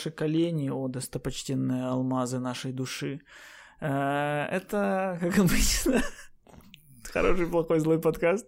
ваши 0.00 0.10
колени, 0.10 0.70
о 0.70 0.88
достопочтенные 0.88 1.84
алмазы 1.84 2.38
нашей 2.38 2.72
души. 2.72 3.20
Э, 3.80 4.46
это, 4.50 5.18
как 5.20 5.38
обычно, 5.38 6.02
хороший, 7.12 7.46
плохой, 7.46 7.80
злой 7.80 8.00
подкаст. 8.00 8.46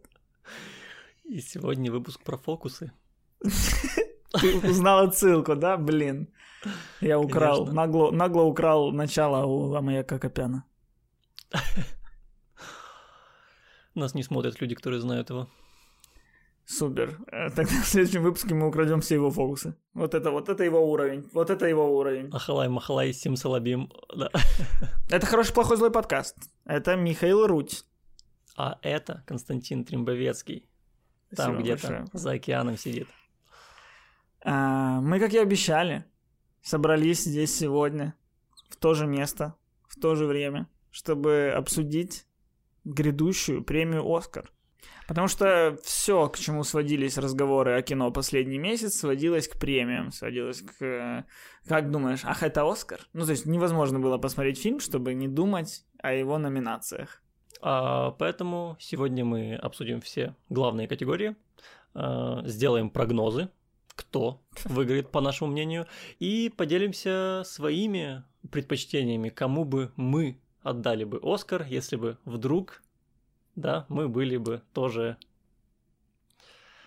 И 1.25 1.41
сегодня 1.41 1.93
выпуск 1.93 2.23
про 2.25 2.37
фокусы. 2.39 2.93
Ты 4.41 4.71
узнал 4.71 5.09
отсылку, 5.09 5.57
да? 5.57 5.77
Блин. 5.77 6.29
Я 7.01 7.19
украл, 7.19 7.67
нагло, 7.67 8.11
нагло 8.11 8.43
украл 8.43 8.93
начало 8.93 9.45
у 9.45 9.75
Амаяка 9.75 10.19
Копяна. 10.19 10.65
Нас 13.95 14.15
не 14.15 14.23
смотрят 14.23 14.61
люди, 14.61 14.75
которые 14.75 15.01
знают 15.01 15.31
его. 15.31 15.49
Супер. 16.65 17.19
Э, 17.27 17.51
тогда 17.51 17.73
в 17.83 17.87
следующем 17.87 18.23
выпуске 18.23 18.55
мы 18.55 18.69
украдем 18.69 19.01
все 19.01 19.17
его 19.17 19.31
фокусы. 19.31 19.77
Вот 19.95 20.15
это 20.15 20.31
вот 20.31 20.49
это 20.49 20.65
его 20.65 20.91
уровень. 20.91 21.29
Вот 21.33 21.51
это 21.51 21.67
его 21.67 21.97
уровень. 21.97 22.31
Ахалай, 22.33 22.69
махалай, 22.69 23.13
сим 23.13 23.37
салабим. 23.37 23.91
Да. 24.17 24.31
Это 25.11 25.27
хороший, 25.27 25.55
плохой, 25.55 25.77
злой 25.77 25.91
подкаст. 25.91 26.37
Это 26.65 26.97
Михаил 26.97 27.47
Руть. 27.47 27.85
А 28.57 28.79
это 28.83 29.25
Константин 29.27 29.85
Тримбовецкий. 29.85 30.69
Там 31.35 31.59
где-то 31.59 32.07
за 32.13 32.33
океаном 32.33 32.77
сидит. 32.77 33.09
А, 34.45 35.01
мы, 35.01 35.19
как 35.19 35.33
и 35.33 35.39
обещали, 35.39 36.05
собрались 36.63 37.25
здесь 37.25 37.57
сегодня, 37.57 38.15
в 38.69 38.77
то 38.77 38.95
же 38.95 39.07
место, 39.07 39.55
в 39.89 39.99
то 39.99 40.15
же 40.15 40.27
время, 40.27 40.69
чтобы 40.91 41.53
обсудить 41.57 42.27
грядущую 42.85 43.65
премию 43.65 44.05
«Оскар». 44.15 44.52
Потому 45.13 45.29
что 45.29 45.77
все, 45.85 46.27
к 46.31 46.39
чему 46.39 46.65
сводились 46.65 47.19
разговоры 47.19 47.75
о 47.75 47.83
кино 47.83 48.11
последний 48.11 48.57
месяц, 48.57 48.95
сводилось 48.95 49.47
к 49.47 49.59
премиям, 49.59 50.11
сводилось 50.11 50.63
к... 50.63 51.27
Как 51.67 51.91
думаешь, 51.91 52.23
ах, 52.25 52.43
это 52.43 52.67
Оскар? 52.67 53.01
Ну, 53.13 53.27
то 53.27 53.33
есть 53.33 53.45
невозможно 53.45 54.01
было 54.01 54.17
посмотреть 54.17 54.59
фильм, 54.59 54.81
чтобы 54.81 55.13
не 55.13 55.29
думать 55.29 55.85
о 55.99 56.15
его 56.15 56.39
номинациях. 56.39 57.21
А, 57.61 58.13
поэтому 58.13 58.79
сегодня 58.81 59.23
мы 59.23 59.55
обсудим 59.55 60.01
все 60.01 60.35
главные 60.49 60.89
категории, 60.89 61.37
а, 61.93 62.41
сделаем 62.47 62.89
прогнозы, 62.89 63.51
кто 63.95 64.41
выиграет, 64.65 65.11
по 65.11 65.21
нашему 65.21 65.51
мнению, 65.51 65.87
и 66.21 66.51
поделимся 66.57 67.43
своими 67.45 68.25
предпочтениями, 68.51 69.29
кому 69.29 69.67
бы 69.67 69.93
мы 69.95 70.41
отдали 70.63 71.05
бы 71.05 71.21
Оскар, 71.23 71.67
если 71.69 71.97
бы 71.97 72.17
вдруг, 72.25 72.83
да, 73.55 73.87
мы 73.89 74.09
были 74.09 74.37
бы 74.37 74.63
тоже 74.73 75.17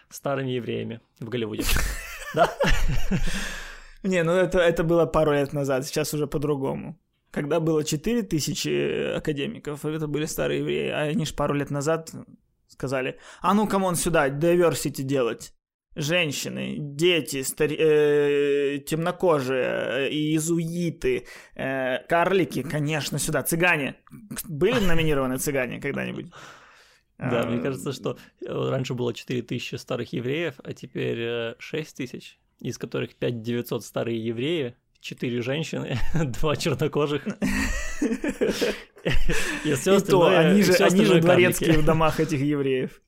старыми 0.09 0.51
евреями 0.51 1.01
в 1.19 1.29
Голливуде. 1.29 1.63
Да? 2.33 2.51
Не, 4.03 4.23
ну 4.23 4.33
это, 4.33 4.59
это 4.59 4.83
было 4.83 5.05
пару 5.05 5.31
лет 5.31 5.53
назад, 5.53 5.85
сейчас 5.85 6.13
уже 6.13 6.27
по-другому. 6.27 6.99
Когда 7.31 7.61
было 7.61 7.85
4 7.85 8.23
тысячи 8.23 9.15
академиков, 9.15 9.85
это 9.85 10.07
были 10.07 10.25
старые 10.25 10.59
евреи, 10.59 10.89
а 10.89 11.01
они 11.03 11.25
же 11.25 11.33
пару 11.33 11.53
лет 11.53 11.71
назад 11.71 12.11
сказали, 12.67 13.19
а 13.41 13.53
ну, 13.53 13.67
come 13.67 13.83
on, 13.83 13.95
сюда, 13.95 14.27
diversity 14.27 15.03
делать 15.03 15.53
женщины, 15.95 16.75
дети, 16.79 17.43
стари... 17.43 17.75
э, 17.79 18.79
темнокожие, 18.79 19.63
э, 19.63 20.09
иезуиты, 20.09 21.25
э, 21.55 21.99
карлики, 22.07 22.63
конечно, 22.63 23.19
сюда, 23.19 23.43
цыгане. 23.43 23.95
Были 24.47 24.79
номинированы 24.79 25.37
цыгане 25.37 25.79
когда-нибудь? 25.79 26.27
Да, 27.17 27.45
мне 27.45 27.61
кажется, 27.61 27.93
что 27.93 28.17
э, 28.41 28.69
раньше 28.69 28.93
было 28.93 29.13
4000 29.13 29.75
старых 29.75 30.11
евреев, 30.11 30.55
а 30.61 30.73
теперь 30.73 31.55
6000, 31.59 32.39
э, 32.61 32.65
из 32.67 32.77
которых 32.77 33.15
5900 33.15 33.85
старые 33.85 34.19
евреи, 34.21 34.75
4 34.99 35.41
женщины, 35.41 35.97
2 36.13 36.55
чернокожих. 36.57 37.25
И 39.63 39.73
все 39.75 39.95
остальное, 39.95 40.39
они 40.39 40.61
же 40.61 41.21
дворецкие 41.21 41.77
в 41.77 41.85
домах 41.85 42.19
этих 42.19 42.41
евреев. 42.41 43.01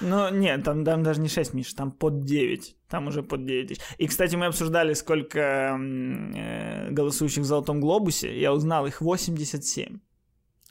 Ну, 0.00 0.30
нет, 0.30 0.64
там, 0.64 0.84
там 0.84 1.02
даже 1.02 1.20
не 1.20 1.28
6, 1.28 1.54
Миш, 1.54 1.74
там 1.74 1.92
под 1.92 2.24
9. 2.24 2.76
Там 2.88 3.08
уже 3.08 3.22
под 3.22 3.44
9 3.46 3.68
тысяч. 3.68 3.80
И, 3.98 4.06
кстати, 4.06 4.36
мы 4.36 4.46
обсуждали, 4.46 4.94
сколько 4.94 5.40
э, 5.78 6.90
голосующих 6.90 7.42
в 7.42 7.46
Золотом 7.46 7.80
Глобусе. 7.80 8.38
Я 8.38 8.52
узнал, 8.52 8.86
их 8.86 9.00
87. 9.00 9.98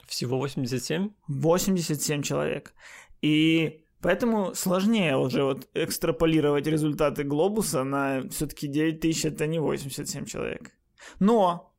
Всего 0.07 0.38
87? 0.38 1.09
87 1.28 2.22
человек. 2.22 2.73
И 3.22 3.85
поэтому 4.01 4.53
сложнее 4.53 5.17
уже 5.17 5.44
вот 5.44 5.67
экстраполировать 5.73 6.67
результаты 6.67 7.23
Глобуса 7.23 7.83
на 7.83 8.22
все-таки 8.29 8.67
9 8.67 9.00
тысяч, 9.00 9.25
это 9.25 9.47
не 9.47 9.59
87 9.59 10.25
человек. 10.25 10.72
Но 11.19 11.73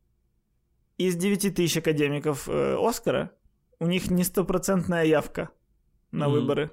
из 0.99 1.17
9 1.17 1.55
тысяч 1.55 1.77
академиков 1.77 2.49
э, 2.49 2.77
Оскара 2.81 3.33
у 3.79 3.87
них 3.87 4.11
не 4.11 4.25
стопроцентная 4.25 5.05
явка 5.05 5.51
на 6.11 6.25
mm-hmm. 6.25 6.31
выборы. 6.31 6.71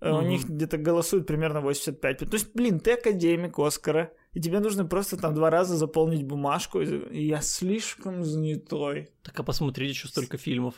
Mm-hmm. 0.00 0.18
У 0.18 0.22
них 0.22 0.44
где-то 0.48 0.76
голосуют 0.76 1.26
примерно 1.26 1.60
85. 1.60 2.18
То 2.18 2.26
есть, 2.32 2.54
блин, 2.54 2.80
ты 2.80 2.92
академик 2.92 3.58
Оскара, 3.58 4.12
и 4.32 4.40
тебе 4.40 4.60
нужно 4.60 4.84
просто 4.84 5.16
там 5.16 5.34
два 5.34 5.48
раза 5.50 5.76
заполнить 5.76 6.24
бумажку, 6.24 6.80
и 6.80 7.26
я 7.26 7.40
слишком 7.40 8.22
занятой. 8.22 9.08
Так 9.22 9.40
а 9.40 9.42
посмотрите 9.42 9.90
еще 9.90 10.08
столько 10.08 10.36
фильмов. 10.36 10.74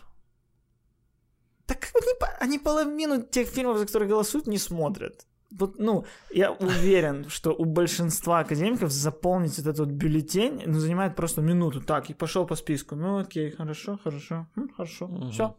Так 1.67 1.89
они, 1.95 2.13
они 2.41 2.59
половину 2.59 3.23
тех 3.23 3.49
фильмов, 3.49 3.79
за 3.79 3.87
которые 3.87 4.09
голосуют, 4.09 4.47
не 4.47 4.59
смотрят. 4.59 5.27
Вот, 5.51 5.79
ну, 5.79 6.05
я 6.31 6.53
уверен, 6.53 7.25
что 7.29 7.51
у 7.53 7.65
большинства 7.65 8.41
академиков 8.41 8.93
заполнить 8.93 9.59
этот 9.59 9.79
вот 9.81 9.89
бюллетень 9.89 10.63
ну, 10.65 10.79
занимает 10.79 11.17
просто 11.17 11.43
минуту. 11.43 11.81
Так, 11.81 12.11
и 12.11 12.15
пошел 12.15 12.47
по 12.47 12.55
списку. 12.55 12.95
Ну, 12.95 13.19
окей, 13.19 13.51
хорошо, 13.51 13.99
хорошо, 14.03 14.47
хм, 14.55 14.69
хорошо, 14.77 15.07
угу. 15.07 15.31
все 15.31 15.57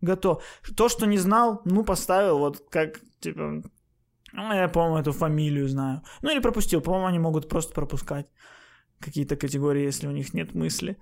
готов. 0.00 0.42
То, 0.76 0.88
что 0.88 1.06
не 1.06 1.18
знал, 1.18 1.62
ну, 1.64 1.84
поставил, 1.84 2.38
вот 2.38 2.62
как, 2.70 3.00
типа, 3.20 3.62
ну, 4.32 4.52
я, 4.52 4.68
по-моему, 4.68 4.98
эту 4.98 5.12
фамилию 5.12 5.68
знаю. 5.68 6.02
Ну, 6.22 6.30
или 6.30 6.40
пропустил. 6.40 6.80
По-моему, 6.80 7.06
они 7.06 7.18
могут 7.18 7.48
просто 7.48 7.74
пропускать 7.74 8.26
какие-то 9.00 9.36
категории, 9.36 9.86
если 9.86 10.08
у 10.08 10.12
них 10.12 10.34
нет 10.34 10.54
мысли. 10.54 10.96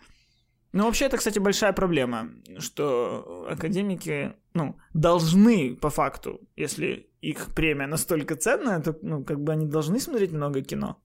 Ну, 0.73 0.85
вообще, 0.85 1.07
это, 1.07 1.17
кстати, 1.17 1.39
большая 1.39 1.73
проблема, 1.73 2.29
что 2.59 3.47
академики, 3.51 4.35
ну, 4.55 4.77
должны, 4.95 5.77
по 5.77 5.89
факту, 5.89 6.41
если 6.57 7.11
их 7.23 7.55
премия 7.55 7.87
настолько 7.87 8.37
ценная, 8.37 8.81
то, 8.81 8.95
ну, 9.03 9.25
как 9.25 9.41
бы 9.41 9.53
они 9.53 9.67
должны 9.67 9.99
смотреть 9.99 10.33
много 10.33 10.63
кино. 10.63 11.03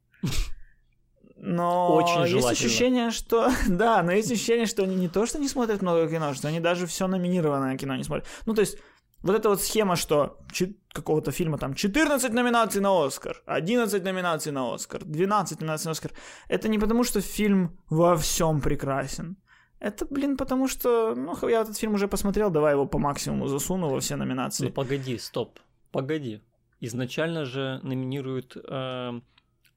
Но 1.45 1.95
Очень 1.95 2.37
есть 2.37 2.49
ощущение, 2.49 3.11
что... 3.11 3.51
Да, 3.67 4.01
но 4.01 4.13
есть 4.13 4.31
ощущение, 4.31 4.65
что 4.65 4.83
они 4.83 4.95
не 4.95 5.09
то, 5.09 5.25
что 5.25 5.39
не 5.39 5.49
смотрят 5.49 5.81
много 5.81 6.07
кино, 6.07 6.33
что 6.33 6.47
они 6.47 6.61
даже 6.61 6.87
все 6.87 7.07
номинированное 7.07 7.77
кино 7.77 7.97
не 7.97 8.03
смотрят. 8.03 8.25
Ну, 8.45 8.53
то 8.53 8.61
есть, 8.61 8.77
вот 9.23 9.35
эта 9.35 9.49
вот 9.49 9.61
схема, 9.61 9.97
что 9.97 10.37
какого-то 10.93 11.31
фильма 11.31 11.57
там 11.57 11.73
14 11.73 12.33
номинаций 12.33 12.81
на 12.81 13.05
Оскар, 13.05 13.43
11 13.45 14.03
номинаций 14.05 14.53
на 14.53 14.73
Оскар, 14.73 15.03
12 15.03 15.59
номинаций 15.59 15.87
на 15.87 15.91
Оскар. 15.91 16.11
Это 16.47 16.69
не 16.69 16.79
потому, 16.79 17.03
что 17.03 17.19
фильм 17.19 17.77
во 17.89 18.15
всем 18.15 18.61
прекрасен. 18.61 19.35
Это, 19.79 20.05
блин, 20.05 20.37
потому 20.37 20.69
что, 20.69 21.13
ну, 21.13 21.49
я 21.49 21.59
этот 21.61 21.77
фильм 21.77 21.95
уже 21.95 22.07
посмотрел, 22.07 22.51
давай 22.51 22.71
его 22.71 22.85
по 22.85 22.99
максимуму 22.99 23.47
засуну 23.47 23.89
во 23.89 23.99
все 23.99 24.15
номинации. 24.15 24.67
Ну, 24.67 24.71
погоди, 24.71 25.17
стоп, 25.17 25.59
погоди. 25.91 26.41
Изначально 26.79 27.43
же 27.43 27.81
номинируют 27.83 28.55
э, 28.55 29.21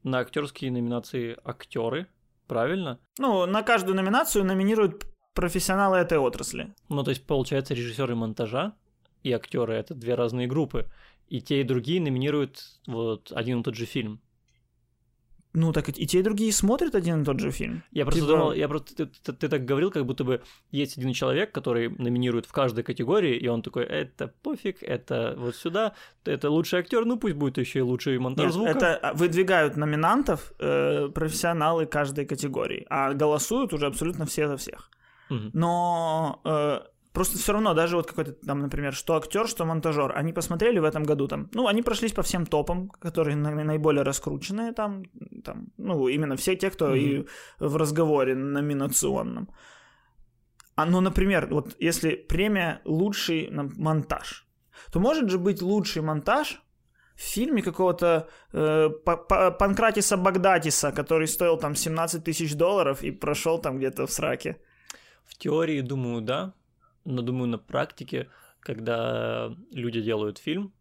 на 0.06 0.20
актерские 0.20 0.70
номинации 0.70 1.37
актеры, 1.44 2.06
правильно? 2.47 3.00
Ну, 3.19 3.44
на 3.44 3.62
каждую 3.62 3.97
номинацию 3.97 4.44
номинируют 4.44 5.05
профессионалы 5.35 5.99
этой 5.99 6.19
отрасли. 6.19 6.73
Ну, 6.88 7.03
то 7.03 7.11
есть, 7.11 7.26
получается, 7.26 7.75
режиссеры 7.75 8.14
монтажа 8.14 8.75
и 9.25 9.32
актеры 9.32 9.75
это 9.75 9.94
две 9.94 10.14
разные 10.14 10.47
группы. 10.47 10.88
И 11.29 11.41
те, 11.41 11.61
и 11.61 11.64
другие 11.64 12.00
номинируют 12.00 12.62
вот 12.87 13.32
один 13.32 13.61
и 13.61 13.62
тот 13.64 13.75
же 13.75 13.85
фильм. 13.85 14.20
Ну, 15.56 15.73
так 15.73 15.88
и 15.88 16.06
те, 16.06 16.19
и 16.19 16.23
другие 16.23 16.53
смотрят 16.53 16.94
один 16.94 17.23
и 17.23 17.25
тот 17.25 17.41
же 17.41 17.50
фильм. 17.50 17.82
Я 17.91 18.05
просто 18.05 18.20
типа... 18.20 18.32
думал, 18.32 18.53
я 18.53 18.69
просто 18.69 18.94
ты, 18.94 19.06
ты, 19.06 19.32
ты 19.32 19.49
так 19.49 19.64
говорил, 19.64 19.91
как 19.91 20.05
будто 20.05 20.23
бы 20.23 20.43
есть 20.70 20.99
один 20.99 21.14
человек, 21.14 21.50
который 21.50 21.88
номинирует 21.88 22.44
в 22.44 22.53
каждой 22.53 22.85
категории, 22.85 23.35
и 23.38 23.49
он 23.49 23.62
такой, 23.62 23.85
это 23.85 24.29
пофиг, 24.43 24.82
это 24.82 25.35
вот 25.38 25.56
сюда, 25.56 25.94
это 26.26 26.50
лучший 26.50 26.81
актер, 26.81 27.06
ну 27.06 27.17
пусть 27.17 27.37
будет 27.37 27.56
еще 27.56 27.79
и 27.79 27.82
лучший 27.82 28.19
монтаж 28.19 28.44
Нет, 28.44 28.53
звука. 28.53 28.70
Это 28.70 28.97
а, 28.97 29.14
выдвигают 29.14 29.76
номинантов 29.76 30.53
э, 30.58 31.08
профессионалы 31.08 31.87
каждой 31.87 32.26
категории, 32.26 32.85
а 32.91 33.14
голосуют 33.14 33.73
уже 33.73 33.87
абсолютно 33.87 34.26
все 34.26 34.49
за 34.49 34.59
всех. 34.59 34.91
Угу. 35.31 35.50
Но 35.55 36.41
э, 36.44 36.81
Просто 37.16 37.38
все 37.38 37.52
равно, 37.52 37.72
даже 37.72 37.96
вот 37.96 38.06
какой-то 38.06 38.32
там, 38.32 38.58
например, 38.58 38.92
что 38.92 39.16
актер, 39.16 39.48
что 39.48 39.64
монтажер, 39.64 40.12
они 40.18 40.32
посмотрели 40.34 40.80
в 40.80 40.84
этом 40.84 41.02
году 41.02 41.28
там, 41.28 41.48
ну, 41.54 41.66
они 41.66 41.82
прошлись 41.82 42.12
по 42.12 42.22
всем 42.22 42.44
топам, 42.44 42.90
которые 42.90 43.36
наиболее 43.36 44.02
раскрученные 44.02 44.72
там, 44.72 45.04
там, 45.42 45.68
ну, 45.78 46.08
именно 46.08 46.36
все 46.36 46.56
те, 46.56 46.70
кто 46.70 46.94
mm-hmm. 46.94 46.98
и 46.98 47.26
в 47.58 47.76
разговоре 47.76 48.34
номинационном. 48.34 49.48
А, 50.74 50.84
ну, 50.84 51.00
например, 51.00 51.48
вот 51.50 51.76
если 51.80 52.16
премия 52.28 52.80
лучший 52.84 53.48
монтаж, 53.50 54.46
то 54.92 55.00
может 55.00 55.30
же 55.30 55.38
быть 55.38 55.62
лучший 55.62 56.02
монтаж 56.02 56.60
фильме 57.16 57.62
какого-то 57.62 58.28
э, 58.52 58.90
Панкратиса 59.58 60.18
Багдатиса, 60.18 60.92
который 60.92 61.28
стоил 61.28 61.56
там 61.56 61.74
17 61.74 62.24
тысяч 62.24 62.54
долларов 62.54 63.02
и 63.02 63.10
прошел 63.10 63.58
там 63.58 63.78
где-то 63.78 64.06
в 64.06 64.10
сраке. 64.10 64.56
В 65.24 65.34
теории, 65.38 65.80
думаю, 65.80 66.20
да, 66.20 66.52
но 67.06 67.23
думаю, 67.23 67.49
на 67.49 67.58
практике, 67.58 68.29
когда 68.61 69.55
люди 69.73 70.00
делают 70.00 70.38
фильм, 70.38 70.73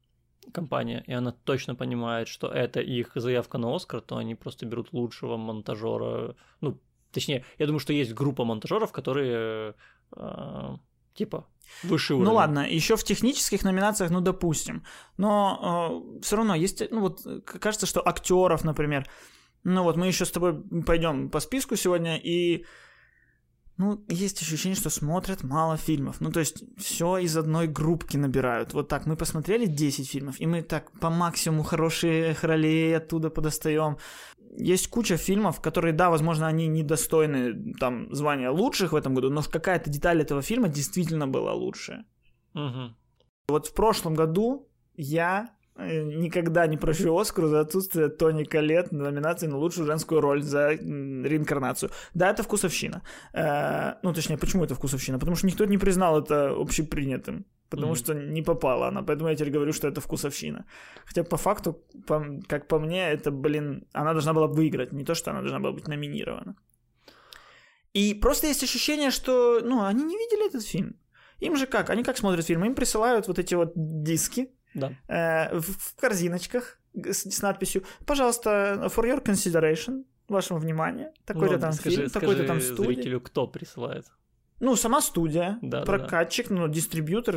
компания, 0.52 1.04
и 1.08 1.14
она 1.14 1.32
точно 1.32 1.76
понимает, 1.76 2.28
что 2.28 2.48
это 2.48 2.80
их 2.80 3.12
заявка 3.16 3.58
на 3.58 3.76
Оскар, 3.76 4.02
то 4.02 4.18
они 4.18 4.36
просто 4.36 4.66
берут 4.66 4.94
лучшего 4.94 5.38
монтажера. 5.38 6.36
Ну, 6.62 6.80
точнее, 7.12 7.46
я 7.58 7.66
думаю, 7.66 7.80
что 7.80 7.94
есть 7.94 8.14
группа 8.14 8.46
монтажеров, 8.46 8.92
которые 8.92 9.76
э, 10.16 10.76
типа 11.16 11.48
выше 11.84 12.16
Ну 12.16 12.34
ладно, 12.34 12.68
еще 12.70 12.96
в 12.96 13.04
технических 13.04 13.64
номинациях, 13.64 14.12
ну 14.12 14.22
допустим, 14.22 14.84
но 15.18 16.12
э, 16.18 16.22
все 16.22 16.36
равно 16.36 16.56
есть, 16.56 16.84
ну 16.92 17.02
вот 17.02 17.22
кажется, 17.46 17.86
что 17.86 18.08
актеров, 18.08 18.64
например, 18.64 19.08
ну 19.64 19.84
вот 19.84 19.98
мы 19.98 20.08
еще 20.08 20.26
с 20.26 20.32
тобой 20.32 20.62
пойдем 20.86 21.30
по 21.30 21.40
списку 21.40 21.76
сегодня 21.76 22.18
и 22.18 22.66
ну, 23.78 24.06
есть 24.08 24.42
ощущение, 24.42 24.78
что 24.78 24.90
смотрят 24.90 25.44
мало 25.44 25.76
фильмов. 25.76 26.22
Ну, 26.22 26.32
то 26.32 26.40
есть, 26.40 26.64
все 26.78 27.18
из 27.18 27.36
одной 27.36 27.68
группки 27.68 28.16
набирают. 28.16 28.74
Вот 28.74 28.88
так, 28.88 29.06
мы 29.06 29.18
посмотрели 29.18 29.66
10 29.66 30.10
фильмов, 30.10 30.36
и 30.40 30.48
мы 30.48 30.62
так 30.62 30.92
по 31.00 31.10
максимуму 31.10 31.64
хорошие 31.64 32.36
ролей 32.42 32.96
оттуда 32.96 33.30
подостаем. 33.30 33.98
Есть 34.58 34.88
куча 34.88 35.18
фильмов, 35.18 35.60
которые, 35.60 35.94
да, 35.94 36.10
возможно, 36.10 36.48
они 36.48 36.68
недостойны 36.68 37.74
там 37.80 38.14
звания 38.16 38.50
лучших 38.50 38.94
в 38.94 38.96
этом 38.96 39.14
году, 39.14 39.30
но 39.30 39.42
какая-то 39.42 39.90
деталь 39.90 40.22
этого 40.22 40.42
фильма 40.42 40.70
действительно 40.70 41.28
была 41.28 41.54
лучшая. 41.54 42.06
Угу. 42.54 42.96
Вот 43.50 43.68
в 43.68 43.74
прошлом 43.74 44.14
году 44.14 44.70
я 44.96 45.50
никогда 45.78 46.68
не 46.68 46.78
прощу 46.78 47.18
Оскару 47.18 47.48
за 47.48 47.60
отсутствие 47.60 48.10
Тони 48.10 48.44
Колет 48.44 48.92
на 48.92 49.04
номинации 49.04 49.48
на 49.48 49.58
лучшую 49.58 49.86
женскую 49.86 50.22
роль 50.22 50.42
за 50.42 50.70
реинкарнацию. 50.72 51.92
Да, 52.14 52.30
это 52.30 52.44
вкусовщина. 52.44 53.02
Э, 53.34 53.96
ну, 54.04 54.14
точнее, 54.14 54.38
почему 54.38 54.64
это 54.64 54.76
вкусовщина? 54.76 55.20
Потому 55.20 55.36
что 55.36 55.48
никто 55.48 55.66
не 55.66 55.78
признал 55.78 56.22
это 56.22 56.50
общепринятым. 56.56 57.46
Потому 57.70 57.94
mm-hmm. 57.94 57.98
что 57.98 58.14
не 58.14 58.42
попала 58.44 58.88
она. 58.88 59.02
Поэтому 59.02 59.30
я 59.30 59.36
теперь 59.36 59.52
говорю, 59.52 59.74
что 59.74 59.88
это 59.88 60.00
вкусовщина. 60.00 60.66
Хотя 61.06 61.24
по 61.24 61.38
факту, 61.38 61.84
по, 62.08 62.24
как 62.48 62.68
по 62.68 62.80
мне, 62.80 63.10
это, 63.10 63.32
блин, 63.32 63.88
она 63.94 64.14
должна 64.14 64.34
была 64.34 64.48
выиграть. 64.48 64.94
Не 64.94 65.04
то, 65.04 65.16
что 65.16 65.32
она 65.32 65.42
должна 65.42 65.60
была 65.60 65.74
быть 65.74 65.88
номинирована. 65.88 66.56
И 67.94 68.14
просто 68.14 68.48
есть 68.48 68.64
ощущение, 68.64 69.12
что, 69.12 69.62
ну, 69.64 69.84
они 69.84 70.04
не 70.04 70.18
видели 70.18 70.48
этот 70.48 70.64
фильм. 70.64 70.96
Им 71.40 71.58
же 71.58 71.68
как? 71.68 71.90
Они 71.90 72.04
как 72.04 72.18
смотрят 72.18 72.46
фильм? 72.46 72.64
Им 72.64 72.76
присылают 72.76 73.28
вот 73.28 73.40
эти 73.40 73.56
вот 73.56 73.74
диски, 73.76 74.55
да. 74.76 74.94
э, 75.08 75.58
в, 75.58 75.64
в 75.64 75.96
корзиночках 75.96 76.80
с, 76.94 77.32
с 77.32 77.42
надписью 77.42 77.84
«Пожалуйста, 78.06 78.90
for 78.96 79.04
your 79.04 79.24
consideration», 79.24 80.06
вашему 80.28 80.60
вниманию, 80.60 81.12
такой-то 81.26 81.56
ну, 81.56 81.62
там 81.62 81.72
скажи, 81.74 81.96
фильм, 81.98 82.10
такой-то 82.10 82.46
там 82.46 82.62
студия. 82.62 82.96
зрителю, 82.96 83.22
кто 83.22 83.48
присылает? 83.48 84.06
Ну, 84.60 84.76
сама 84.76 85.02
студия, 85.02 85.60
да, 85.62 85.84
прокатчик, 85.84 86.48
да, 86.50 86.56
ну, 86.56 86.68
дистрибьютор, 86.68 87.36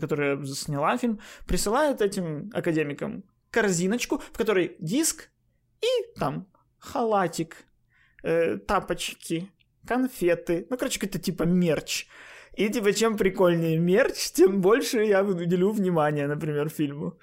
которая 0.00 0.44
сняла 0.44 0.96
фильм, 0.98 1.20
присылает 1.46 2.00
этим 2.00 2.50
академикам 2.52 3.24
корзиночку, 3.50 4.18
в 4.18 4.36
которой 4.36 4.76
диск 4.80 5.30
и 5.80 6.18
там 6.18 6.48
халатик, 6.78 7.64
э, 8.22 8.56
тапочки, 8.56 9.50
конфеты, 9.86 10.66
ну, 10.68 10.76
короче, 10.76 10.98
какой-то 10.98 11.18
типа 11.18 11.44
мерч. 11.44 12.08
И 12.56 12.68
типа, 12.68 12.92
чем 12.92 13.16
прикольнее 13.16 13.78
мерч, 13.78 14.32
тем 14.32 14.60
больше 14.60 15.04
я 15.04 15.22
уделю 15.22 15.70
внимания, 15.70 16.26
например, 16.26 16.68
фильму. 16.68 17.18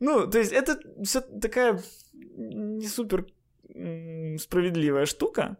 Ну, 0.00 0.30
то 0.30 0.38
есть 0.38 0.52
это 0.52 0.78
все 1.02 1.20
такая 1.20 1.80
не 2.12 2.88
супер 2.88 3.26
справедливая 4.38 5.06
штука. 5.06 5.56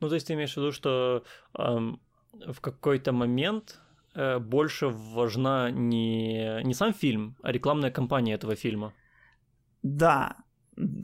Ну, 0.00 0.08
то 0.08 0.14
есть 0.14 0.26
ты 0.26 0.34
имеешь 0.34 0.54
в 0.54 0.56
виду, 0.56 0.72
что 0.72 1.22
эм, 1.58 2.00
в 2.32 2.60
какой-то 2.60 3.12
момент 3.12 3.80
э, 4.14 4.38
больше 4.38 4.88
важна 4.88 5.70
не, 5.70 6.62
не 6.64 6.74
сам 6.74 6.92
фильм, 6.92 7.36
а 7.42 7.52
рекламная 7.52 7.90
кампания 7.90 8.34
этого 8.34 8.56
фильма. 8.56 8.92
Да, 9.82 10.36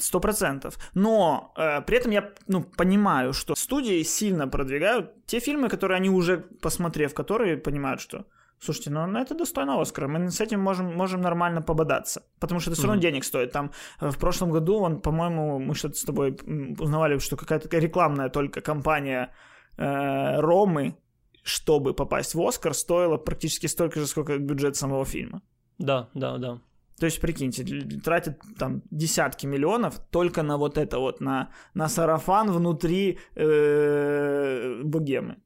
Сто 0.01 0.21
процентов. 0.21 0.79
Но 0.95 1.53
э, 1.57 1.83
при 1.83 1.97
этом 1.97 2.13
я 2.13 2.33
ну, 2.49 2.63
понимаю, 2.63 3.33
что 3.33 3.55
студии 3.55 4.03
сильно 4.03 4.49
продвигают 4.49 5.27
те 5.27 5.41
фильмы, 5.41 5.69
которые 5.69 5.97
они 5.97 6.11
уже, 6.11 6.39
посмотрев, 6.61 7.15
которые 7.15 7.57
понимают, 7.57 8.01
что 8.01 8.25
Слушайте, 8.63 8.91
ну 8.91 9.19
это 9.19 9.35
достойно 9.35 9.81
Оскара. 9.81 10.07
Мы 10.07 10.31
с 10.31 10.41
этим 10.41 10.61
можем, 10.61 10.95
можем 10.95 11.23
нормально 11.23 11.63
пободаться. 11.63 12.23
Потому 12.41 12.61
что 12.61 12.71
это 12.71 12.79
все 12.79 12.87
равно 12.87 12.99
mm-hmm. 12.99 13.11
денег 13.11 13.25
стоит. 13.25 13.53
Там 13.53 13.71
э, 14.01 14.11
в 14.11 14.19
прошлом 14.19 14.51
году, 14.51 14.81
он, 14.81 15.01
по-моему, 15.01 15.59
мы 15.59 15.75
что-то 15.75 15.95
с 15.95 16.05
тобой 16.05 16.37
узнавали, 16.79 17.19
что 17.19 17.37
какая-то 17.37 17.79
рекламная 17.79 18.29
только 18.29 18.61
компания 18.61 19.33
э, 19.79 20.41
Ромы, 20.41 20.95
чтобы 21.43 21.95
попасть 21.95 22.35
в 22.35 22.47
Оскар, 22.47 22.75
стоила 22.75 23.17
практически 23.17 23.67
столько 23.67 24.01
же, 24.01 24.07
сколько 24.07 24.37
бюджет 24.37 24.77
самого 24.77 25.07
фильма. 25.07 25.41
Да, 25.79 26.11
да, 26.15 26.37
да. 26.37 26.61
То 27.01 27.07
есть, 27.07 27.21
прикиньте, 27.21 27.65
тратят 28.05 28.43
там 28.59 28.83
десятки 28.91 29.47
миллионов 29.47 29.99
только 30.11 30.43
на 30.43 30.59
вот 30.59 30.77
это 30.77 30.99
вот, 30.99 31.21
на, 31.21 31.49
на 31.75 31.89
сарафан 31.89 32.53
внутри 32.53 33.19
э, 33.37 34.83
богемы. 34.85 35.37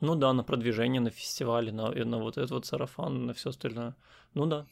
Ну 0.00 0.16
да, 0.16 0.32
на 0.32 0.42
продвижение, 0.42 1.00
на 1.00 1.10
фестивале, 1.10 1.70
на, 1.72 2.04
на 2.04 2.18
вот 2.18 2.36
этот 2.36 2.50
вот 2.50 2.66
сарафан, 2.66 3.26
на 3.26 3.32
все 3.32 3.50
остальное. 3.50 3.94
Ну 4.34 4.46
да. 4.46 4.66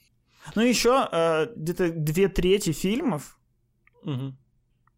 Ну 0.56 0.62
еще 0.62 1.08
э, 1.12 1.47
где-то 1.54 1.92
две 1.92 2.28
трети 2.28 2.73
фильмов, 2.73 3.38
угу. 4.02 4.35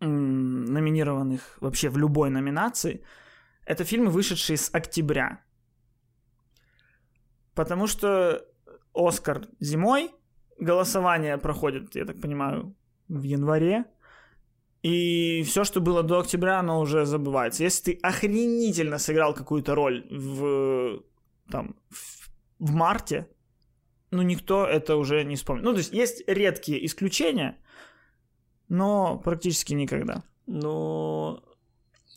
номинированных 0.01 1.59
вообще 1.61 1.91
в 1.91 1.99
любой 1.99 2.31
номинации, 2.31 3.05
это 3.67 3.85
фильмы, 3.85 4.11
вышедшие 4.11 4.57
с 4.57 4.71
октября. 4.75 5.43
Потому 7.55 7.87
что 7.87 8.47
Оскар 8.95 9.47
зимой, 9.61 10.11
голосование 10.61 11.39
проходит, 11.39 11.95
я 11.97 12.05
так 12.05 12.21
понимаю, 12.21 12.75
в 13.09 13.23
январе. 13.23 13.85
И 14.83 15.43
все, 15.43 15.65
что 15.65 15.81
было 15.81 16.03
до 16.03 16.21
октября, 16.21 16.61
оно 16.61 16.81
уже 16.81 17.05
забывается. 17.05 17.65
Если 17.65 17.93
ты 17.93 17.99
охренительно 18.03 18.99
сыграл 18.99 19.35
какую-то 19.35 19.75
роль 19.75 20.07
в, 20.11 21.03
там, 21.51 21.77
в, 21.91 22.31
в 22.59 22.73
марте, 22.73 23.29
ну, 24.11 24.23
никто 24.23 24.67
это 24.67 24.97
уже 24.97 25.25
не 25.25 25.37
вспомнит. 25.37 25.65
Ну, 25.65 25.73
то 25.73 25.79
есть 25.79 25.93
есть 25.93 26.23
редкие 26.27 26.85
исключения, 26.87 27.59
но 28.69 29.19
практически 29.19 29.75
никогда. 29.75 30.25
Но 30.47 31.45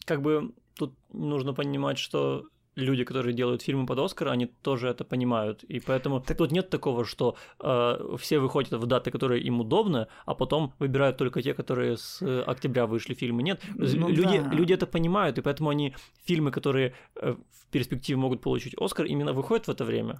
как 0.05 0.21
бы 0.21 0.53
тут 0.75 0.97
нужно 1.11 1.53
понимать, 1.53 1.97
что 1.97 2.45
люди, 2.75 3.03
которые 3.03 3.33
делают 3.33 3.61
фильмы 3.61 3.85
под 3.85 3.99
Оскар, 3.99 4.29
они 4.29 4.45
тоже 4.45 4.87
это 4.87 5.03
понимают. 5.03 5.63
И 5.63 5.79
поэтому 5.79 6.19
так... 6.19 6.37
тут 6.37 6.51
нет 6.51 6.69
такого, 6.69 7.05
что 7.05 7.35
э, 7.59 8.17
все 8.17 8.39
выходят 8.39 8.71
в 8.71 8.85
даты, 8.85 9.11
которые 9.11 9.41
им 9.41 9.59
удобны, 9.59 10.07
а 10.25 10.33
потом 10.35 10.73
выбирают 10.79 11.17
только 11.17 11.41
те, 11.41 11.53
которые 11.53 11.97
с 11.97 12.21
октября 12.43 12.85
вышли 12.85 13.13
фильмы. 13.13 13.43
Нет, 13.43 13.61
ну, 13.75 14.09
люди, 14.09 14.39
да. 14.39 14.49
люди 14.51 14.73
это 14.73 14.87
понимают, 14.87 15.37
и 15.37 15.41
поэтому 15.41 15.69
они 15.69 15.95
фильмы, 16.25 16.51
которые 16.51 16.93
э, 17.15 17.33
в 17.33 17.71
перспективе 17.71 18.17
могут 18.17 18.41
получить 18.41 18.75
Оскар, 18.77 19.05
именно 19.05 19.33
выходят 19.33 19.67
в 19.67 19.71
это 19.71 19.85
время. 19.85 20.19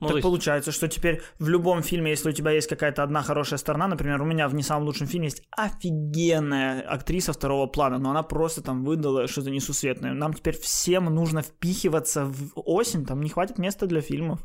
Ну, 0.00 0.08
так 0.08 0.16
есть... 0.16 0.22
получается, 0.24 0.72
что 0.72 0.88
теперь 0.88 1.22
в 1.38 1.48
любом 1.48 1.82
фильме, 1.82 2.10
если 2.10 2.30
у 2.30 2.32
тебя 2.32 2.50
есть 2.50 2.68
какая-то 2.68 3.02
одна 3.02 3.22
хорошая 3.22 3.58
сторона, 3.58 3.88
например, 3.88 4.20
у 4.20 4.24
меня 4.24 4.48
в 4.48 4.54
не 4.54 4.62
самом 4.62 4.86
лучшем 4.86 5.06
фильме 5.06 5.26
есть 5.26 5.42
офигенная 5.50 6.82
актриса 6.82 7.32
второго 7.32 7.66
плана, 7.66 7.98
но 7.98 8.10
она 8.10 8.22
просто 8.22 8.62
там 8.62 8.84
выдала 8.84 9.26
что-то 9.26 9.50
несусветное. 9.50 10.12
Нам 10.14 10.34
теперь 10.34 10.58
всем 10.58 11.06
нужно 11.06 11.42
впихиваться 11.42 12.24
в 12.24 12.52
осень, 12.54 13.06
там 13.06 13.20
не 13.20 13.30
хватит 13.30 13.58
места 13.58 13.86
для 13.86 14.00
фильмов. 14.00 14.40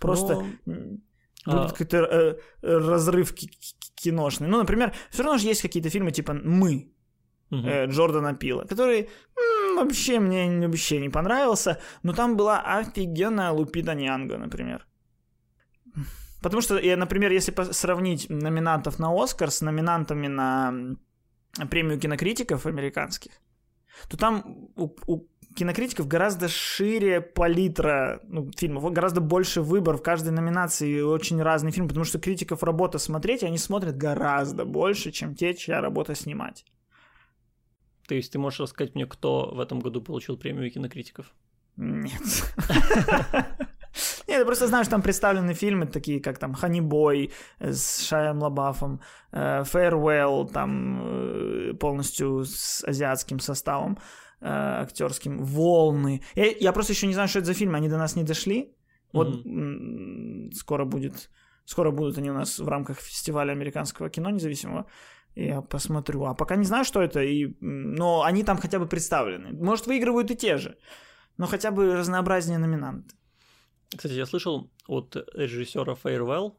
Просто 0.00 0.44
но... 0.66 0.74
будет 0.74 1.00
а... 1.46 1.68
какой-то 1.68 1.96
э, 1.96 2.36
разрыв 2.62 3.34
киношный. 3.94 4.48
Ну, 4.48 4.58
например, 4.58 4.92
все 5.10 5.22
равно 5.22 5.38
же 5.38 5.46
есть 5.46 5.62
какие-то 5.62 5.90
фильмы 5.90 6.10
типа 6.10 6.34
«Мы», 6.34 6.88
Uh-huh. 7.52 7.68
Э, 7.68 7.86
Джордана 7.86 8.32
Пила, 8.32 8.64
который 8.64 9.10
вообще 9.76 10.20
мне 10.20 10.66
вообще 10.66 11.00
не 11.00 11.08
понравился, 11.08 11.78
но 12.02 12.12
там 12.12 12.36
была 12.36 12.60
офигенная 12.60 13.50
Лупита 13.50 13.94
Нянга, 13.94 14.38
например. 14.38 14.86
Потому 16.42 16.60
что, 16.60 16.74
например, 16.96 17.30
если 17.30 17.54
сравнить 17.72 18.28
номинантов 18.28 18.98
на 18.98 19.12
Оскар 19.12 19.50
с 19.50 19.60
номинантами 19.60 20.26
на 20.26 20.96
премию 21.70 22.00
кинокритиков 22.00 22.66
американских, 22.66 23.32
то 24.08 24.16
там 24.16 24.70
у, 24.76 24.90
у 25.06 25.26
кинокритиков 25.54 26.08
гораздо 26.08 26.48
шире 26.48 27.20
палитра 27.20 28.20
ну, 28.24 28.50
фильмов, 28.56 28.90
гораздо 28.92 29.20
больше 29.20 29.60
выбор 29.60 29.98
в 29.98 30.02
каждой 30.02 30.32
номинации, 30.32 31.00
очень 31.00 31.40
разный 31.42 31.70
фильм, 31.70 31.88
потому 31.88 32.04
что 32.04 32.18
критиков 32.18 32.62
работа 32.62 32.98
смотреть, 32.98 33.44
они 33.44 33.58
смотрят 33.58 33.96
гораздо 33.96 34.64
больше, 34.64 35.12
чем 35.12 35.34
те, 35.34 35.54
чья 35.54 35.80
работа 35.80 36.14
снимать. 36.14 36.64
То 38.06 38.14
есть 38.14 38.32
ты 38.32 38.38
можешь 38.38 38.60
рассказать 38.60 38.94
мне, 38.94 39.06
кто 39.06 39.50
в 39.54 39.60
этом 39.60 39.80
году 39.80 40.02
получил 40.02 40.36
премию 40.36 40.70
кинокритиков? 40.70 41.32
Нет. 41.76 42.22
Нет, 44.26 44.38
я 44.38 44.44
просто 44.44 44.66
знаю, 44.66 44.84
что 44.84 44.92
там 44.92 45.02
представлены 45.02 45.54
фильмы 45.54 45.86
такие, 45.86 46.20
как 46.20 46.38
там 46.38 46.54
«Ханибой» 46.54 47.32
с 47.58 48.00
Шаем 48.06 48.38
Лабафом, 48.38 49.00
э, 49.32 49.62
«Farewell», 49.62 50.50
там 50.50 51.02
э, 51.02 51.74
полностью 51.74 52.44
с 52.44 52.82
азиатским 52.84 53.38
составом 53.38 53.98
э, 54.40 54.46
актерским, 54.48 55.44
«Волны». 55.44 56.22
Я, 56.34 56.46
я 56.46 56.72
просто 56.72 56.92
еще 56.92 57.06
не 57.06 57.12
знаю, 57.12 57.28
что 57.28 57.40
это 57.40 57.46
за 57.46 57.54
фильмы, 57.54 57.76
они 57.76 57.88
до 57.88 57.98
нас 57.98 58.16
не 58.16 58.24
дошли. 58.24 58.74
Вот 59.12 59.44
mm-hmm. 59.44 60.52
скоро 60.54 60.86
будет, 60.86 61.30
скоро 61.66 61.90
будут 61.90 62.16
они 62.16 62.30
у 62.30 62.34
нас 62.34 62.58
в 62.58 62.68
рамках 62.68 62.98
фестиваля 62.98 63.52
американского 63.52 64.08
кино 64.08 64.30
независимого. 64.30 64.86
Я 65.34 65.62
посмотрю. 65.62 66.24
А 66.24 66.34
пока 66.34 66.56
не 66.56 66.64
знаю, 66.64 66.84
что 66.84 67.00
это, 67.00 67.22
и... 67.22 67.56
но 67.60 68.22
они 68.22 68.44
там 68.44 68.58
хотя 68.58 68.78
бы 68.78 68.86
представлены. 68.86 69.52
Может, 69.52 69.86
выигрывают 69.86 70.30
и 70.30 70.36
те 70.36 70.58
же, 70.58 70.76
но 71.38 71.46
хотя 71.46 71.70
бы 71.70 71.96
разнообразнее 71.96 72.58
номинанты. 72.58 73.14
Кстати, 73.88 74.12
я 74.12 74.26
слышал 74.26 74.70
от 74.86 75.16
режиссера 75.34 75.94
Farewell, 75.94 76.54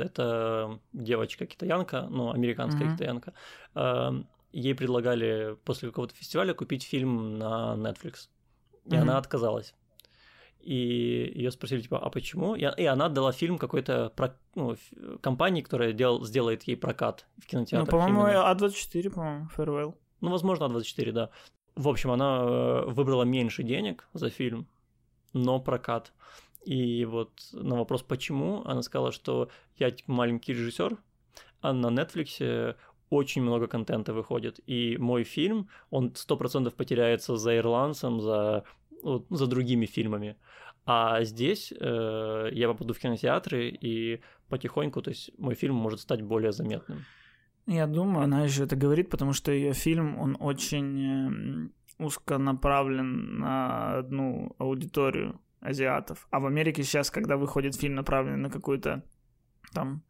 это 0.00 0.80
девочка-китаянка, 0.92 2.08
ну, 2.10 2.32
американская 2.32 2.88
mm-hmm. 2.88 2.92
китаянка, 2.94 3.34
эм, 3.74 4.28
ей 4.52 4.74
предлагали 4.74 5.56
после 5.64 5.88
какого-то 5.88 6.14
фестиваля 6.14 6.54
купить 6.54 6.82
фильм 6.82 7.38
на 7.38 7.74
Netflix, 7.76 8.28
и 8.84 8.90
mm-hmm. 8.90 8.98
она 8.98 9.18
отказалась. 9.18 9.74
И 10.62 11.32
ее 11.34 11.50
спросили, 11.50 11.80
типа, 11.80 11.98
а 11.98 12.10
почему? 12.10 12.54
И, 12.54 12.60
и 12.60 12.84
она 12.84 13.06
отдала 13.06 13.32
фильм 13.32 13.58
какой-то 13.58 14.12
про, 14.14 14.36
ну, 14.54 14.76
компании, 15.20 15.62
которая 15.62 15.92
дел, 15.92 16.22
сделает 16.24 16.64
ей 16.64 16.76
прокат 16.76 17.26
в 17.38 17.46
кинотеатрах. 17.46 17.90
Ну, 17.90 17.98
по-моему, 17.98 18.22
А24, 18.22 19.10
по-моему, 19.10 19.48
Farewell. 19.56 19.94
Ну, 20.20 20.30
возможно, 20.30 20.64
А24, 20.64 21.12
да. 21.12 21.30
В 21.76 21.88
общем, 21.88 22.10
она 22.10 22.40
э, 22.42 22.84
выбрала 22.88 23.22
меньше 23.22 23.62
денег 23.62 24.06
за 24.12 24.28
фильм, 24.28 24.66
но 25.32 25.60
прокат. 25.60 26.12
И 26.64 27.06
вот 27.06 27.30
на 27.52 27.76
вопрос 27.76 28.02
«почему?» 28.02 28.62
она 28.66 28.82
сказала, 28.82 29.12
что 29.12 29.48
я 29.78 29.90
типа, 29.90 30.12
маленький 30.12 30.52
режиссер, 30.52 30.98
а 31.62 31.72
на 31.72 31.86
Netflix 31.86 32.76
очень 33.10 33.42
много 33.42 33.66
контента 33.66 34.12
выходит, 34.12 34.60
и 34.66 34.96
мой 34.98 35.24
фильм, 35.24 35.68
он 35.90 36.14
сто 36.14 36.36
процентов 36.36 36.74
потеряется 36.74 37.36
за 37.36 37.56
ирландцем, 37.56 38.20
за, 38.20 38.64
вот, 39.02 39.26
за 39.30 39.46
другими 39.46 39.86
фильмами. 39.86 40.36
А 40.86 41.22
здесь 41.24 41.72
э, 41.72 42.48
я 42.52 42.68
попаду 42.68 42.94
в 42.94 42.98
кинотеатры, 42.98 43.68
и 43.68 44.20
потихоньку, 44.48 45.02
то 45.02 45.10
есть 45.10 45.30
мой 45.38 45.54
фильм 45.54 45.74
может 45.74 46.00
стать 46.00 46.22
более 46.22 46.52
заметным. 46.52 47.04
Я 47.66 47.86
думаю, 47.86 48.24
она 48.24 48.42
еще 48.44 48.64
это 48.64 48.76
говорит, 48.76 49.10
потому 49.10 49.32
что 49.32 49.52
ее 49.52 49.72
фильм, 49.72 50.18
он 50.18 50.36
очень 50.40 51.04
эм, 51.04 51.72
узко 51.98 52.38
направлен 52.38 53.38
на 53.38 53.98
одну 53.98 54.54
аудиторию 54.58 55.40
азиатов. 55.60 56.26
А 56.30 56.40
в 56.40 56.46
Америке 56.46 56.82
сейчас, 56.82 57.10
когда 57.10 57.36
выходит 57.36 57.76
фильм, 57.76 57.94
направленный 57.94 58.38
на 58.38 58.50
какую-то 58.50 59.04
там 59.72 60.02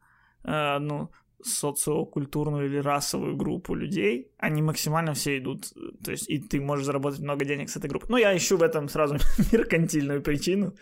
э, 0.43 0.79
ну, 0.79 1.11
социокультурную 1.43 2.65
или 2.65 2.77
расовую 2.77 3.35
группу 3.35 3.75
людей, 3.75 4.31
они 4.37 4.61
максимально 4.61 5.13
все 5.13 5.37
идут, 5.37 5.73
то 6.03 6.11
есть 6.11 6.29
и 6.29 6.39
ты 6.39 6.61
можешь 6.61 6.85
заработать 6.85 7.19
много 7.19 7.45
денег 7.45 7.69
с 7.69 7.77
этой 7.77 7.89
группы. 7.89 8.07
Ну, 8.09 8.17
я 8.17 8.35
ищу 8.35 8.57
в 8.57 8.63
этом 8.63 8.89
сразу 8.89 9.15
меркантильную 9.51 10.21
причину, 10.21 10.75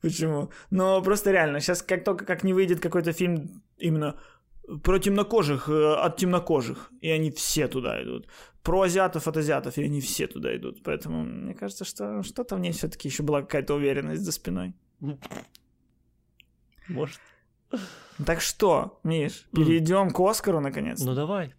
почему. 0.00 0.50
Но 0.70 1.02
просто 1.02 1.32
реально, 1.32 1.60
сейчас 1.60 1.82
как 1.82 2.04
только 2.04 2.24
как 2.24 2.44
не 2.44 2.52
выйдет 2.52 2.80
какой-то 2.80 3.12
фильм 3.12 3.62
именно 3.78 4.14
про 4.82 4.98
темнокожих 4.98 5.68
э, 5.68 5.94
от 5.94 6.16
темнокожих, 6.16 6.92
и 7.00 7.10
они 7.10 7.30
все 7.30 7.68
туда 7.68 8.02
идут. 8.02 8.28
Про 8.62 8.82
азиатов 8.82 9.26
от 9.26 9.36
азиатов, 9.36 9.78
и 9.78 9.84
они 9.84 10.00
все 10.00 10.26
туда 10.26 10.54
идут. 10.56 10.82
Поэтому 10.82 11.24
мне 11.24 11.54
кажется, 11.54 11.84
что 11.84 12.22
что-то 12.22 12.56
в 12.56 12.60
ней 12.60 12.72
все-таки 12.72 13.08
еще 13.08 13.22
была 13.22 13.40
какая-то 13.40 13.74
уверенность 13.74 14.22
за 14.22 14.32
спиной. 14.32 14.74
Может. 16.88 17.20
Так 18.26 18.40
что, 18.40 18.98
Миш, 19.04 19.46
перейдем 19.52 20.10
к 20.10 20.20
Оскару 20.20 20.60
наконец. 20.60 21.04
Ну 21.04 21.14
давай. 21.14 21.54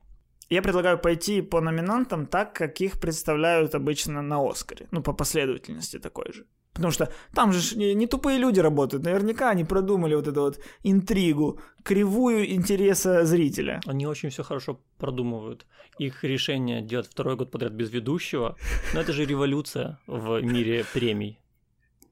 Я 0.49 0.61
предлагаю 0.61 0.97
пойти 0.97 1.41
по 1.41 1.61
номинантам 1.61 2.25
так, 2.25 2.53
как 2.53 2.81
их 2.81 2.99
представляют 2.99 3.75
обычно 3.75 4.21
на 4.21 4.39
Оскаре. 4.49 4.87
Ну, 4.91 5.03
по 5.03 5.13
последовательности 5.13 5.99
такой 5.99 6.33
же. 6.33 6.45
Потому 6.73 6.91
что 6.91 7.11
там 7.33 7.53
же 7.53 7.77
не, 7.77 7.93
не 7.93 8.07
тупые 8.07 8.39
люди 8.39 8.59
работают. 8.59 9.03
Наверняка 9.03 9.49
они 9.49 9.63
продумали 9.63 10.15
вот 10.15 10.27
эту 10.27 10.41
вот 10.41 10.59
интригу, 10.83 11.59
кривую 11.83 12.51
интереса 12.51 13.25
зрителя. 13.25 13.81
Они 13.85 14.07
очень 14.07 14.29
все 14.29 14.43
хорошо 14.43 14.79
продумывают. 14.97 15.65
Их 15.99 16.23
решение 16.23 16.81
делать 16.81 17.07
второй 17.07 17.35
год 17.35 17.51
подряд 17.51 17.73
без 17.73 17.91
ведущего, 17.91 18.55
но 18.93 19.01
это 19.01 19.13
же 19.13 19.25
революция 19.25 19.99
в 20.07 20.41
мире 20.41 20.85
премий. 20.93 21.39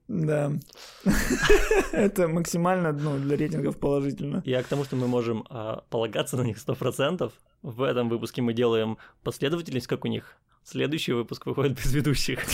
Да. 0.08 0.54
Это 1.92 2.28
максимально 2.28 2.94
ну, 2.94 3.18
для 3.18 3.36
рейтингов 3.36 3.78
положительно. 3.78 4.42
Я 4.46 4.64
к 4.64 4.68
тому, 4.68 4.86
что 4.86 4.96
мы 4.96 5.08
можем 5.08 5.46
а, 5.50 5.84
полагаться 5.90 6.38
на 6.38 6.44
них 6.44 6.58
100%. 6.58 7.32
В 7.62 7.82
этом 7.82 8.08
выпуске 8.08 8.42
мы 8.42 8.54
делаем 8.54 8.98
последовательность, 9.24 9.88
как 9.88 10.06
у 10.06 10.08
них. 10.08 10.38
Следующий 10.64 11.14
выпуск 11.14 11.46
выходит 11.46 11.78
без 11.78 11.94
ведущих. 11.94 12.40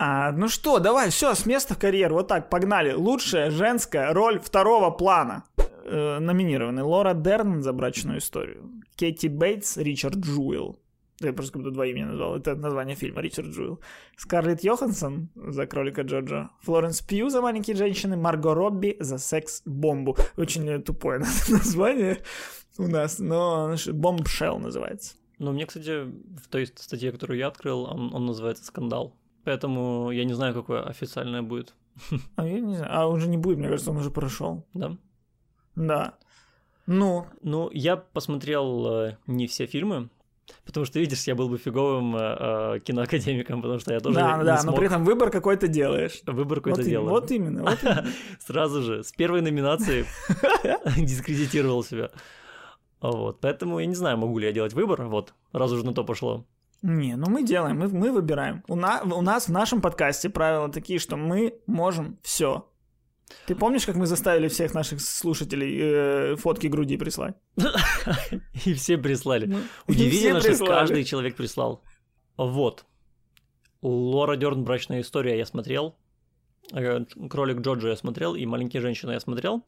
А, 0.00 0.30
ну 0.30 0.46
что, 0.46 0.78
давай, 0.78 1.10
все, 1.10 1.34
с 1.34 1.44
места 1.44 1.74
в 1.74 1.78
карьеру. 1.78 2.14
Вот 2.14 2.28
так, 2.28 2.50
погнали. 2.50 2.92
Лучшая 2.92 3.50
женская 3.50 4.12
роль 4.12 4.38
второго 4.38 4.90
плана. 4.90 5.42
Э, 5.90 6.18
номинированы 6.20 6.84
Лора 6.84 7.14
Дерн 7.14 7.62
за 7.62 7.72
брачную 7.72 8.18
историю. 8.18 8.70
Кэти 8.96 9.26
Бейтс, 9.26 9.76
Ричард 9.76 10.18
Джуэлл. 10.18 10.78
Я 11.20 11.32
просто 11.32 11.52
как 11.52 11.62
будто 11.62 11.74
два 11.74 11.86
имени 11.86 12.04
назвал. 12.04 12.36
Это 12.36 12.54
название 12.54 12.94
фильма 12.94 13.20
Ричард 13.22 13.48
Джуэлл. 13.48 13.80
Скарлетт 14.16 14.62
Йоханссон 14.62 15.30
за 15.34 15.66
кролика 15.66 16.02
Джорджа. 16.02 16.50
Флоренс 16.60 17.00
Пью 17.02 17.28
за 17.28 17.40
маленькие 17.40 17.74
женщины. 17.74 18.16
Марго 18.16 18.54
Робби 18.54 18.96
за 19.00 19.18
секс-бомбу. 19.18 20.16
Очень 20.36 20.82
тупое 20.82 21.18
название 21.48 22.18
у 22.78 22.86
нас, 22.86 23.18
но 23.18 23.74
Бомбшелл 23.92 24.60
называется. 24.60 25.16
Ну, 25.38 25.52
мне, 25.52 25.66
кстати, 25.66 26.04
в 26.04 26.48
той 26.48 26.66
статье, 26.66 27.12
которую 27.12 27.38
я 27.38 27.48
открыл, 27.48 27.84
он, 27.84 28.14
он 28.14 28.26
называется 28.26 28.64
«Скандал». 28.64 29.16
Поэтому 29.44 30.10
я 30.10 30.24
не 30.24 30.34
знаю, 30.34 30.54
какое 30.54 30.82
официальное 30.82 31.42
будет. 31.42 31.74
А 32.36 32.46
я 32.46 32.60
не 32.60 32.76
знаю. 32.76 32.92
А 32.94 33.06
уже 33.06 33.28
не 33.28 33.38
будет, 33.38 33.58
мне 33.58 33.68
кажется, 33.68 33.90
он 33.90 33.98
уже 33.98 34.10
прошел. 34.10 34.66
Да? 34.74 34.96
Да. 35.74 36.14
Ну? 36.86 37.26
Ну, 37.42 37.70
я 37.72 37.96
посмотрел 37.96 38.86
э, 38.86 39.16
не 39.26 39.46
все 39.46 39.66
фильмы, 39.66 40.10
Потому 40.64 40.86
что, 40.86 40.98
видишь, 40.98 41.24
я 41.24 41.34
был 41.34 41.48
бы 41.48 41.58
фиговым 41.58 42.16
э, 42.16 42.20
э 42.20 42.80
киноакадемиком, 42.80 43.62
потому 43.62 43.80
что 43.80 43.92
я 43.92 44.00
тоже 44.00 44.16
Да, 44.16 44.36
не 44.36 44.44
да, 44.44 44.58
смог... 44.58 44.74
но 44.74 44.78
при 44.78 44.86
этом 44.86 45.04
выбор 45.04 45.30
какой-то 45.30 45.68
делаешь. 45.68 46.20
Выбор 46.26 46.60
какой-то 46.60 46.82
вот 46.82 47.30
именно, 47.30 47.62
вот 47.62 47.82
именно. 47.82 48.06
Сразу 48.46 48.82
же, 48.82 49.04
с 49.04 49.12
первой 49.12 49.40
номинации 49.40 50.06
дискредитировал 50.96 51.82
себя. 51.84 52.10
Вот, 53.00 53.40
поэтому 53.40 53.78
я 53.78 53.86
не 53.86 53.94
знаю, 53.94 54.18
могу 54.18 54.38
ли 54.38 54.46
я 54.46 54.52
делать 54.52 54.74
выбор, 54.74 55.04
вот, 55.04 55.32
раз 55.52 55.70
уже 55.70 55.84
на 55.84 55.94
то 55.94 56.04
пошло. 56.04 56.44
Не, 56.82 57.16
ну 57.16 57.28
мы 57.28 57.42
делаем, 57.42 57.78
мы, 57.78 57.88
мы 57.88 58.12
выбираем. 58.12 58.62
У, 58.68 58.76
на, 58.76 59.02
у 59.02 59.20
нас 59.20 59.48
в 59.48 59.52
нашем 59.52 59.80
подкасте 59.80 60.30
правила 60.30 60.68
такие, 60.68 60.98
что 60.98 61.16
мы 61.16 61.54
можем 61.66 62.18
все. 62.22 62.68
Ты 63.46 63.54
помнишь, 63.54 63.86
как 63.86 63.96
мы 63.96 64.06
заставили 64.06 64.48
всех 64.48 64.74
наших 64.74 65.00
слушателей 65.00 65.78
э, 65.80 66.36
фотки 66.36 66.68
груди 66.68 66.96
прислать? 66.96 67.34
И 68.66 68.74
все 68.74 68.98
прислали. 68.98 69.56
Удивительно, 69.86 70.40
что 70.40 70.66
каждый 70.66 71.04
человек 71.04 71.36
прислал. 71.36 71.82
Вот. 72.36 72.84
Лора 73.82 74.36
Дерн 74.36 74.64
«Брачная 74.64 75.00
история» 75.00 75.38
я 75.38 75.46
смотрел. 75.46 75.96
Э, 76.72 77.04
Кролик 77.30 77.60
Джоджо 77.60 77.88
я 77.88 77.96
смотрел, 77.96 78.34
и 78.34 78.46
«Маленькие 78.46 78.82
женщины» 78.82 79.12
я 79.12 79.20
смотрел. 79.20 79.64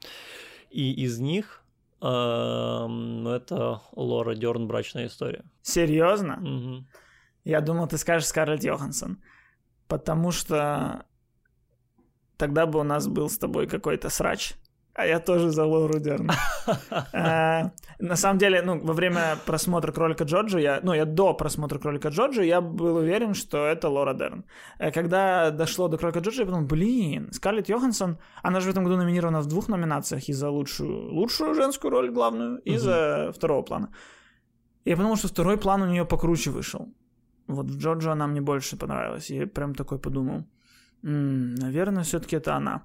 И 0.70 0.92
из 1.04 1.18
них 1.18 1.60
Эм, 2.02 3.28
это 3.28 3.82
Лора 3.92 4.34
Дерн 4.34 4.66
«Брачная 4.66 5.06
история». 5.06 5.44
Серьезно? 5.62 6.86
Я 7.44 7.60
думал, 7.60 7.88
ты 7.88 7.98
скажешь 7.98 8.28
Скарлетт 8.28 8.64
Йоханссон. 8.64 9.22
Потому 9.86 10.30
что 10.30 11.04
тогда 12.40 12.66
бы 12.66 12.80
у 12.80 12.84
нас 12.84 13.06
был 13.06 13.28
с 13.28 13.38
тобой 13.38 13.66
какой-то 13.66 14.10
срач. 14.10 14.54
А 14.94 15.06
я 15.06 15.20
тоже 15.20 15.50
за 15.50 15.64
Лору 15.64 16.00
Дерн. 16.00 16.30
А, 17.12 17.70
на 17.98 18.16
самом 18.16 18.38
деле, 18.38 18.62
ну, 18.62 18.80
во 18.80 18.92
время 18.92 19.36
просмотра 19.46 19.92
«Кролика 19.92 20.24
Джорджа», 20.24 20.58
я, 20.58 20.80
ну, 20.82 20.94
я 20.94 21.04
до 21.04 21.34
просмотра 21.34 21.78
«Кролика 21.78 22.08
Джорджа», 22.08 22.42
я 22.42 22.60
был 22.60 22.96
уверен, 22.96 23.34
что 23.34 23.58
это 23.58 23.88
Лора 23.88 24.14
Дерн. 24.14 24.44
Э, 24.78 24.90
когда 24.92 25.50
дошло 25.50 25.88
до 25.88 25.98
«Кролика 25.98 26.20
Джорджа», 26.20 26.42
я 26.42 26.46
подумал, 26.46 26.66
блин, 26.66 27.28
Скарлетт 27.32 27.68
Йоханссон, 27.68 28.16
она 28.42 28.60
же 28.60 28.66
в 28.66 28.70
этом 28.70 28.84
году 28.84 28.96
номинирована 28.96 29.40
в 29.40 29.46
двух 29.46 29.68
номинациях 29.68 30.28
и 30.28 30.32
за 30.32 30.50
лучшую, 30.50 31.14
лучшую 31.14 31.54
женскую 31.54 31.90
роль 31.90 32.10
главную, 32.10 32.58
и 32.58 32.78
за 32.78 33.32
второго 33.32 33.62
плана. 33.62 33.88
Я 34.84 34.96
подумал, 34.96 35.16
что 35.16 35.28
второй 35.28 35.56
план 35.56 35.82
у 35.82 35.86
нее 35.86 36.04
покруче 36.04 36.50
вышел. 36.50 36.88
Вот 37.46 37.66
в 37.66 37.78
Джорджа 37.78 38.12
она 38.12 38.26
мне 38.26 38.40
больше 38.40 38.76
понравилась. 38.76 39.30
Я 39.30 39.46
прям 39.46 39.74
такой 39.74 39.98
подумал, 39.98 40.44
м-м, 41.02 41.54
наверное, 41.54 42.02
все-таки 42.02 42.36
это 42.36 42.56
она 42.56 42.84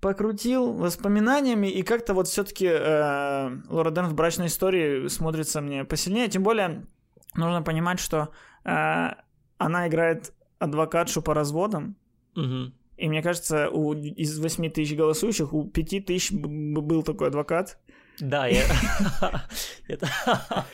покрутил 0.00 0.72
воспоминаниями, 0.72 1.66
и 1.66 1.82
как-то 1.82 2.14
вот 2.14 2.26
все-таки 2.26 2.66
э, 2.66 3.50
Лора 3.68 3.90
Дерн 3.90 4.08
в 4.08 4.14
брачной 4.14 4.46
истории 4.46 5.08
смотрится 5.08 5.60
мне 5.60 5.84
посильнее. 5.84 6.28
Тем 6.28 6.42
более 6.42 6.86
нужно 7.34 7.62
понимать, 7.62 8.00
что 8.00 8.30
э, 8.64 9.10
она 9.58 9.88
играет 9.88 10.32
адвокатшу 10.58 11.22
по 11.22 11.34
разводам. 11.34 11.96
Мгм. 12.34 12.74
И 12.96 13.08
мне 13.08 13.22
кажется, 13.22 13.68
у, 13.70 13.94
из 13.94 14.38
8 14.38 14.70
тысяч 14.70 14.96
голосующих 14.96 15.52
у 15.52 15.64
5 15.64 16.06
тысяч 16.06 16.32
был 16.32 17.02
такой 17.02 17.28
адвокат. 17.28 17.78
Да, 18.18 18.46
я... 18.46 18.62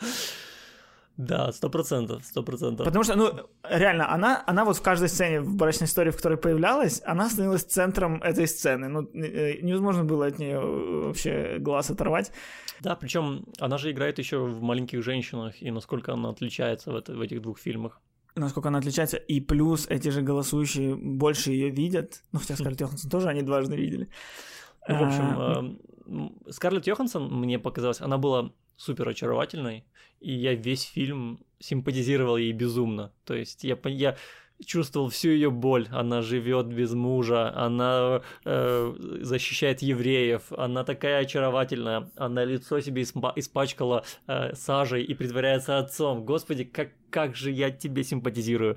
Да, 1.16 1.52
сто 1.52 1.70
процентов, 1.70 2.24
сто 2.24 2.42
процентов. 2.42 2.84
Потому 2.84 3.04
что, 3.04 3.14
ну, 3.16 3.30
реально, 3.62 4.12
она, 4.12 4.42
она 4.46 4.64
вот 4.64 4.76
в 4.76 4.82
каждой 4.82 5.08
сцене 5.08 5.40
в 5.40 5.54
брачной 5.54 5.86
истории, 5.86 6.10
в 6.10 6.16
которой 6.16 6.36
появлялась, 6.38 7.02
она 7.04 7.30
становилась 7.30 7.62
центром 7.62 8.20
этой 8.22 8.48
сцены. 8.48 8.88
Ну, 8.88 9.08
э, 9.14 9.60
невозможно 9.62 10.02
было 10.04 10.26
от 10.26 10.38
нее 10.40 10.58
вообще 10.58 11.58
глаз 11.60 11.90
оторвать. 11.90 12.32
Да, 12.80 12.96
причем 12.96 13.44
она 13.60 13.78
же 13.78 13.92
играет 13.92 14.18
еще 14.18 14.38
в 14.38 14.60
маленьких 14.60 15.04
женщинах, 15.04 15.62
и 15.62 15.70
насколько 15.70 16.12
она 16.12 16.30
отличается 16.30 16.90
в, 16.90 16.96
это- 16.96 17.14
в 17.14 17.20
этих 17.20 17.40
двух 17.42 17.60
фильмах. 17.60 18.00
Насколько 18.36 18.68
она 18.70 18.78
отличается. 18.78 19.16
И 19.16 19.40
плюс 19.40 19.86
эти 19.88 20.08
же 20.08 20.20
голосующие 20.20 20.96
больше 20.96 21.52
ее 21.52 21.70
видят. 21.70 22.24
Ну, 22.32 22.40
хотя 22.40 22.56
Скарлетт 22.56 22.80
Йоханссон 22.80 23.08
тоже 23.10 23.28
они 23.28 23.42
дважды 23.42 23.76
видели. 23.76 24.08
Ну, 24.88 24.96
в 24.98 25.02
общем, 25.04 25.24
А, 25.38 26.50
Скарлетт 26.50 26.88
Йоханссон, 26.88 27.32
мне 27.32 27.60
показалось, 27.60 28.00
она 28.00 28.18
была 28.18 28.50
супер 28.76 29.08
очаровательной, 29.08 29.84
и 30.20 30.32
я 30.32 30.54
весь 30.54 30.82
фильм 30.82 31.44
симпатизировал 31.58 32.36
ей 32.36 32.52
безумно. 32.52 33.12
То 33.24 33.34
есть 33.34 33.64
я, 33.64 33.78
я 33.84 34.16
чувствовал 34.64 35.08
всю 35.08 35.30
ее 35.30 35.50
боль. 35.50 35.88
Она 35.90 36.22
живет 36.22 36.66
без 36.66 36.92
мужа, 36.92 37.54
она 37.54 38.22
э, 38.44 38.94
защищает 39.20 39.82
евреев, 39.82 40.52
она 40.56 40.84
такая 40.84 41.20
очаровательная, 41.20 42.10
она 42.16 42.44
лицо 42.44 42.80
себе 42.80 43.02
испа- 43.02 43.32
испачкала 43.36 44.04
э, 44.26 44.54
сажей 44.54 45.02
и 45.02 45.14
притворяется 45.14 45.78
отцом. 45.78 46.24
Господи, 46.24 46.64
как, 46.64 46.90
как 47.14 47.36
же 47.36 47.52
я 47.52 47.70
тебе 47.70 48.02
симпатизирую. 48.02 48.76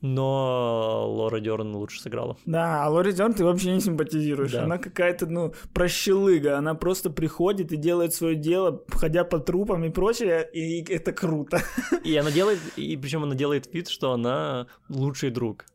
Но 0.00 1.06
Лора 1.10 1.40
Дерн 1.40 1.74
лучше 1.74 2.00
сыграла. 2.00 2.36
Да, 2.46 2.84
а 2.84 2.88
Лори 2.88 3.12
Дерн 3.12 3.34
ты 3.34 3.44
вообще 3.44 3.72
не 3.72 3.80
симпатизируешь. 3.80 4.52
Да. 4.52 4.64
Она 4.64 4.78
какая-то, 4.78 5.26
ну, 5.26 5.54
прощелыга. 5.74 6.56
Она 6.56 6.74
просто 6.74 7.10
приходит 7.10 7.72
и 7.72 7.76
делает 7.76 8.14
свое 8.14 8.34
дело, 8.34 8.82
ходя 8.88 9.24
по 9.24 9.38
трупам 9.38 9.84
и 9.84 9.90
прочее, 9.90 10.48
и 10.52 10.84
это 10.90 11.12
круто. 11.12 11.60
И 12.02 12.16
она 12.16 12.30
делает, 12.30 12.60
и 12.76 12.96
причем 12.96 13.24
она 13.24 13.34
делает 13.34 13.72
вид, 13.74 13.88
что 13.88 14.12
она 14.12 14.66
лучший 14.88 15.30
друг. 15.30 15.66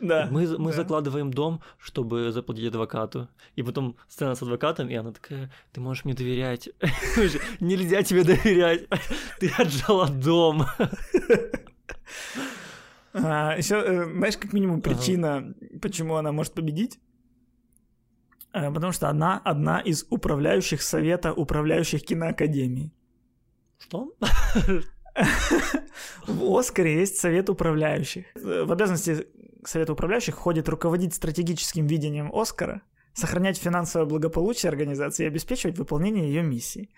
Да. 0.00 0.28
Мы, 0.30 0.46
мы 0.58 0.70
да. 0.70 0.76
закладываем 0.76 1.32
дом, 1.32 1.60
чтобы 1.78 2.30
заплатить 2.32 2.68
адвокату. 2.68 3.28
И 3.56 3.62
потом 3.62 3.96
сцена 4.08 4.34
с 4.34 4.42
адвокатом, 4.42 4.88
и 4.88 4.94
она 4.94 5.12
такая, 5.12 5.50
ты 5.72 5.80
можешь 5.80 6.04
мне 6.04 6.14
доверять. 6.14 6.68
Нельзя 7.60 8.02
тебе 8.02 8.24
доверять. 8.24 8.86
Ты 9.40 9.50
отжала 9.56 10.08
дом. 10.08 10.66
еще, 10.72 11.58
А, 13.14 13.60
знаешь, 13.60 14.36
как 14.36 14.52
минимум 14.52 14.76
Ага. 14.84 14.90
причина, 14.90 15.54
почему 15.82 16.16
она 16.16 16.30
может 16.32 16.54
победить? 16.54 17.00
Э, 18.52 18.72
Потому 18.72 18.92
что 18.92 19.08
она 19.08 19.38
одна 19.38 19.80
из 19.80 20.06
управляющих 20.10 20.82
совета 20.82 21.32
управляющих 21.32 22.04
киноакадемий. 22.04 22.92
Что? 23.78 24.12
В 26.26 26.56
Оскаре 26.58 26.98
есть 27.00 27.18
совет 27.18 27.50
управляющих. 27.50 28.26
В 28.34 28.72
обязанности 28.72 29.26
совета 29.64 29.92
управляющих 29.92 30.36
входит 30.36 30.68
руководить 30.68 31.14
стратегическим 31.14 31.86
видением 31.86 32.30
Оскара, 32.34 32.82
сохранять 33.14 33.58
финансовое 33.58 34.06
благополучие 34.06 34.70
организации 34.70 35.24
и 35.24 35.26
обеспечивать 35.26 35.78
выполнение 35.78 36.28
ее 36.28 36.42
миссии. 36.42 36.90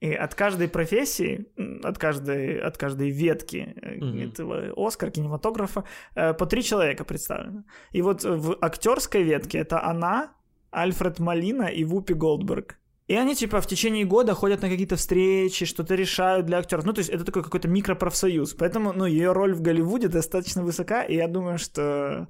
И 0.00 0.12
от 0.12 0.34
каждой 0.34 0.68
профессии, 0.68 1.46
от 1.82 1.98
каждой, 1.98 2.60
от 2.60 2.76
каждой 2.76 3.10
ветки 3.10 3.74
Мгм. 3.82 4.20
этого 4.20 4.72
Оскар, 4.76 5.10
кинематографа, 5.10 5.84
э, 6.14 6.34
по 6.34 6.44
три 6.46 6.62
человека 6.62 7.04
представлено. 7.04 7.64
И 7.92 8.02
вот 8.02 8.22
в 8.22 8.58
актерской 8.60 9.22
ветке 9.22 9.58
это 9.58 9.82
она, 9.82 10.34
Альфред 10.70 11.18
Малина 11.18 11.64
и 11.64 11.84
Вупи 11.84 12.12
Голдберг. 12.12 12.78
И 13.08 13.14
они, 13.14 13.34
типа, 13.36 13.60
в 13.60 13.66
течение 13.66 14.04
года 14.04 14.34
ходят 14.34 14.62
на 14.62 14.68
какие-то 14.68 14.96
встречи, 14.96 15.64
что-то 15.64 15.94
решают 15.94 16.46
для 16.46 16.58
актеров. 16.58 16.84
Ну, 16.84 16.92
то 16.92 16.98
есть 17.00 17.10
это 17.10 17.24
такой 17.24 17.44
какой-то 17.44 17.68
микропрофсоюз. 17.68 18.54
Поэтому, 18.54 18.92
ну, 18.92 19.04
ее 19.06 19.32
роль 19.32 19.54
в 19.54 19.62
Голливуде 19.62 20.08
достаточно 20.08 20.64
высока, 20.64 21.04
и 21.04 21.14
я 21.14 21.28
думаю, 21.28 21.58
что 21.58 22.26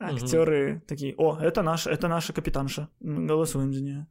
актеры 0.00 0.82
такие, 0.86 1.14
о, 1.18 1.38
это 1.38 1.62
наша, 1.62 1.90
это 1.90 2.08
наша 2.08 2.32
капитанша, 2.32 2.88
мы 3.00 3.26
голосуем 3.26 3.72
за 3.74 3.82
нее. 3.82 4.06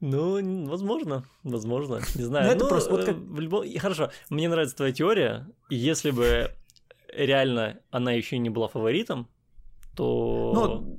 Ну, 0.00 0.64
возможно, 0.66 1.24
возможно, 1.42 2.00
не 2.14 2.22
знаю. 2.22 2.46
Ну, 2.46 2.52
это 2.52 2.64
Ну, 2.64 2.68
просто 2.70 2.90
вот 2.90 3.00
э, 3.00 3.06
как- 3.06 3.16
в 3.16 3.38
любом- 3.40 3.78
Хорошо, 3.78 4.10
мне 4.30 4.48
нравится 4.48 4.76
твоя 4.76 4.92
теория, 4.92 5.46
если 5.68 6.10
бы 6.10 6.52
реально 7.12 7.80
она 7.90 8.12
еще 8.12 8.38
не 8.38 8.48
была 8.48 8.68
фаворитом, 8.68 9.28
то... 9.96 10.52
Ну, 10.54 10.98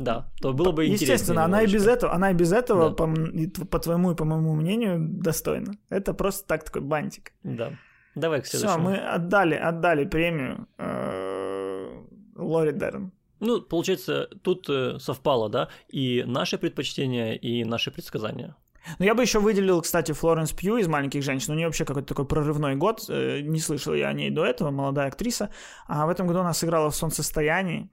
да, 0.00 0.28
то 0.40 0.52
было 0.52 0.72
бы 0.72 0.86
интереснее 0.86 1.12
Естественно, 1.14 1.44
она 1.44 1.62
и 1.62 1.66
без 1.66 1.86
этого, 1.86 2.12
она 2.14 2.30
и 2.30 2.34
без 2.34 2.52
этого, 2.52 2.88
Да. 2.90 2.94
по, 2.96 3.66
по 3.66 3.78
твоему 3.78 4.12
и 4.12 4.14
по 4.16 4.24
моему 4.24 4.54
мнению, 4.54 4.96
достойна. 4.98 5.74
Это 5.90 6.14
просто 6.14 6.46
так 6.48 6.64
такой 6.64 6.82
бантик. 6.82 7.32
Да. 7.42 7.72
Давай 8.14 8.40
к 8.40 8.44
Все, 8.44 8.58
следующему. 8.58 8.90
мы 8.90 8.96
отдали, 8.96 9.54
отдали 9.54 10.04
премию 10.04 10.66
э, 10.78 11.88
Лори 12.36 12.72
Дерн. 12.72 13.12
Ну, 13.40 13.60
получается, 13.62 14.28
тут 14.42 14.68
э, 14.68 14.98
совпало, 14.98 15.48
да, 15.48 15.68
и 15.88 16.24
наши 16.26 16.58
предпочтения, 16.58 17.34
и 17.34 17.64
наши 17.64 17.90
предсказания. 17.90 18.56
Ну, 18.98 19.04
я 19.04 19.14
бы 19.14 19.22
еще 19.22 19.38
выделил, 19.38 19.80
кстати, 19.82 20.12
Флоренс 20.12 20.52
Пью 20.52 20.78
из 20.78 20.88
«Маленьких 20.88 21.22
женщин». 21.22 21.52
У 21.52 21.56
нее 21.56 21.66
вообще 21.66 21.84
какой-то 21.84 22.08
такой 22.08 22.24
прорывной 22.26 22.74
год. 22.76 23.04
Э, 23.08 23.40
Не 23.42 23.60
слышал 23.60 23.94
я 23.94 24.08
о 24.08 24.12
ней 24.14 24.30
до 24.30 24.44
этого, 24.44 24.70
молодая 24.70 25.08
актриса. 25.08 25.50
А 25.86 26.06
в 26.06 26.08
этом 26.10 26.26
году 26.26 26.40
она 26.40 26.52
сыграла 26.54 26.90
в 26.90 26.96
«Солнцестоянии». 26.96 27.90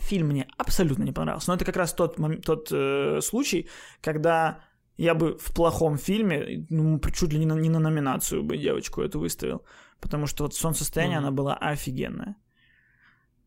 Фильм 0.00 0.28
мне 0.28 0.46
абсолютно 0.56 1.04
не 1.04 1.12
понравился. 1.12 1.50
Но 1.50 1.56
это 1.56 1.64
как 1.64 1.76
раз 1.76 1.92
тот, 1.92 2.16
тот 2.44 2.68
э, 2.72 3.20
случай, 3.20 3.68
когда 4.00 4.60
я 4.96 5.14
бы 5.14 5.36
в 5.38 5.52
плохом 5.52 5.96
фильме, 5.98 6.66
ну, 6.70 7.00
чуть 7.12 7.32
ли 7.32 7.38
не 7.38 7.46
на, 7.46 7.54
не 7.54 7.68
на 7.68 7.78
номинацию 7.78 8.42
бы 8.42 8.56
девочку 8.56 9.02
эту 9.02 9.20
выставил. 9.20 9.62
Потому 10.00 10.26
что 10.26 10.44
вот 10.44 10.54
«Солнцестояние», 10.54 11.18
Мгм. 11.18 11.26
она 11.26 11.36
была 11.36 11.54
офигенная. 11.54 12.36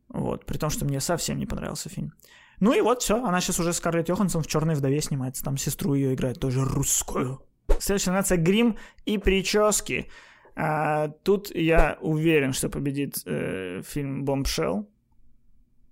Вот, 0.09 0.45
при 0.45 0.57
том, 0.57 0.69
что 0.69 0.85
мне 0.85 0.99
совсем 0.99 1.37
не 1.37 1.45
понравился 1.45 1.89
фильм. 1.89 2.13
Ну 2.59 2.73
и 2.73 2.81
вот 2.81 3.01
все, 3.01 3.15
она 3.15 3.41
сейчас 3.41 3.59
уже 3.59 3.73
Скарлетт 3.73 4.09
Йоханссон 4.09 4.43
в 4.43 4.47
Черной 4.47 4.75
вдове 4.75 5.01
снимается, 5.01 5.43
там 5.43 5.57
сестру 5.57 5.95
ее 5.95 6.13
играет, 6.13 6.39
тоже 6.39 6.63
русскую. 6.63 7.41
Следующая 7.79 8.11
номинация 8.11 8.37
грим 8.37 8.77
и 9.05 9.17
прически. 9.17 10.07
А, 10.55 11.07
тут 11.23 11.55
я 11.55 11.97
уверен, 12.01 12.53
что 12.53 12.69
победит 12.69 13.15
э, 13.25 13.81
фильм 13.83 14.25
Бомбшелл, 14.25 14.87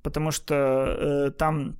потому 0.01 0.31
что 0.31 0.55
э, 0.55 1.31
там 1.31 1.77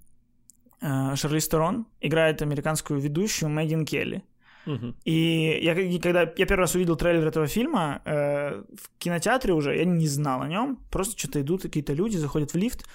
э, 0.82 1.16
Шарлиз 1.16 1.48
Терон 1.48 1.86
играет 2.02 2.42
американскую 2.42 3.00
ведущую 3.00 3.50
Мэггин 3.50 3.86
Келли. 3.86 4.24
Мгм. 4.66 4.96
И 5.06 5.60
я, 5.62 5.74
когда 6.00 6.22
я 6.22 6.46
первый 6.46 6.62
раз 6.62 6.76
увидел 6.76 6.96
трейлер 6.96 7.28
этого 7.28 7.48
фильма 7.48 8.02
э, 8.06 8.62
в 8.62 9.00
кинотеатре 9.00 9.54
уже, 9.54 9.76
я 9.76 9.86
не 9.86 10.08
знал 10.08 10.42
о 10.42 10.48
нем. 10.48 10.78
Просто 10.92 11.18
что-то 11.18 11.42
идут 11.42 11.62
какие-то 11.64 11.94
люди, 11.94 12.18
заходят 12.18 12.52
в 12.52 12.58
лифт. 12.58 12.86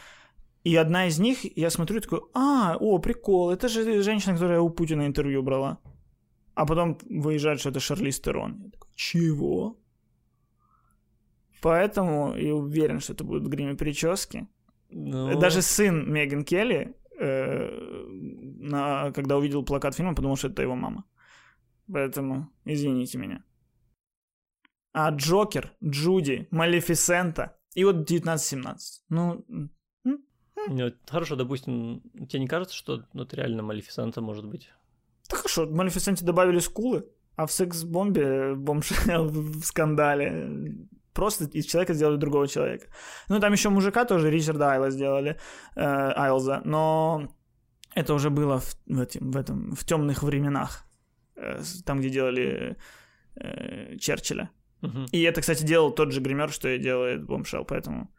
И 0.62 0.76
одна 0.76 1.06
из 1.06 1.18
них, 1.18 1.44
я 1.58 1.70
смотрю, 1.70 2.00
такой, 2.00 2.20
а, 2.32 2.76
о, 2.80 2.98
прикол, 2.98 3.50
это 3.50 3.68
же 3.68 4.02
женщина, 4.02 4.34
которая 4.34 4.60
у 4.60 4.70
Путина 4.70 5.06
интервью 5.06 5.42
брала. 5.42 5.78
А 6.54 6.64
потом 6.64 6.98
выезжает, 7.10 7.60
что 7.60 7.70
это 7.70 7.80
Шарлиз 7.80 8.20
Терон. 8.20 8.62
Я 8.64 8.70
такой, 8.70 8.90
чего? 8.94 9.76
Поэтому 11.60 12.36
я 12.36 12.54
уверен, 12.54 13.00
что 13.00 13.12
это 13.12 13.24
будут 13.24 13.48
грим 13.48 13.70
и 13.70 13.76
прически. 13.76 14.46
Ну, 14.90 15.38
Даже 15.40 15.62
сын 15.62 16.12
Меган 16.12 16.44
Келли, 16.44 16.94
э, 17.18 18.06
на- 18.60 19.12
когда 19.12 19.36
увидел 19.36 19.64
плакат 19.64 19.94
фильма, 19.94 20.14
подумал, 20.14 20.36
что 20.36 20.48
это 20.48 20.62
его 20.62 20.74
мама. 20.76 21.04
Поэтому 21.92 22.48
извините 22.66 23.18
меня. 23.18 23.44
А 24.92 25.10
Джокер, 25.10 25.72
Джуди, 25.82 26.46
Малефисента 26.50 27.56
и 27.74 27.84
вот 27.84 28.04
19-17. 28.06 29.02
Ну, 29.08 29.44
ну, 30.68 30.90
хорошо, 31.06 31.36
допустим, 31.36 32.00
тебе 32.28 32.40
не 32.40 32.46
кажется, 32.46 32.76
что 32.76 33.04
ну, 33.12 33.24
это 33.24 33.36
реально 33.36 33.62
Малефисента 33.62 34.20
может 34.20 34.46
быть? 34.46 34.70
так 35.28 35.38
хорошо, 35.40 35.66
в 35.66 35.72
Малефисенте 35.72 36.24
добавили 36.24 36.60
скулы, 36.60 37.06
а 37.36 37.46
в 37.46 37.52
секс-бомбе, 37.52 38.52
в 38.54 38.58
бомж 38.60 38.90
в 39.06 39.62
скандале 39.64 40.88
просто 41.14 41.44
из 41.44 41.64
человека 41.64 41.94
сделали 41.94 42.16
другого 42.16 42.48
человека. 42.48 42.86
Ну, 43.28 43.40
там 43.40 43.52
еще 43.52 43.70
мужика 43.70 44.04
тоже, 44.04 44.30
Ричарда 44.30 44.72
Айла 44.72 44.90
сделали, 44.90 45.38
э, 45.76 46.12
Айлза, 46.16 46.60
но 46.64 47.28
это 47.94 48.14
уже 48.14 48.30
было 48.30 48.58
в, 48.58 48.74
в, 48.86 49.00
этим, 49.00 49.30
в, 49.30 49.36
этом, 49.36 49.74
в 49.74 49.84
темных 49.84 50.22
временах, 50.22 50.84
э, 51.36 51.62
там, 51.84 52.00
где 52.00 52.10
делали 52.10 52.76
э, 53.36 53.96
Черчилля. 53.98 54.50
Мгм. 54.82 55.06
И 55.12 55.22
это, 55.22 55.40
кстати, 55.40 55.64
делал 55.64 55.92
тот 55.92 56.12
же 56.12 56.20
гример, 56.20 56.50
что 56.50 56.68
и 56.68 56.78
делает 56.78 57.24
Бомшел, 57.24 57.64
поэтому 57.64 58.10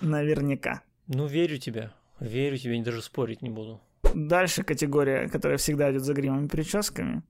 наверняка. 0.00 0.82
Ну, 1.06 1.26
верю 1.26 1.58
тебе. 1.58 1.92
Верю 2.20 2.56
тебе, 2.56 2.82
даже 2.82 3.02
спорить 3.02 3.42
не 3.42 3.50
буду. 3.50 3.80
Дальше 4.14 4.62
категория, 4.62 5.28
которая 5.28 5.58
всегда 5.58 5.90
идет 5.90 6.02
за 6.02 6.14
гримом 6.14 6.46
и 6.46 6.48
прическами, 6.48 7.22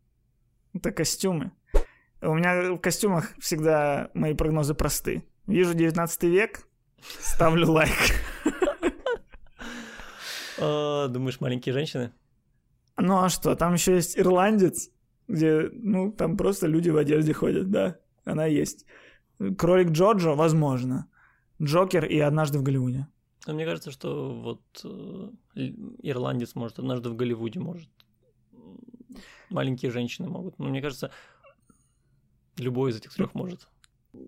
это 0.72 0.92
костюмы. 0.92 1.52
У 2.24 2.34
меня 2.34 2.72
в 2.72 2.78
костюмах 2.78 3.34
всегда 3.38 4.10
мои 4.14 4.32
прогнозы 4.34 4.74
просты. 4.74 5.24
Вижу 5.46 5.74
19 5.74 6.22
век, 6.24 6.66
ставлю 7.20 7.70
лайк. 7.70 7.92
А, 10.58 11.08
Думаешь, 11.08 11.40
маленькие 11.40 11.72
женщины? 11.72 12.12
Ну 12.96 13.18
а 13.18 13.28
что, 13.28 13.56
там 13.56 13.74
еще 13.74 13.96
есть 13.96 14.16
ирландец, 14.16 14.88
где, 15.26 15.68
ну, 15.72 16.12
там 16.12 16.36
просто 16.36 16.68
люди 16.68 16.90
в 16.90 16.96
одежде 16.96 17.34
ходят, 17.34 17.70
да, 17.70 17.98
она 18.24 18.46
есть. 18.46 18.86
Кролик 19.58 19.90
Джоджо, 19.90 20.34
возможно. 20.34 21.08
Джокер 21.60 22.04
и 22.04 22.18
однажды 22.20 22.58
в 22.58 22.62
Голливуде. 22.62 23.08
А 23.46 23.52
мне 23.52 23.66
кажется, 23.66 23.90
что 23.90 24.32
вот 24.32 24.62
э, 24.84 25.60
ирландец 26.02 26.54
может, 26.54 26.78
однажды 26.78 27.10
в 27.10 27.16
Голливуде 27.16 27.60
может. 27.60 27.90
Маленькие 29.50 29.90
женщины 29.90 30.28
могут. 30.28 30.58
Но 30.58 30.68
мне 30.68 30.80
кажется, 30.80 31.10
любой 32.58 32.90
из 32.90 32.96
этих 32.96 33.14
трех 33.14 33.34
может. 33.34 33.68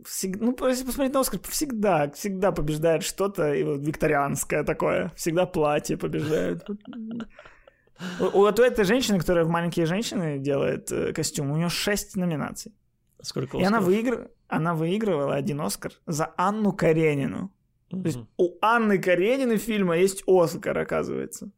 Всег- 0.05 0.39
Ну, 0.41 0.57
если 0.67 0.85
посмотреть 0.85 1.15
на 1.15 1.21
Оскар, 1.21 1.41
всегда, 1.49 2.11
всегда 2.11 2.51
побеждает 2.53 3.03
что-то 3.05 3.53
и 3.55 3.63
вот 3.63 3.81
викторианское 3.87 4.65
такое. 4.65 5.13
Всегда 5.17 5.47
платье 5.47 5.97
побеждает. 5.97 6.69
У, 8.21 8.25
у 8.25 8.41
у 8.41 8.47
этой 8.47 8.85
женщины, 8.85 9.19
которая 9.19 9.45
в 9.45 9.49
«Маленькие 9.49 9.87
женщины» 9.87 10.39
делает 10.39 10.91
э, 10.93 11.13
костюм, 11.13 11.51
у 11.53 11.57
нее 11.57 11.69
шесть 11.69 12.17
номинаций. 12.17 12.73
Сколько 13.23 13.57
И 13.59 13.63
она, 13.63 13.79
Оскаров? 13.79 13.87
выигр... 13.87 14.31
она 14.49 14.75
выигрывала 14.75 15.35
один 15.35 15.61
Оскар 15.61 15.93
за 16.07 16.35
Анну 16.37 16.73
Каренину. 16.73 17.53
То 17.89 18.03
есть 18.05 18.19
у 18.37 18.59
Анны 18.61 18.99
Карениной 18.99 19.57
фильма 19.59 19.97
есть 19.97 20.25
Оскар, 20.27 20.77
оказывается. 20.79 21.51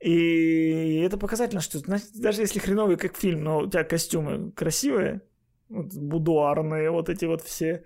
И 0.00 1.00
это 1.04 1.18
показательно, 1.18 1.60
что 1.60 1.78
значит, 1.78 2.08
даже 2.14 2.42
если 2.42 2.60
хреновый 2.60 2.96
как 2.96 3.16
фильм, 3.16 3.42
но 3.42 3.58
у 3.58 3.66
тебя 3.68 3.82
костюмы 3.84 4.52
красивые, 4.52 5.20
будуарные, 5.68 6.90
вот 6.90 7.08
эти 7.08 7.24
вот 7.24 7.42
все. 7.42 7.84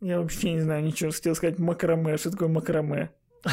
Я 0.00 0.20
вообще 0.20 0.52
не 0.52 0.60
знаю 0.60 0.84
ничего, 0.84 1.10
хотел 1.10 1.34
сказать 1.34 1.58
макраме. 1.58 2.16
Что 2.16 2.30
такое 2.30 2.48
макраме? 2.48 3.10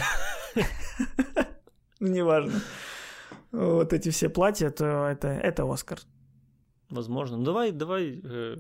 Неважно. 2.00 2.62
Вот 3.52 3.94
эти 3.94 4.10
все 4.10 4.30
платья, 4.30 4.72
то 4.72 5.08
это, 5.08 5.28
это 5.28 5.72
Оскар. 5.72 6.00
Возможно. 6.90 7.38
Ну 7.38 7.44
давай, 7.44 7.72
давай 7.72 8.20
э, 8.24 8.58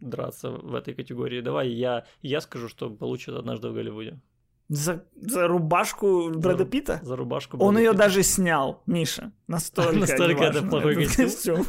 драться 0.00 0.50
в 0.50 0.74
этой 0.74 0.94
категории. 0.94 1.40
Давай 1.40 1.68
я, 1.68 2.04
я 2.22 2.40
скажу, 2.40 2.68
что 2.68 2.90
получит 2.90 3.34
однажды 3.34 3.68
в 3.68 3.74
Голливуде. 3.74 4.20
За, 4.68 5.04
за 5.14 5.46
рубашку 5.46 6.30
Брэда 6.30 6.64
Питта? 6.64 7.00
За 7.02 7.16
рубашку. 7.16 7.58
Он 7.58 7.74
Брэда 7.74 7.80
ее 7.80 7.92
Питта. 7.92 8.02
даже 8.02 8.22
снял, 8.22 8.82
Миша. 8.86 9.32
Настолько, 9.46 9.94
Настолько 9.98 10.44
это 10.44 10.62
плохой 10.62 11.06
костюм. 11.06 11.66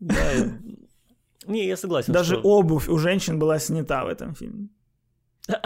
Да, 0.00 0.32
Не, 1.46 1.66
я 1.66 1.76
согласен. 1.76 2.12
Даже 2.12 2.34
что- 2.36 2.42
обувь 2.42 2.88
у 2.88 2.98
женщин 2.98 3.38
была 3.38 3.58
снята 3.58 4.04
в 4.04 4.08
этом 4.08 4.34
фильме. 4.34 4.68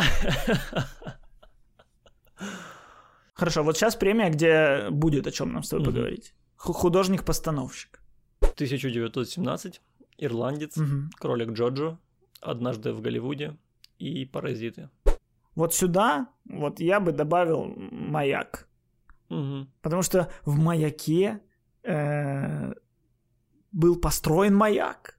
Хорошо, 3.35 3.63
вот 3.65 3.77
сейчас 3.77 3.97
премия, 3.97 4.31
где 4.31 4.89
будет 4.91 5.27
о 5.27 5.33
чем 5.33 5.53
нам 5.53 5.63
с 5.63 5.69
тобой 5.69 5.87
поговорить. 5.87 6.35
Ху- 6.57 6.73
Художник-постановщик. 6.73 8.01
1917, 8.41 9.81
Ирландец. 10.19 10.79
Кролик 11.19 11.51
Джоджо, 11.51 11.99
Однажды 12.41 12.93
в 12.93 13.01
Голливуде 13.01 13.57
и 13.99 14.25
Паразиты. 14.25 14.89
Вот 15.57 15.75
сюда 15.75 16.29
вот 16.45 16.79
я 16.81 17.01
бы 17.01 17.13
добавил 17.13 17.65
маяк. 17.67 18.69
Потому 19.29 20.03
что 20.03 20.31
в 20.45 20.57
маяке 20.59 21.41
э, 21.85 22.73
был 23.73 24.01
построен 24.01 24.55
маяк. 24.55 25.19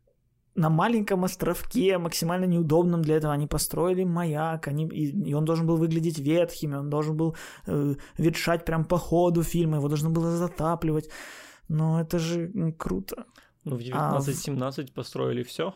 На 0.57 0.69
маленьком 0.69 1.23
островке, 1.25 1.97
максимально 1.97 2.45
неудобном 2.45 3.01
для 3.01 3.15
этого, 3.15 3.33
они 3.33 3.47
построили 3.47 4.05
маяк, 4.05 4.67
они, 4.67 4.87
и, 4.87 5.29
и 5.29 5.33
он 5.33 5.43
должен 5.45 5.67
был 5.67 5.75
выглядеть 5.77 6.17
ветхим, 6.19 6.73
он 6.73 6.89
должен 6.89 7.17
был 7.17 7.35
э, 7.67 7.95
ветшать 8.17 8.65
прям 8.65 8.85
по 8.85 8.97
ходу 8.97 9.43
фильма, 9.43 9.77
его 9.77 9.87
должно 9.89 10.09
было 10.09 10.31
затапливать. 10.37 11.09
Но 11.67 11.99
это 11.99 12.19
же 12.19 12.71
круто. 12.77 13.25
Ну, 13.65 13.75
в 13.75 13.81
А, 13.93 14.11
в- 14.19 14.21
1917 14.21 14.93
построили 14.93 15.43
все. 15.43 15.73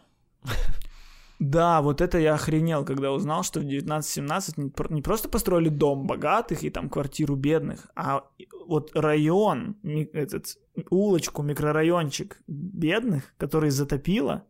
Да, 1.40 1.82
вот 1.82 2.02
это 2.02 2.20
я 2.20 2.34
охренел, 2.34 2.84
когда 2.84 3.14
узнал, 3.14 3.44
что 3.44 3.62
в 3.62 3.64
1917 3.64 4.58
не, 4.58 4.70
про- 4.70 4.94
не 4.94 5.02
просто 5.02 5.30
построили 5.30 5.70
дом 5.70 6.06
богатых 6.06 6.64
и 6.64 6.70
там 6.70 6.90
квартиру 6.90 7.36
бедных, 7.36 7.88
а 7.96 8.26
вот 8.68 8.92
район, 8.94 9.78
этот, 10.14 10.58
улочку, 10.90 11.42
микрорайончик 11.42 12.42
бедных, 12.48 13.34
который 13.38 13.70
затопило, 13.70 14.44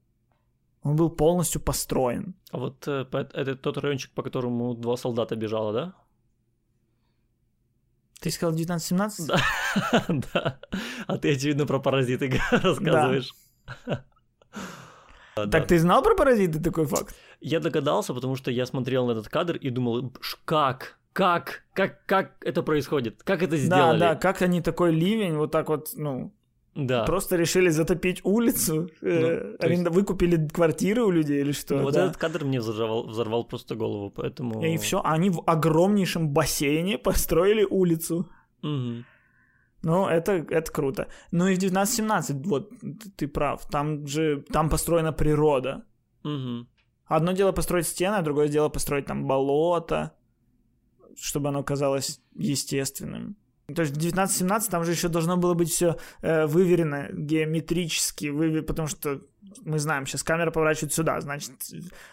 он 0.81 0.95
был 0.95 1.11
полностью 1.11 1.61
построен. 1.61 2.33
А 2.51 2.57
вот 2.57 2.87
э, 2.87 3.05
это 3.11 3.55
тот 3.55 3.77
райончик, 3.77 4.11
по 4.11 4.23
которому 4.23 4.73
два 4.73 4.97
солдата 4.97 5.35
бежало, 5.35 5.73
да? 5.73 5.93
Ты 8.19 8.31
сказал 8.31 8.53
1917? 8.53 9.27
Да. 9.27 9.37
Да. 10.33 10.59
А 11.07 11.17
ты, 11.17 11.33
очевидно, 11.33 11.65
про 11.65 11.79
паразиты 11.79 12.29
рассказываешь. 12.51 13.33
Да. 13.85 14.05
Так 15.47 15.67
ты 15.67 15.79
знал 15.79 16.03
про 16.03 16.15
паразиты 16.15 16.59
такой 16.61 16.85
факт? 16.85 17.15
Я 17.41 17.59
догадался, 17.59 18.13
потому 18.13 18.35
что 18.35 18.51
я 18.51 18.65
смотрел 18.65 19.07
на 19.07 19.11
этот 19.11 19.29
кадр 19.29 19.55
и 19.57 19.69
думал, 19.69 20.11
«Ш- 20.21 20.37
как? 20.45 20.97
Как? 21.13 21.63
Как, 21.73 22.05
как 22.05 22.31
это 22.41 22.61
происходит? 22.63 23.23
Как 23.23 23.41
это 23.41 23.51
Да, 23.51 23.57
сделали? 23.57 23.99
да, 23.99 24.15
как 24.15 24.41
они 24.41 24.61
такой 24.61 24.91
ливень 24.91 25.35
вот 25.37 25.51
так 25.51 25.69
вот, 25.69 25.89
ну, 25.95 26.31
Да. 26.75 27.03
просто 27.03 27.35
решили 27.35 27.69
затопить 27.69 28.21
улицу, 28.23 28.89
э, 29.01 29.51
Ну, 29.51 29.57
то 29.57 29.67
есть- 29.67 29.89
выкупили 29.89 30.47
квартиры 30.47 31.03
у 31.03 31.11
людей 31.11 31.41
или 31.41 31.51
что? 31.51 31.75
Ну, 31.77 31.83
вот 31.83 31.93
да. 31.93 32.05
этот 32.05 32.17
кадр 32.17 32.45
мне 32.45 32.59
взорвал, 32.59 33.07
взорвал 33.07 33.43
просто 33.43 33.75
голову, 33.75 34.11
поэтому... 34.11 34.63
И 34.63 34.77
все, 34.77 35.01
они 35.03 35.29
в 35.29 35.41
огромнейшем 35.45 36.29
бассейне 36.29 36.97
построили 36.97 37.65
улицу. 37.69 38.27
Мгм. 38.61 39.05
Ну, 39.81 40.07
это, 40.07 40.45
это 40.49 40.71
круто. 40.71 41.07
Ну 41.31 41.47
и 41.47 41.55
в 41.55 41.57
1917, 41.57 42.45
вот, 42.45 42.71
ты 43.15 43.27
прав, 43.27 43.65
там 43.69 44.05
же, 44.07 44.43
там 44.51 44.69
построена 44.69 45.13
природа. 45.13 45.83
Мгм. 46.23 46.67
Одно 47.05 47.31
дело 47.31 47.51
построить 47.53 47.87
стены, 47.87 48.15
а 48.15 48.21
другое 48.21 48.49
дело 48.49 48.69
построить 48.69 49.05
там 49.05 49.25
болото, 49.25 50.11
чтобы 51.15 51.49
оно 51.49 51.63
казалось 51.63 52.21
естественным. 52.35 53.35
То 53.75 53.83
есть 53.83 53.93
в 53.93 53.97
1917 53.97 54.71
там 54.71 54.83
же 54.83 54.91
еще 54.91 55.09
должно 55.09 55.37
было 55.37 55.53
быть 55.53 55.69
все 55.69 55.95
выверено 56.21 57.07
геометрически, 57.11 58.25
выве- 58.25 58.63
потому 58.63 58.87
что 58.87 59.21
мы 59.65 59.79
знаем, 59.79 60.05
сейчас 60.05 60.23
камера 60.23 60.51
поворачивает 60.51 60.93
сюда, 60.93 61.21
значит, 61.21 61.51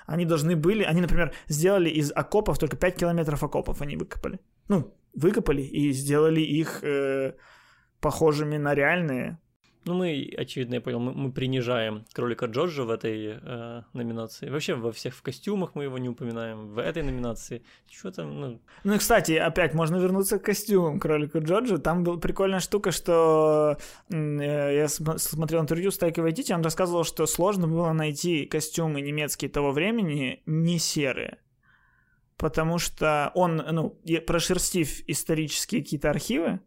они 0.06 0.24
должны 0.24 0.56
были, 0.56 0.82
они, 0.82 1.00
например, 1.00 1.32
сделали 1.48 1.88
из 1.90 2.12
окопов, 2.12 2.58
только 2.58 2.76
5 2.76 2.96
километров 2.96 3.42
окопов 3.42 3.82
они 3.82 3.96
выкопали. 3.96 4.38
Ну, 4.68 4.94
выкопали 5.14 5.62
и 5.62 5.92
сделали 5.92 6.40
их 6.40 6.80
э, 6.82 7.34
похожими 8.06 8.56
на 8.56 8.72
реальные. 8.72 9.36
Ну, 9.84 9.94
мы, 9.94 10.32
очевидно, 10.38 10.74
я 10.74 10.80
понял, 10.80 11.00
мы, 11.00 11.12
мы 11.12 11.32
принижаем 11.32 12.04
кролика 12.12 12.46
Джорджа 12.46 12.84
в 12.84 12.90
этой 12.90 13.38
э, 13.42 13.82
номинации. 13.94 14.48
Вообще 14.48 14.74
во 14.74 14.92
всех 14.92 15.12
в 15.12 15.22
костюмах 15.22 15.74
мы 15.74 15.84
его 15.84 15.98
не 15.98 16.08
упоминаем. 16.08 16.68
В 16.68 16.78
этой 16.78 17.02
номинации. 17.02 17.64
Что 17.90 18.12
там, 18.12 18.40
ну... 18.40 18.60
Ну 18.84 18.94
и, 18.94 18.98
кстати, 18.98 19.32
опять 19.32 19.74
можно 19.74 19.96
вернуться 19.96 20.38
к 20.38 20.44
костюмам 20.44 21.00
кролика 21.00 21.40
Джорджа. 21.40 21.78
Там 21.78 22.04
была 22.04 22.16
прикольная 22.16 22.60
штука, 22.60 22.92
что 22.92 23.76
э, 24.08 24.76
я 24.76 24.86
см- 24.86 25.18
смотрел 25.18 25.62
интервью 25.62 25.90
с 25.90 25.98
Тайкой 25.98 26.22
Вайтити, 26.22 26.52
он 26.52 26.62
рассказывал, 26.62 27.02
что 27.02 27.26
сложно 27.26 27.66
было 27.66 27.92
найти 27.92 28.46
костюмы 28.46 29.00
немецкие 29.00 29.50
того 29.50 29.72
времени 29.72 30.42
не 30.46 30.78
серые. 30.78 31.38
Потому 32.36 32.78
что 32.78 33.32
он, 33.34 33.56
ну, 33.56 33.98
прошерстив 34.26 35.00
исторические 35.08 35.82
какие-то 35.82 36.10
архивы, 36.10 36.60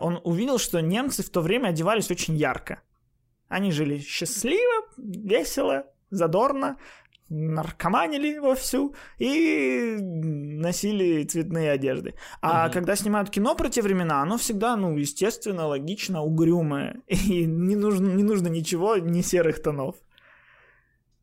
он 0.00 0.20
увидел, 0.24 0.58
что 0.58 0.80
немцы 0.80 1.22
в 1.22 1.30
то 1.30 1.40
время 1.40 1.68
одевались 1.68 2.10
очень 2.10 2.36
ярко. 2.36 2.82
Они 3.48 3.72
жили 3.72 3.98
счастливо, 3.98 4.84
весело, 4.98 5.84
задорно, 6.10 6.76
наркоманили 7.30 8.38
вовсю 8.38 8.94
и 9.18 9.96
носили 10.00 11.24
цветные 11.24 11.70
одежды. 11.70 12.14
А 12.40 12.64
Мгм. 12.64 12.72
когда 12.72 12.96
снимают 12.96 13.30
кино 13.30 13.54
про 13.54 13.68
те 13.68 13.82
времена, 13.82 14.22
оно 14.22 14.36
всегда, 14.38 14.76
ну, 14.76 14.96
естественно, 14.96 15.66
логично, 15.66 16.22
угрюмое. 16.22 17.02
И 17.06 17.44
не 17.44 17.76
нужно, 17.76 18.08
не 18.08 18.22
нужно 18.22 18.48
ничего, 18.48 18.96
ни 18.96 19.22
серых 19.22 19.62
тонов. 19.62 19.96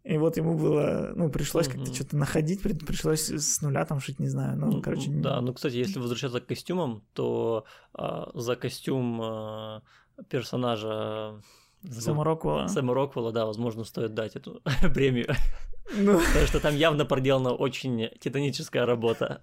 И 0.05 0.17
вот 0.19 0.37
ему 0.37 0.55
было, 0.55 1.13
ну, 1.15 1.29
пришлось 1.29 1.67
как-то 1.67 1.91
что-то 1.91 2.15
находить, 2.15 2.61
при- 2.61 2.73
пришлось 2.73 3.27
с 3.29 3.61
нуля 3.61 3.85
там 3.85 3.99
шить, 3.99 4.19
не 4.19 4.27
знаю. 4.27 4.55
Ну, 4.55 4.67
ну, 4.73 4.81
короче, 4.81 5.09
Да, 5.09 5.41
ну, 5.41 5.51
кстати, 5.53 5.75
если 5.77 5.99
возвращаться 5.99 6.39
к 6.39 6.45
костюмам, 6.45 7.01
то 7.13 7.65
а, 7.93 8.29
за 8.35 8.55
костюм 8.55 9.19
а, 9.23 9.81
персонажа... 10.29 11.41
забыл- 11.81 12.01
Сэма 12.01 12.23
Роквелла. 12.23 12.67
Сэма 12.67 12.93
Роквелла, 12.93 13.31
да, 13.31 13.45
возможно, 13.47 13.83
стоит 13.83 14.13
дать 14.13 14.35
эту 14.35 14.61
премию. 14.93 15.33
Ну, 15.95 16.19
Потому 16.19 16.45
что 16.47 16.59
там 16.59 16.75
явно 16.75 17.05
проделана 17.05 17.53
очень 17.53 18.09
титаническая 18.19 18.85
работа. 18.85 19.41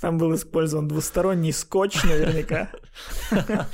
там 0.00 0.16
был 0.18 0.32
использован 0.36 0.86
двусторонний 0.86 1.52
скотч 1.52 2.04
наверняка. 2.04 2.70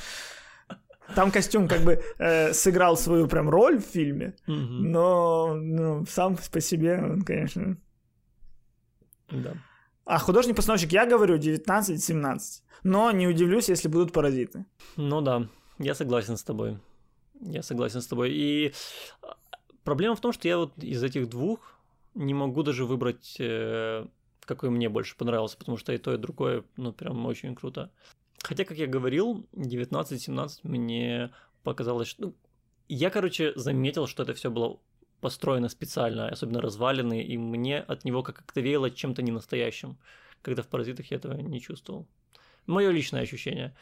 Там 1.15 1.31
костюм 1.31 1.69
как 1.69 1.81
бы 1.83 2.03
э, 2.19 2.53
сыграл 2.53 2.97
свою 2.97 3.29
прям 3.29 3.49
роль 3.49 3.79
в 3.79 3.85
фильме, 3.85 4.35
Мгм. 4.47 4.91
но 4.93 5.55
ну, 5.55 6.07
сам 6.07 6.37
по 6.53 6.61
себе 6.61 6.99
он, 7.03 7.23
конечно... 7.23 7.77
Да. 9.31 9.55
А 10.05 10.19
художник-постановщик, 10.19 10.93
я 10.93 11.07
говорю, 11.07 11.39
19-17. 11.39 12.39
Но 12.83 13.13
не 13.13 13.29
удивлюсь, 13.29 13.69
если 13.69 13.89
будут 13.89 14.13
паразиты. 14.13 14.67
Ну 14.97 15.21
да, 15.21 15.49
я 15.79 15.95
согласен 15.95 16.37
с 16.37 16.43
тобой. 16.43 16.79
Я 17.41 17.63
согласен 17.63 18.01
с 18.01 18.07
тобой. 18.07 18.33
И 18.33 18.75
а, 19.23 19.37
проблема 19.85 20.15
в 20.17 20.21
том, 20.21 20.33
что 20.33 20.49
я 20.49 20.59
вот 20.59 20.77
из 20.79 21.03
этих 21.03 21.29
двух 21.29 21.81
не 22.15 22.35
могу 22.35 22.63
даже 22.63 22.85
выбрать, 22.85 23.37
э, 23.39 24.07
какой 24.45 24.71
мне 24.71 24.89
больше 24.89 25.17
понравился, 25.17 25.57
потому 25.57 25.79
что 25.79 25.93
и 25.93 25.99
то, 25.99 26.13
и 26.13 26.19
другое, 26.19 26.65
ну, 26.77 26.93
прям 26.93 27.25
очень 27.27 27.55
круто. 27.55 27.91
Хотя, 28.43 28.65
как 28.65 28.77
я 28.77 28.87
говорил, 28.87 29.47
19-17 29.53 30.61
мне 30.65 31.31
показалось, 31.63 32.09
что... 32.09 32.27
ну, 32.27 32.35
я, 32.89 33.11
короче, 33.11 33.53
заметил, 33.55 34.07
что 34.07 34.25
это 34.25 34.35
все 34.35 34.51
было 34.51 34.81
построено 35.21 35.69
специально, 35.69 36.29
особенно 36.29 36.61
развалины, 36.61 37.23
и 37.23 37.39
мне 37.39 37.79
от 37.79 38.05
него 38.05 38.23
как-то 38.23 38.61
веяло 38.61 38.91
чем-то 38.91 39.23
ненастоящим, 39.23 39.97
когда 40.43 40.63
в 40.63 40.67
«Паразитах» 40.67 41.11
я 41.11 41.19
этого 41.19 41.41
не 41.41 41.61
чувствовал. 41.61 42.07
Мое 42.67 42.91
личное 42.91 43.23
ощущение. 43.23 43.75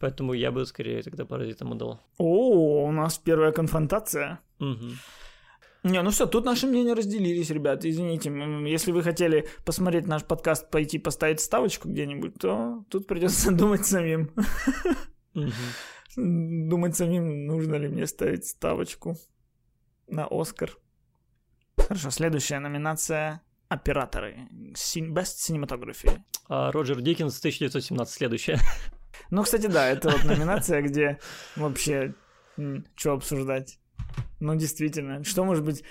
Поэтому 0.00 0.34
я 0.34 0.52
бы 0.52 0.66
скорее 0.66 1.02
тогда 1.02 1.24
«Паразитам» 1.24 1.72
отдал. 1.72 2.00
О, 2.18 2.86
у 2.86 2.92
нас 2.92 3.18
первая 3.18 3.52
конфронтация. 3.52 4.40
Мгм. 4.58 4.98
Не, 5.84 6.00
ну 6.00 6.10
все, 6.10 6.26
тут 6.26 6.46
наши 6.46 6.66
мнения 6.66 6.94
разделились, 6.94 7.50
ребят. 7.50 7.84
Извините, 7.84 8.32
если 8.66 8.90
вы 8.90 9.02
хотели 9.02 9.46
посмотреть 9.66 10.06
наш 10.06 10.24
подкаст, 10.24 10.70
пойти 10.70 10.98
поставить 10.98 11.40
ставочку 11.40 11.90
где-нибудь, 11.90 12.38
то 12.40 12.84
тут 12.88 13.06
придется 13.06 13.50
думать 13.52 13.84
самим. 13.84 14.30
Думать 16.16 16.96
самим, 16.96 17.46
нужно 17.46 17.74
ли 17.74 17.88
мне 17.88 18.06
ставить 18.06 18.46
ставочку 18.46 19.16
на 20.08 20.26
Оскар. 20.30 20.70
Хорошо, 21.76 22.08
следующая 22.10 22.60
номинация 22.60 23.42
операторы. 23.68 24.48
Best 24.72 25.36
Cinematography. 25.36 26.18
А 26.48 26.72
Роджер 26.72 27.02
Диккенс 27.02 27.38
1917 27.40 28.14
следующая. 28.14 28.58
Ну, 29.30 29.42
кстати, 29.42 29.66
да, 29.66 29.86
это 29.88 30.10
вот 30.10 30.24
номинация, 30.24 30.80
где 30.80 31.18
вообще 31.56 32.14
что 32.96 33.12
обсуждать. 33.12 33.78
Ну, 34.40 34.54
действительно, 34.56 35.24
что 35.24 35.44
может 35.44 35.64
быть, 35.64 35.84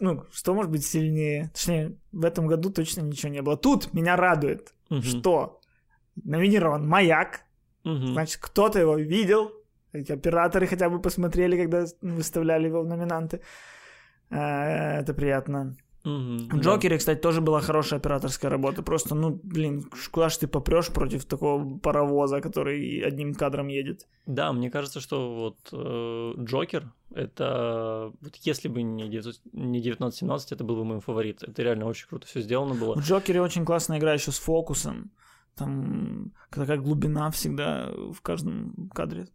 ну, 0.00 0.24
что 0.32 0.54
может 0.54 0.70
быть 0.70 0.84
сильнее? 0.84 1.50
Точнее, 1.54 1.96
в 2.12 2.24
этом 2.24 2.46
году 2.46 2.70
точно 2.70 3.02
ничего 3.02 3.30
не 3.32 3.42
было. 3.42 3.56
Тут 3.56 3.92
меня 3.94 4.16
радует, 4.16 4.72
Мгм. 4.90 5.02
что 5.02 5.60
номинирован 6.24 6.88
«Маяк», 6.88 7.40
Мгм. 7.84 8.12
значит, 8.12 8.38
кто-то 8.40 8.78
его 8.80 8.96
видел, 8.96 9.52
эти 9.92 10.12
операторы 10.12 10.66
хотя 10.66 10.88
бы 10.90 11.00
посмотрели, 11.00 11.56
когда 11.56 11.84
выставляли 12.02 12.66
его 12.68 12.82
в 12.82 12.86
номинанты. 12.86 13.40
Э, 14.30 15.00
Это 15.00 15.14
приятно. 15.14 15.76
Мгм. 16.06 16.48
В 16.48 16.60
Джокере, 16.60 16.98
кстати, 16.98 17.20
тоже 17.20 17.40
была 17.40 17.60
хорошая 17.60 17.98
операторская 17.98 18.48
работа. 18.48 18.82
Просто, 18.84 19.16
ну, 19.16 19.40
блин, 19.42 19.90
куда 20.12 20.28
ж 20.28 20.36
ты 20.36 20.46
попрешь 20.46 20.88
против 20.88 21.24
такого 21.24 21.78
паровоза, 21.78 22.40
который 22.40 23.00
одним 23.00 23.34
кадром 23.34 23.66
едет? 23.66 24.06
Да, 24.24 24.52
мне 24.52 24.70
кажется, 24.70 25.00
что 25.00 25.34
вот 25.34 25.58
э, 25.72 26.34
Джокер, 26.44 26.92
это 27.12 28.12
вот 28.20 28.36
если 28.36 28.68
бы 28.68 28.82
не 28.82 29.08
19 29.08 29.42
не 29.52 29.78
1917, 29.78 30.52
это 30.52 30.62
был 30.62 30.76
бы 30.76 30.84
моим 30.84 31.00
фаворит. 31.00 31.42
Это 31.42 31.62
реально 31.62 31.86
очень 31.86 32.06
круто 32.06 32.28
все 32.28 32.40
сделано 32.40 32.74
было. 32.74 32.94
В 32.94 33.00
Джокере 33.00 33.42
очень 33.42 33.64
классная 33.64 33.98
игра 33.98 34.14
еще 34.14 34.30
с 34.30 34.38
фокусом. 34.38 35.10
Там 35.56 36.32
такая 36.50 36.78
глубина 36.78 37.32
всегда 37.32 37.90
в 38.12 38.20
каждом 38.20 38.90
кадре. 38.94 39.26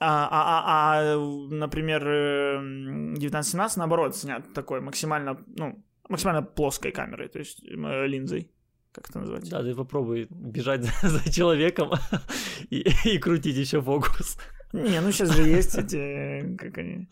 А, 0.00 0.28
а, 0.30 0.62
а, 0.66 1.14
а, 1.14 1.18
например, 1.50 2.06
э, 2.06 2.56
1917 2.58 3.78
наоборот 3.78 4.16
снят 4.16 4.52
такой 4.52 4.80
максимально, 4.80 5.38
ну, 5.56 5.82
максимально 6.10 6.42
плоской 6.42 6.92
камерой, 6.92 7.28
то 7.28 7.38
есть 7.38 7.62
э, 7.64 8.06
линзой. 8.06 8.50
Как 8.92 9.08
это 9.08 9.20
называется? 9.20 9.50
Да, 9.50 9.62
ты 9.62 9.74
попробуй 9.74 10.26
бежать 10.30 10.82
за, 10.82 10.92
за 11.08 11.32
человеком 11.32 11.92
и, 12.70 12.84
и 13.04 13.18
крутить 13.18 13.56
еще 13.56 13.80
фокус. 13.80 14.36
Не, 14.72 15.00
ну 15.00 15.12
сейчас 15.12 15.30
же 15.30 15.42
есть 15.42 15.76
эти, 15.76 16.56
как 16.56 16.78
они, 16.78 17.08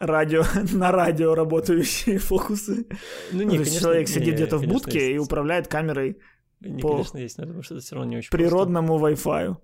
радио, 0.00 0.44
на 0.72 0.92
радио 0.92 1.34
работающие 1.34 2.18
фокусы. 2.18 2.86
Ну, 3.32 3.44
Ну, 3.44 3.50
то 3.50 3.56
есть 3.56 3.80
человек 3.80 4.08
сидит 4.08 4.34
где-то 4.34 4.58
в 4.58 4.66
будке 4.66 5.12
и 5.12 5.18
управляет 5.18 5.68
камерой 5.68 6.18
Не, 6.60 6.80
по 6.80 6.90
конечно, 6.90 7.18
есть, 7.18 7.38
но 7.38 7.44
я 7.44 7.48
думаю, 7.48 7.62
что 7.62 7.74
это 7.74 7.84
все 7.84 7.94
равно 7.94 8.10
не 8.10 8.16
очень 8.18 8.30
просто. 8.30 8.48
природному 8.48 8.98
Wi-Fi. 8.98 9.56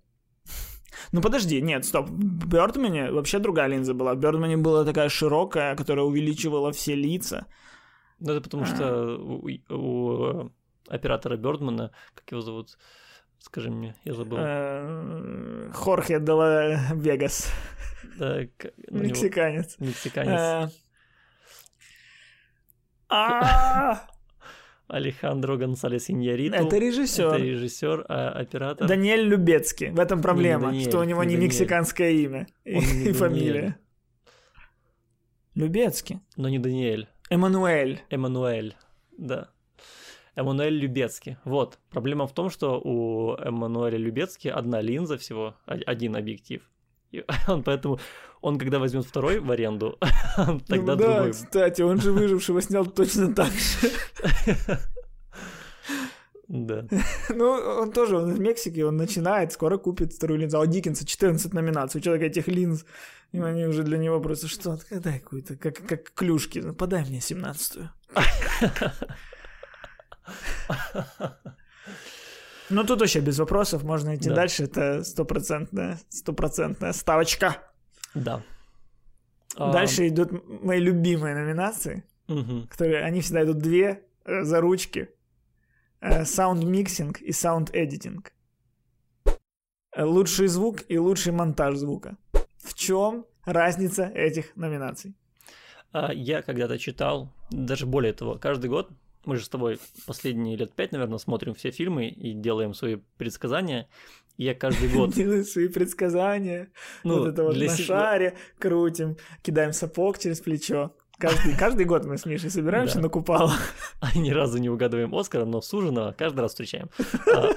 Ну 1.12 1.20
подожди, 1.20 1.62
нет, 1.62 1.84
стоп. 1.84 2.08
В 2.08 2.48
Бёрдмане 2.48 3.12
вообще 3.12 3.38
другая 3.38 3.68
линза 3.68 3.94
была. 3.94 4.14
В 4.14 4.18
Бёрдмане 4.18 4.56
была 4.56 4.84
такая 4.84 5.08
широкая, 5.08 5.76
которая 5.76 6.04
увеличивала 6.04 6.72
все 6.72 6.94
лица. 6.94 7.46
Ну, 8.20 8.32
это 8.32 8.40
потому 8.40 8.64
что 8.64 9.16
у, 9.16 9.48
у, 9.68 10.26
э, 10.26 10.48
оператора 10.88 11.36
Бёрдмана, 11.36 11.92
как 12.14 12.30
его 12.32 12.40
зовут, 12.40 12.76
скажи 13.38 13.70
мне, 13.70 13.94
я 14.04 14.14
забыл. 14.14 14.38
Э, 14.40 15.70
Хорхе 15.72 16.18
Дела 16.18 16.92
Вегас, 16.92 17.52
мексиканец. 18.90 19.76
Мексиканец. 19.78 20.40
Э, 20.40 20.68
а, 23.08 24.00
Алехандро 24.88 25.56
Гонсалес 25.56 26.10
Иньяриту. 26.10 26.56
Это 26.56 26.78
режиссер. 26.78 27.34
Это 27.34 27.36
режиссер, 27.36 28.06
а 28.08 28.30
оператор. 28.30 28.88
Даниэль 28.88 29.22
Любецкий. 29.22 29.90
В 29.90 30.00
этом 30.00 30.22
проблема, 30.22 30.68
Даниэль, 30.68 30.88
что 30.88 30.98
у 30.98 31.04
него 31.04 31.22
не 31.24 31.36
не 31.36 31.44
мексиканское 31.44 32.10
имя 32.10 32.46
и, 32.64 32.78
и 32.78 33.12
фамилия. 33.12 33.78
Любецкий. 35.54 36.20
Но 36.36 36.48
не 36.48 36.58
Даниэль. 36.58 37.08
Эммануэль. 37.30 38.00
Эммануэль. 38.10 38.74
Да. 39.16 39.48
Эммануэль 40.34 40.76
Любецкий. 40.78 41.36
Вот. 41.44 41.78
Проблема 41.90 42.26
в 42.26 42.32
том, 42.32 42.48
что 42.50 42.80
у 42.80 43.34
Эммануэля 43.36 43.98
Любецки 43.98 44.48
одна 44.48 44.80
линза 44.80 45.18
всего, 45.18 45.54
один 45.66 46.16
объектив. 46.16 46.62
И 47.10 47.24
он 47.48 47.62
поэтому, 47.62 47.98
он 48.40 48.58
когда 48.58 48.78
возьмет 48.78 49.04
второй 49.04 49.40
в 49.40 49.50
аренду, 49.50 49.98
тогда 50.68 50.94
Ну 50.94 50.96
да, 50.96 51.14
другой. 51.14 51.32
кстати, 51.32 51.82
он 51.82 52.00
же 52.00 52.12
выжившего 52.12 52.62
снял 52.62 52.86
точно 52.86 53.34
так 53.34 53.50
же. 53.50 53.90
Да. 56.48 56.86
Ну, 57.34 57.44
он 57.44 57.92
тоже, 57.92 58.16
он 58.16 58.32
из 58.32 58.38
Мексики, 58.38 58.80
он 58.80 58.96
начинает, 58.96 59.52
скоро 59.52 59.78
купит 59.78 60.12
вторую 60.12 60.40
линзу. 60.40 60.58
А 60.58 60.62
у 60.62 60.66
Диккенса 60.66 61.06
14 61.06 61.52
номинаций, 61.52 62.00
у 62.00 62.02
человека 62.02 62.26
этих 62.26 62.48
линз, 62.48 62.84
и 63.32 63.40
они 63.40 63.66
уже 63.66 63.82
для 63.82 63.98
него 63.98 64.20
просто 64.20 64.48
что, 64.48 64.78
дай 64.90 65.20
какую-то, 65.20 65.56
как, 65.56 65.76
как 65.86 66.12
клюшки, 66.14 66.60
ну, 66.60 66.74
подай 66.74 67.04
мне 67.04 67.18
17-ю. 67.18 67.90
Ну, 72.70 72.84
тут 72.84 73.00
вообще 73.00 73.20
без 73.20 73.38
вопросов, 73.38 73.82
можно 73.82 74.14
идти 74.14 74.28
Да. 74.28 74.34
дальше, 74.34 74.64
это 74.64 75.02
стопроцентная, 75.02 75.98
стопроцентная 76.10 76.92
ставочка. 76.92 77.56
Да. 78.14 78.42
А, 79.56 79.72
Дальше 79.72 80.08
идут 80.08 80.30
мои 80.62 80.78
любимые 80.78 81.34
номинации, 81.34 82.04
мгм. 82.26 82.68
которые, 82.68 83.04
они 83.04 83.22
всегда 83.22 83.44
идут 83.44 83.58
две 83.58 84.02
э, 84.26 84.42
за 84.42 84.60
ручки. 84.60 85.08
Э, 86.00 86.22
Sound 86.22 86.64
mixing 86.64 87.20
и. 87.20 87.32
Э, 89.92 90.04
Лучший 90.04 90.46
звук 90.48 90.84
и 90.88 90.98
лучший 90.98 91.32
монтаж 91.32 91.76
звука. 91.76 92.16
В 92.58 92.74
чем 92.74 93.26
разница 93.44 94.04
этих 94.04 94.54
номинаций? 94.56 95.14
А, 95.92 96.12
Я 96.12 96.42
когда-то 96.42 96.78
читал, 96.78 97.32
даже 97.50 97.86
более 97.86 98.12
того, 98.12 98.38
каждый 98.38 98.68
год 98.70 98.90
мы 99.24 99.36
же 99.36 99.44
с 99.44 99.48
тобой 99.48 99.78
последние 100.06 100.56
лет 100.56 100.72
пять, 100.72 100.92
наверное, 100.92 101.18
смотрим 101.18 101.54
все 101.54 101.70
фильмы 101.70 102.08
и 102.08 102.32
делаем 102.32 102.74
свои 102.74 102.96
предсказания. 103.16 103.88
Я 104.36 104.54
каждый 104.54 104.88
год, 104.88 105.10
Делаем 105.14 105.44
свои 105.44 105.68
предсказания. 105.68 106.70
ну, 107.04 107.18
вот 107.18 107.28
это 107.28 107.42
вот 107.42 107.56
на 107.56 107.76
шаре 107.76 108.36
крутим, 108.58 109.16
кидаем 109.42 109.72
сапог 109.72 110.18
через 110.18 110.40
плечо. 110.40 110.94
Каждый, 111.18 111.56
каждый 111.56 111.84
год 111.84 112.04
мы 112.04 112.16
с 112.16 112.26
Мишей 112.26 112.48
собираемся 112.48 112.96
Да. 112.96 113.02
на 113.02 113.08
купало. 113.08 113.52
а 114.00 114.06
ни 114.16 114.30
разу 114.30 114.58
не 114.58 114.70
угадываем 114.70 115.12
Оскара, 115.14 115.44
но 115.44 115.60
суженого 115.60 116.14
каждый 116.16 116.40
раз 116.40 116.52
встречаем. 116.52 116.88
А, 117.34 117.50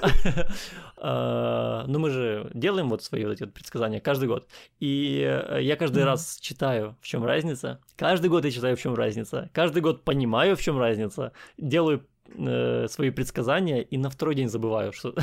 а, 1.84 1.84
Но 1.86 1.98
мы 1.98 2.10
же 2.10 2.50
делаем 2.54 2.88
вот 2.88 3.02
свои 3.02 3.24
вот 3.24 3.32
эти 3.32 3.44
вот 3.44 3.54
предсказания 3.54 4.00
каждый 4.00 4.28
год. 4.28 4.48
И 4.80 5.22
э, 5.24 5.62
я 5.62 5.76
каждый 5.76 6.04
раз 6.04 6.38
читаю, 6.40 6.96
в 7.00 7.06
чем 7.06 7.24
разница. 7.24 7.80
Каждый 7.96 8.30
год 8.30 8.44
я 8.44 8.50
читаю, 8.50 8.76
в 8.76 8.80
чем 8.80 8.94
разница. 8.94 9.50
Каждый 9.52 9.80
год 9.80 10.04
понимаю, 10.04 10.56
в 10.56 10.60
чем 10.60 10.78
разница. 10.78 11.32
Делаю 11.56 12.04
э, 12.36 12.86
свои 12.88 13.10
предсказания 13.10 13.80
и 13.80 13.96
на 13.96 14.10
второй 14.10 14.34
день 14.34 14.48
забываю, 14.48 14.92
что 14.92 15.14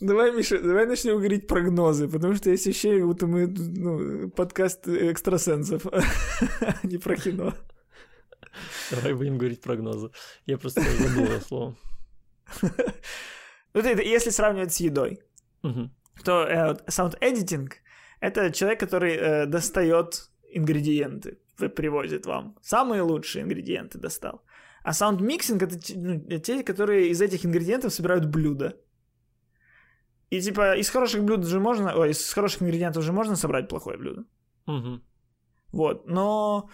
Давай, 0.00 0.32
Миша, 0.32 0.60
давай 0.60 0.86
начнем 0.86 1.16
говорить 1.16 1.46
прогнозы, 1.46 2.08
потому 2.08 2.34
что 2.34 2.50
есть 2.50 2.66
ощущение, 2.66 3.04
будто 3.04 3.26
мы 3.26 3.46
ну, 3.46 4.30
подкаст 4.30 4.88
экстрасенсов, 4.88 5.86
а 5.86 6.02
не 6.84 6.98
про 6.98 7.16
кино. 7.16 7.54
Давай 8.90 9.14
будем 9.14 9.38
говорить 9.38 9.60
прогнозы. 9.60 10.10
Я 10.46 10.58
просто 10.58 10.80
забыл 10.80 11.24
это 11.24 11.44
слово. 11.44 11.76
Это, 13.72 14.02
если 14.02 14.30
сравнивать 14.30 14.72
с 14.72 14.80
едой, 14.80 15.20
то 16.24 16.44
э, 16.44 16.74
sound 16.88 17.18
editing 17.20 17.70
Это 18.20 18.50
человек, 18.50 18.80
который 18.80 19.14
э, 19.14 19.46
достает 19.46 20.30
ингредиенты, 20.52 21.38
привозит 21.76 22.26
вам. 22.26 22.56
Самые 22.62 23.02
лучшие 23.02 23.42
ингредиенты 23.42 23.98
достал. 23.98 24.42
А 24.82 24.92
sound 24.92 25.24
mixing 25.24 25.62
это 25.62 25.76
ну, 25.94 26.40
те, 26.40 26.62
которые 26.62 27.08
из 27.08 27.20
этих 27.20 27.44
ингредиентов 27.44 27.92
собирают 27.92 28.24
блюда. 28.24 28.76
И 30.30 30.40
типа 30.40 30.76
из 30.76 30.90
хороших 30.90 31.24
блюд 31.24 31.44
же 31.44 31.60
можно, 31.60 31.94
ой, 31.96 32.10
из 32.10 32.32
хороших 32.32 32.62
ингредиентов 32.62 33.02
же 33.02 33.12
можно 33.12 33.36
собрать 33.36 33.68
плохое 33.68 33.98
блюдо. 33.98 34.24
Угу. 34.66 35.00
Вот, 35.72 36.06
но 36.06 36.70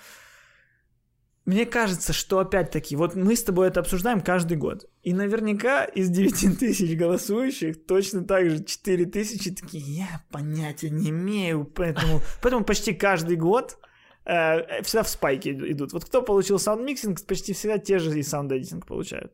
мне 1.46 1.64
кажется, 1.64 2.12
что 2.12 2.40
опять-таки, 2.40 2.96
вот 2.96 3.14
мы 3.14 3.36
с 3.36 3.44
тобой 3.44 3.68
это 3.68 3.78
обсуждаем 3.78 4.20
каждый 4.20 4.56
год. 4.56 4.90
И 5.04 5.14
наверняка 5.14 5.84
из 5.84 6.10
9 6.10 6.58
тысяч 6.58 6.98
голосующих 6.98 7.86
точно 7.86 8.24
так 8.24 8.50
же 8.50 8.64
4 8.64 9.06
тысячи 9.06 9.52
такие, 9.52 9.82
я 9.82 10.24
понятия 10.32 10.90
не 10.90 11.10
имею, 11.10 11.64
поэтому, 11.64 12.20
поэтому 12.42 12.64
почти 12.64 12.92
каждый 12.92 13.36
год 13.36 13.78
э, 14.24 14.82
всегда 14.82 15.04
в 15.04 15.08
спайке 15.08 15.52
идут. 15.52 15.92
Вот 15.92 16.04
кто 16.04 16.20
получил 16.20 16.58
sound 16.58 16.86
mixing, 16.86 17.24
почти 17.24 17.52
всегда 17.52 17.78
те 17.78 18.00
же 18.00 18.18
и 18.18 18.24
sound 18.24 18.49
editing 18.49 18.84
получают. 18.84 19.32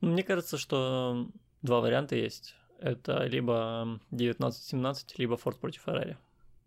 Ну, 0.00 0.10
мне 0.10 0.24
кажется, 0.24 0.58
что 0.58 1.28
два 1.62 1.80
варианта 1.80 2.16
есть. 2.16 2.56
Это 2.80 3.24
либо 3.24 4.00
19-17, 4.10 5.14
либо 5.16 5.36
Ford 5.36 5.60
против 5.60 5.86
Ferrari. 5.86 6.16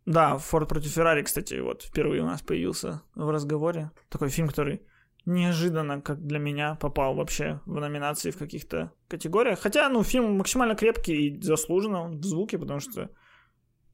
Да, 0.06 0.38
Форд 0.38 0.68
против 0.68 0.92
Феррари, 0.92 1.22
кстати, 1.22 1.60
вот 1.60 1.84
впервые 1.84 2.24
у 2.24 2.26
нас 2.26 2.42
появился 2.42 3.04
в 3.16 3.30
разговоре. 3.30 3.92
Такой 4.10 4.30
фильм, 4.30 4.48
который 4.48 4.82
неожиданно, 5.26 6.02
как 6.02 6.26
для 6.26 6.40
меня, 6.40 6.76
попал 6.76 7.16
вообще 7.16 7.60
в 7.66 7.80
номинации 7.80 8.32
в 8.32 8.38
каких-то 8.38 8.92
категориях. 9.08 9.60
Хотя, 9.60 9.90
ну, 9.90 10.04
фильм 10.04 10.38
максимально 10.38 10.76
крепкий 10.76 11.28
и 11.28 11.42
заслуженно 11.42 12.10
в 12.10 12.24
звуке, 12.24 12.58
потому 12.58 12.80
что 12.80 13.12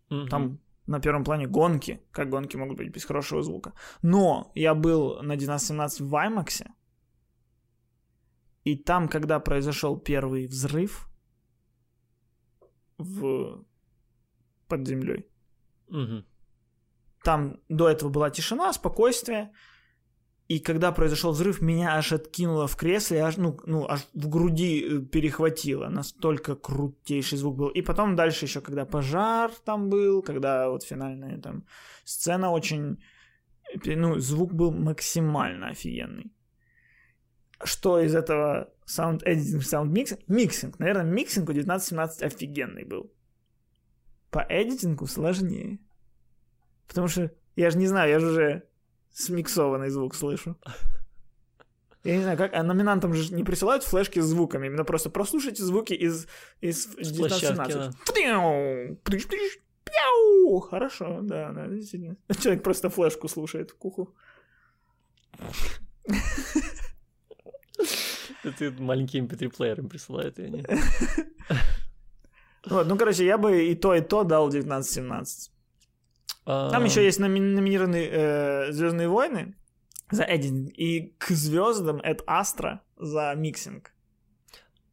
mm-hmm. 0.09 0.27
там 0.29 0.59
на 0.85 1.01
первом 1.01 1.23
плане 1.23 1.47
гонки. 1.47 2.01
Как 2.11 2.29
гонки 2.29 2.55
могут 2.55 2.77
быть 2.77 2.89
без 2.89 3.05
хорошего 3.05 3.43
звука? 3.43 3.73
Но 4.01 4.51
я 4.55 4.73
был 4.73 5.15
на 5.15 5.33
1917 5.33 6.01
в 6.01 6.09
Ваймаксе, 6.09 6.71
и 8.63 8.75
там, 8.75 9.07
когда 9.07 9.39
произошел 9.39 9.97
первый 9.97 10.47
взрыв 10.47 11.09
в... 12.97 13.63
под 14.67 14.87
землей, 14.87 15.25
Угу. 15.89 16.23
Там 17.23 17.59
до 17.69 17.89
этого 17.89 18.09
была 18.09 18.29
тишина, 18.29 18.73
спокойствие. 18.73 19.51
И 20.47 20.59
когда 20.59 20.93
произошел 20.93 21.31
взрыв, 21.31 21.61
меня 21.61 21.97
аж 21.97 22.13
откинуло 22.13 22.67
в 22.67 22.75
кресле, 22.77 23.21
аж, 23.21 23.37
ну, 23.37 23.59
ну, 23.65 23.85
аж 23.89 24.07
в 24.13 24.29
груди 24.29 24.81
э, 24.81 25.01
перехватило. 25.01 25.89
Настолько 25.89 26.55
крутейший 26.55 27.37
звук 27.37 27.57
был. 27.57 27.67
И 27.67 27.81
потом 27.81 28.15
дальше 28.15 28.45
еще, 28.45 28.61
когда 28.61 28.85
пожар 28.85 29.51
там 29.65 29.89
был, 29.89 30.21
когда 30.21 30.69
вот 30.69 30.83
финальная 30.83 31.41
там 31.41 31.65
сцена 32.05 32.51
очень... 32.51 32.97
Ну, 33.85 34.19
звук 34.19 34.53
был 34.53 34.71
максимально 34.71 35.67
офигенный. 35.67 36.31
Что 37.63 37.99
из 37.99 38.15
этого 38.15 38.69
sound 38.87 39.23
mixing? 39.25 40.23
Mixing. 40.27 40.79
Наверное, 40.79 41.03
mixing 41.03 41.49
у 41.49 41.51
1917 41.51 42.23
офигенный 42.23 42.85
был. 42.85 43.11
По 44.29 44.45
editing 44.49 45.00
у 45.00 45.07
сложнее. 45.07 45.79
Потому 46.87 47.07
что 47.07 47.31
я 47.55 47.69
же 47.69 47.77
не 47.77 47.87
знаю, 47.87 48.09
я 48.09 48.19
же 48.19 48.27
уже 48.27 48.63
смиксованный 49.11 49.89
звук 49.89 50.15
слышу. 50.15 50.57
Я 52.03 52.15
не 52.15 52.21
знаю, 52.21 52.37
как, 52.37 52.53
а 52.53 52.63
номинантам 52.63 53.13
же 53.13 53.33
не 53.33 53.43
присылают 53.43 53.83
флешки 53.83 54.19
с 54.19 54.25
звуками, 54.25 54.67
именно 54.67 54.85
просто 54.85 55.09
прослушайте 55.09 55.63
звуки 55.63 55.93
из, 55.93 56.27
из 56.61 56.85
1917. 56.85 57.75
Да. 57.75 57.91
Хорошо, 60.61 61.19
да, 61.21 61.51
да, 61.51 61.67
действительно. 61.67 62.15
Человек 62.41 62.63
просто 62.63 62.89
флешку 62.89 63.27
слушает 63.27 63.71
в 63.71 63.75
куху. 63.75 64.15
Это 68.43 68.71
маленький 68.79 69.19
mp3-плеер 69.19 69.79
им 69.79 69.89
присылают, 69.89 70.39
и 70.39 70.43
они... 70.43 70.65
Вот, 72.69 72.87
ну, 72.87 72.97
короче, 72.97 73.25
я 73.25 73.37
бы 73.37 73.65
и 73.65 73.75
то, 73.75 73.93
и 73.93 74.01
то 74.01 74.23
дал 74.23 74.49
19-17. 74.49 75.49
Там 76.45 76.85
еще 76.85 77.03
есть 77.03 77.19
номи- 77.19 77.39
номинированные 77.39 78.09
э, 78.09 78.71
Звездные 78.71 79.09
войны 79.09 79.55
за 80.11 80.23
editing 80.23 80.71
и 80.77 81.13
к 81.17 81.29
звездам 81.29 81.97
это 81.97 82.23
Астра 82.25 82.81
за 82.97 83.33
mixing. 83.35 83.91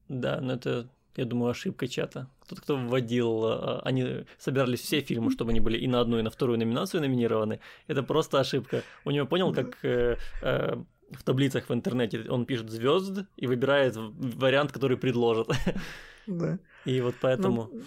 Да, 0.09 0.41
но 0.41 0.55
это, 0.55 0.91
я 1.17 1.25
думаю, 1.25 1.51
ошибка 1.51 1.87
чата. 1.87 2.29
Тот, 2.49 2.61
кто 2.61 2.77
вводил, 2.77 3.45
э, 3.45 3.81
они 3.85 4.27
собирались 4.39 4.81
все 4.81 5.01
фильмы, 5.01 5.31
чтобы 5.31 5.51
они 5.51 5.61
были 5.61 5.79
и 5.79 5.87
на 5.87 6.01
одну, 6.01 6.19
и 6.19 6.23
на 6.23 6.31
вторую 6.31 6.59
номинацию 6.59 7.01
номинированы. 7.01 7.61
Это 7.87 8.03
просто 8.03 8.41
ошибка. 8.41 8.83
У 9.05 9.11
него 9.11 9.27
понял, 9.27 9.55
как 9.55 9.79
э, 9.85 10.17
э, 10.43 10.77
в 11.11 11.23
таблицах 11.23 11.69
в 11.69 11.73
интернете 11.73 12.25
он 12.29 12.45
пишет 12.47 12.71
звезд 12.71 13.25
и 13.37 13.47
выбирает 13.47 13.95
вариант, 13.97 14.73
который 14.73 14.97
предложат. 14.97 15.49
Да. 16.27 16.59
И 16.85 17.01
вот 17.01 17.15
поэтому... 17.21 17.71
Ну, 17.73 17.83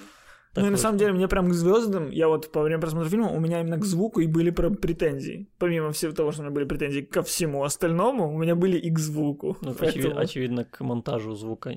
ну 0.56 0.68
и 0.68 0.70
на 0.72 0.78
самом 0.78 0.98
деле 0.98 1.14
мне 1.14 1.28
прям 1.28 1.50
к 1.50 1.54
звездам, 1.54 2.10
я 2.10 2.28
вот 2.28 2.52
по 2.52 2.62
время 2.64 2.82
просмотра 2.82 3.10
фильма, 3.10 3.30
у 3.30 3.40
меня 3.40 3.62
именно 3.62 3.78
к 3.78 3.86
звуку 3.86 4.22
и 4.22 4.28
были 4.28 4.50
прям 4.50 4.76
претензии. 4.76 5.48
Помимо 5.60 5.92
всего 5.92 6.14
того, 6.14 6.32
что 6.32 6.42
у 6.42 6.46
меня 6.46 6.54
были 6.54 6.66
претензии 6.66 7.02
ко 7.02 7.22
всему 7.22 7.64
остальному, 7.64 8.34
у 8.34 8.38
меня 8.40 8.56
были 8.56 8.78
и 8.78 8.90
к 8.90 8.98
звуку. 8.98 9.58
Ну, 9.62 9.76
Поэтому... 9.76 9.88
очевидно, 9.88 10.22
очевидно, 10.22 10.66
к 10.66 10.82
монтажу 10.82 11.36
звука, 11.36 11.74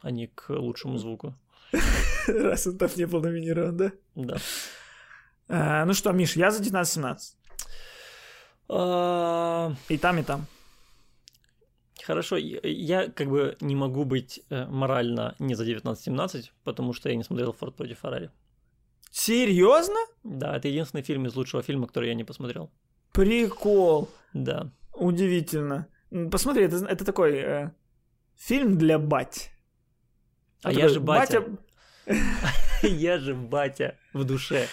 а 0.00 0.10
не 0.10 0.26
к 0.26 0.50
лучшему 0.50 0.98
звуку. 0.98 1.34
Раз 2.26 2.66
он 2.66 2.76
там 2.76 2.90
не 2.96 3.06
был 3.06 3.20
номинирован, 3.20 3.76
да? 3.76 3.92
Да. 4.16 4.36
А, 5.48 5.84
ну 5.84 5.94
что, 5.94 6.12
Миш, 6.12 6.36
я 6.36 6.50
за 6.50 6.62
19-17. 6.62 7.16
А... 8.68 9.72
И 9.88 9.98
там, 9.98 10.18
и 10.18 10.22
там. 10.22 10.46
Хорошо, 12.06 12.36
я 12.36 13.08
как 13.08 13.28
бы 13.28 13.56
не 13.60 13.76
могу 13.76 14.04
быть 14.04 14.40
э, 14.50 14.66
морально 14.66 15.34
не 15.38 15.54
за 15.54 15.64
19-17, 15.64 16.50
потому 16.64 16.92
что 16.92 17.08
я 17.08 17.16
не 17.16 17.22
смотрел 17.22 17.52
«Форд 17.52 17.76
против 17.76 17.98
Феррари». 17.98 18.30
Серьезно? 19.10 19.98
Да, 20.24 20.56
это 20.56 20.68
единственный 20.68 21.02
фильм 21.02 21.26
из 21.26 21.36
лучшего 21.36 21.62
фильма, 21.62 21.86
который 21.86 22.08
я 22.08 22.14
не 22.14 22.24
посмотрел. 22.24 22.70
Прикол. 23.12 24.08
Да. 24.32 24.72
Удивительно. 24.94 25.86
Посмотри, 26.30 26.64
это, 26.64 26.84
это 26.86 27.04
такой 27.04 27.32
э, 27.34 27.70
фильм 28.36 28.78
для 28.78 28.98
бать. 28.98 29.50
А, 30.62 30.70
а 30.70 30.72
я 30.72 30.88
же 30.88 31.00
батя. 31.00 31.40
батя... 31.40 31.58
Я 32.88 33.18
же 33.18 33.34
батя 33.34 33.96
в 34.12 34.24
душе. 34.24 34.66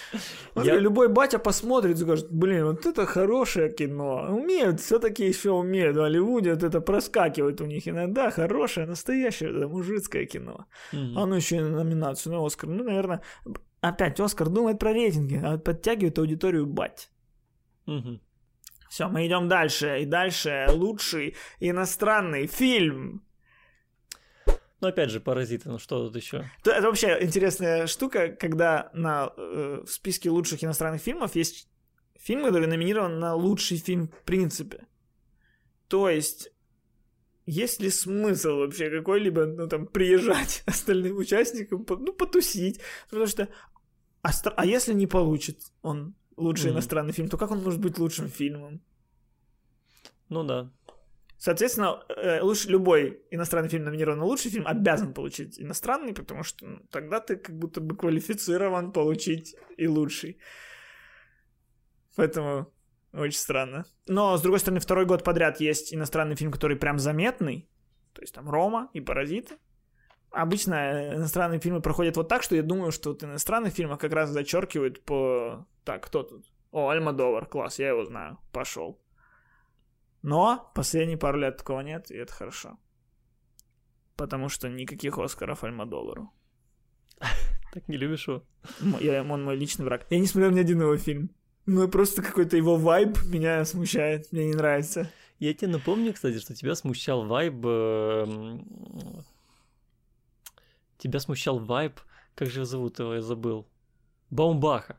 Я... 0.56 0.80
Любой 0.80 1.08
батя 1.08 1.40
посмотрит 1.40 1.98
и 1.98 2.02
скажет, 2.02 2.32
блин, 2.32 2.66
вот 2.66 2.86
это 2.86 3.06
хорошее 3.06 3.72
кино. 3.72 4.28
Умеют, 4.30 4.80
все-таки 4.80 5.28
еще 5.28 5.52
умеют. 5.52 5.96
В 5.96 6.00
Голливуде 6.00 6.54
вот 6.54 6.64
это 6.64 6.82
проскакивает 6.82 7.62
у 7.62 7.66
них 7.66 7.88
иногда. 7.88 8.32
Хорошее, 8.32 8.88
настоящее, 8.88 9.50
это 9.50 9.68
мужицкое 9.68 10.26
кино. 10.26 10.66
Mm-hmm. 10.94 11.14
Оно 11.16 11.36
еще 11.36 11.58
и 11.58 11.62
на 11.62 11.84
номинацию 11.84 12.34
на 12.34 12.46
Оскар. 12.46 12.70
Ну, 12.70 12.84
наверное, 12.84 13.22
опять 13.82 14.20
Оскар 14.20 14.50
думает 14.50 14.80
про 14.80 14.94
рейтинги, 14.94 15.40
а 15.44 15.58
подтягивает 15.58 16.20
аудиторию 16.20 16.66
бать. 16.66 17.12
Mm-hmm. 17.88 18.20
Все, 18.90 19.08
мы 19.08 19.28
идем 19.28 19.48
дальше. 19.48 20.02
И 20.02 20.06
дальше 20.06 20.66
лучший 20.70 21.36
иностранный 21.60 22.48
фильм 22.48 23.24
но 24.82 24.88
опять 24.88 25.10
же, 25.10 25.20
паразиты, 25.20 25.70
ну 25.70 25.80
что 25.80 26.08
тут 26.08 26.16
еще? 26.16 26.50
Это 26.64 26.88
вообще 26.88 27.18
интересная 27.22 27.88
штука, 27.88 28.30
когда 28.30 28.90
на, 28.94 29.32
э, 29.36 29.84
в 29.86 29.92
списке 29.92 30.30
лучших 30.30 30.64
иностранных 30.64 31.02
фильмов 31.02 31.36
есть 31.36 31.68
фильм, 32.18 32.44
который 32.44 32.68
номинирован 32.68 33.20
на 33.20 33.36
лучший 33.36 33.78
фильм 33.78 34.08
в 34.08 34.24
принципе. 34.24 34.88
То 35.88 36.10
есть, 36.10 36.52
есть 37.46 37.82
ли 37.82 37.90
смысл 37.90 38.58
вообще 38.58 38.90
какой-либо, 38.90 39.46
ну 39.48 39.68
там, 39.68 39.88
приезжать 39.88 40.64
остальным 40.66 41.18
участникам, 41.18 41.86
ну, 41.90 42.14
потусить? 42.14 42.80
Потому 43.10 43.28
что, 43.28 43.50
а, 44.22 44.30
а 44.56 44.66
если 44.66 44.94
не 44.94 45.08
получит 45.08 45.60
он 45.82 46.16
лучший 46.38 46.70
mm-hmm. 46.70 46.74
иностранный 46.74 47.14
фильм, 47.14 47.28
то 47.28 47.38
как 47.38 47.52
он 47.52 47.64
может 47.64 47.82
быть 47.82 47.98
лучшим 47.98 48.30
фильмом? 48.30 48.82
Ну 50.30 50.44
да. 50.44 50.72
Соответственно, 51.40 52.04
э, 52.10 52.42
лучше 52.42 52.70
любой 52.70 53.22
иностранный 53.32 53.70
фильм, 53.70 53.86
номинированный 53.86 54.20
на 54.20 54.26
лучший 54.26 54.52
фильм, 54.52 54.68
обязан 54.68 55.14
получить 55.14 55.58
иностранный, 55.58 56.14
потому 56.14 56.44
что 56.44 56.66
ну, 56.66 56.80
тогда 56.92 57.22
ты 57.22 57.38
как 57.38 57.58
будто 57.58 57.80
бы 57.80 57.96
квалифицирован 57.96 58.92
получить 58.92 59.56
и 59.78 59.88
лучший. 59.88 60.38
Поэтому 62.18 62.74
очень 63.14 63.40
странно. 63.40 63.86
Но, 64.06 64.36
с 64.36 64.42
другой 64.42 64.60
стороны, 64.60 64.82
второй 64.82 65.06
год 65.06 65.24
подряд 65.24 65.62
есть 65.62 65.94
иностранный 65.94 66.36
фильм, 66.36 66.52
который 66.52 66.76
прям 66.76 67.00
заметный. 67.00 67.70
То 68.14 68.22
есть 68.22 68.36
там 68.36 68.50
«Рома» 68.50 68.90
и 68.94 69.00
«Паразиты». 69.00 69.56
Обычно 70.32 71.16
иностранные 71.16 71.62
фильмы 71.62 71.82
проходят 71.82 72.18
вот 72.18 72.28
так, 72.28 72.44
что 72.44 72.56
я 72.56 72.64
думаю, 72.64 72.92
что 72.92 73.12
вот 73.12 73.24
иностранных 73.24 73.74
фильмов 73.74 73.98
как 73.98 74.12
раз 74.12 74.30
зачеркивают 74.30 75.06
по... 75.06 75.66
Так, 75.86 76.06
кто 76.06 76.24
тут? 76.24 76.46
О, 76.72 76.90
Альмадовар, 76.90 77.46
класс, 77.46 77.80
я 77.80 77.90
его 77.90 78.04
знаю. 78.04 78.38
Пошел. 78.52 79.02
Но 80.22 80.72
последние 80.76 81.18
пару 81.18 81.40
лет 81.40 81.58
такого 81.58 81.82
нет, 81.82 82.12
и 82.12 82.16
это 82.16 82.34
хорошо. 82.34 82.78
Потому 84.16 84.50
что 84.50 84.68
никаких 84.70 85.18
Оскаров 85.18 85.64
Альмадовару. 85.64 86.32
Так 87.72 87.88
не 87.88 87.98
любишь 87.98 88.28
его? 88.28 88.44
Я, 89.00 89.22
он 89.24 89.44
мой 89.44 89.56
личный 89.56 89.86
враг. 89.86 90.08
Я 90.10 90.20
не 90.20 90.26
смотрел 90.26 90.50
ни 90.50 90.60
один 90.60 90.82
его 90.82 90.98
фильм. 90.98 91.30
Ну, 91.68 91.88
просто 91.88 92.24
какой-то 92.24 92.58
его 92.58 92.78
вайб 92.78 93.24
меня 93.26 93.64
смущает, 93.64 94.32
мне 94.32 94.48
не 94.48 94.56
нравится. 94.56 95.12
Я 95.38 95.54
тебе 95.54 95.74
напомню, 95.74 96.14
кстати, 96.14 96.40
что 96.40 96.56
тебя 96.56 96.74
смущал 96.74 97.28
вайб... 97.28 97.64
эм, 97.64 99.24
Тебя 100.98 101.20
смущал 101.20 101.60
вайб... 101.60 102.00
Как 102.36 102.50
же 102.50 102.60
его 102.60 102.66
зовут 102.66 103.00
его, 103.00 103.14
я 103.14 103.22
забыл. 103.22 103.68
Баумбаха. 104.30 104.98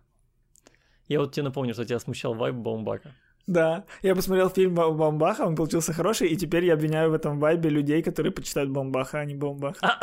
Я 1.08 1.20
вот 1.20 1.32
тебе 1.32 1.44
напомню, 1.44 1.74
что 1.74 1.84
тебя 1.84 1.98
смущал 1.98 2.34
вайб 2.34 2.54
Баумбаха. 2.54 3.14
Да, 3.50 3.84
я 4.02 4.14
посмотрел 4.14 4.48
фильм 4.48 4.76
Ба- 4.76 4.92
Баумбаха, 4.92 5.42
он 5.42 5.56
получился 5.56 5.92
хороший, 5.92 6.28
и 6.28 6.36
теперь 6.36 6.64
я 6.64 6.74
обвиняю 6.74 7.10
в 7.10 7.14
этом 7.14 7.40
вайбе 7.40 7.68
людей, 7.68 8.00
которые 8.00 8.30
почитают 8.32 8.70
Баумбаха, 8.70 9.18
а 9.18 9.24
не 9.24 9.34
Баумбаха. 9.34 9.98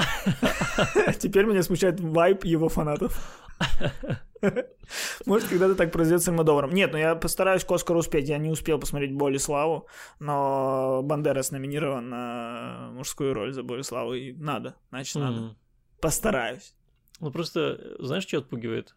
Теперь 1.19 1.45
меня 1.45 1.63
смущает 1.63 2.01
вайб 2.01 2.43
его 2.43 2.67
фанатов. 2.67 3.41
Может, 5.25 5.47
когда-то 5.47 5.75
так 5.75 5.93
произойдет 5.93 6.23
с 6.23 6.27
Альмадоваром. 6.27 6.73
Нет, 6.73 6.91
ну 6.91 6.97
я 6.97 7.15
постараюсь 7.15 7.63
к 7.63 7.71
Оскару 7.71 7.99
успеть. 7.99 8.27
Я 8.27 8.37
не 8.37 8.49
успел 8.49 8.79
посмотреть 8.79 9.13
«Боль 9.13 9.35
и 9.35 9.39
славу», 9.39 9.87
но 10.19 10.99
Бандерас 11.03 11.51
номинирован 11.51 12.09
на 12.09 12.89
мужскую 12.95 13.33
роль 13.33 13.53
за 13.53 13.63
«Боль 13.63 13.79
и 13.79 13.83
славу», 13.83 14.13
и 14.13 14.33
надо, 14.33 14.75
значит, 14.89 15.15
надо. 15.15 15.55
Постараюсь. 16.01 16.73
Ну 17.21 17.31
просто, 17.31 17.95
знаешь, 17.99 18.27
что 18.27 18.39
отпугивает? 18.39 18.93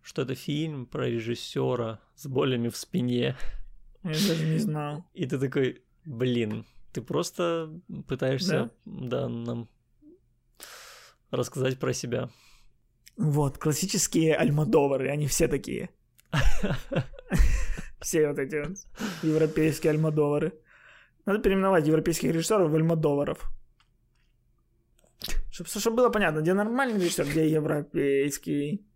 Что 0.00 0.22
это 0.22 0.34
фильм 0.34 0.86
про 0.86 1.06
режиссера 1.06 2.00
с 2.14 2.26
болями 2.26 2.70
в 2.70 2.78
спине. 2.78 3.36
Я 4.02 4.10
даже 4.10 4.46
не 4.46 4.58
знал. 4.58 5.04
И 5.14 5.26
ты 5.26 5.38
такой, 5.38 5.82
блин, 6.04 6.66
ты 6.92 7.02
просто 7.02 7.70
пытаешься, 8.08 8.70
да, 8.84 9.28
нам 9.28 9.68
рассказать 11.30 11.78
про 11.78 11.92
себя. 11.92 12.30
Вот, 13.16 13.58
классические 13.58 14.36
Альмадовары, 14.36 15.10
они 15.10 15.26
все 15.26 15.48
такие. 15.48 15.90
Все 18.00 18.28
вот 18.28 18.38
эти 18.38 18.66
вот 18.66 18.78
европейские 19.22 19.90
Альмадовары. 19.90 20.54
Надо 21.26 21.38
переименовать 21.40 21.86
европейских 21.86 22.32
режиссеров 22.32 22.70
в 22.70 22.74
Альмадоваров. 22.74 23.50
Чтобы, 25.50 25.96
было 25.96 26.08
понятно, 26.08 26.40
где 26.40 26.54
нормальный 26.54 26.98
режиссер, 26.98 27.26
где 27.26 27.46
европейский. 27.46 28.86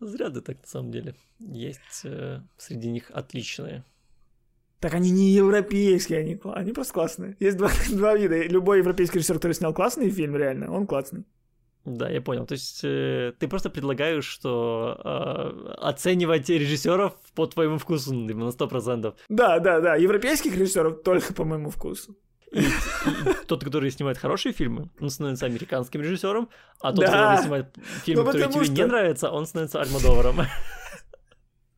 Зря 0.00 0.28
ты 0.28 0.42
так, 0.42 0.60
на 0.60 0.66
самом 0.66 0.90
деле. 0.90 1.14
Есть 1.38 2.04
э, 2.04 2.42
среди 2.58 2.90
них 2.90 3.10
отличные. 3.10 3.84
Так 4.80 4.94
они 4.94 5.10
не 5.10 5.30
европейские, 5.30 6.20
они, 6.20 6.40
они 6.54 6.72
просто 6.72 6.94
классные. 6.94 7.36
Есть 7.38 7.58
два, 7.58 7.70
два 7.90 8.16
вида. 8.16 8.42
Любой 8.46 8.78
европейский 8.78 9.18
режиссер, 9.18 9.36
который 9.36 9.52
снял 9.52 9.74
классный 9.74 10.10
фильм, 10.10 10.36
реально, 10.36 10.72
он 10.72 10.86
классный. 10.86 11.24
Да, 11.84 12.10
я 12.10 12.20
понял. 12.20 12.46
То 12.46 12.52
есть 12.52 12.80
э, 12.84 13.32
ты 13.38 13.48
просто 13.48 13.70
предлагаешь, 13.70 14.24
что 14.26 15.00
э, 15.02 15.72
оценивать 15.78 16.48
режиссеров 16.48 17.14
по 17.34 17.46
твоему 17.46 17.78
вкусу 17.78 18.12
ну, 18.14 18.26
на 18.46 18.50
100%. 18.50 19.14
Да, 19.28 19.58
да, 19.60 19.80
да. 19.80 19.96
Европейских 19.96 20.54
режиссеров 20.56 21.02
только 21.02 21.32
по 21.32 21.44
моему 21.44 21.70
вкусу. 21.70 22.16
И, 22.52 22.58
и 22.60 22.64
тот, 23.46 23.64
который 23.64 23.90
снимает 23.90 24.18
хорошие 24.18 24.52
фильмы, 24.52 24.90
он 25.00 25.08
становится 25.08 25.46
американским 25.46 26.02
режиссером, 26.02 26.48
а 26.80 26.92
тот, 26.92 27.00
Да. 27.00 27.06
который 27.06 27.42
снимает 27.42 27.76
фильмы, 28.04 28.22
Ну, 28.22 28.26
которые 28.26 28.50
тебе 28.52 28.64
что- 28.64 28.72
не 28.74 28.86
нравятся, 28.86 29.30
он 29.30 29.46
становится 29.46 29.80
Альмадоваром. 29.80 30.36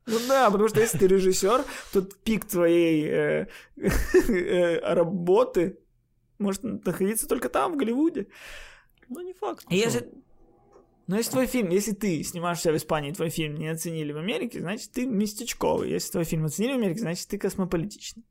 Ну 0.06 0.18
да, 0.28 0.50
потому 0.50 0.68
что 0.68 0.80
если 0.80 0.98
ты 0.98 1.06
режиссер, 1.06 1.64
то 1.92 2.02
пик 2.02 2.44
твоей 2.44 3.06
э, 3.06 3.46
э, 3.76 4.94
работы 4.94 5.78
может 6.38 6.62
находиться 6.62 7.28
только 7.28 7.48
там, 7.48 7.74
в 7.74 7.76
Голливуде. 7.76 8.26
Ну, 9.08 9.20
не 9.20 9.32
факт. 9.32 9.64
Если... 9.70 10.10
Но 11.06 11.16
если 11.16 11.32
твой 11.32 11.46
фильм, 11.46 11.70
если 11.70 11.92
ты 11.92 12.22
снимаешься 12.22 12.72
в 12.72 12.76
Испании, 12.76 13.12
твой 13.12 13.28
фильм 13.28 13.54
не 13.56 13.68
оценили 13.68 14.12
в 14.12 14.18
Америке, 14.18 14.60
значит, 14.60 14.92
ты 14.92 15.04
местечковый. 15.06 15.90
Если 15.90 16.12
твой 16.12 16.24
фильм 16.24 16.44
оценили 16.44 16.72
в 16.72 16.76
Америке, 16.76 17.00
значит, 17.00 17.28
ты 17.28 17.38
космополитичный. 17.38 18.24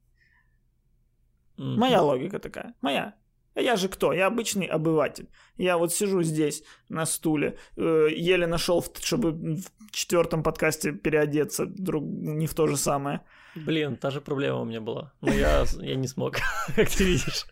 Моя 1.57 2.01
логика 2.01 2.39
такая. 2.39 2.73
Моя. 2.81 3.15
А 3.53 3.61
я 3.61 3.75
же 3.75 3.89
кто? 3.89 4.13
Я 4.13 4.27
обычный 4.27 4.65
обыватель. 4.65 5.27
Я 5.57 5.77
вот 5.77 5.93
сижу 5.93 6.23
здесь 6.23 6.63
на 6.89 7.05
стуле, 7.05 7.57
э, 7.77 8.07
еле 8.15 8.47
нашел, 8.47 8.85
чтобы 9.01 9.31
в 9.31 9.91
четвертом 9.91 10.41
подкасте 10.43 10.93
переодеться 10.93 11.65
друг, 11.65 12.03
не 12.03 12.47
в 12.47 12.53
то 12.53 12.67
же 12.67 12.77
самое. 12.77 13.21
Блин, 13.55 13.97
та 13.97 14.11
же 14.11 14.21
проблема 14.21 14.61
у 14.61 14.65
меня 14.65 14.79
была. 14.79 15.11
Но 15.21 15.33
я, 15.33 15.65
я 15.79 15.95
не 15.95 16.07
смог, 16.07 16.37
как 16.75 16.89
ты 16.89 17.03
видишь. 17.03 17.45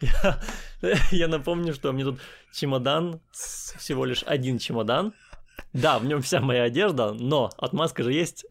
Я, 0.00 0.40
я 1.10 1.28
напомню, 1.28 1.74
что 1.74 1.90
у 1.90 1.92
меня 1.92 2.06
тут 2.06 2.20
чемодан, 2.52 3.20
всего 3.32 4.06
лишь 4.06 4.24
один 4.26 4.58
чемодан. 4.58 5.12
Да, 5.74 5.98
в 5.98 6.04
нем 6.04 6.22
вся 6.22 6.40
моя 6.40 6.64
одежда, 6.64 7.12
но 7.12 7.50
отмазка 7.58 8.02
же 8.02 8.12
есть. 8.12 8.46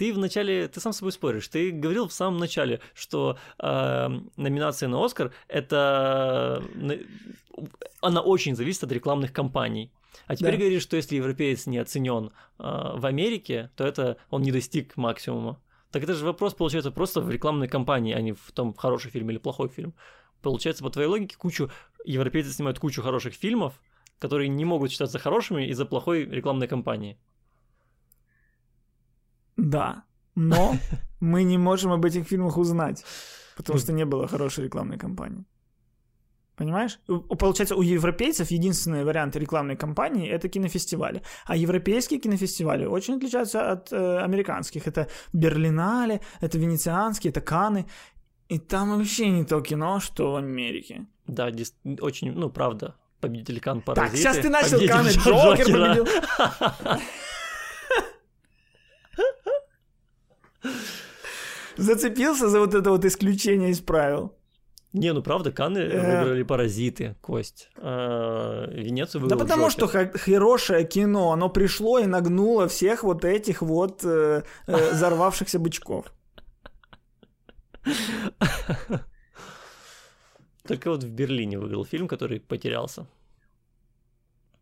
Ты 0.00 0.14
вначале, 0.14 0.66
ты 0.66 0.80
сам 0.80 0.94
с 0.94 0.96
собой 0.96 1.12
споришь. 1.12 1.46
Ты 1.48 1.72
говорил 1.72 2.08
в 2.08 2.12
самом 2.14 2.38
начале, 2.38 2.80
что 2.94 3.36
э, 3.58 4.08
номинация 4.38 4.88
на 4.88 5.04
Оскар 5.04 5.30
это 5.46 6.62
на- 6.74 6.96
она 8.00 8.22
очень 8.22 8.56
зависит 8.56 8.82
от 8.84 8.92
рекламных 8.92 9.30
кампаний. 9.30 9.92
А 10.26 10.36
теперь 10.36 10.52
Да. 10.52 10.56
говоришь, 10.60 10.80
что 10.84 10.96
если 10.96 11.16
европеец 11.16 11.66
не 11.66 11.76
оценен 11.76 12.30
э, 12.58 12.62
в 12.96 13.04
Америке, 13.04 13.70
то 13.76 13.84
это 13.84 14.16
он 14.30 14.40
не 14.40 14.52
достиг 14.52 14.96
максимума. 14.96 15.60
Так 15.90 16.02
это 16.02 16.14
же 16.14 16.24
вопрос 16.24 16.54
получается 16.54 16.90
просто 16.90 17.20
в 17.20 17.30
рекламной 17.30 17.68
кампании, 17.68 18.14
а 18.14 18.22
не 18.22 18.32
в 18.32 18.52
том 18.52 18.72
хороший 18.72 19.10
фильм 19.10 19.28
или 19.30 19.36
плохой 19.36 19.68
фильм. 19.68 19.92
Получается, 20.40 20.82
по 20.82 20.88
твоей 20.88 21.08
логике, 21.08 21.36
кучу 21.36 21.70
европейцы 22.06 22.50
снимают 22.52 22.78
кучу 22.78 23.02
хороших 23.02 23.34
фильмов, 23.34 23.74
которые 24.18 24.48
не 24.48 24.64
могут 24.64 24.92
считаться 24.92 25.18
хорошими 25.18 25.66
из-за 25.66 25.84
плохой 25.84 26.24
рекламной 26.24 26.68
кампании. 26.68 27.18
Да. 29.68 30.02
Но 30.34 30.74
мы 31.20 31.42
не 31.44 31.58
можем 31.58 31.92
об 31.92 32.04
этих 32.04 32.26
фильмах 32.26 32.56
узнать, 32.58 33.04
потому 33.56 33.78
что 33.78 33.92
не 33.92 34.04
было 34.04 34.26
хорошей 34.28 34.64
рекламной 34.64 34.98
кампании. 34.98 35.44
Понимаешь? 36.56 36.98
Получается, 37.38 37.74
у 37.74 37.80
европейцев 37.82 38.50
единственный 38.50 39.02
вариант 39.04 39.34
рекламной 39.36 39.76
кампании 39.76 40.28
это 40.28 40.48
кинофестивали. 40.50 41.22
А 41.46 41.56
европейские 41.56 42.20
кинофестивали 42.20 42.84
очень 42.84 43.16
отличаются 43.16 43.72
от 43.72 43.90
э, 43.92 44.18
американских. 44.18 44.86
Это 44.86 45.06
Берлинале, 45.32 46.20
это 46.42 46.58
Венецианские, 46.58 47.30
это 47.30 47.40
Канны. 47.40 47.86
И 48.50 48.58
там 48.58 48.90
вообще 48.98 49.30
не 49.30 49.44
то 49.44 49.60
кино, 49.62 50.00
что 50.00 50.32
в 50.32 50.36
Америке. 50.36 51.06
Да, 51.26 51.50
дис- 51.50 51.72
очень, 52.02 52.32
ну, 52.32 52.50
правда, 52.50 52.94
победитель 53.20 53.58
Канн 53.60 53.78
Так, 53.80 53.94
Паразиты. 53.96 54.18
сейчас 54.18 54.36
ты 54.36 54.50
начал 54.50 54.78
Канны, 54.86 55.08
Джо- 55.08 55.56
Джокер 55.56 55.66
победил. 55.66 56.06
Зацепился 61.76 62.48
за 62.48 62.60
вот 62.60 62.74
это 62.74 62.90
вот 62.90 63.04
исключение 63.04 63.70
из 63.70 63.80
правил. 63.80 64.36
Не, 64.92 65.12
ну 65.12 65.22
правда, 65.22 65.52
Каны 65.52 65.78
Э. 65.78 66.00
выиграли 66.20 66.42
Паразиты, 66.42 67.14
Кость. 67.20 67.70
А, 67.76 68.66
Венецию 68.72 69.20
Да 69.20 69.36
выиграл 69.36 69.38
потому 69.38 69.68
Джокер. 69.68 70.10
что 70.10 70.18
хорошее 70.18 70.84
кино, 70.84 71.30
оно 71.32 71.48
пришло 71.48 72.00
и 72.00 72.06
нагнуло 72.06 72.66
всех 72.66 73.04
вот 73.04 73.24
этих 73.24 73.62
вот 73.62 74.04
э, 74.04 74.42
э, 74.66 74.90
взорвавшихся 74.92 75.58
бычков. 75.60 76.12
Только 80.66 80.90
вот 80.90 81.04
в 81.04 81.10
Берлине 81.10 81.58
выиграл 81.58 81.84
фильм, 81.84 82.08
который 82.08 82.40
потерялся. 82.40 83.06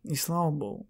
И 0.05 0.15
слава 0.15 0.51
богу. 0.51 0.87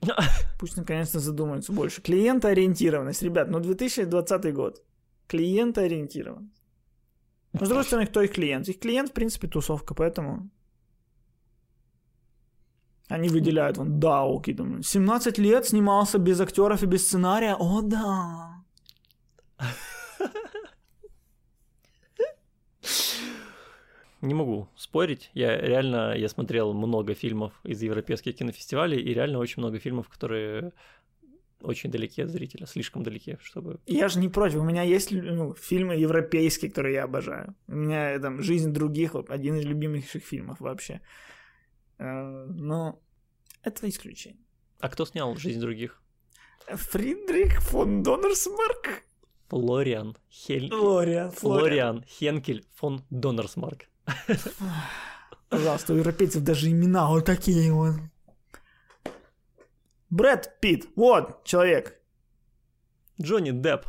Пусть 0.58 0.76
наконец-то 0.76 1.20
задумаются 1.20 1.72
больше. 1.72 2.02
Клиентоориентированность. 2.02 3.22
Ребят, 3.22 3.50
ну 3.50 3.60
2020 3.60 4.54
год. 4.54 4.82
Клиентоориентированность. 5.26 6.62
Но 7.52 7.66
с 7.66 7.68
другой 7.68 7.84
стороны, 7.84 8.06
кто 8.06 8.22
их 8.22 8.32
клиент? 8.32 8.68
Их 8.68 8.78
клиент, 8.78 9.10
в 9.10 9.12
принципе, 9.12 9.48
тусовка, 9.48 9.94
поэтому... 9.94 10.50
Они 13.08 13.28
выделяют 13.28 13.76
вон 13.76 13.98
Дауки, 13.98 14.54
там, 14.54 14.82
17 14.84 15.38
лет 15.38 15.66
снимался 15.66 16.18
без 16.18 16.40
актеров 16.40 16.82
и 16.82 16.86
без 16.86 17.06
сценария. 17.06 17.56
О, 17.58 17.80
да. 17.82 18.62
Не 24.20 24.34
могу 24.34 24.68
спорить. 24.76 25.30
Я 25.32 25.56
реально, 25.58 26.14
я 26.16 26.28
смотрел 26.28 26.74
много 26.74 27.14
фильмов 27.14 27.52
из 27.64 27.82
европейских 27.82 28.36
кинофестивалей, 28.36 29.00
и 29.00 29.14
реально 29.14 29.38
очень 29.38 29.62
много 29.62 29.78
фильмов, 29.78 30.08
которые 30.08 30.72
очень 31.62 31.90
далеки 31.90 32.22
от 32.22 32.30
зрителя, 32.30 32.66
слишком 32.66 33.02
далеки, 33.02 33.36
чтобы... 33.42 33.80
Я 33.86 34.08
же 34.08 34.18
не 34.18 34.28
против. 34.28 34.60
У 34.60 34.64
меня 34.64 34.82
есть 34.82 35.10
ну, 35.10 35.54
фильмы 35.54 35.94
европейские, 35.94 36.70
которые 36.70 36.94
я 36.94 37.04
обожаю. 37.04 37.54
У 37.68 37.74
меня 37.74 38.18
там 38.18 38.42
«Жизнь 38.42 38.72
других» 38.72 39.14
один 39.28 39.56
из 39.56 39.64
любимейших 39.64 40.22
фильмов 40.22 40.60
вообще. 40.60 41.00
Э, 41.98 42.46
Но 42.48 43.00
это 43.62 43.88
исключение. 43.88 44.42
А 44.80 44.88
кто 44.88 45.04
снял 45.04 45.36
«Жизнь 45.36 45.60
других»? 45.60 46.02
Фридрих 46.66 47.60
фон 47.60 48.02
Доннерсмарк? 48.02 49.02
Флориан 49.48 50.16
Хенкель... 50.30 50.70
Флориан. 50.70 51.30
Флориан. 51.32 51.60
Флориан 51.60 52.04
Хенкель 52.04 52.64
фон 52.74 53.04
Доннерсмарк. 53.10 53.89
Пожалуйста, 55.48 55.94
у 55.94 55.96
европейцев 55.96 56.42
даже 56.42 56.70
имена 56.70 57.08
вот 57.08 57.24
такие 57.24 57.72
вот. 57.72 57.96
Брэд 60.10 60.60
Питт, 60.60 60.86
вот 60.96 61.44
человек. 61.44 62.00
Джонни 63.20 63.50
Депп. 63.50 63.86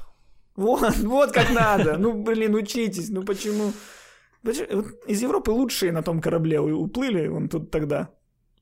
Вот, 0.56 0.96
вот 0.98 1.32
как 1.32 1.52
надо. 1.52 1.98
Ну, 1.98 2.24
блин, 2.24 2.56
учитесь. 2.56 3.10
Ну 3.10 3.24
почему? 3.24 3.74
из 4.44 5.22
Европы 5.22 5.52
лучшие 5.52 5.92
на 5.92 6.02
том 6.02 6.20
корабле 6.20 6.60
уплыли, 6.60 7.28
вон 7.28 7.48
тут 7.48 7.70
тогда, 7.70 8.10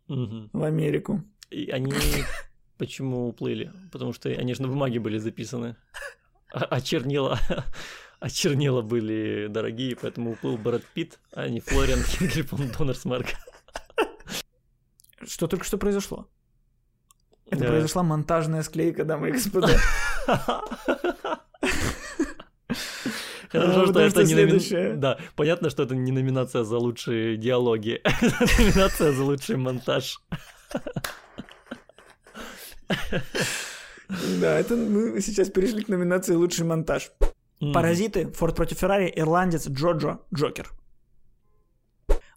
в 0.07 0.63
Америку. 0.63 1.23
И 1.49 1.69
они 1.69 1.93
почему 2.77 3.29
уплыли? 3.29 3.71
Потому 3.91 4.13
что 4.13 4.29
они 4.29 4.53
же 4.53 4.61
на 4.61 4.67
бумаге 4.67 4.99
были 4.99 5.17
записаны. 5.17 5.75
А, 6.51 6.65
а 6.65 6.81
чернила... 6.81 7.39
А 8.21 8.29
чернила 8.29 8.81
были 8.81 9.47
дорогие, 9.47 9.95
поэтому 9.95 10.31
уплыл 10.31 10.57
Брэд 10.57 10.85
Питт, 10.93 11.19
а 11.33 11.47
не 11.47 11.61
Флориан 11.61 12.03
Хингли 12.03 12.41
Донорсмарк. 12.77 13.27
Что 15.25 15.47
только 15.47 15.63
что 15.65 15.77
произошло? 15.77 16.27
Это 17.47 17.61
Да. 17.61 17.67
произошла 17.67 18.03
монтажная 18.03 18.61
склейка, 18.63 19.05
дамы 19.05 19.29
и 19.29 19.31
господа. 19.31 19.69
Хорошо, 23.51 23.87
что 23.87 23.99
это 24.01 24.23
не 24.23 24.35
номинация. 24.35 24.95
Да, 24.95 25.17
понятно, 25.35 25.69
что 25.71 25.83
это 25.83 25.95
не 25.95 26.11
номинация 26.11 26.63
за 26.63 26.77
лучшие 26.77 27.35
диалоги. 27.37 27.99
Это 28.03 28.45
номинация 28.59 29.11
за 29.11 29.23
лучший 29.23 29.57
монтаж. 29.57 30.19
Да, 34.39 34.59
это 34.59 34.75
мы 34.75 35.19
сейчас 35.21 35.49
перешли 35.49 35.83
к 35.83 35.87
номинации 35.87 36.33
«Лучший 36.35 36.65
монтаж». 36.65 37.11
М. 37.61 37.73
Паразиты, 37.73 38.31
Форд 38.31 38.55
против 38.55 38.79
Феррари, 38.79 39.11
Ирландец, 39.15 39.67
Джоджо, 39.67 40.19
Джокер. 40.33 40.71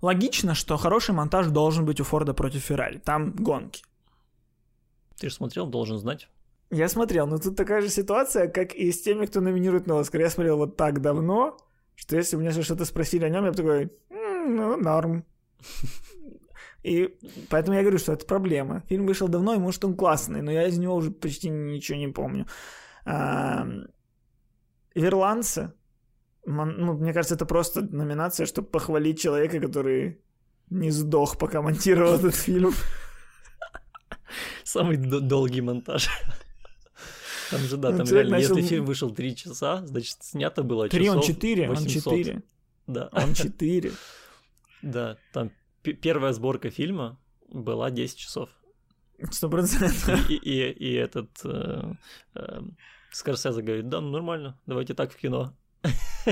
Логично, 0.01 0.55
что 0.55 0.77
хороший 0.77 1.14
монтаж 1.14 1.47
должен 1.47 1.85
быть 1.85 2.01
у 2.01 2.05
Форда 2.05 2.35
против 2.35 2.62
Феррари. 2.62 2.99
Там 2.99 3.31
гонки. 3.33 3.85
Ты 5.16 5.29
же 5.29 5.35
смотрел, 5.35 5.66
должен 5.66 5.99
знать. 5.99 6.29
Я 6.70 6.89
смотрел, 6.89 7.27
но 7.27 7.39
тут 7.39 7.57
такая 7.57 7.83
же 7.83 7.89
ситуация, 7.89 8.49
как 8.49 8.75
и 8.75 8.91
с 8.91 9.03
теми, 9.03 9.27
кто 9.27 9.41
номинирует 9.41 9.87
на 9.87 10.01
Оскар. 10.01 10.23
Я 10.23 10.31
смотрел 10.31 10.57
вот 10.57 10.77
так 10.77 11.01
давно, 11.01 11.57
что 11.95 12.16
если 12.16 12.35
бы 12.35 12.43
меня 12.43 12.62
что-то 12.62 12.85
спросили 12.85 13.25
о 13.25 13.29
нем, 13.29 13.45
я 13.45 13.51
бы 13.51 13.57
такой, 13.57 13.91
«М, 14.11 14.57
ну, 14.57 14.77
норм. 14.77 15.25
И 16.83 17.14
поэтому 17.49 17.77
я 17.77 17.83
говорю, 17.83 17.99
что 17.99 18.12
это 18.12 18.27
проблема. 18.27 18.83
Фильм 18.89 19.07
вышел 19.07 19.29
давно, 19.29 19.55
и 19.55 19.59
может 19.59 19.85
он 19.85 19.95
классный, 19.95 20.43
но 20.43 20.51
я 20.51 20.66
из 20.66 20.79
него 20.79 20.97
уже 20.97 21.12
почти 21.12 21.49
ничего 21.49 21.97
не 21.97 22.09
помню. 22.09 22.47
А, 24.95 24.99
Ирландцы, 24.99 25.72
мон- 26.47 26.76
ну, 26.78 26.93
мне 26.95 27.12
кажется, 27.12 27.34
это 27.34 27.47
просто 27.47 27.82
номинация, 27.82 28.47
чтобы 28.47 28.68
похвалить 28.68 29.20
человека, 29.20 29.61
который 29.61 30.18
не 30.70 30.90
сдох, 30.90 31.38
пока 31.38 31.61
монтировал 31.62 32.14
этот 32.14 32.34
фильм. 32.34 32.72
Самый 34.64 34.97
долгий 34.97 35.61
монтаж. 35.61 36.09
Там 37.51 37.61
же, 37.61 37.76
да, 37.76 37.90
Ну, 37.90 37.99
там 37.99 38.07
реально, 38.07 38.36
если 38.36 38.62
фильм 38.62 38.86
вышел 38.86 39.11
3 39.14 39.36
часа, 39.36 39.84
значит, 39.86 40.16
снято 40.22 40.62
было 40.62 40.88
Три, 40.88 41.11
он 41.11 41.20
часов 41.20 41.34
четыре, 41.36 41.68
он 41.68 41.76
800. 41.76 41.93
четыре. 42.14 42.43
Да, 42.86 43.09
Он 43.12 43.34
четыре. 43.34 43.93
да, 44.82 45.16
там 45.32 45.51
первая 45.82 46.32
сборка 46.32 46.70
фильма 46.70 47.18
была 47.49 47.90
10 47.90 48.16
часов. 48.16 48.49
Сто 49.30 49.49
процентов. 49.51 50.30
И, 50.30 50.34
и, 50.34 50.70
и 50.70 50.95
этот 50.95 51.28
э, 51.45 51.93
э, 52.34 52.61
Скорсезе 53.12 53.62
говорит, 53.62 53.88
да, 53.88 54.00
ну, 54.00 54.10
нормально, 54.10 54.58
давайте 54.66 54.94
так 54.94 55.12
в 55.12 55.16
кино. 55.16 55.54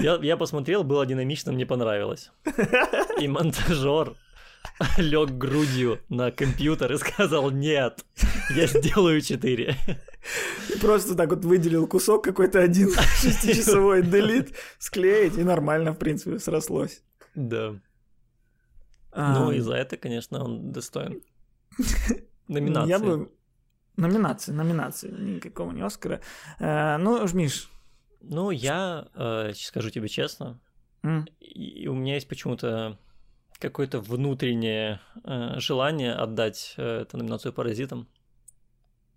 Я, 0.00 0.18
я 0.22 0.36
посмотрел, 0.36 0.84
было 0.84 1.06
динамично, 1.06 1.50
мне 1.50 1.64
понравилось. 1.66 2.30
И 3.20 3.26
монтажер 3.26 4.14
лег 4.98 5.30
грудью 5.30 6.00
на 6.08 6.30
компьютер 6.30 6.92
и 6.92 6.98
сказал, 6.98 7.50
нет, 7.50 8.04
я 8.54 8.66
сделаю 8.66 9.20
4. 9.20 9.76
И 10.74 10.78
Просто 10.78 11.14
так 11.14 11.30
вот 11.30 11.44
выделил 11.44 11.86
кусок 11.86 12.24
какой-то 12.24 12.60
один 12.60 12.90
шестичасовой, 13.20 14.02
делит, 14.02 14.54
склеить, 14.78 15.36
и 15.36 15.42
нормально, 15.42 15.92
в 15.92 15.98
принципе, 15.98 16.38
срослось. 16.38 17.02
Да. 17.34 17.74
А, 19.12 19.38
Ну 19.38 19.52
и 19.52 19.60
за 19.60 19.74
это, 19.74 19.96
конечно, 19.96 20.44
он 20.44 20.70
достоин. 20.70 21.22
Номинации. 22.46 22.90
Я 22.90 22.98
бы... 22.98 23.30
Номинации, 23.98 24.52
номинации, 24.52 25.10
никакого 25.10 25.72
не 25.72 25.82
Оскара. 25.82 26.20
Э, 26.60 26.96
Ну, 26.98 27.24
уж, 27.24 27.34
Миш, 27.34 27.68
Ну, 28.20 28.50
я 28.52 29.08
э, 29.14 29.52
скажу 29.54 29.90
тебе 29.90 30.08
честно, 30.08 30.60
м, 31.02 31.26
и 31.40 31.88
у 31.88 31.94
меня 31.94 32.14
есть 32.14 32.28
почему-то 32.28 32.96
какое-то 33.58 34.00
внутреннее 34.00 35.00
э, 35.24 35.58
желание 35.58 36.14
отдать 36.14 36.74
э, 36.76 37.00
эту 37.02 37.16
номинацию 37.16 37.52
паразитам. 37.52 38.06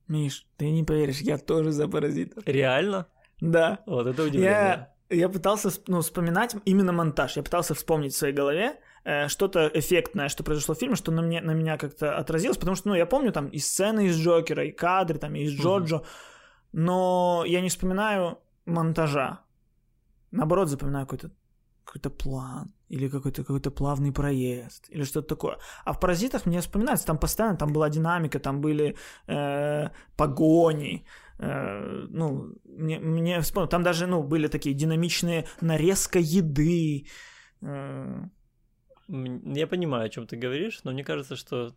Миш, 0.07 0.47
ты 0.57 0.71
не 0.71 0.83
поверишь, 0.83 1.21
я 1.21 1.37
тоже 1.37 1.71
за 1.71 1.87
паразитов. 1.87 2.43
Реально? 2.47 3.05
Да. 3.39 3.79
Вот 3.85 4.07
это 4.07 4.23
удивление. 4.23 4.89
Я, 5.11 5.15
я 5.15 5.29
пытался 5.29 5.69
ну, 5.87 6.01
вспоминать 6.01 6.55
именно 6.65 6.91
монтаж. 6.91 7.37
Я 7.37 7.43
пытался 7.43 7.75
вспомнить 7.75 8.13
в 8.13 8.17
своей 8.17 8.33
голове 8.33 8.79
что-то 9.27 9.69
эффектное, 9.73 10.29
что 10.29 10.43
произошло 10.43 10.75
в 10.75 10.77
фильме, 10.77 10.95
что 10.95 11.11
на, 11.11 11.21
мне, 11.21 11.41
на 11.41 11.53
меня 11.53 11.77
как-то 11.77 12.17
отразилось. 12.17 12.57
Потому 12.57 12.75
что, 12.75 12.89
ну, 12.89 12.95
я 12.95 13.05
помню 13.05 13.31
там 13.31 13.47
и 13.47 13.59
сцены 13.59 14.07
из 14.07 14.17
Джокера, 14.17 14.63
и 14.65 14.71
кадры, 14.71 15.17
там, 15.19 15.35
и 15.35 15.43
из. 15.43 15.53
Джоджо. 15.53 16.03
Но 16.73 17.43
я 17.47 17.61
не 17.61 17.69
вспоминаю 17.69 18.37
монтажа. 18.65 19.39
Наоборот, 20.31 20.69
запоминаю 20.69 21.05
какой-то 21.05 21.31
какой-то 21.83 22.09
план 22.09 22.73
или 22.89 23.09
какой-то 23.09 23.43
какой-то 23.43 23.71
плавный 23.71 24.11
проезд 24.11 24.85
или 24.89 25.03
что-то 25.03 25.27
такое. 25.27 25.57
А 25.85 25.93
в 25.93 25.99
«Паразитах» 25.99 26.45
мне 26.45 26.61
вспоминается, 26.61 27.05
там 27.05 27.17
постоянно 27.17 27.57
там 27.57 27.73
была 27.73 27.89
динамика, 27.89 28.39
там 28.39 28.61
были 28.61 28.95
э, 29.27 29.89
погони, 30.15 31.05
э, 31.39 32.05
ну, 32.09 32.53
мне, 32.63 32.99
мне 32.99 33.41
вспомнил, 33.41 33.69
там 33.69 33.83
даже, 33.83 34.07
ну, 34.07 34.23
были 34.23 34.47
такие 34.47 34.75
динамичные 34.75 35.45
нарезка 35.61 36.19
еды, 36.19 37.07
э, 37.61 38.23
Я 39.07 39.67
понимаю, 39.67 40.05
о 40.05 40.09
чем 40.09 40.25
ты 40.27 40.35
говоришь, 40.37 40.79
но 40.83 40.91
мне 40.91 41.03
кажется, 41.03 41.35
что 41.35 41.73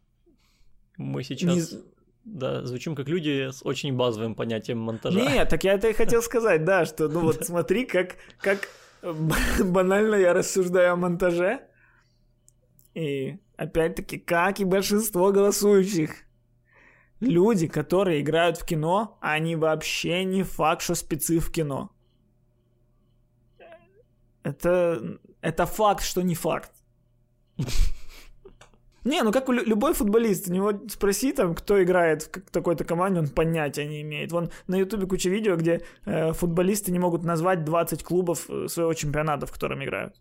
мы 0.97 1.23
сейчас 1.25 1.73
не- 1.73 1.81
да, 2.25 2.65
звучим 2.65 2.95
как 2.95 3.09
люди 3.09 3.51
с 3.51 3.65
очень 3.65 3.95
базовым 3.97 4.35
понятием 4.35 4.79
монтажа. 4.79 5.19
Нет, 5.21 5.49
так 5.49 5.65
я 5.65 5.75
это 5.75 5.89
и 5.89 5.93
хотел 5.93 6.23
сказать, 6.23 6.65
да, 6.65 6.85
что, 6.87 7.09
ну 7.09 7.21
вот 7.21 7.45
смотри, 7.47 7.85
как, 7.87 8.17
как 8.39 8.69
б- 9.03 9.65
банально 9.65 10.15
я 10.15 10.33
рассуждаю 10.33 10.93
о 10.93 10.97
монтаже. 10.97 11.61
И 12.95 13.39
опять-таки, 13.57 14.19
как 14.19 14.61
и 14.61 14.65
большинство 14.65 15.33
голосующих, 15.33 16.11
люди, 17.21 17.67
которые 17.67 18.21
играют 18.21 18.57
в 18.59 18.65
кино, 18.65 19.19
они 19.21 19.57
вообще 19.57 20.25
не 20.25 20.45
факт, 20.45 20.83
что 20.83 20.95
спецы 20.95 21.41
в 21.41 21.51
кино. 21.51 21.91
Это, 24.43 25.19
это 25.41 25.67
факт, 25.67 26.05
что 26.05 26.23
не 26.23 26.35
факт. 26.35 26.71
Не, 29.05 29.23
ну 29.23 29.33
как 29.33 29.49
любой 29.51 29.93
футболист, 29.93 30.49
у 30.49 30.53
него 30.53 30.73
спроси 30.89 31.33
там, 31.33 31.55
кто 31.55 31.83
играет 31.83 32.23
в 32.23 32.51
такой-то 32.51 32.85
команде, 32.85 33.21
он 33.21 33.29
понятия 33.29 33.87
не 33.87 34.01
имеет. 34.01 34.33
Вон 34.33 34.51
на 34.67 34.77
ютубе 34.77 35.07
куча 35.07 35.29
видео, 35.29 35.57
где 35.57 35.83
э, 36.07 36.33
футболисты 36.33 36.91
не 36.91 36.99
могут 36.99 37.23
назвать 37.23 37.65
20 37.65 38.03
клубов 38.03 38.49
э, 38.49 38.69
своего 38.69 38.95
чемпионата, 38.95 39.47
в 39.47 39.53
котором 39.53 39.85
играют. 39.85 40.15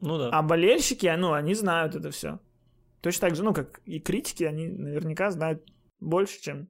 Ну 0.00 0.18
да. 0.18 0.30
А 0.30 0.42
болельщики, 0.42 1.14
ну, 1.16 1.32
они 1.32 1.54
знают 1.54 1.94
это 1.94 2.10
все. 2.10 2.40
Точно 3.02 3.28
так 3.28 3.36
же, 3.36 3.44
ну, 3.44 3.54
как 3.54 3.80
и 3.84 4.00
критики, 4.00 4.42
они 4.42 4.66
наверняка 4.66 5.30
знают 5.30 5.62
больше, 6.00 6.40
чем 6.40 6.68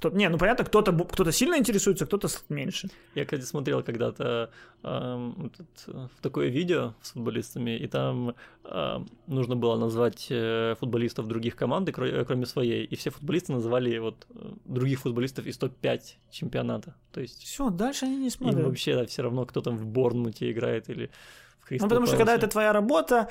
кто-то. 0.00 0.16
Не, 0.16 0.28
ну 0.28 0.38
понятно, 0.38 0.64
кто-то 0.64 0.92
бу- 0.92 1.08
кто 1.12 1.30
сильно 1.30 1.56
интересуется, 1.58 2.06
кто-то 2.06 2.28
меньше. 2.48 2.88
Я, 3.14 3.24
кстати, 3.24 3.42
смотрел 3.42 3.82
когда-то 3.82 4.50
эм, 4.82 5.52
этот, 5.52 5.66
э, 5.88 6.08
такое 6.22 6.48
видео 6.48 6.94
с 7.02 7.12
футболистами, 7.12 7.76
и 7.76 7.86
там 7.86 8.34
эм, 8.64 9.08
нужно 9.26 9.56
было 9.56 9.76
назвать 9.76 10.26
э, 10.30 10.74
футболистов 10.80 11.28
других 11.28 11.54
команд, 11.54 11.88
э, 11.88 12.24
кроме 12.24 12.46
своей, 12.46 12.84
и 12.84 12.96
все 12.96 13.10
футболисты 13.10 13.52
называли 13.52 13.98
вот 13.98 14.26
э, 14.30 14.52
других 14.64 15.00
футболистов 15.00 15.46
из 15.46 15.58
топ-5 15.58 16.00
чемпионата. 16.30 16.94
То 17.12 17.20
есть 17.20 17.42
Все, 17.42 17.70
дальше 17.70 18.06
они 18.06 18.16
не 18.16 18.24
им 18.24 18.30
смотрят. 18.30 18.64
вообще 18.66 19.04
все 19.06 19.22
равно, 19.22 19.44
кто 19.44 19.60
там 19.60 19.76
в 19.76 19.86
Борнмуте 19.86 20.50
играет 20.50 20.88
или 20.88 21.06
в 21.06 21.10
Ну, 21.10 21.66
Кристал 21.66 21.88
потому 21.88 22.06
что 22.06 22.16
когда 22.16 22.34
это 22.34 22.48
твоя 22.48 22.72
работа, 22.72 23.28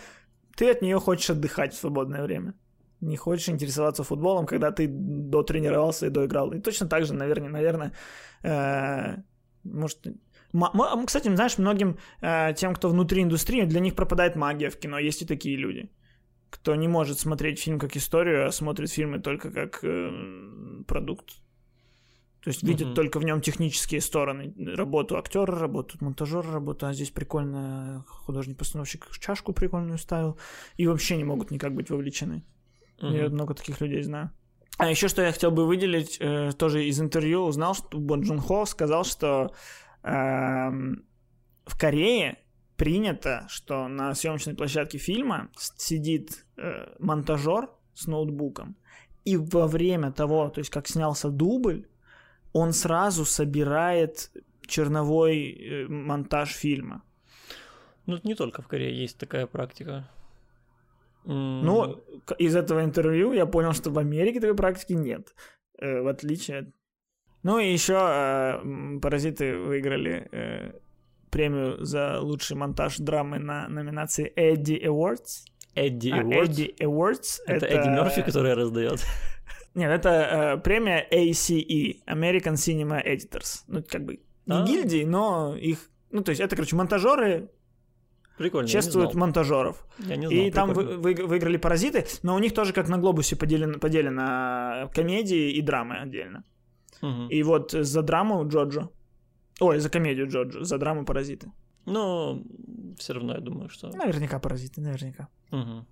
ты 0.56 0.70
от 0.70 0.82
нее 0.82 1.00
хочешь 1.00 1.30
отдыхать 1.30 1.74
в 1.74 1.78
свободное 1.80 2.24
время. 2.24 2.54
Не 3.02 3.18
хочешь 3.18 3.50
интересоваться 3.50 4.04
футболом, 4.04 4.46
когда 4.46 4.72
ты 4.72 4.88
дотренировался 4.90 6.08
и 6.08 6.10
доиграл. 6.10 6.52
И 6.52 6.60
точно 6.60 6.88
так 6.88 7.06
же, 7.06 7.14
наверное, 7.14 7.50
наверное, 7.50 7.92
э, 8.44 9.22
может... 9.64 10.08
Кстати, 11.06 11.36
знаешь, 11.36 11.58
многим 11.58 11.98
э, 12.22 12.54
тем, 12.56 12.74
кто 12.74 12.90
внутри 12.90 13.22
индустрии, 13.22 13.66
для 13.66 13.80
них 13.80 13.96
пропадает 13.96 14.36
магия 14.36 14.70
в 14.70 14.78
кино. 14.80 15.00
Есть 15.00 15.22
и 15.22 15.26
такие 15.26 15.56
люди, 15.58 15.90
кто 16.50 16.76
не 16.76 16.88
может 16.88 17.20
смотреть 17.20 17.60
фильм 17.60 17.80
как 17.80 17.96
историю, 17.96 18.48
а 18.48 18.52
смотрит 18.52 18.90
фильмы 18.92 19.20
только 19.20 19.52
как 19.52 19.84
э, 19.84 20.84
продукт. 20.88 21.42
То 22.44 22.50
есть 22.50 22.64
видит 22.64 22.88
Мгм. 22.88 22.96
только 22.96 23.20
в 23.20 23.24
нем 23.26 23.42
технические 23.42 24.02
стороны. 24.02 24.54
Работу 24.78 25.18
актера, 25.18 25.60
работу 25.60 25.98
монтажера, 26.00 26.52
работу, 26.52 26.86
а 26.86 26.94
здесь 26.94 27.12
прикольно 27.12 28.06
художник-постановщик 28.08 29.08
чашку 29.20 29.54
прикольную 29.54 29.98
ставил. 29.98 30.38
И 30.78 30.88
вообще 30.88 31.18
не 31.18 31.26
могут 31.26 31.52
никак 31.52 31.74
быть 31.76 31.90
вовлечены. 31.90 32.44
Мгм. 33.02 33.16
Я 33.16 33.30
много 33.30 33.54
таких 33.54 33.82
людей 33.82 34.04
знаю. 34.04 34.32
А 34.78 34.90
еще 34.90 35.10
что 35.10 35.22
я 35.22 35.32
хотел 35.32 35.52
бы 35.52 35.66
выделить, 35.66 36.18
э, 36.22 36.52
тоже 36.58 36.86
из 36.86 37.02
интервью 37.02 37.42
узнал, 37.42 37.76
что 37.76 37.98
Бон 37.98 38.22
Джун 38.22 38.40
Хо 38.40 38.66
сказал, 38.66 39.04
что 39.04 39.54
эм, 40.04 41.04
в 41.66 41.78
Корее 41.78 42.38
принято, 42.78 43.46
что 43.50 43.90
на 43.90 44.16
съемочной 44.16 44.56
площадке 44.56 44.98
фильма 44.98 45.50
сидит 45.58 46.46
э, 46.56 46.96
монтажер 47.00 47.70
с 47.94 48.08
ноутбуком, 48.08 48.78
и 49.26 49.36
во 49.36 49.68
время 49.68 50.14
того, 50.14 50.50
то 50.50 50.60
есть 50.60 50.70
как 50.70 50.88
снялся 50.88 51.30
дубль, 51.30 51.86
он 52.54 52.72
сразу 52.72 53.26
собирает 53.26 54.32
черновой 54.66 55.52
э, 55.52 55.88
монтаж 55.88 56.52
фильма. 56.52 57.04
Ну, 58.06 58.18
не 58.24 58.34
только 58.34 58.62
в 58.62 58.68
Корее 58.68 58.98
есть 58.98 59.18
такая 59.18 59.46
практика. 59.46 60.08
Ну, 61.34 62.04
из 62.40 62.56
этого 62.56 62.84
интервью 62.84 63.34
я 63.34 63.46
понял, 63.46 63.74
что 63.74 63.92
в 63.92 64.00
Америке 64.00 64.40
такой 64.40 64.56
практики 64.56 64.94
нет, 64.94 65.36
э, 65.78 66.02
в 66.02 66.08
отличие 66.08 66.60
от... 66.60 66.66
Ну 67.44 67.60
и 67.60 67.72
еще 67.72 67.94
э, 67.94 69.00
«Паразиты» 69.00 69.58
выиграли 69.58 70.28
э, 70.32 70.72
премию 71.30 71.86
за 71.86 72.20
лучший 72.20 72.58
монтаж 72.58 72.98
драмы 72.98 73.40
на 73.40 73.70
номинации 73.70 74.32
Эдди 74.36 74.82
Awards. 74.84 75.46
Эдди 75.76 76.10
а, 76.10 76.24
Awards? 76.24 76.44
Эдди 76.44 76.76
Awards. 76.80 77.40
Это, 77.46 77.66
это 77.68 77.80
Эдди 77.80 77.90
Мерфи, 77.90 78.22
который 78.24 78.54
раздает. 78.56 79.06
Нет, 79.76 79.92
это 79.92 80.10
э, 80.10 80.58
премия 80.58 81.08
ACE, 81.12 82.04
American 82.08 82.56
Cinema 82.56 83.06
Editors. 83.06 83.64
Ну, 83.68 83.84
как 83.88 84.04
бы 84.04 84.20
не 84.46 84.56
А. 84.56 84.66
гильдии, 84.66 85.04
но 85.04 85.56
их... 85.56 85.90
Ну, 86.10 86.24
то 86.24 86.32
есть 86.32 86.42
это, 86.42 86.56
короче, 86.56 86.76
монтажеры 86.76 87.50
Прикольно, 88.40 88.68
чествуют 88.68 89.14
монтажеров. 89.16 89.86
Я 90.00 90.16
не 90.16 90.28
знал, 90.28 90.42
И 90.48 90.52
там 90.52 90.74
вы- 90.74 90.98
вы- 90.98 91.28
выиграли 91.28 91.58
«Паразиты», 91.58 92.06
но 92.24 92.36
у 92.36 92.40
них 92.40 92.54
тоже 92.54 92.74
как 92.74 92.90
на 92.90 92.98
«Глобусе» 92.98 93.36
поделено, 93.36 93.78
поделено 93.80 94.90
комедии 94.96 95.52
и 95.52 95.62
драмы 95.62 95.98
отдельно. 95.98 96.44
Мгм. 97.02 97.28
И 97.30 97.44
вот 97.44 97.72
за 97.72 98.02
драму 98.02 98.48
Джоджо. 98.48 98.90
Ой, 99.60 99.80
за 99.80 99.90
комедию 99.90 100.28
Джоджо, 100.28 100.64
за 100.64 100.78
драму 100.78 101.06
«Паразиты». 101.06 101.52
Но 101.86 102.42
все 102.98 103.14
равно 103.14 103.34
я 103.34 103.40
думаю, 103.42 103.70
что... 103.70 103.90
Наверняка 103.90 104.40
«Паразиты», 104.40 104.82
наверняка. 104.82 105.28
Мгм. 105.52 105.86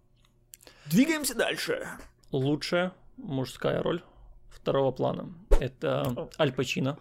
Двигаемся 0.86 1.36
дальше. 1.36 1.86
Лучшая 2.32 2.91
мужская 3.18 3.82
роль 3.84 4.02
второго 4.50 4.91
плана. 4.91 5.34
Это 5.60 6.30
Аль 6.39 6.54
Пачино, 6.54 6.98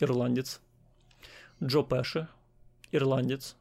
ирландец. 0.00 0.60
Джо 1.62 1.82
Пэши, 1.82 2.26
ирландец. 2.92 3.56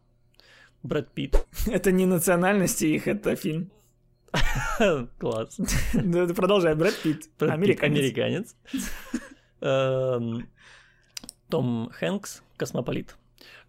Брэд 0.83 1.11
Питт. 1.11 1.47
Это 1.67 1.91
не 1.91 2.05
национальности 2.05 2.85
их, 2.85 3.07
это 3.07 3.35
фильм. 3.35 3.71
Класс. 5.17 5.59
Ты 5.91 6.33
Продолжай, 6.33 6.75
Брэд 6.75 7.01
Питт. 7.01 7.29
Американец. 7.39 8.55
Эм, 9.61 10.47
Том 11.49 11.89
Хэнкс, 11.91 12.43
космополит. 12.57 13.17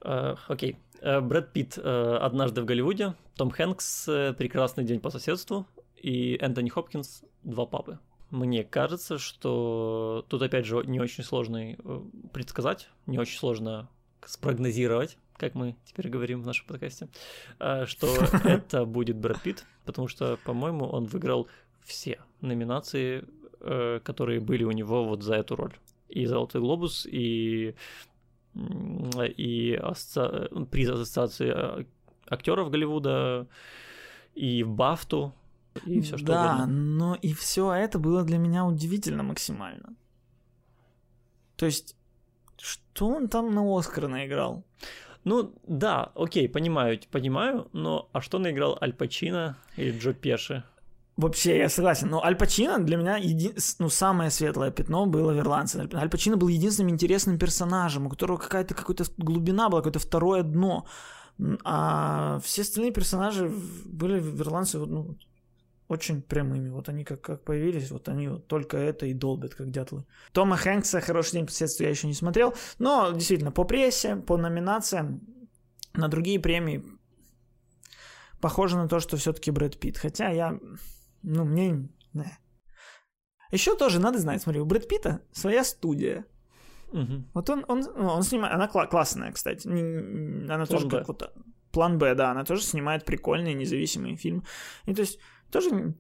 Э, 0.03 0.37
Окей. 0.49 0.77
Э, 1.01 1.21
Брэд 1.21 1.53
Питт 1.53 1.79
э, 1.79 2.19
однажды 2.21 2.63
в 2.63 2.65
Голливуде, 2.65 3.15
Том 3.37 3.51
Хэнкс 3.51 4.05
прекрасный 4.37 4.85
день 4.85 5.01
по 5.01 5.11
соседству 5.11 5.67
и 5.97 6.37
Энтони 6.41 6.69
Хопкинс 6.69 7.25
два 7.43 7.67
папы. 7.67 7.99
Мне 8.31 8.63
кажется, 8.63 9.19
что 9.19 10.25
тут 10.29 10.43
опять 10.43 10.65
же 10.67 10.85
не 10.85 11.01
очень 11.01 11.25
сложно 11.25 11.77
предсказать, 12.33 12.89
не 13.07 13.19
очень 13.19 13.39
сложно 13.39 13.89
спрогнозировать, 14.27 15.19
как 15.37 15.55
мы 15.55 15.77
теперь 15.85 16.09
говорим 16.09 16.43
в 16.43 16.47
нашем 16.47 16.67
подкасте, 16.67 17.09
э, 17.59 17.87
что 17.87 18.07
это 18.45 18.85
будет 18.85 19.17
Брэд 19.17 19.41
Питт, 19.43 19.67
потому 19.85 20.09
что, 20.09 20.39
по-моему, 20.45 20.87
он 20.87 21.07
выиграл 21.07 21.49
все 21.83 22.21
номинации, 22.41 23.25
э, 23.61 24.01
которые 24.03 24.41
были 24.41 24.65
у 24.65 24.73
него 24.73 25.05
вот 25.05 25.23
за 25.23 25.37
эту 25.37 25.57
роль. 25.57 25.75
И 26.09 26.27
«Золотой 26.27 26.61
глобус», 26.61 27.07
и, 27.07 27.75
и 28.55 29.79
асоци- 29.81 30.67
приз 30.67 30.89
ассоциации 30.91 31.51
а, 31.51 31.85
актеров 32.27 32.71
Голливуда, 32.71 33.47
и 34.35 34.65
«Бафту», 34.65 35.33
и 35.87 36.01
все 36.01 36.17
что 36.17 36.27
да, 36.27 36.55
угодно. 36.55 36.67
но 36.67 37.15
и 37.15 37.33
все 37.33 37.73
это 37.73 37.99
было 38.01 38.25
для 38.25 38.39
меня 38.39 38.65
удивительно 38.65 39.23
максимально. 39.23 39.95
То 41.57 41.67
есть, 41.67 41.97
что 42.61 43.09
он 43.09 43.29
там 43.29 43.55
на 43.55 43.63
Оскар 43.79 44.09
наиграл? 44.09 44.65
Ну, 45.25 45.55
да, 45.67 46.13
окей, 46.15 46.49
понимаю, 46.49 46.99
понимаю, 47.11 47.69
но 47.73 48.09
а 48.13 48.21
что 48.21 48.39
наиграл 48.39 48.79
Аль 48.81 48.93
Пачино 48.93 49.57
или 49.77 49.99
Джо 49.99 50.13
Пеши? 50.13 50.65
Вообще, 51.17 51.59
я 51.59 51.69
согласен. 51.69 52.09
Но 52.09 52.25
Аль 52.25 52.37
Пачино 52.37 52.79
для 52.79 52.97
меня 52.97 53.17
еди... 53.17 53.55
ну, 53.79 53.91
самое 53.91 54.31
светлое 54.31 54.71
пятно 54.71 55.05
было 55.05 55.35
в 55.35 55.39
«Ирландце». 55.39 55.87
Аль 55.93 56.09
Пачино 56.09 56.37
был 56.37 56.49
единственным 56.49 56.93
интересным 56.93 57.39
персонажем, 57.39 58.07
у 58.07 58.09
которого 58.09 58.39
какая-то 58.39 58.75
какая-то 58.75 59.05
глубина 59.19 59.69
была, 59.69 59.81
какое-то 59.81 59.99
второе 59.99 60.43
дно. 60.43 60.87
А 61.65 62.39
все 62.43 62.63
остальные 62.63 62.93
персонажи 62.93 63.53
были 63.85 64.19
в 64.19 64.41
«Ирландце» 64.41 64.79
вот, 64.79 64.89
ну, 64.89 65.17
очень 65.91 66.23
прямыми. 66.23 66.69
Вот 66.69 66.89
они 66.89 67.05
как, 67.05 67.21
как 67.21 67.45
появились, 67.45 67.91
вот 67.91 68.09
они 68.09 68.29
вот 68.29 68.47
только 68.47 68.77
это 68.77 69.07
и 69.07 69.13
долбят, 69.13 69.55
как 69.55 69.71
дятлы. 69.71 70.07
Тома 70.33 70.57
Хэнкса 70.57 71.01
«Хороший 71.01 71.33
день 71.33 71.47
по 71.47 71.53
соседству» 71.53 71.83
я 71.83 71.91
еще 71.91 72.07
не 72.07 72.15
смотрел, 72.15 72.55
но 72.79 73.11
действительно 73.11 73.51
по 73.51 73.65
прессе, 73.65 74.15
по 74.15 74.37
номинациям, 74.37 75.21
на 75.93 76.07
другие 76.07 76.39
премии 76.39 76.85
похоже 78.41 78.77
на 78.77 78.89
то, 78.89 79.01
что 79.01 79.17
все-таки 79.17 79.51
Брэд 79.51 79.81
Питт. 79.81 79.99
Хотя 79.99 80.29
я, 80.31 80.61
ну, 81.23 81.45
мне... 81.45 81.89
Еще 83.51 83.75
тоже 83.75 83.99
надо 83.99 84.21
знать, 84.21 84.43
смотри, 84.43 84.61
у 84.61 84.65
Брэд 84.67 84.87
Питта 84.87 85.23
своя 85.33 85.65
студия. 85.65 86.25
Мгм. 86.93 87.29
Вот 87.35 87.51
он, 87.51 87.65
он, 87.67 87.81
ну, 87.81 88.07
он 88.07 88.23
снимает, 88.23 88.55
она 88.55 88.69
кла- 88.69 88.87
классная, 88.87 89.33
кстати. 89.33 89.67
Не- 89.67 89.83
не- 89.83 90.53
Она 90.53 90.67
тоже 90.67 90.87
Б. 90.87 90.99
как 90.99 91.09
вот 91.09 91.35
План 91.73 91.99
Б, 91.99 92.15
да, 92.15 92.31
она 92.31 92.45
тоже 92.45 92.63
снимает 92.63 93.05
прикольные 93.05 93.55
независимые 93.55 94.17
фильмы. 94.17 94.45
И 94.87 94.95
то 94.95 95.03
есть 95.03 95.19
тоже... 95.51 95.95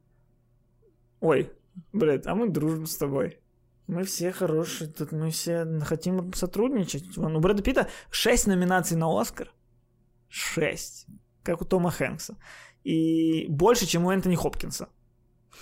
Ой, 1.21 1.53
блядь, 1.93 2.27
а 2.27 2.35
мы 2.35 2.49
дружим 2.49 2.87
с 2.87 2.97
тобой. 2.97 3.39
Мы 3.87 4.05
все 4.05 4.31
хорошие, 4.31 4.89
тут 4.89 5.13
мы 5.13 5.31
все 5.31 5.67
хотим 5.81 6.33
сотрудничать. 6.33 7.17
Вон, 7.17 7.37
у 7.37 7.41
Брэда 7.41 7.63
Питта 7.63 7.89
6 8.11 8.47
номинаций 8.47 8.97
на 8.97 9.21
Оскар. 9.21 9.53
6. 10.29 11.07
Как 11.43 11.61
у 11.61 11.65
Тома 11.65 11.91
Хэнкса. 11.91 12.37
И 12.85 13.47
больше, 13.49 13.87
чем 13.87 14.07
у 14.07 14.13
Энтони 14.13 14.37
Хопкинса. 14.37 14.89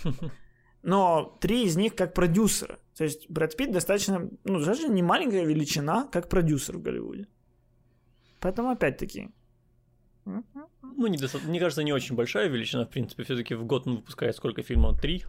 Но 0.82 1.38
три 1.40 1.64
из 1.64 1.76
них 1.76 1.94
как 1.94 2.14
продюсера. 2.14 2.78
То 2.96 3.04
есть 3.04 3.28
Брэд 3.30 3.56
Питт 3.56 3.72
достаточно, 3.72 4.28
ну, 4.44 4.64
даже 4.64 4.88
не 4.88 5.02
маленькая 5.02 5.44
величина, 5.44 6.06
как 6.12 6.28
продюсер 6.28 6.76
в 6.76 6.82
Голливуде. 6.82 7.28
Поэтому 8.40 8.70
опять-таки. 8.70 9.30
Ну, 10.96 11.06
недоста- 11.06 11.40
мне 11.46 11.60
кажется, 11.60 11.82
не 11.82 11.92
очень 11.92 12.16
большая 12.16 12.48
величина, 12.48 12.84
в 12.84 12.88
принципе, 12.90 13.22
все-таки 13.24 13.54
в 13.54 13.64
год 13.64 13.86
он 13.86 13.96
выпускает 13.96 14.36
сколько 14.36 14.62
фильмов? 14.62 15.00
Три? 15.00 15.24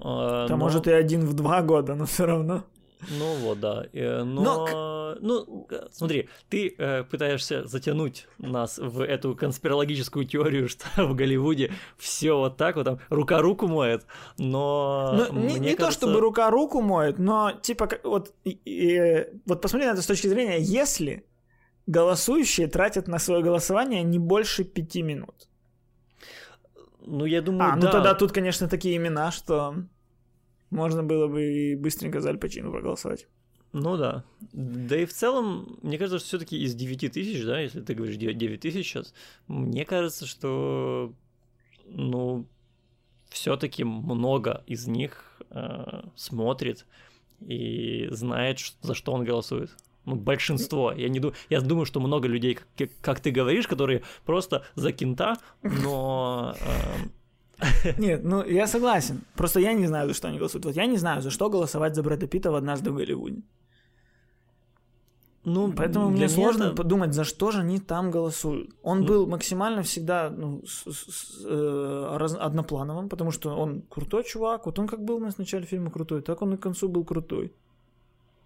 А, 0.00 0.46
Да, 0.46 0.56
но- 0.56 0.64
может, 0.64 0.86
и 0.88 0.92
один 0.92 1.24
в 1.26 1.34
два 1.34 1.62
года, 1.62 1.94
но 1.94 2.06
все 2.06 2.26
равно. 2.26 2.64
Ну 3.18 3.34
вот, 3.36 3.60
да. 3.60 3.86
Э, 3.94 4.22
Но, 4.24 4.66
Но 4.66 5.16
ну, 5.20 5.66
э, 5.70 5.86
смотри, 5.90 6.28
ты 6.50 6.74
э, 6.76 7.02
пытаешься 7.04 7.64
затянуть 7.66 8.26
нас 8.38 8.76
в 8.78 9.00
эту 9.02 9.34
конспирологическую 9.34 10.26
теорию, 10.26 10.68
что 10.68 10.84
в 11.06 11.14
Голливуде 11.14 11.72
все 11.96 12.36
вот 12.36 12.58
так 12.58 12.76
вот, 12.76 12.84
там, 12.84 12.98
рука 13.08 13.40
руку 13.40 13.68
моет, 13.68 14.04
но... 14.38 15.28
Ну, 15.32 15.38
не, 15.40 15.58
не 15.58 15.70
то, 15.70 15.84
кажется- 15.84 16.06
чтобы 16.06 16.20
рука 16.20 16.50
руку 16.50 16.82
моет, 16.82 17.18
но 17.18 17.52
типа 17.62 17.88
вот, 18.04 18.34
и- 18.44 18.58
и, 18.66 19.26
вот 19.46 19.62
посмотри 19.62 19.86
на 19.88 19.92
это 19.92 20.02
с 20.02 20.06
точки 20.06 20.26
зрения, 20.26 20.58
если 20.60 21.24
голосующие 21.90 22.68
тратят 22.68 23.08
на 23.08 23.18
свое 23.18 23.42
голосование 23.42 24.02
не 24.02 24.18
больше 24.18 24.64
пяти 24.64 25.02
минут. 25.02 25.48
Ну, 27.06 27.24
я 27.24 27.42
думаю, 27.42 27.72
А, 27.72 27.76
ну 27.76 27.82
да. 27.82 27.90
тогда 27.90 28.14
тут, 28.14 28.32
конечно, 28.32 28.68
такие 28.68 28.96
имена, 28.96 29.32
что 29.32 29.74
можно 30.70 31.02
было 31.02 31.26
бы 31.26 31.42
и 31.42 31.74
быстренько 31.74 32.20
за 32.20 32.28
Аль 32.28 32.38
Пачино 32.38 32.70
проголосовать. 32.70 33.26
Ну 33.72 33.96
да. 33.96 34.24
Да 34.52 34.96
и 34.96 35.04
в 35.04 35.12
целом, 35.12 35.78
мне 35.82 35.98
кажется, 35.98 36.18
что 36.18 36.26
все-таки 36.28 36.62
из 36.62 36.74
9 36.74 37.12
тысяч, 37.12 37.44
да, 37.44 37.60
если 37.60 37.80
ты 37.80 37.94
говоришь 37.94 38.16
9 38.16 38.60
тысяч 38.60 38.86
сейчас, 38.86 39.14
мне 39.48 39.84
кажется, 39.84 40.26
что, 40.26 41.12
ну, 41.86 42.46
все-таки 43.30 43.84
много 43.84 44.62
из 44.66 44.86
них 44.86 45.40
э, 45.50 46.02
смотрит 46.16 46.86
и 47.40 48.08
знает, 48.10 48.58
за 48.82 48.94
что 48.94 49.12
он 49.12 49.24
голосует. 49.24 49.70
Ну, 50.16 50.16
большинство. 50.22 50.92
Я, 50.92 51.08
не 51.08 51.20
ду... 51.20 51.32
я 51.50 51.60
думаю, 51.60 51.86
что 51.86 52.00
много 52.00 52.28
людей, 52.28 52.58
как, 52.78 52.90
как 53.00 53.20
ты 53.20 53.30
говоришь, 53.30 53.66
которые 53.68 54.02
просто 54.26 54.62
за 54.76 54.92
кента, 54.92 55.36
но... 55.62 56.54
э, 56.60 57.94
Нет, 57.98 58.24
ну 58.24 58.42
я 58.44 58.66
согласен. 58.66 59.20
Просто 59.34 59.60
я 59.60 59.72
не 59.74 59.86
знаю, 59.86 60.08
за 60.08 60.14
что 60.14 60.28
они 60.28 60.38
голосуют. 60.38 60.64
Вот 60.64 60.76
я 60.76 60.86
не 60.86 60.96
знаю, 60.98 61.22
за 61.22 61.30
что 61.30 61.48
голосовать 61.50 61.94
за 61.94 62.02
Брэда 62.02 62.26
Питта 62.26 62.50
в 62.50 62.54
«Однажды 62.54 62.90
в 62.90 62.94
Голливуде». 62.96 63.42
Ну, 65.44 65.72
Поэтому 65.72 66.10
мне 66.10 66.28
сложно 66.28 66.64
это- 66.64 66.74
подумать, 66.76 67.14
за 67.14 67.24
что 67.24 67.50
же 67.50 67.60
они 67.60 67.78
там 67.78 68.10
голосуют. 68.10 68.70
Он 68.82 69.00
Ну. 69.00 69.06
был 69.06 69.26
максимально 69.26 69.82
всегда 69.82 70.28
ну, 70.30 70.62
с- 70.66 70.84
с- 70.92 71.14
с- 71.14 71.44
э, 71.46 72.16
раз- 72.18 72.36
одноплановым, 72.38 73.08
потому 73.08 73.30
что 73.30 73.56
он 73.56 73.80
крутой 73.88 74.24
чувак. 74.24 74.66
Вот 74.66 74.78
он 74.78 74.86
как 74.86 75.02
был 75.02 75.16
у 75.16 75.20
нас 75.20 75.34
в 75.36 75.38
начале 75.38 75.64
фильма 75.64 75.90
крутой, 75.90 76.20
так 76.20 76.42
он 76.42 76.52
и 76.54 76.56
к 76.56 76.60
концу 76.60 76.88
был 76.90 77.04
крутой. 77.04 77.52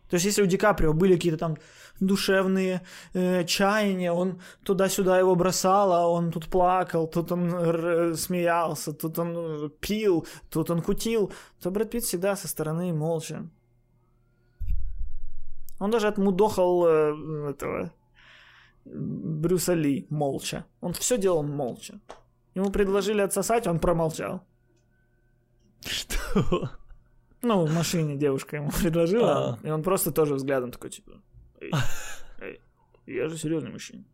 То 0.09 0.15
есть, 0.15 0.27
если 0.27 0.43
у 0.43 0.47
Ди 0.47 0.57
Каприо 0.57 0.93
были 0.93 1.15
какие-то 1.15 1.39
там 1.39 1.57
душевные 2.01 2.83
э, 3.15 3.45
чаяния, 3.45 4.13
он 4.13 4.41
туда-сюда 4.65 5.19
его 5.19 5.35
бросал, 5.35 5.93
а 5.93 6.09
он 6.09 6.31
тут 6.31 6.47
плакал, 6.49 7.07
тут 7.07 7.33
он 7.33 7.55
р- 7.55 8.17
смеялся, 8.17 8.93
тут 8.93 9.19
он 9.19 9.37
э, 9.37 9.69
пил, 9.81 10.27
тут 10.51 10.71
он 10.71 10.83
кутил, 10.83 11.33
то 11.61 11.71
Брэд 11.71 11.91
Питт 11.91 12.05
всегда 12.05 12.37
со 12.37 12.49
стороны 12.49 12.93
молча. 12.93 13.49
Он 15.79 15.91
даже 15.91 16.09
отмудохал 16.09 16.87
э, 16.87 17.51
этого 17.51 17.91
Брюса 18.85 19.75
Ли 19.75 20.07
молча. 20.11 20.65
Он 20.81 20.93
все 20.93 21.19
делал 21.19 21.43
молча. 21.43 22.01
Ему 22.55 22.71
предложили 22.71 23.23
отсосать, 23.23 23.67
он 23.67 23.79
промолчал. 23.79 24.43
Что? 25.81 26.71
Ну, 27.45 27.67
в 27.67 27.73
машине 27.75 28.17
девушка 28.17 28.57
ему 28.57 28.71
предложила, 28.83 29.59
А. 29.63 29.67
и 29.67 29.71
он 29.71 29.83
просто 29.83 30.11
тоже 30.11 30.35
взглядом 30.35 30.71
такой, 30.71 30.91
типа, 30.91 31.13
эй, 31.61 31.71
эй, 32.41 32.61
я 33.07 33.29
же 33.29 33.37
серьезный 33.39 33.71
мужчина. 33.71 34.05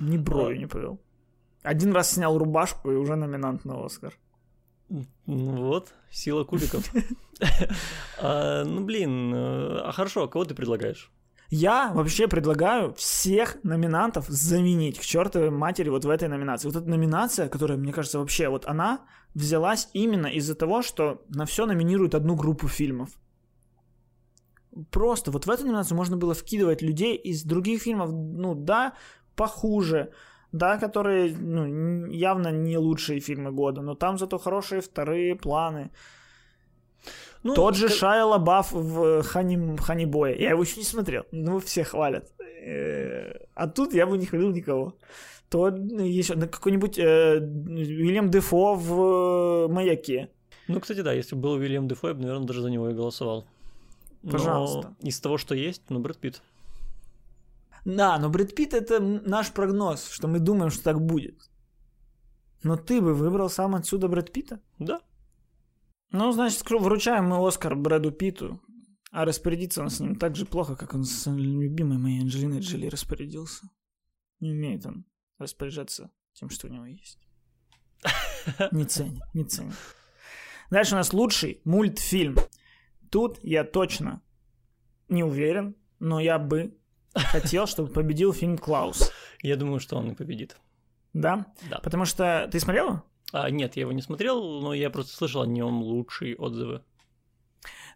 Ни 0.00 0.16
брови 0.16 0.54
А. 0.54 0.58
не 0.58 0.66
повел. 0.66 0.98
Один 1.62 1.92
раз 1.92 2.10
снял 2.12 2.36
рубашку 2.38 2.90
и 2.90 2.96
уже 2.96 3.14
номинант 3.16 3.64
на 3.64 3.84
Оскар. 3.84 4.14
Ну 4.88 5.06
вот, 5.26 5.92
сила 6.10 6.44
кубиков. 6.44 6.90
А, 8.20 8.64
Ну, 8.64 8.84
блин, 8.84 9.34
э, 9.34 9.80
а 9.80 9.92
хорошо, 9.92 10.28
кого 10.28 10.44
ты 10.44 10.54
предлагаешь? 10.54 11.10
Я 11.56 11.92
вообще 11.94 12.26
предлагаю 12.26 12.94
всех 12.94 13.62
номинантов 13.62 14.26
заменить 14.26 14.98
к 14.98 15.02
чертовой 15.02 15.50
матери 15.50 15.88
вот 15.88 16.04
в 16.04 16.10
этой 16.10 16.26
номинации. 16.26 16.66
Вот 16.66 16.76
эта 16.76 16.90
номинация, 16.90 17.48
которая, 17.48 17.78
мне 17.78 17.92
кажется, 17.92 18.18
вообще 18.18 18.48
вот 18.48 18.66
она 18.66 19.06
взялась 19.34 19.88
именно 19.92 20.26
из-за 20.26 20.56
того, 20.56 20.82
что 20.82 21.22
на 21.28 21.46
все 21.46 21.66
номинируют 21.66 22.16
одну 22.16 22.34
группу 22.34 22.66
фильмов. 22.66 23.10
Просто 24.90 25.30
вот 25.30 25.46
в 25.46 25.50
эту 25.50 25.64
номинацию 25.64 25.96
можно 25.96 26.16
было 26.16 26.34
вкидывать 26.34 26.82
людей 26.82 27.14
из 27.14 27.44
других 27.44 27.82
фильмов, 27.82 28.10
ну 28.10 28.56
да, 28.56 28.94
похуже, 29.36 30.10
да, 30.50 30.76
которые 30.76 31.36
ну, 31.36 32.06
явно 32.06 32.48
не 32.48 32.78
лучшие 32.78 33.20
фильмы 33.20 33.52
года, 33.52 33.80
но 33.80 33.94
там 33.94 34.18
зато 34.18 34.38
хорошие 34.38 34.80
вторые 34.80 35.36
планы. 35.36 35.92
Ну, 37.44 37.54
Тот 37.54 37.76
же 37.76 37.88
ка- 37.88 37.94
Шайа 37.94 38.24
Лабаф 38.24 38.72
в 38.72 39.22
Хани, 39.22 39.76
Хани 39.76 40.06
Бое. 40.06 40.34
Я 40.34 40.50
его 40.50 40.62
еще 40.62 40.78
не 40.78 40.84
смотрел. 40.84 41.24
Ну, 41.30 41.60
все 41.60 41.84
хвалят. 41.84 42.32
Э, 42.40 43.34
А 43.54 43.68
тут 43.68 43.94
я 43.94 44.06
бы 44.06 44.16
не 44.18 44.24
хвалил 44.26 44.50
никого. 44.50 44.94
То 45.50 45.68
еще 45.68 46.34
ну, 46.36 46.48
какой-нибудь 46.48 46.98
э, 46.98 47.38
Уильям 47.38 48.30
Дефо 48.30 48.74
в 48.74 49.66
э, 49.68 49.68
«Маяке». 49.72 50.30
Ну, 50.68 50.80
кстати, 50.80 51.02
да, 51.02 51.12
если 51.12 51.36
бы 51.36 51.42
был 51.42 51.52
Уильям 51.52 51.86
Дефо, 51.86 52.08
я 52.08 52.14
бы, 52.14 52.22
наверное, 52.22 52.46
даже 52.46 52.62
за 52.62 52.70
него 52.70 52.88
и 52.88 52.94
голосовал. 52.94 53.44
Но 54.22 54.30
Пожалуйста. 54.32 54.94
из 55.02 55.20
того, 55.20 55.36
что 55.36 55.54
есть, 55.54 55.82
ну, 55.90 56.00
Брэд 56.00 56.16
Питт. 56.16 56.42
Да, 57.84 58.18
но 58.18 58.30
Брэд 58.30 58.54
Питт 58.54 58.72
это 58.72 58.98
наш 59.00 59.52
прогноз, 59.52 60.08
что 60.10 60.28
мы 60.28 60.38
думаем, 60.38 60.70
что 60.70 60.82
так 60.82 60.98
будет. 61.00 61.50
Но 62.62 62.76
ты 62.78 63.02
бы 63.02 63.12
выбрал 63.12 63.50
сам 63.50 63.74
отсюда 63.74 64.08
Брэд 64.08 64.32
Питта? 64.32 64.60
Да. 64.78 65.00
Ну, 66.14 66.30
значит, 66.30 66.62
вручаем 66.70 67.24
мы 67.24 67.44
Оскар 67.44 67.74
Брэду 67.74 68.12
Питту, 68.12 68.62
а 69.10 69.24
распорядиться 69.24 69.82
он 69.82 69.90
с 69.90 69.98
ним 69.98 70.14
так 70.14 70.36
же 70.36 70.46
плохо, 70.46 70.76
как 70.76 70.94
он 70.94 71.02
с 71.02 71.28
любимой 71.28 71.98
моей 71.98 72.20
Анджелиной 72.20 72.60
Джоли 72.60 72.86
распорядился. 72.86 73.68
Не 74.38 74.52
умеет 74.52 74.86
он 74.86 75.06
распоряжаться 75.38 76.12
тем, 76.32 76.50
что 76.50 76.68
у 76.68 76.70
него 76.70 76.86
есть. 76.86 77.18
Не 78.70 78.84
ценит, 78.84 79.22
не 79.34 79.44
ценит. 79.44 79.74
Дальше 80.70 80.94
у 80.94 80.98
нас 80.98 81.12
лучший 81.12 81.60
мультфильм. 81.64 82.36
Тут 83.10 83.40
я 83.42 83.64
точно 83.64 84.22
не 85.08 85.24
уверен, 85.24 85.74
но 85.98 86.20
я 86.20 86.38
бы 86.38 86.78
хотел, 87.12 87.66
чтобы 87.66 87.92
победил 87.92 88.32
фильм 88.32 88.56
«Клаус». 88.56 89.10
Я 89.42 89.56
думаю, 89.56 89.80
что 89.80 89.96
он 89.96 90.12
и 90.12 90.14
победит. 90.14 90.56
Да? 91.12 91.52
Да. 91.68 91.80
Потому 91.80 92.04
что... 92.04 92.48
Ты 92.52 92.60
смотрел? 92.60 93.02
А, 93.32 93.50
нет, 93.50 93.76
я 93.76 93.82
его 93.82 93.92
не 93.92 94.02
смотрел, 94.02 94.60
но 94.60 94.74
я 94.74 94.90
просто 94.90 95.16
слышал 95.16 95.42
о 95.42 95.46
нем 95.46 95.82
лучшие 95.82 96.36
отзывы. 96.36 96.82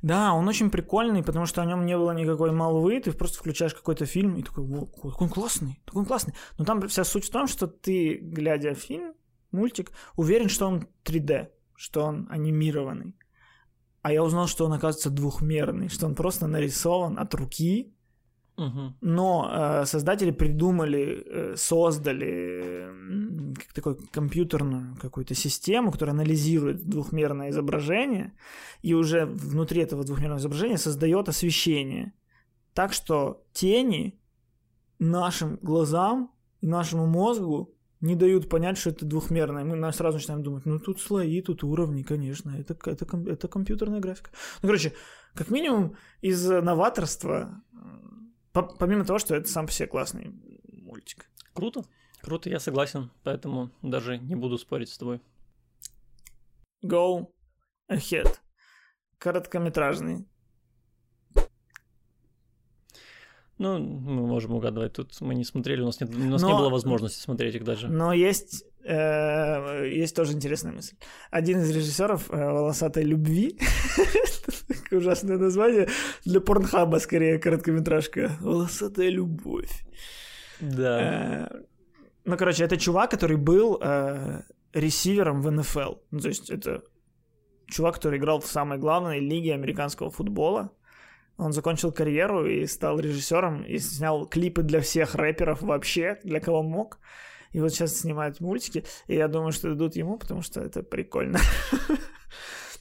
Да, 0.02 0.32
он 0.32 0.46
очень 0.46 0.70
прикольный, 0.70 1.24
потому 1.24 1.46
что 1.46 1.60
о 1.60 1.66
нем 1.66 1.84
не 1.84 1.96
было 1.96 2.12
никакой 2.12 2.52
молвы, 2.52 3.00
ты 3.00 3.12
просто 3.12 3.38
включаешь 3.38 3.74
какой-то 3.74 4.06
фильм 4.06 4.36
и 4.36 4.42
такой, 4.42 4.64
«Во, 4.64 4.86
какой 4.86 5.26
он 5.26 5.28
классный, 5.28 5.80
такой 5.84 6.02
он 6.02 6.06
классный. 6.06 6.34
Но 6.56 6.64
там 6.64 6.86
вся 6.88 7.04
суть 7.04 7.26
в 7.26 7.30
том, 7.30 7.48
что 7.48 7.66
ты, 7.66 8.18
глядя 8.22 8.74
фильм, 8.74 9.14
мультик, 9.50 9.90
уверен, 10.16 10.48
что 10.48 10.66
он 10.66 10.86
3D, 11.04 11.48
что 11.74 12.04
он 12.04 12.28
анимированный. 12.30 13.16
А 14.02 14.12
я 14.12 14.22
узнал, 14.22 14.46
что 14.46 14.66
он, 14.66 14.72
оказывается, 14.72 15.10
двухмерный, 15.10 15.88
что 15.88 16.06
он 16.06 16.14
просто 16.14 16.46
нарисован 16.46 17.18
от 17.18 17.34
руки, 17.34 17.92
Но 19.00 19.50
э, 19.50 19.86
создатели 19.86 20.32
придумали, 20.32 21.22
э, 21.24 21.54
создали 21.56 22.88
м, 22.88 23.54
как 23.54 23.72
такой 23.72 23.96
компьютерную 24.10 24.96
какую-то 24.96 25.34
систему, 25.34 25.92
которая 25.92 26.14
анализирует 26.14 26.84
двухмерное 26.88 27.50
изображение 27.50 28.32
и 28.82 28.94
уже 28.94 29.26
внутри 29.26 29.82
этого 29.82 30.04
двухмерного 30.04 30.40
изображения 30.40 30.78
создает 30.78 31.28
освещение. 31.28 32.12
Так 32.74 32.92
что 32.92 33.44
тени 33.52 34.20
нашим 34.98 35.58
глазам 35.62 36.32
и 36.60 36.66
нашему 36.66 37.06
мозгу 37.06 37.74
не 38.00 38.14
дают 38.14 38.48
понять, 38.48 38.78
что 38.78 38.90
это 38.90 39.04
двухмерное. 39.04 39.64
Мы 39.64 39.92
сразу 39.92 40.18
начинаем 40.18 40.42
думать, 40.42 40.66
ну 40.66 40.78
тут 40.78 41.00
слои, 41.00 41.40
тут 41.42 41.64
уровни, 41.64 42.02
конечно, 42.02 42.50
это, 42.50 42.76
это, 42.90 43.06
это 43.26 43.48
компьютерная 43.48 44.00
графика. 44.00 44.30
Ну, 44.62 44.68
короче, 44.68 44.92
как 45.34 45.50
минимум 45.50 45.96
из 46.20 46.48
новаторства, 46.48 47.62
э, 47.72 47.76
помимо 48.62 49.04
того, 49.04 49.18
что 49.18 49.34
это 49.34 49.48
сам 49.48 49.66
по 49.66 49.72
себе 49.72 49.88
классный 49.88 50.32
мультик. 50.72 51.28
Круто. 51.52 51.84
Круто, 52.20 52.50
я 52.50 52.58
согласен, 52.60 53.10
поэтому 53.22 53.70
даже 53.82 54.18
не 54.18 54.34
буду 54.34 54.58
спорить 54.58 54.88
с 54.90 54.98
тобой. 54.98 55.20
Go 56.84 57.28
ahead. 57.90 58.38
Короткометражный. 59.18 60.26
Ну, 63.58 63.78
мы 63.78 64.26
можем 64.26 64.54
угадывать. 64.54 64.92
Тут 64.92 65.20
мы 65.20 65.34
не 65.34 65.44
смотрели, 65.44 65.80
у 65.80 65.86
нас, 65.86 66.00
нет, 66.00 66.10
у 66.14 66.18
нас 66.18 66.42
не 66.42 66.48
Но- 66.48 66.58
было 66.58 66.70
возможности 66.70 67.20
смотреть 67.20 67.56
их 67.56 67.64
даже. 67.64 67.88
Но 67.88 68.12
есть, 68.12 68.64
есть 68.92 70.16
тоже 70.16 70.32
интересная 70.32 70.72
мысль. 70.72 70.96
Один 71.30 71.60
из 71.60 71.70
режиссеров 71.70 72.30
э, 72.30 72.36
«Волосатой 72.36 73.04
любви» 73.04 73.58
ужасное 74.90 75.36
название 75.36 75.88
для 76.24 76.40
порнхаба, 76.40 76.98
скорее, 76.98 77.38
короткометражка. 77.38 78.36
«Волосатая 78.40 79.10
любовь». 79.10 79.84
Да. 80.60 81.48
Э, 81.50 81.60
Ну, 82.24 82.36
короче, 82.36 82.64
это 82.64 82.76
чувак, 82.76 83.10
который 83.10 83.36
был 83.36 83.78
э, 83.80 84.42
ресивером 84.72 85.42
в 85.42 85.50
НФЛ. 85.50 85.94
Ну, 86.10 86.20
то 86.20 86.28
есть 86.28 86.50
это 86.50 86.82
чувак, 87.66 87.94
который 87.96 88.18
играл 88.18 88.40
в 88.40 88.46
самой 88.46 88.78
главной 88.78 89.20
лиге 89.20 89.54
американского 89.54 90.10
футбола. 90.10 90.70
Он 91.36 91.52
закончил 91.52 91.92
карьеру 91.92 92.46
и 92.46 92.66
стал 92.66 92.98
режиссером 92.98 93.62
и 93.62 93.78
снял 93.78 94.26
клипы 94.26 94.62
для 94.62 94.80
всех 94.80 95.14
рэперов 95.14 95.62
вообще, 95.62 96.18
для 96.24 96.40
кого 96.40 96.62
мог. 96.62 96.98
И 97.52 97.60
вот 97.60 97.70
сейчас 97.70 97.96
снимает 97.96 98.40
мультики, 98.40 98.84
и 99.06 99.14
я 99.14 99.28
думаю, 99.28 99.52
что 99.52 99.68
дадут 99.68 99.96
ему, 99.96 100.18
потому 100.18 100.42
что 100.42 100.60
это 100.60 100.82
прикольно. 100.82 101.38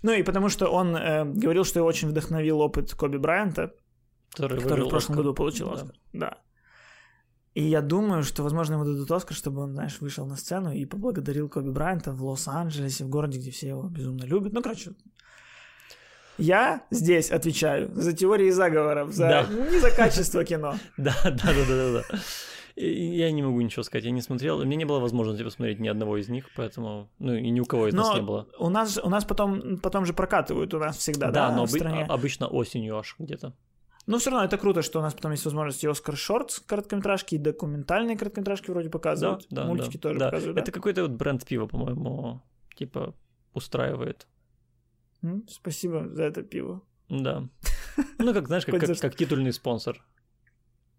Ну 0.03 0.11
и 0.11 0.21
потому 0.21 0.47
что 0.49 0.67
он 0.67 0.95
э, 0.95 1.25
говорил, 1.25 1.63
что 1.63 1.79
его 1.79 1.87
очень 1.87 2.07
вдохновил 2.07 2.61
опыт 2.61 2.93
Коби 2.93 3.17
Брайанта, 3.17 3.73
который 4.31 4.59
который 4.61 4.85
в 4.85 4.89
прошлом 4.89 5.13
Оскар. 5.13 5.17
году 5.17 5.33
получил 5.33 5.69
Да. 5.69 5.73
Оскар. 5.73 5.95
Да. 6.13 6.37
И 7.55 7.63
я 7.63 7.81
думаю, 7.81 8.21
что, 8.21 8.43
возможно, 8.43 8.75
ему 8.75 8.85
дадут 8.85 9.09
Оскар, 9.09 9.35
чтобы 9.35 9.63
он, 9.63 9.73
знаешь, 9.73 9.99
вышел 9.99 10.27
на 10.27 10.35
сцену 10.35 10.71
и 10.71 10.85
поблагодарил 10.85 11.49
Коби 11.49 11.71
Брайанта 11.71 12.11
в 12.11 12.23
Лос-Анджелесе, 12.23 13.05
в 13.05 13.09
городе, 13.09 13.39
где 13.39 13.49
все 13.49 13.69
его 13.69 13.89
безумно 13.89 14.25
любят. 14.25 14.53
Ну, 14.53 14.61
короче, 14.61 14.91
я 16.37 16.83
здесь 16.91 17.31
отвечаю 17.31 17.89
за 17.95 18.13
теории 18.13 18.51
заговоров, 18.51 19.11
за... 19.11 19.27
Да. 19.27 19.47
не 19.71 19.79
за 19.79 19.89
качество 19.89 20.45
кино. 20.45 20.75
Да, 20.97 21.15
да, 21.23 21.31
да, 21.31 21.65
да, 21.67 21.91
да. 21.93 22.19
Я 22.79 23.31
не 23.31 23.41
могу 23.41 23.59
ничего 23.61 23.81
сказать, 23.81 24.05
я 24.05 24.11
не 24.11 24.21
смотрел, 24.21 24.63
меня 24.63 24.77
не 24.77 24.85
было 24.85 24.99
возможности 24.99 25.43
посмотреть 25.43 25.79
ни 25.79 25.87
одного 25.87 26.17
из 26.17 26.29
них, 26.29 26.47
поэтому, 26.55 27.09
ну 27.17 27.33
и 27.33 27.49
ни 27.49 27.59
у 27.59 27.65
кого 27.65 27.87
из 27.87 27.93
нас 27.95 28.13
не 28.13 28.21
было. 28.21 28.47
Но 28.59 28.65
у 28.67 28.69
нас, 28.69 28.99
у 29.03 29.09
нас 29.09 29.25
потом, 29.25 29.77
потом 29.79 30.05
же 30.05 30.13
прокатывают 30.13 30.73
у 30.75 30.79
нас 30.79 30.95
всегда, 30.97 31.31
да, 31.31 31.49
Да, 31.49 31.55
но 31.55 31.65
в 31.65 31.69
обы- 31.73 31.79
стране. 31.79 32.05
а- 32.07 32.13
обычно 32.13 32.47
осенью 32.47 32.97
аж 32.97 33.15
где-то. 33.17 33.53
Но 34.05 34.19
все 34.19 34.29
равно 34.29 34.45
это 34.45 34.57
круто, 34.59 34.83
что 34.83 34.99
у 34.99 35.01
нас 35.01 35.13
потом 35.15 35.31
есть 35.31 35.43
возможность 35.43 35.83
и 35.83 35.87
Оскар 35.87 36.15
Шортс 36.15 36.59
короткометражки, 36.59 37.35
и 37.35 37.37
документальные 37.39 38.15
короткометражки 38.15 38.69
вроде 38.69 38.89
показывают. 38.89 39.47
Да, 39.49 39.63
да, 39.63 39.67
Мультики 39.67 39.97
да, 39.97 40.01
тоже 40.01 40.19
да. 40.19 40.25
показывают, 40.25 40.55
да? 40.57 40.61
Это 40.61 40.71
какой-то 40.71 41.01
вот 41.01 41.11
бренд 41.11 41.45
пива, 41.45 41.65
по-моему, 41.65 42.41
типа 42.75 43.15
устраивает. 43.53 44.27
Спасибо 45.49 46.07
за 46.09 46.23
это 46.23 46.43
пиво. 46.43 46.81
Да. 47.09 47.47
Ну, 48.19 48.31
как, 48.33 48.45
знаешь, 48.47 48.63
как, 48.65 48.79
как, 48.79 48.99
как 48.99 49.15
титульный 49.15 49.51
спонсор. 49.51 50.05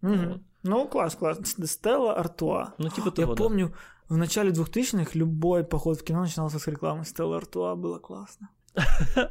Вот. 0.01 0.41
Ну, 0.63 0.87
класс, 0.87 1.15
класс. 1.15 1.39
Стелла 1.43 2.13
Артуа. 2.15 2.73
Ну, 2.77 2.89
типа 2.89 3.05
Я 3.07 3.11
того, 3.11 3.35
да. 3.35 3.43
помню, 3.43 3.73
в 4.09 4.17
начале 4.17 4.51
2000-х 4.51 5.11
любой 5.13 5.63
поход 5.63 5.99
в 5.99 6.03
кино 6.03 6.21
начинался 6.21 6.59
с 6.59 6.67
рекламы 6.67 7.05
Стелла 7.05 7.37
Артуа. 7.37 7.75
Было 7.75 7.99
классно. 7.99 8.49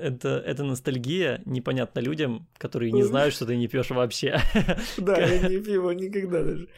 Это, 0.00 0.42
это 0.46 0.64
ностальгия 0.64 1.42
непонятна 1.44 2.00
людям, 2.00 2.46
которые 2.58 2.92
не 2.92 3.02
знают, 3.02 3.34
что 3.34 3.46
ты 3.46 3.56
не 3.56 3.68
пьешь 3.68 3.90
вообще. 3.90 4.40
Да, 4.98 5.18
я 5.18 5.48
не 5.48 5.58
пью 5.58 5.90
никогда 5.92 6.42
даже. 6.42 6.68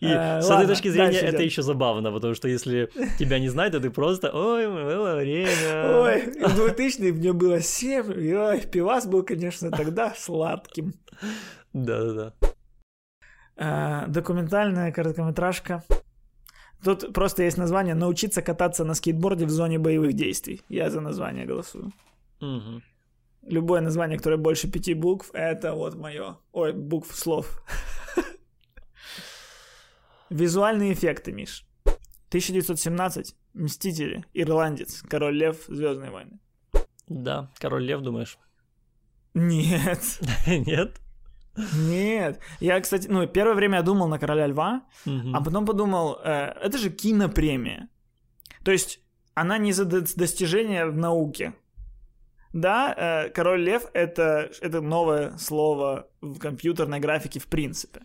И 0.00 0.06
Э, 0.06 0.40
с 0.40 0.48
ладно, 0.48 0.64
этой 0.64 0.74
точки 0.74 0.88
зрения 0.88 1.18
это 1.18 1.42
еще 1.42 1.62
забавно, 1.62 2.12
потому 2.12 2.34
что 2.34 2.48
если 2.48 2.90
тебя 3.18 3.38
не 3.38 3.48
знают, 3.48 3.74
то 3.74 3.80
ты 3.80 3.90
просто 3.90 4.30
«Ой, 4.32 4.66
было 4.66 5.16
время». 5.16 6.00
Ой, 6.02 6.22
в 6.48 6.54
2000 6.54 7.12
мне 7.12 7.32
было 7.32 7.60
7, 7.60 8.12
и 8.20 8.34
ой, 8.34 8.60
пивас 8.60 9.06
был, 9.06 9.22
конечно, 9.22 9.70
тогда 9.70 10.14
сладким. 10.16 10.94
Да-да-да. 11.72 12.34
Э, 13.56 14.06
Документальная 14.08 14.92
короткометражка. 14.92 15.82
Тут 16.84 17.12
просто 17.12 17.44
есть 17.44 17.58
название 17.58 17.94
«Научиться 17.94 18.42
кататься 18.42 18.84
на 18.84 18.94
скейтборде 18.94 19.46
в 19.46 19.50
зоне 19.50 19.78
боевых 19.78 20.14
действий». 20.14 20.62
Я 20.68 20.90
за 20.90 21.00
название 21.00 21.46
голосую. 21.46 21.92
Мгм. 22.42 22.82
Любое 23.42 23.80
название, 23.80 24.18
которое 24.18 24.36
больше 24.36 24.70
пяти 24.70 24.94
букв, 24.94 25.30
это 25.32 25.74
вот 25.74 25.94
мое. 25.94 26.36
Ой, 26.52 26.72
букв 26.72 27.14
слов. 27.16 27.62
Визуальные 30.30 30.92
эффекты, 30.92 31.32
Миш. 31.32 31.64
1917. 32.28 33.34
Мстители. 33.54 34.24
Ирландец. 34.32 35.02
Король 35.02 35.36
Лев. 35.36 35.64
Звездные 35.68 36.10
войны. 36.10 36.38
Да, 37.08 37.50
Король 37.58 37.84
Лев, 37.84 38.00
думаешь? 38.00 38.38
Нет. 39.34 40.00
Нет? 40.46 41.00
Нет. 41.74 42.40
Я, 42.60 42.80
кстати, 42.80 43.08
ну, 43.08 43.26
первое 43.26 43.54
время 43.54 43.78
я 43.78 43.82
думал 43.82 44.08
на 44.08 44.18
Короля 44.18 44.46
Льва, 44.46 44.82
а 45.04 45.42
потом 45.44 45.66
подумал, 45.66 46.18
э, 46.24 46.54
это 46.62 46.78
же 46.78 46.90
кинопремия. 46.90 47.88
То 48.64 48.72
есть 48.72 49.00
она 49.34 49.58
не 49.58 49.72
за 49.72 49.84
д- 49.84 50.06
достижения 50.16 50.86
в 50.86 50.96
науке. 50.96 51.52
Да, 52.52 52.94
э, 52.96 53.30
Король 53.30 53.62
Лев 53.62 53.86
это, 53.94 54.50
это 54.60 54.80
новое 54.80 55.36
слово 55.38 56.08
в 56.20 56.38
компьютерной 56.38 57.00
графике 57.00 57.40
в 57.40 57.46
принципе. 57.46 58.02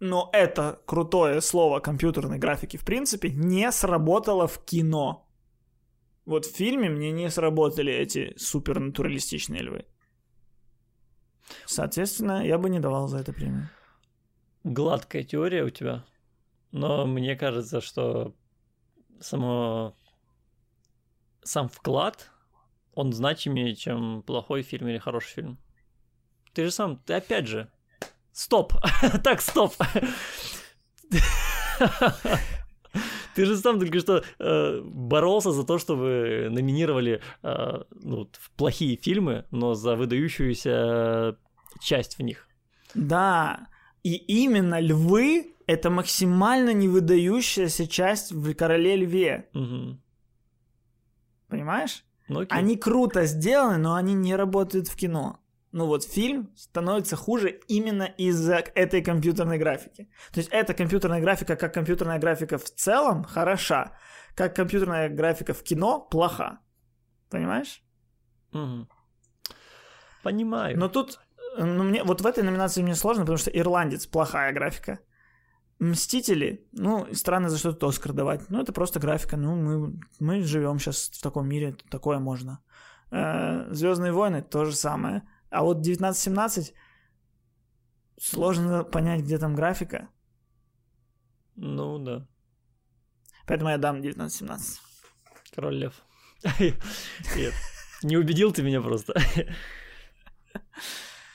Но 0.00 0.28
это 0.32 0.80
крутое 0.86 1.40
слово 1.40 1.80
компьютерной 1.80 2.38
графики 2.38 2.76
в 2.76 2.84
принципе 2.84 3.30
не 3.30 3.70
сработало 3.72 4.46
в 4.46 4.64
кино. 4.64 5.26
Вот 6.26 6.44
в 6.44 6.56
фильме 6.56 6.90
мне 6.90 7.12
не 7.12 7.30
сработали 7.30 7.92
эти 7.92 8.34
супернатуралистичные 8.36 9.62
львы. 9.62 9.86
Соответственно, 11.64 12.44
я 12.44 12.58
бы 12.58 12.68
не 12.68 12.80
давал 12.80 13.08
за 13.08 13.18
это 13.18 13.32
премию. 13.32 13.70
Гладкая 14.64 15.22
теория 15.22 15.62
у 15.62 15.70
тебя, 15.70 16.04
но 16.72 17.06
мне 17.06 17.36
кажется, 17.36 17.80
что 17.80 18.34
само... 19.20 19.96
сам 21.44 21.68
вклад, 21.68 22.32
он 22.96 23.12
значимее, 23.12 23.76
чем 23.76 24.22
плохой 24.22 24.62
фильм 24.62 24.88
или 24.88 24.98
хороший 24.98 25.34
фильм. 25.34 25.58
Ты 26.54 26.64
же 26.64 26.70
сам, 26.72 26.96
ты 26.96 27.14
опять 27.14 27.46
же... 27.46 27.70
Стоп! 28.32 28.72
так, 29.22 29.40
стоп! 29.40 29.74
Ты 33.34 33.44
же 33.44 33.58
сам 33.58 33.78
только 33.78 34.00
что 34.00 34.24
э, 34.38 34.80
боролся 34.82 35.52
за 35.52 35.64
то, 35.64 35.76
чтобы 35.78 36.48
номинировали 36.50 37.20
э, 37.42 37.82
ну, 37.90 38.30
плохие 38.56 38.96
фильмы, 38.96 39.44
но 39.50 39.74
за 39.74 39.94
выдающуюся 39.94 41.36
часть 41.82 42.16
в 42.16 42.22
них. 42.22 42.48
Да, 42.94 43.68
и 44.02 44.14
именно 44.14 44.80
львы— 44.80 45.54
это 45.66 45.90
максимально 45.90 46.72
невыдающаяся 46.72 47.86
часть 47.86 48.32
в 48.32 48.54
«Короле 48.54 48.96
льве». 48.96 49.50
Мгм. 49.52 50.00
Понимаешь? 51.48 52.05
Ну, 52.28 52.40
окей. 52.40 52.58
Они 52.58 52.76
круто 52.76 53.26
сделаны, 53.26 53.78
но 53.78 53.94
они 53.94 54.14
не 54.14 54.36
работают 54.36 54.88
в 54.88 54.96
кино. 54.96 55.38
Ну 55.72 55.86
вот 55.86 56.04
фильм 56.04 56.50
становится 56.56 57.16
хуже 57.16 57.60
именно 57.68 58.04
из-за 58.04 58.56
этой 58.74 59.02
компьютерной 59.02 59.58
графики. 59.58 60.08
То 60.32 60.40
есть 60.40 60.48
эта 60.50 60.74
компьютерная 60.74 61.20
графика, 61.20 61.56
как 61.56 61.74
компьютерная 61.74 62.18
графика 62.18 62.56
в 62.56 62.64
целом, 62.64 63.24
хороша. 63.24 63.92
Как 64.34 64.56
компьютерная 64.56 65.08
графика 65.10 65.52
в 65.52 65.62
кино, 65.62 66.00
плоха. 66.10 66.60
Понимаешь? 67.30 67.82
Мгм. 68.52 68.88
Понимаю. 70.22 70.78
Но 70.78 70.88
тут, 70.88 71.18
э, 71.58 71.64
ну, 71.64 71.84
мне, 71.84 72.02
вот 72.04 72.20
в 72.20 72.26
этой 72.26 72.42
номинации 72.42 72.82
мне 72.82 72.94
сложно, 72.94 73.22
потому 73.22 73.38
что 73.38 73.50
«Ирландец»— 73.50 74.06
плохая 74.12 74.52
графика. 74.52 74.98
«Мстители», 75.78 76.66
ну, 76.72 77.06
странно 77.12 77.50
за 77.50 77.58
что 77.58 77.72
тут 77.72 77.84
Оскар 77.84 78.12
давать. 78.12 78.48
Ну, 78.50 78.60
это 78.62 78.72
просто 78.72 78.98
графика. 78.98 79.36
Ну, 79.36 79.56
мы, 79.56 80.00
мы 80.20 80.42
живем 80.42 80.78
сейчас 80.78 81.10
в 81.12 81.20
таком 81.20 81.48
мире, 81.48 81.76
такое 81.90 82.18
можно. 82.18 82.60
Звездные 83.10 84.12
войны 84.12 84.42
то 84.42 84.64
же 84.64 84.74
самое. 84.74 85.22
А 85.50 85.62
вот 85.62 85.78
1917 85.78 86.74
сложно 88.18 88.84
понять, 88.84 89.20
где 89.22 89.38
там 89.38 89.54
графика. 89.54 90.08
Ну 91.56 91.98
да. 91.98 92.26
Поэтому 93.46 93.70
я 93.70 93.78
дам 93.78 93.96
1917. 93.98 94.80
Король 95.54 95.76
лев. 95.76 96.02
Нет, 96.58 97.54
Не 98.02 98.16
убедил 98.16 98.52
ты 98.52 98.62
меня 98.62 98.80
просто. 98.82 99.14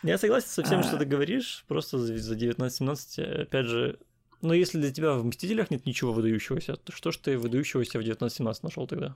Я 0.03 0.17
согласен 0.17 0.47
со 0.47 0.63
всем, 0.63 0.81
что 0.83 0.95
А. 0.95 0.99
ты 0.99 1.05
говоришь. 1.05 1.63
Просто 1.67 1.97
за 1.99 2.35
19-17, 2.35 3.43
опять 3.43 3.65
же, 3.65 3.99
но 4.41 4.53
если 4.53 4.79
для 4.79 4.91
тебя 4.91 5.13
в 5.13 5.25
«Мстителях» 5.25 5.69
нет 5.71 5.85
ничего 5.85 6.11
выдающегося, 6.13 6.75
то 6.75 6.91
что 6.91 7.11
ж 7.11 7.17
ты 7.17 7.37
выдающегося 7.37 7.99
в 7.99 8.01
19-17 8.01 8.55
нашел 8.63 8.87
тогда? 8.87 9.15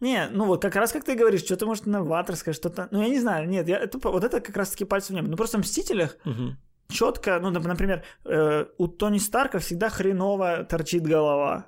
Не, 0.00 0.28
ну 0.30 0.44
вот 0.44 0.62
как 0.62 0.76
раз 0.76 0.92
как 0.92 1.04
ты 1.04 1.16
говоришь, 1.16 1.42
что-то 1.44 1.66
может 1.66 1.86
новаторское, 1.86 2.54
что-то... 2.54 2.88
Ну, 2.92 3.02
я 3.02 3.08
не 3.08 3.20
знаю, 3.20 3.48
нет, 3.48 3.68
я, 3.68 3.78
это, 3.78 3.98
вот 3.98 4.22
это 4.24 4.40
как 4.40 4.56
раз-таки 4.56 4.84
пальцем 4.84 5.14
в 5.16 5.18
небо. 5.18 5.28
Ну, 5.30 5.36
просто 5.36 5.58
в 5.58 5.60
«Мстителях» 5.62 6.16
Мгм. 6.24 6.56
четко, 6.88 7.40
ну, 7.40 7.50
нап- 7.50 7.66
например, 7.66 8.02
э, 8.24 8.66
у 8.78 8.86
Тони 8.88 9.18
Старка 9.18 9.58
всегда 9.58 9.88
хреново 9.88 10.64
торчит 10.64 11.02
голова. 11.02 11.66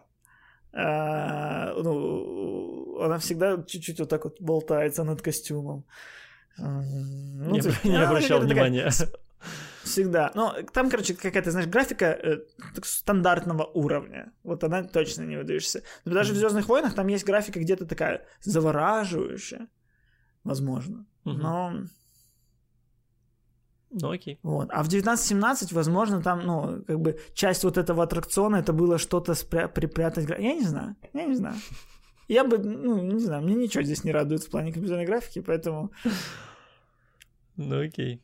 Э, 0.73 1.73
ну, 1.83 3.01
она 3.03 3.19
всегда 3.19 3.63
чуть-чуть 3.67 3.99
вот 3.99 4.09
так 4.09 4.25
вот 4.25 4.41
болтается 4.41 5.03
над 5.05 5.21
костюмом. 5.23 5.85
М, 6.59 7.49
Ну, 7.49 7.51
Не 7.57 7.61
типа, 7.61 7.75
не 7.85 7.97
обращал 7.97 8.39
какая-то 8.41 8.49
такая 8.49 8.71
внимания. 8.71 8.91
Всегда. 9.91 10.31
Ну, 10.35 10.53
там, 10.73 10.91
короче, 10.91 11.15
какая-то, 11.15 11.51
знаешь, 11.51 11.69
графика 11.69 12.05
э, 12.05 12.39
стандартного 12.83 13.65
уровня. 13.65 14.33
Вот 14.45 14.65
она 14.65 14.85
точно 14.85 15.23
не 15.27 15.37
выдающаяся. 15.37 15.83
Но 16.05 16.13
даже 16.15 16.33
в 16.33 16.37
Звездных 16.37 16.69
войнах 16.69 16.95
там 16.95 17.09
есть 17.09 17.25
графика 17.25 17.61
где-то 17.61 17.87
такая 17.87 18.27
завораживающая. 18.41 19.69
Возможно. 20.45 21.07
Мгм. 21.25 21.39
Но 21.39 21.73
Ну 23.91 24.11
окей. 24.11 24.39
Вот. 24.43 24.69
А 24.71 24.83
в 24.83 24.89
1917, 24.89 25.73
возможно, 25.73 26.23
там, 26.23 26.47
ну, 26.47 26.85
как 26.87 27.01
бы 27.01 27.19
часть 27.35 27.65
вот 27.65 27.77
этого 27.77 28.03
аттракциона, 28.05 28.57
это 28.57 28.73
было 28.73 28.99
что-то 28.99 29.33
спря- 29.33 29.69
припрятать. 29.69 30.29
Я 30.29 30.55
не 30.55 30.65
знаю, 30.65 30.95
я 31.13 31.25
не 31.27 31.35
знаю. 31.35 31.57
Я 32.29 32.45
бы, 32.45 32.59
ну, 32.59 33.03
не 33.03 33.19
знаю, 33.19 33.43
мне 33.43 33.55
ничего 33.55 33.83
здесь 33.83 34.05
не 34.05 34.13
радует 34.13 34.45
в 34.45 34.51
плане 34.51 34.73
компьютерной 34.73 35.07
графики, 35.07 35.41
поэтому, 35.41 35.91
Ну 37.57 37.81
окей. 37.83 38.23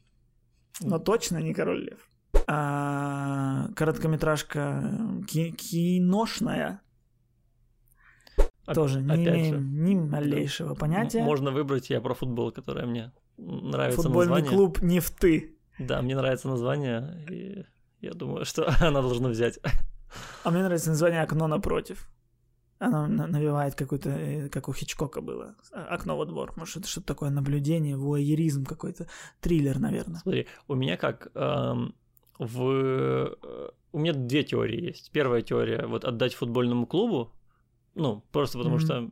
Но 0.80 0.98
точно 0.98 1.38
не 1.38 1.54
Король 1.54 1.84
Лев. 1.84 2.08
А, 2.48 3.68
короткометражка 3.74 5.22
ки- 5.28 5.50
киношная. 5.50 6.80
Оп- 8.66 8.74
Тоже 8.74 9.00
не 9.00 9.14
имеем 9.14 9.84
ни 9.84 9.94
малейшего 9.94 10.74
понятия. 10.74 11.22
Можно 11.22 11.50
выбрать 11.50 11.88
я 11.90 12.00
про 12.00 12.14
футбол, 12.14 12.50
которое 12.52 12.86
мне 12.86 13.12
нравится 13.36 14.02
Футбольный 14.02 14.40
название. 14.40 14.50
клуб 14.50 14.82
не 14.82 15.00
в 15.00 15.10
ты. 15.10 15.56
Да, 15.78 16.02
мне 16.02 16.16
нравится 16.16 16.48
название, 16.48 17.24
и 17.30 17.64
я 18.00 18.12
думаю, 18.14 18.44
что 18.44 18.66
она 18.80 19.02
должна 19.02 19.28
взять. 19.28 19.58
А 20.44 20.50
мне 20.50 20.62
нравится 20.62 20.90
название 20.90 21.22
«Окно 21.22 21.46
напротив». 21.46 22.08
Оно 22.78 23.06
на- 23.06 23.26
навевает 23.26 23.74
какой-то, 23.74 24.10
э, 24.10 24.48
как 24.48 24.68
у 24.68 24.72
Хичкока 24.74 25.20
было, 25.20 25.54
а- 25.72 25.94
«Окно 25.94 26.16
во 26.16 26.26
двор». 26.26 26.52
Может, 26.56 26.76
это 26.78 26.88
что-то 26.88 27.06
такое 27.06 27.30
наблюдение, 27.30 27.96
вуайеризм 27.96 28.64
какой-то, 28.66 29.06
триллер, 29.40 29.78
наверное. 29.78 30.20
Смотри, 30.20 30.46
у 30.68 30.74
меня 30.74 30.96
как 30.96 31.28
эм, 31.34 31.94
в 32.38 32.62
э, 32.62 33.34
у 33.92 33.98
меня 33.98 34.12
две 34.12 34.42
теории 34.44 34.80
есть. 34.88 35.10
Первая 35.10 35.40
теория 35.42 35.86
вот 35.86 36.04
отдать 36.04 36.34
футбольному 36.34 36.86
клубу, 36.86 37.32
ну 37.94 38.22
просто 38.30 38.58
потому 38.58 38.76
Мгм. 38.76 38.84
что 38.84 39.10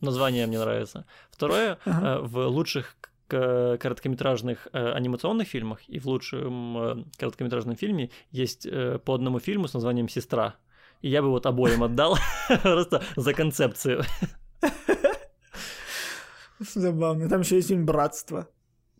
название 0.00 0.46
мне 0.46 0.58
нравится. 0.60 1.06
Второе 1.32 1.78
Ага. 1.84 2.06
э, 2.06 2.20
в 2.22 2.46
лучших 2.46 2.96
короткометражных 3.28 4.68
э, 4.72 4.92
анимационных 4.92 5.48
фильмах 5.48 5.80
и 5.88 5.98
в 5.98 6.06
лучшем 6.06 6.78
э, 6.78 7.04
короткометражном 7.18 7.76
фильме 7.76 8.10
есть 8.30 8.66
э, 8.66 8.98
по 8.98 9.14
одному 9.14 9.38
фильму 9.38 9.68
с 9.68 9.74
названием 9.74 10.08
«Сестра». 10.08 10.56
И 11.00 11.08
я 11.08 11.22
бы 11.22 11.30
вот 11.30 11.46
обоим 11.46 11.82
отдал 11.82 12.18
просто 12.62 13.02
за 13.16 13.32
концепцию. 13.34 14.02
Забавно. 16.58 17.28
Там 17.28 17.40
еще 17.40 17.56
есть 17.56 17.68
фильм 17.68 17.86
«Братство». 17.86 18.48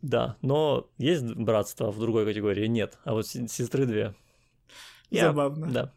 Да, 0.03 0.37
но 0.41 0.89
есть 0.97 1.25
братство 1.35 1.91
в 1.91 1.99
другой 2.01 2.25
категории? 2.25 2.67
Нет. 2.69 2.99
А 3.05 3.13
вот 3.13 3.27
се- 3.27 3.47
сестры 3.49 3.85
две. 3.85 4.15
Я- 5.11 5.27
Забавно. 5.27 5.67
Да. 5.71 5.93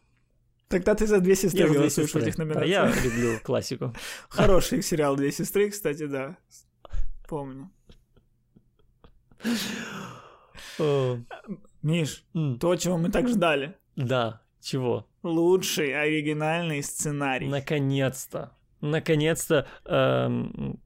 Тогда 0.68 0.94
ты 0.96 1.08
за 1.08 1.20
две 1.22 1.36
сестры 1.36 1.62
Я 1.62 1.70
голосуешь 1.74 2.12
в 2.12 2.16
этих 2.18 2.38
номинациях. 2.38 2.68
я 2.68 3.04
люблю 3.04 3.40
классику. 3.44 3.94
Хороший 4.28 4.82
сериал 4.82 5.16
«Две 5.16 5.32
сестры», 5.32 5.70
кстати, 5.70 6.06
да. 6.08 6.36
Помню. 7.30 7.70
Миш, 11.82 12.26
то, 12.60 12.76
чего 12.76 12.98
мы 12.98 13.10
так 13.10 13.28
ждали. 13.30 13.78
Да, 13.96 14.42
чего? 14.62 15.08
Лучший 15.24 16.00
оригинальный 16.00 16.84
сценарий. 16.84 17.48
Наконец-то. 17.48 18.52
Наконец-то 18.82 19.68
эм, 19.86 20.82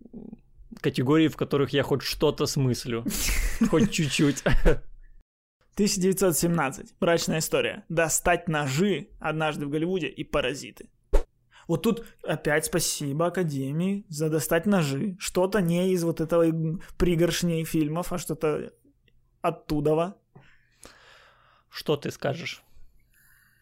категории, 0.79 1.27
в 1.27 1.35
которых 1.35 1.71
я 1.71 1.83
хоть 1.83 2.03
что-то 2.03 2.45
смыслю. 2.45 3.03
Хоть 3.69 3.91
чуть-чуть. 3.91 4.43
1917. 5.73 6.95
Брачная 6.99 7.39
история. 7.39 7.83
Достать 7.89 8.47
ножи 8.47 9.09
однажды 9.19 9.65
в 9.65 9.69
Голливуде 9.69 10.07
и 10.07 10.23
паразиты. 10.23 10.89
Вот 11.67 11.83
тут 11.83 12.05
опять 12.23 12.65
спасибо 12.65 13.27
Академии 13.27 14.05
за 14.07 14.29
достать 14.29 14.65
ножи. 14.65 15.17
Что-то 15.19 15.61
не 15.61 15.91
из 15.91 16.03
вот 16.03 16.21
этого 16.21 16.45
пригоршней 16.97 17.65
фильмов, 17.65 18.13
а 18.13 18.17
что-то 18.17 18.71
оттуда. 19.41 20.15
Что 21.69 21.97
ты 21.97 22.11
скажешь? 22.11 22.63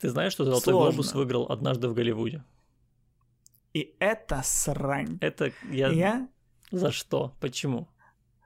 Ты 0.01 0.09
знаешь, 0.09 0.33
что 0.33 0.45
Золотой 0.45 0.73
Сложно. 0.73 0.91
глобус 0.91 1.13
выиграл 1.13 1.45
однажды 1.51 1.87
в 1.87 1.93
Голливуде? 1.93 2.43
И 3.73 3.95
это 3.99 4.41
срань. 4.43 5.17
Это 5.21 5.51
я... 5.69 5.89
Я 5.89 6.29
За 6.71 6.91
что? 6.91 7.35
Почему? 7.41 7.87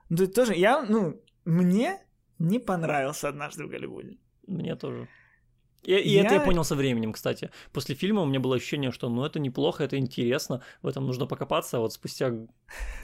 Ну, 0.08 0.16
тут 0.16 0.34
тоже, 0.34 0.54
я, 0.54 0.82
ну, 0.82 1.20
мне 1.44 1.98
не 2.38 2.58
понравился 2.58 3.28
однажды 3.28 3.64
в 3.64 3.68
Голливуде. 3.68 4.18
Мне 4.46 4.74
тоже. 4.76 5.08
И, 5.82 5.92
и 5.94 6.14
это 6.14 6.34
я 6.34 6.40
Я- 6.40 6.44
понял 6.46 6.64
со 6.64 6.74
временем, 6.74 7.12
кстати. 7.12 7.50
После 7.72 7.94
фильма 7.94 8.22
у 8.22 8.26
меня 8.26 8.40
было 8.40 8.56
ощущение, 8.56 8.90
что 8.92 9.08
ну 9.08 9.24
это 9.24 9.38
неплохо, 9.38 9.84
это 9.84 9.96
интересно, 9.96 10.62
в 10.82 10.86
этом 10.88 11.06
нужно 11.06 11.26
покопаться, 11.26 11.76
а 11.76 11.80
вот 11.80 11.92
спустя 11.92 12.32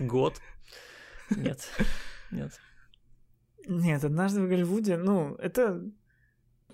год 0.00 0.40
нет, 1.30 1.68
нет. 2.30 2.60
Нет, 3.68 4.04
однажды 4.04 4.42
в 4.42 4.48
Голливуде, 4.48 4.96
ну, 4.96 5.34
это... 5.36 5.82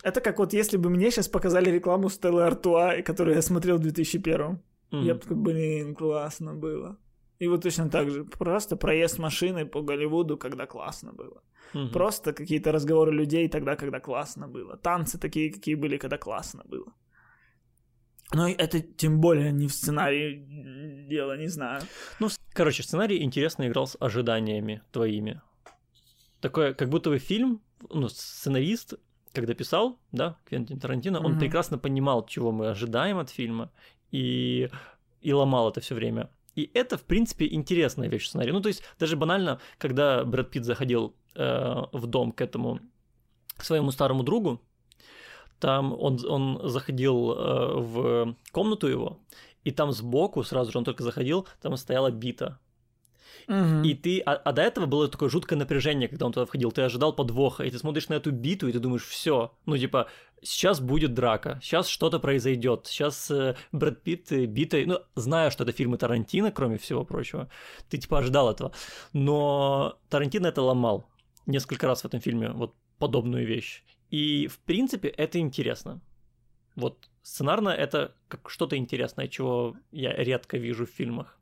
Это 0.03 0.20
как 0.20 0.38
вот 0.38 0.53
если 0.53 0.78
бы 0.78 0.90
мне 0.90 1.11
сейчас 1.11 1.28
показали 1.28 1.70
рекламу 1.70 2.09
Стеллы 2.09 2.45
Артуа, 2.45 3.03
которую 3.03 3.36
я 3.36 3.43
смотрел 3.43 3.76
в 3.76 3.80
2001 3.80 4.61
М. 4.93 5.05
Я 5.05 5.14
бы 5.14 5.20
такой, 5.20 5.36
блин, 5.36 5.95
классно 5.95 6.55
было. 6.55 6.97
И 7.38 7.49
вот 7.49 7.62
точно 7.62 7.90
так 7.90 8.11
же. 8.11 8.24
Просто 8.24 8.76
проезд 8.76 9.18
машины 9.18 9.66
по 9.66 9.82
Голливуду, 9.82 10.36
когда 10.36 10.66
классно 10.66 11.12
было. 11.12 11.43
Мгм. 11.74 11.90
Просто 11.90 12.32
какие-то 12.32 12.72
разговоры 12.72 13.12
людей 13.12 13.49
тогда, 13.49 13.76
когда 13.76 14.01
классно 14.01 14.49
было. 14.49 14.76
Танцы 14.76 15.18
такие, 15.18 15.51
какие 15.51 15.74
были, 15.74 15.97
когда 15.97 16.18
классно 16.18 16.62
было. 16.64 16.93
Но 18.34 18.49
это 18.49 18.80
тем 18.80 19.20
более 19.20 19.53
не 19.53 19.66
в 19.66 19.72
сценарии 19.72 20.47
дело, 21.09 21.36
не 21.38 21.49
знаю. 21.49 21.82
Ну, 22.20 22.28
короче, 22.55 22.82
сценарий 22.82 23.22
интересно 23.22 23.66
играл 23.66 23.86
с 23.86 23.97
ожиданиями 24.01 24.82
твоими. 24.90 25.40
Такое, 26.40 26.74
как 26.74 26.88
будто 26.88 27.11
бы 27.11 27.18
фильм, 27.18 27.61
ну, 27.90 28.09
сценарист, 28.09 28.95
когда 29.33 29.55
писал, 29.55 29.99
да, 30.12 30.37
Квентин 30.45 30.78
Тарантино, 30.78 31.20
он 31.20 31.33
Мгм. 31.33 31.41
прекрасно 31.41 31.78
понимал, 31.78 32.26
чего 32.26 32.53
мы 32.53 32.68
ожидаем 32.68 33.18
от 33.18 33.30
фильма, 33.30 33.70
и, 34.11 34.70
и 35.20 35.33
ломал 35.33 35.70
это 35.70 35.80
все 35.80 35.95
время. 35.95 36.30
И 36.55 36.70
это, 36.74 36.99
в 36.99 37.03
принципе, 37.03 37.47
интересная 37.51 38.09
вещь 38.09 38.24
в 38.24 38.28
сценарии. 38.28 38.53
Ну, 38.53 38.61
то 38.61 38.68
есть, 38.68 38.83
даже 38.99 39.16
банально, 39.16 39.59
когда 39.78 40.24
Брэд 40.24 40.51
Питт 40.51 40.64
заходил 40.64 41.14
э, 41.35 41.83
в 41.93 42.07
дом 42.07 42.33
к 42.33 42.41
этому 42.43 42.80
своему 43.59 43.91
старому 43.91 44.22
другу, 44.22 44.61
там 45.61 45.93
он, 45.99 46.18
он 46.28 46.61
заходил 46.68 47.33
э, 47.33 47.74
в 47.76 48.37
комнату 48.51 48.87
его, 48.89 49.18
и 49.64 49.70
там 49.70 49.93
сбоку, 49.93 50.43
сразу 50.43 50.72
же 50.72 50.78
он 50.78 50.85
только 50.85 51.03
заходил, 51.03 51.47
там 51.62 51.76
стояла 51.76 52.11
бита. 52.11 52.59
Мгм. 53.47 53.83
И 53.83 53.95
ты, 53.95 54.20
а, 54.20 54.33
а 54.33 54.53
до 54.53 54.62
этого 54.62 54.87
было 54.87 55.09
такое 55.09 55.28
жуткое 55.28 55.59
напряжение, 55.59 56.09
когда 56.09 56.26
он 56.26 56.33
туда 56.33 56.47
входил. 56.47 56.72
Ты 56.72 56.83
ожидал 56.83 57.12
подвоха, 57.12 57.64
и 57.64 57.70
ты 57.70 57.78
смотришь 57.78 58.09
на 58.09 58.14
эту 58.14 58.30
биту, 58.30 58.68
и 58.68 58.72
ты 58.72 58.78
думаешь, 58.78 59.07
все, 59.07 59.53
ну 59.66 59.76
типа, 59.76 60.09
сейчас 60.43 60.80
будет 60.80 61.14
драка, 61.14 61.59
сейчас 61.62 61.89
что-то 61.89 62.18
произойдет, 62.18 62.87
сейчас 62.87 63.30
э, 63.30 63.57
Брэд 63.72 64.03
Питт 64.03 64.33
э, 64.33 64.47
битой, 64.47 64.87
ну, 64.87 64.99
зная, 65.14 65.51
что 65.51 65.64
это 65.64 65.72
фильмы 65.72 65.99
Тарантино, 65.99 66.51
кроме 66.51 66.78
всего 66.78 67.05
прочего, 67.05 67.49
ты 67.89 67.99
типа 67.99 68.18
ожидал 68.18 68.51
этого. 68.51 68.72
Но 69.12 69.99
Тарантино 70.09 70.49
это 70.49 70.62
ломал 70.62 71.09
несколько 71.47 71.87
раз 71.87 72.03
в 72.03 72.07
этом 72.07 72.20
фильме, 72.20 72.51
вот 72.51 72.74
подобную 72.99 73.47
вещь. 73.47 73.83
И, 74.11 74.47
в 74.47 74.59
принципе, 74.59 75.09
это 75.09 75.39
интересно. 75.39 76.01
Вот 76.76 77.09
сценарно 77.22 77.70
это 77.70 78.14
как 78.28 78.51
что-то 78.51 78.76
интересное, 78.76 79.28
чего 79.28 79.76
я 79.91 80.12
редко 80.12 80.59
вижу 80.59 80.87
в 80.87 80.91
фильмах. 80.91 81.39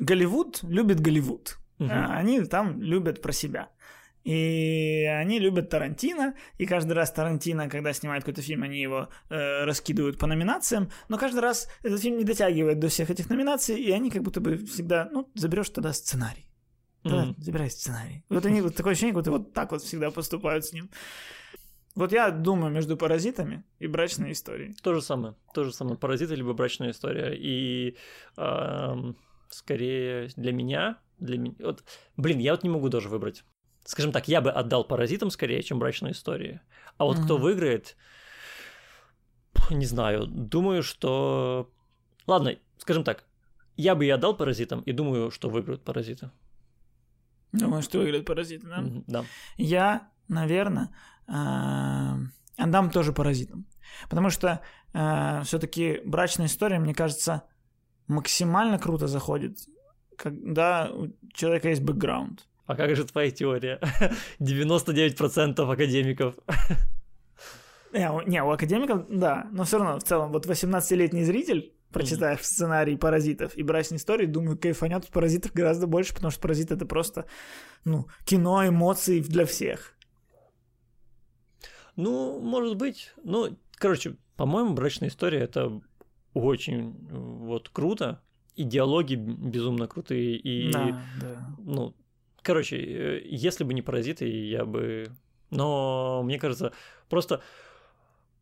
Голливуд 0.00 0.62
любит 0.62 1.00
Голливуд. 1.00 1.56
А, 1.78 2.16
Они 2.18 2.40
там 2.44 2.82
любят 2.82 3.22
про 3.22 3.32
себя. 3.32 3.68
И 4.22 5.04
они 5.20 5.38
любят 5.38 5.70
Тарантино, 5.70 6.34
и 6.58 6.66
каждый 6.66 6.92
раз 6.92 7.10
Тарантино, 7.10 7.70
когда 7.70 7.94
снимает 7.94 8.22
какой-то 8.22 8.42
фильм, 8.42 8.62
они 8.64 8.78
его 8.82 9.08
э, 9.30 9.64
раскидывают 9.64 10.18
по 10.18 10.26
номинациям, 10.26 10.90
но 11.08 11.16
каждый 11.16 11.40
раз 11.40 11.68
этот 11.82 12.00
фильм 12.02 12.18
не 12.18 12.24
дотягивает 12.24 12.78
до 12.78 12.88
всех 12.88 13.08
этих 13.10 13.30
номинаций, 13.30 13.80
и 13.80 13.90
они 13.90 14.10
как 14.10 14.22
будто 14.22 14.40
бы 14.42 14.58
всегда, 14.58 15.08
ну, 15.10 15.26
заберешь 15.34 15.70
тогда 15.70 15.94
сценарий. 15.94 16.44
Да, 17.02 17.24
Мгм. 17.24 17.34
забирай 17.38 17.70
сценарий. 17.70 18.22
Вот 18.28 18.44
они, 18.44 18.60
вот 18.60 18.76
такое 18.76 18.92
ощущение, 18.92 19.14
как 19.14 19.22
будто 19.22 19.30
вот 19.30 19.54
так 19.54 19.70
вот 19.72 19.80
всегда 19.82 20.10
поступают 20.10 20.66
с 20.66 20.74
ним. 20.74 20.90
Вот 21.94 22.12
я 22.12 22.30
думаю 22.30 22.70
между 22.70 22.98
паразитами 22.98 23.64
и 23.78 23.86
брачной 23.86 24.32
историей. 24.32 24.74
То 24.82 24.92
же 24.94 25.00
самое. 25.00 25.34
То 25.54 25.64
же 25.64 25.72
самое. 25.72 25.96
Паразиты 25.96 26.34
либо 26.34 26.52
брачная 26.52 26.90
история. 26.90 27.34
И 27.34 27.96
ам, 28.36 29.16
скорее 29.50 30.28
для 30.36 30.52
меня, 30.52 30.98
для 31.18 31.38
меня. 31.38 31.54
Вот, 31.60 31.84
блин, 32.16 32.38
я 32.38 32.52
вот 32.52 32.62
не 32.62 32.70
могу 32.70 32.88
даже 32.88 33.08
выбрать. 33.08 33.44
Скажем 33.84 34.12
так, 34.12 34.28
я 34.28 34.40
бы 34.40 34.50
отдал 34.50 34.84
паразитам 34.84 35.30
скорее, 35.30 35.62
чем 35.62 35.78
брачной 35.78 36.12
истории. 36.12 36.60
А 36.98 37.04
вот 37.04 37.18
кто 37.18 37.34
Мгм. 37.34 37.42
выиграет, 37.42 37.96
не 39.70 39.86
знаю. 39.86 40.26
Думаю, 40.26 40.82
что. 40.82 41.70
Ладно, 42.26 42.56
скажем 42.78 43.04
так. 43.04 43.24
Я 43.76 43.94
бы 43.94 44.04
и 44.04 44.10
отдал 44.10 44.36
паразитам, 44.36 44.82
и 44.82 44.92
думаю, 44.92 45.30
что 45.30 45.48
выиграют 45.48 45.84
паразиты. 45.84 46.30
Думаю, 47.52 47.82
что 47.82 47.98
выиграет 47.98 48.26
паразиты, 48.26 48.66
да? 48.66 48.80
Мгм, 48.80 49.04
Да. 49.06 49.24
Я, 49.56 50.10
наверное, 50.28 50.94
отдам 51.26 52.90
тоже 52.90 53.12
паразитам. 53.12 53.66
Потому 54.08 54.30
что 54.30 54.60
все-таки 55.44 56.00
брачная 56.04 56.46
история, 56.46 56.78
мне 56.78 56.94
кажется, 56.94 57.42
максимально 58.10 58.78
круто 58.78 59.06
заходит, 59.06 59.58
когда 60.16 60.90
у 60.92 61.08
человека 61.32 61.68
есть 61.68 61.82
бэкграунд. 61.82 62.46
А 62.66 62.76
как 62.76 62.94
же 62.94 63.04
твоя 63.04 63.30
теория? 63.30 63.80
99% 64.40 65.72
академиков. 65.72 66.34
Не, 67.92 68.10
у- 68.12 68.22
не, 68.22 68.42
у 68.42 68.50
академиков, 68.50 69.06
да, 69.08 69.48
но 69.52 69.64
все 69.64 69.78
равно, 69.78 69.98
в 69.98 70.04
целом, 70.04 70.32
вот 70.32 70.46
18-летний 70.46 71.24
зритель, 71.24 71.72
прочитав 71.92 72.44
сценарий 72.44 72.96
«Паразитов» 72.96 73.56
и 73.56 73.62
«Брачной 73.62 73.96
истории», 73.96 74.26
думаю, 74.26 74.58
кайфанет 74.58 75.04
от 75.04 75.10
«Паразитов» 75.10 75.52
гораздо 75.52 75.86
больше, 75.86 76.14
потому 76.14 76.30
что 76.30 76.40
«Паразит»— 76.40 76.70
это 76.72 76.86
просто, 76.86 77.24
ну, 77.84 78.06
кино 78.24 78.68
эмоций 78.68 79.20
для 79.20 79.44
всех. 79.46 79.96
Ну, 81.96 82.40
может 82.40 82.76
быть. 82.76 83.12
Ну, 83.24 83.56
короче, 83.74 84.16
по-моему, 84.36 84.74
брачная 84.74 85.08
история 85.08 85.40
это 85.40 85.80
очень 86.34 86.94
вот 87.10 87.68
круто. 87.68 88.20
И 88.56 88.64
диалоги 88.64 89.14
безумно 89.14 89.86
крутые. 89.86 90.36
И, 90.36 90.70
Да, 90.72 91.02
да. 91.20 91.56
ну, 91.58 91.94
короче, 92.42 92.76
э, 92.76 93.22
если 93.24 93.64
бы 93.64 93.74
не 93.74 93.82
паразиты, 93.82 94.28
я 94.28 94.64
бы. 94.64 95.10
Но 95.50 96.22
мне 96.24 96.38
кажется, 96.38 96.72
просто 97.08 97.40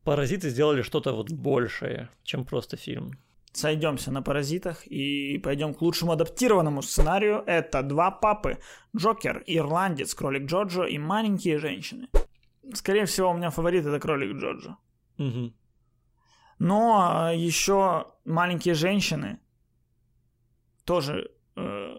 паразиты 0.04 0.50
сделали 0.50 0.82
что-то 0.82 1.12
вот 1.12 1.30
большее, 1.30 2.08
чем 2.24 2.44
просто 2.44 2.76
фильм. 2.76 3.12
Сойдемся 3.52 4.12
на 4.12 4.22
паразитах 4.22 4.86
и 4.86 5.38
пойдем 5.38 5.74
к 5.74 5.82
лучшему 5.82 6.12
адаптированному 6.12 6.82
сценарию. 6.82 7.42
Это 7.46 7.82
два 7.82 8.10
папы. 8.10 8.58
Джокер, 8.96 9.42
Ирландец, 9.46 10.14
Кролик 10.14 10.46
Джорджо 10.46 10.84
и 10.84 10.98
маленькие 10.98 11.58
женщины. 11.58 12.08
Скорее 12.74 13.06
всего, 13.06 13.30
у 13.30 13.34
меня 13.34 13.50
фаворит 13.50 13.86
это 13.86 13.98
Кролик 13.98 14.36
Джорджо. 14.36 14.76
Мгм. 15.16 15.54
Но 16.58 17.30
еще 17.34 18.06
маленькие 18.24 18.74
женщины 18.74 19.38
тоже 20.84 21.30
э, 21.56 21.96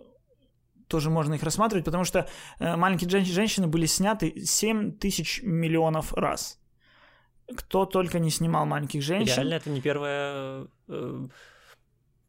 тоже 0.88 1.10
можно 1.10 1.36
их 1.36 1.44
рассматривать, 1.44 1.86
потому 1.86 2.04
что 2.04 2.28
э, 2.60 2.76
маленькие 2.76 3.10
жен- 3.10 3.26
женщины 3.26 3.68
были 3.68 3.86
сняты 3.86 4.44
7 4.46 4.92
тысяч 4.98 5.42
миллионов 5.44 6.14
раз. 6.14 6.60
Кто 7.56 7.86
только 7.86 8.20
не 8.20 8.30
снимал 8.32 8.66
маленьких 8.66 9.02
женщин. 9.02 9.36
Реально, 9.36 9.54
это 9.56 9.70
не 9.70 9.82
первая. 9.82 10.68
э, 10.88 11.28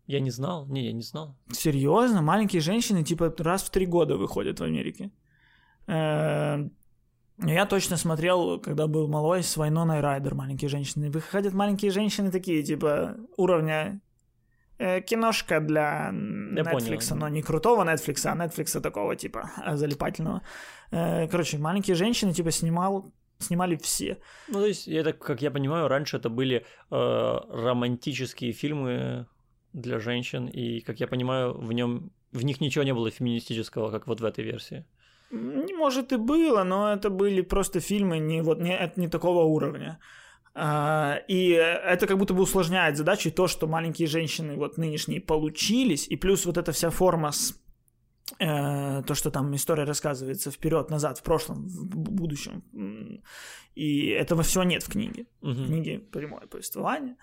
Я 0.07 0.21
не 0.21 0.31
знал. 0.31 0.67
Не, 0.67 0.87
я 0.87 0.93
не 0.93 1.03
знал. 1.03 1.37
Серьезно? 1.53 2.23
Маленькие 2.23 2.61
женщины 2.63 3.03
типа 3.05 3.35
раз 3.39 3.63
в 3.63 3.71
три 3.71 3.87
года 3.87 4.17
выходят 4.17 4.61
в 4.61 4.65
Америке. 4.65 5.11
Я 7.43 7.67
точно 7.67 7.97
смотрел, 7.97 8.61
когда 8.61 8.87
был 8.87 9.09
малой, 9.09 9.43
с 9.43 9.57
Вайноной 9.57 10.01
Райдер 10.01 10.35
«Маленькие 10.35 10.69
женщины». 10.69 11.11
Выходят 11.11 11.55
маленькие 11.55 11.91
женщины 11.91 12.31
такие, 12.31 12.63
типа, 12.63 13.17
уровня 13.37 14.01
э, 14.79 15.01
киношка 15.01 15.61
для 15.61 16.07
Я 16.07 16.63
Netflix, 16.63 17.09
понял. 17.09 17.17
но 17.17 17.29
не 17.29 17.43
крутого 17.43 17.85
Netflix, 17.85 18.27
а 18.27 18.37
Netflix 18.37 18.79
такого, 18.81 19.17
типа, 19.17 19.51
а, 19.57 19.77
залипательного. 19.77 20.43
Э, 20.91 21.29
короче, 21.29 21.59
«Маленькие 21.59 21.97
женщины», 21.97 22.33
типа, 22.35 22.51
снимал, 22.51 23.13
снимали 23.39 23.77
все. 23.77 24.19
Ну, 24.49 24.61
то 24.61 24.67
есть, 24.67 24.87
так, 25.05 25.19
как 25.19 25.43
я 25.43 25.51
понимаю, 25.51 25.89
раньше 25.89 26.19
это 26.19 26.29
были 26.29 26.67
э, 26.91 27.41
романтические 27.49 28.53
фильмы 28.53 29.27
для 29.73 29.99
женщин, 29.99 30.47
и, 30.47 30.81
как 30.81 31.01
я 31.01 31.07
понимаю, 31.07 31.59
в 31.59 31.73
нем 31.73 32.11
в 32.33 32.45
них 32.45 32.61
ничего 32.61 32.85
не 32.85 32.95
было 32.95 33.11
феминистического, 33.11 33.91
как 33.91 34.07
вот 34.07 34.21
в 34.21 34.25
этой 34.25 34.45
версии. 34.45 34.85
Может 35.31 36.13
и 36.13 36.17
было, 36.17 36.65
но 36.65 36.93
это 36.93 37.11
были 37.11 37.43
просто 37.43 37.81
фильмы 37.81 38.19
не 38.19 38.43
вот 38.43 38.61
не, 38.61 38.93
не 38.97 39.09
такого 39.09 39.45
уровня. 39.45 39.99
А, 40.55 41.19
и 41.29 41.51
это 41.51 42.07
как 42.07 42.19
будто 42.19 42.35
бы 42.35 42.43
усложняет 42.43 42.97
задачу 42.97 43.29
и 43.29 43.33
то, 43.33 43.47
что 43.49 43.67
маленькие 43.69 44.09
женщины 44.09 44.57
вот 44.57 44.79
нынешние 44.79 45.21
получились, 45.21 46.09
и 46.09 46.17
плюс 46.17 46.47
вот 46.47 46.57
эта 46.59 46.73
вся 46.73 46.91
форма 46.91 47.31
с 47.31 47.55
э, 48.41 49.03
то, 49.07 49.15
что 49.15 49.31
там 49.31 49.55
история 49.55 49.85
рассказывается 49.85 50.51
вперед, 50.51 50.91
назад, 50.91 51.19
в 51.19 51.23
прошлом, 51.23 51.69
в 51.69 51.87
бу- 51.87 52.11
будущем. 52.11 52.63
И 53.77 54.09
этого 54.09 54.43
всего 54.43 54.65
нет 54.65 54.83
в 54.83 54.89
книге. 54.91 55.27
В 55.41 55.49
Мгм. 55.49 55.67
книге 55.67 55.99
прямое 55.99 56.47
повествование. 56.47 57.15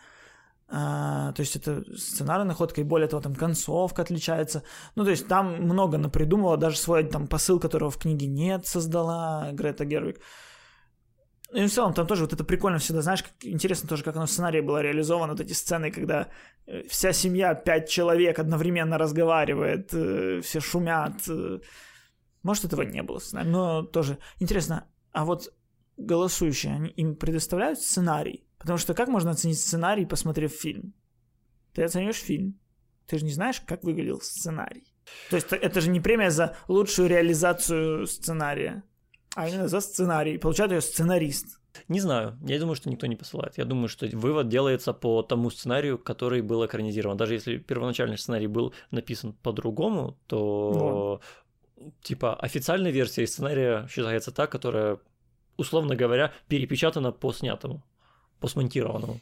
А, 0.70 1.32
то 1.32 1.42
есть 1.42 1.56
это 1.56 1.84
сценарная 1.96 2.48
находка, 2.48 2.82
и 2.82 2.84
более 2.84 3.08
того, 3.08 3.22
там 3.22 3.36
концовка 3.36 4.02
отличается. 4.02 4.64
Ну, 4.96 5.06
то 5.06 5.12
есть 5.12 5.28
там 5.28 5.64
много 5.64 5.98
напридумывала, 5.98 6.58
даже 6.58 6.78
свой 6.78 7.04
там 7.06 7.28
посыл, 7.28 7.60
которого 7.60 7.90
в 7.90 7.98
книге 7.98 8.28
нет, 8.28 8.68
создала 8.68 9.52
Грета 9.54 9.86
Гервик. 9.86 10.20
И 11.54 11.66
в 11.66 11.72
целом 11.72 11.94
там 11.94 12.06
тоже 12.08 12.24
вот 12.24 12.34
это 12.34 12.44
прикольно 12.44 12.78
всегда, 12.78 13.02
знаешь, 13.02 13.24
как, 13.24 13.32
интересно 13.44 13.88
тоже, 13.88 14.04
как 14.04 14.18
оно 14.18 14.26
в 14.26 14.30
сценарии 14.30 14.60
было 14.60 14.82
реализовано, 14.82 15.32
вот 15.32 15.40
эти 15.40 15.54
сцены, 15.54 15.92
когда 15.92 16.28
э, 16.66 16.84
вся 16.90 17.14
семья, 17.14 17.56
пять 17.56 17.90
человек 17.90 18.38
одновременно 18.40 18.98
разговаривает, 18.98 19.94
э, 19.94 20.42
все 20.42 20.60
шумят. 20.60 21.14
э. 21.30 21.60
Может, 22.44 22.66
этого 22.66 22.82
не 22.82 23.02
было 23.02 23.20
в 23.20 23.24
сценарии, 23.24 23.48
но 23.48 23.82
тоже 23.84 24.18
интересно, 24.40 24.88
а 25.14 25.24
вот 25.24 25.54
голосующие, 25.96 26.74
они 26.74 26.90
им 26.90 27.16
предоставляют 27.16 27.80
сценарий? 27.80 28.47
Потому 28.60 28.78
что 28.78 28.94
как 28.94 29.08
можно 29.08 29.32
оценить 29.32 29.60
сценарий, 29.60 30.06
посмотрев 30.06 30.52
фильм? 30.52 30.94
Ты 31.74 31.84
оцениваешь 31.84 32.18
фильм, 32.18 32.60
ты 33.06 33.20
же 33.20 33.26
не 33.26 33.32
знаешь, 33.32 33.62
как 33.62 33.84
выглядел 33.84 34.20
сценарий. 34.22 34.94
То 35.30 35.38
есть 35.38 35.48
это 35.52 35.82
же 35.82 35.90
не 35.90 36.00
премия 36.00 36.32
за 36.32 36.56
лучшую 36.68 37.08
реализацию 37.08 38.08
сценария, 38.08 38.84
а 39.36 39.48
именно 39.48 39.68
за 39.68 39.80
сценарий. 39.80 40.38
Получает 40.38 40.72
ее 40.72 40.82
сценарист. 40.82 41.60
Не 41.88 42.00
знаю, 42.00 42.38
я 42.42 42.60
думаю, 42.60 42.76
что 42.76 42.90
никто 42.90 43.08
не 43.08 43.16
посылает. 43.16 43.58
Я 43.58 43.66
думаю, 43.66 43.88
что 43.88 44.08
вывод 44.08 44.50
делается 44.50 44.94
по 44.94 45.22
тому 45.22 45.50
сценарию, 45.52 45.98
который 45.98 46.42
был 46.42 46.66
экранизирован. 46.66 47.18
Даже 47.18 47.36
если 47.36 47.58
первоначальный 47.58 48.18
сценарий 48.18 48.48
был 48.48 48.74
написан 48.92 49.34
по-другому, 49.34 50.18
то 50.28 51.22
типа 52.02 52.36
официальная 52.36 52.92
версия 52.92 53.28
сценария 53.28 53.88
считается 53.88 54.32
та, 54.32 54.48
которая, 54.48 54.98
условно 55.58 55.96
говоря, 55.96 56.34
перепечатана 56.48 57.12
по 57.12 57.32
снятому, 57.32 57.84
по 58.40 58.48
смонтированному. 58.48 59.20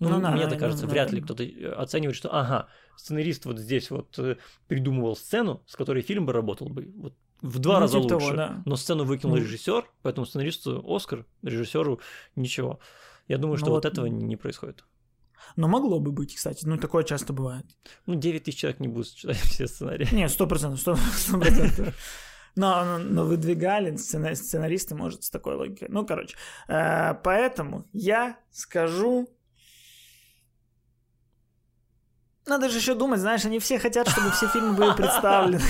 Ну, 0.00 0.08
Ну 0.10 0.20
да, 0.20 0.30
мне 0.30 0.44
да, 0.44 0.50
так 0.50 0.60
кажется, 0.60 0.84
ну, 0.86 0.92
вряд 0.92 1.10
да. 1.10 1.16
ли 1.16 1.22
кто-то 1.22 1.42
э, 1.42 1.72
оценивает, 1.72 2.16
что, 2.16 2.32
ага, 2.32 2.68
сценарист 2.96 3.46
вот 3.46 3.58
здесь 3.58 3.90
вот 3.90 4.16
э, 4.18 4.36
придумывал 4.68 5.16
сцену, 5.16 5.62
с 5.66 5.74
которой 5.74 6.02
фильм 6.02 6.24
бы 6.26 6.32
работал 6.32 6.68
бы 6.68 6.90
вот 6.96 7.14
в 7.40 7.58
два 7.58 7.74
Ну, 7.74 7.80
раза 7.80 7.96
типа 7.98 8.08
того, 8.08 8.24
лучше. 8.24 8.36
да. 8.36 8.62
Но 8.64 8.76
сцену 8.76 9.04
выкинул 9.04 9.36
Ну. 9.36 9.42
режиссер, 9.42 9.84
поэтому 10.02 10.26
сценаристу 10.26 10.84
Оскар, 10.86 11.24
режиссеру 11.42 12.00
ничего. 12.36 12.78
Я 13.26 13.38
думаю, 13.38 13.54
Ну 13.58 13.64
что 13.64 13.70
вот, 13.70 13.84
вот, 13.84 13.92
этого 13.92 14.06
не, 14.06 14.36
происходит. 14.36 14.84
Но 15.56 15.66
могло 15.68 15.98
бы 15.98 16.12
быть, 16.12 16.34
кстати. 16.34 16.64
Ну, 16.66 16.78
такое 16.78 17.04
часто 17.04 17.32
бывает. 17.32 17.64
Ну, 18.06 18.14
9 18.14 18.44
тысяч 18.44 18.58
человек 18.58 18.80
не 18.80 18.88
будут 18.88 19.12
читать 19.14 19.36
все 19.36 19.66
сценарии. 19.66 20.08
Не, 20.12 20.28
сто 20.28 20.46
процентов, 20.46 20.80
сто 20.80 21.38
процентов. 21.38 21.94
Но, 22.56 22.98
но, 22.98 23.24
выдвигали 23.24 23.96
сцена- 23.96 24.34
сценаристы, 24.34 24.94
может, 24.94 25.24
с 25.24 25.30
такой 25.30 25.54
логикой. 25.54 25.88
Ну, 25.90 26.04
короче. 26.06 26.36
э, 26.68 27.14
поэтому 27.22 27.86
я 27.92 28.38
скажу... 28.50 29.28
Надо 32.46 32.68
же 32.70 32.78
еще 32.78 32.94
думать, 32.94 33.20
знаешь, 33.20 33.44
они 33.44 33.58
все 33.58 33.78
хотят, 33.78 34.08
чтобы 34.08 34.30
все 34.30 34.48
фильмы 34.48 34.72
были 34.74 34.94
представлены. 34.96 35.60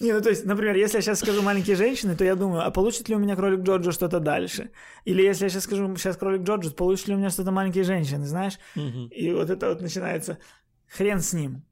Не, 0.00 0.12
ну 0.12 0.20
то 0.20 0.28
есть, 0.30 0.44
например, 0.44 0.76
если 0.76 0.98
я 0.98 1.02
сейчас 1.02 1.18
скажу 1.18 1.42
«Маленькие 1.42 1.74
женщины», 1.74 2.14
то 2.16 2.24
я 2.24 2.36
думаю, 2.36 2.64
а 2.64 2.70
получит 2.70 3.08
ли 3.08 3.16
у 3.16 3.18
меня 3.18 3.34
кролик 3.34 3.60
Джорджо 3.60 3.90
что-то 3.90 4.20
дальше? 4.20 4.70
Или 5.04 5.22
если 5.22 5.44
я 5.44 5.50
сейчас 5.50 5.64
скажу 5.64 5.96
сейчас 5.96 6.16
кролик 6.16 6.42
Джорджо, 6.42 6.70
получит 6.70 7.08
ли 7.08 7.14
у 7.14 7.18
меня 7.18 7.30
что-то 7.30 7.50
«Маленькие 7.50 7.82
женщины», 7.84 8.24
знаешь? 8.26 8.58
И 8.76 9.32
вот 9.32 9.50
это 9.50 9.68
вот 9.70 9.80
начинается. 9.80 10.38
Хрен 10.86 11.20
с 11.20 11.32
ним. 11.32 11.64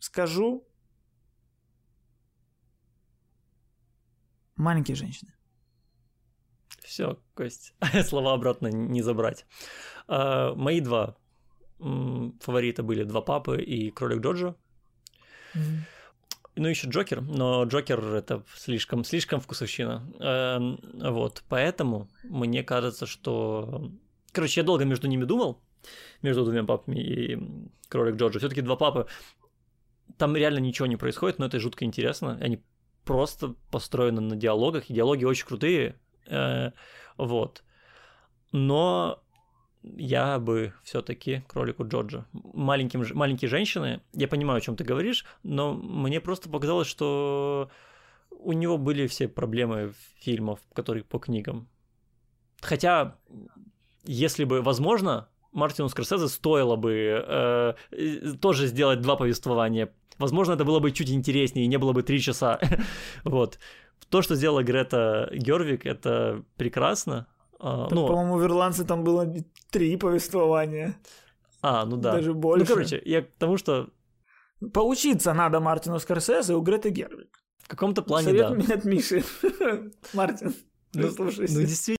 Скажу. 0.00 0.66
Маленькие 4.56 4.96
женщины. 4.96 5.32
Все, 6.82 7.18
Кость, 7.34 7.74
слова 8.04 8.32
обратно 8.32 8.66
не 8.66 9.02
забрать. 9.02 9.46
А, 10.08 10.54
мои 10.54 10.80
два 10.80 11.16
фаворита 12.40 12.82
были 12.82 13.04
«Два 13.04 13.22
папы» 13.22 13.62
и 13.62 13.90
«Кролик 13.90 14.20
Джорджо». 14.20 14.54
Ну, 16.56 16.68
еще 16.68 16.88
Джокер, 16.88 17.22
но 17.22 17.64
Джокер 17.64 18.00
это 18.14 18.44
слишком, 18.54 19.04
слишком 19.04 19.40
вкусовщина. 19.40 20.12
Эм, 20.18 20.80
вот, 20.92 21.42
поэтому 21.48 22.08
мне 22.24 22.64
кажется, 22.64 23.06
что... 23.06 23.90
Короче, 24.32 24.60
я 24.60 24.66
долго 24.66 24.84
между 24.84 25.06
ними 25.06 25.24
думал, 25.24 25.62
между 26.22 26.44
двумя 26.44 26.64
папами 26.64 26.98
и 27.00 27.38
Кролик 27.88 28.16
Джорджа. 28.16 28.40
Все-таки 28.40 28.62
два 28.62 28.76
папы, 28.76 29.06
там 30.20 30.36
реально 30.36 30.58
ничего 30.58 30.86
не 30.86 30.96
происходит, 30.96 31.38
но 31.38 31.46
это 31.46 31.58
жутко 31.58 31.86
интересно. 31.86 32.38
Они 32.42 32.62
просто 33.04 33.54
построены 33.70 34.20
на 34.20 34.36
диалогах, 34.36 34.90
и 34.90 34.94
диалоги 34.94 35.24
очень 35.24 35.46
крутые. 35.46 35.96
Э, 36.26 36.72
вот. 37.16 37.64
Но 38.52 39.22
я 39.82 40.38
бы 40.38 40.74
все-таки 40.84 41.42
кролику 41.48 41.88
Джорджа. 41.88 42.26
Маленьким, 42.32 43.02
маленькие 43.14 43.48
женщины, 43.48 44.02
я 44.12 44.28
понимаю, 44.28 44.58
о 44.58 44.60
чем 44.60 44.76
ты 44.76 44.84
говоришь, 44.84 45.24
но 45.42 45.72
мне 45.72 46.20
просто 46.20 46.50
показалось, 46.50 46.86
что 46.86 47.70
у 48.30 48.52
него 48.52 48.76
были 48.76 49.06
все 49.06 49.26
проблемы 49.26 49.94
фильмов, 50.18 50.60
которые 50.74 51.02
по 51.02 51.18
книгам. 51.18 51.66
Хотя, 52.60 53.16
если 54.04 54.44
бы, 54.44 54.60
возможно, 54.60 55.30
Мартину 55.52 55.88
Скорсезе 55.88 56.28
стоило 56.28 56.76
бы 56.76 56.92
э, 56.92 57.74
э, 57.90 58.32
тоже 58.40 58.66
сделать 58.66 59.00
два 59.00 59.16
повествования. 59.16 59.92
Возможно, 60.20 60.52
это 60.52 60.64
было 60.64 60.78
бы 60.80 60.92
чуть 60.92 61.10
интереснее, 61.10 61.64
и 61.64 61.68
не 61.68 61.78
было 61.78 61.92
бы 61.92 62.02
три 62.02 62.20
часа. 62.20 62.60
вот. 63.24 63.58
То, 64.08 64.22
что 64.22 64.34
сделала 64.36 64.62
Грета 64.62 65.28
Гервик, 65.32 65.86
это 65.86 66.44
прекрасно. 66.56 67.26
А, 67.58 67.88
Там, 67.88 67.98
ну, 67.98 68.06
По-моему, 68.06 68.36
в 68.36 68.42
«Ирландце» 68.44 68.84
там 68.84 69.02
было 69.04 69.26
три 69.70 69.96
повествования. 69.96 70.94
а, 71.62 71.84
ну 71.84 71.96
да. 71.96 72.12
Даже 72.12 72.34
больше. 72.34 72.66
Ну, 72.68 72.74
короче, 72.74 73.02
я 73.04 73.22
к 73.22 73.28
тому, 73.38 73.56
что 73.56 73.88
Поучиться 74.74 75.32
надо 75.32 75.58
Мартину 75.60 75.98
Скорсезе 75.98 76.54
у 76.54 76.60
Греты 76.60 76.90
Гервик. 76.90 77.42
в 77.58 77.68
каком-то 77.68 78.02
плане, 78.02 78.26
Совет 78.26 78.48
да. 78.48 78.54
мне 78.54 78.66
от 78.74 78.84
Миши. 78.84 79.24
Мартин, 80.12 80.54
Ну, 80.92 81.02
прислушайся. 81.02 81.54
ну, 81.54 81.60
действительно. 81.60 81.96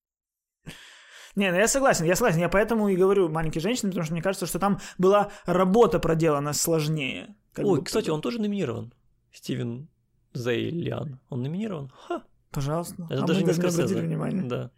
Не, 1.35 1.52
ну 1.52 1.57
я 1.57 1.68
согласен, 1.68 2.06
я 2.06 2.15
согласен. 2.15 2.39
Я 2.39 2.49
поэтому 2.49 2.89
и 2.89 2.95
говорю 2.95 3.30
«Маленькие 3.30 3.61
женщины», 3.61 3.89
потому 3.89 4.03
что 4.03 4.14
мне 4.14 4.22
кажется, 4.22 4.45
что 4.45 4.60
там 4.60 4.80
была 4.98 5.31
работа 5.45 5.98
проделана 5.99 6.53
сложнее. 6.53 7.35
Как 7.53 7.65
Ой, 7.65 7.84
кстати, 7.84 8.10
он 8.10 8.22
тоже 8.22 8.40
номинирован. 8.40 8.94
Стивен 9.32 9.88
Зейлиан. 10.34 11.19
Он 11.30 11.41
номинирован? 11.44 11.91
Ха, 12.07 12.23
Пожалуйста. 12.52 13.07
это 13.10 13.23
а 13.23 13.28
даже 13.28 13.45
мы 13.45 13.53
не 13.53 13.60
обратили 13.60 14.02
внимания. 14.02 14.44
Да. 14.44 14.72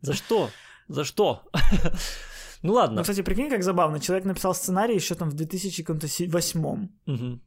За 0.00 0.14
что? 0.14 0.50
За 0.88 1.04
что? 1.04 1.42
Ну 1.52 1.90
Ну, 2.62 2.72
ладно. 2.74 3.02
кстати, 3.02 3.22
прикинь, 3.22 3.48
как 3.50 3.62
забавно. 3.62 4.00
Человек 4.00 4.26
написал 4.26 4.54
сценарий 4.54 4.94
еще 4.94 5.14
там 5.14 5.30
в 5.30 5.34
2008 5.34 6.88
Мгм. 7.06 7.40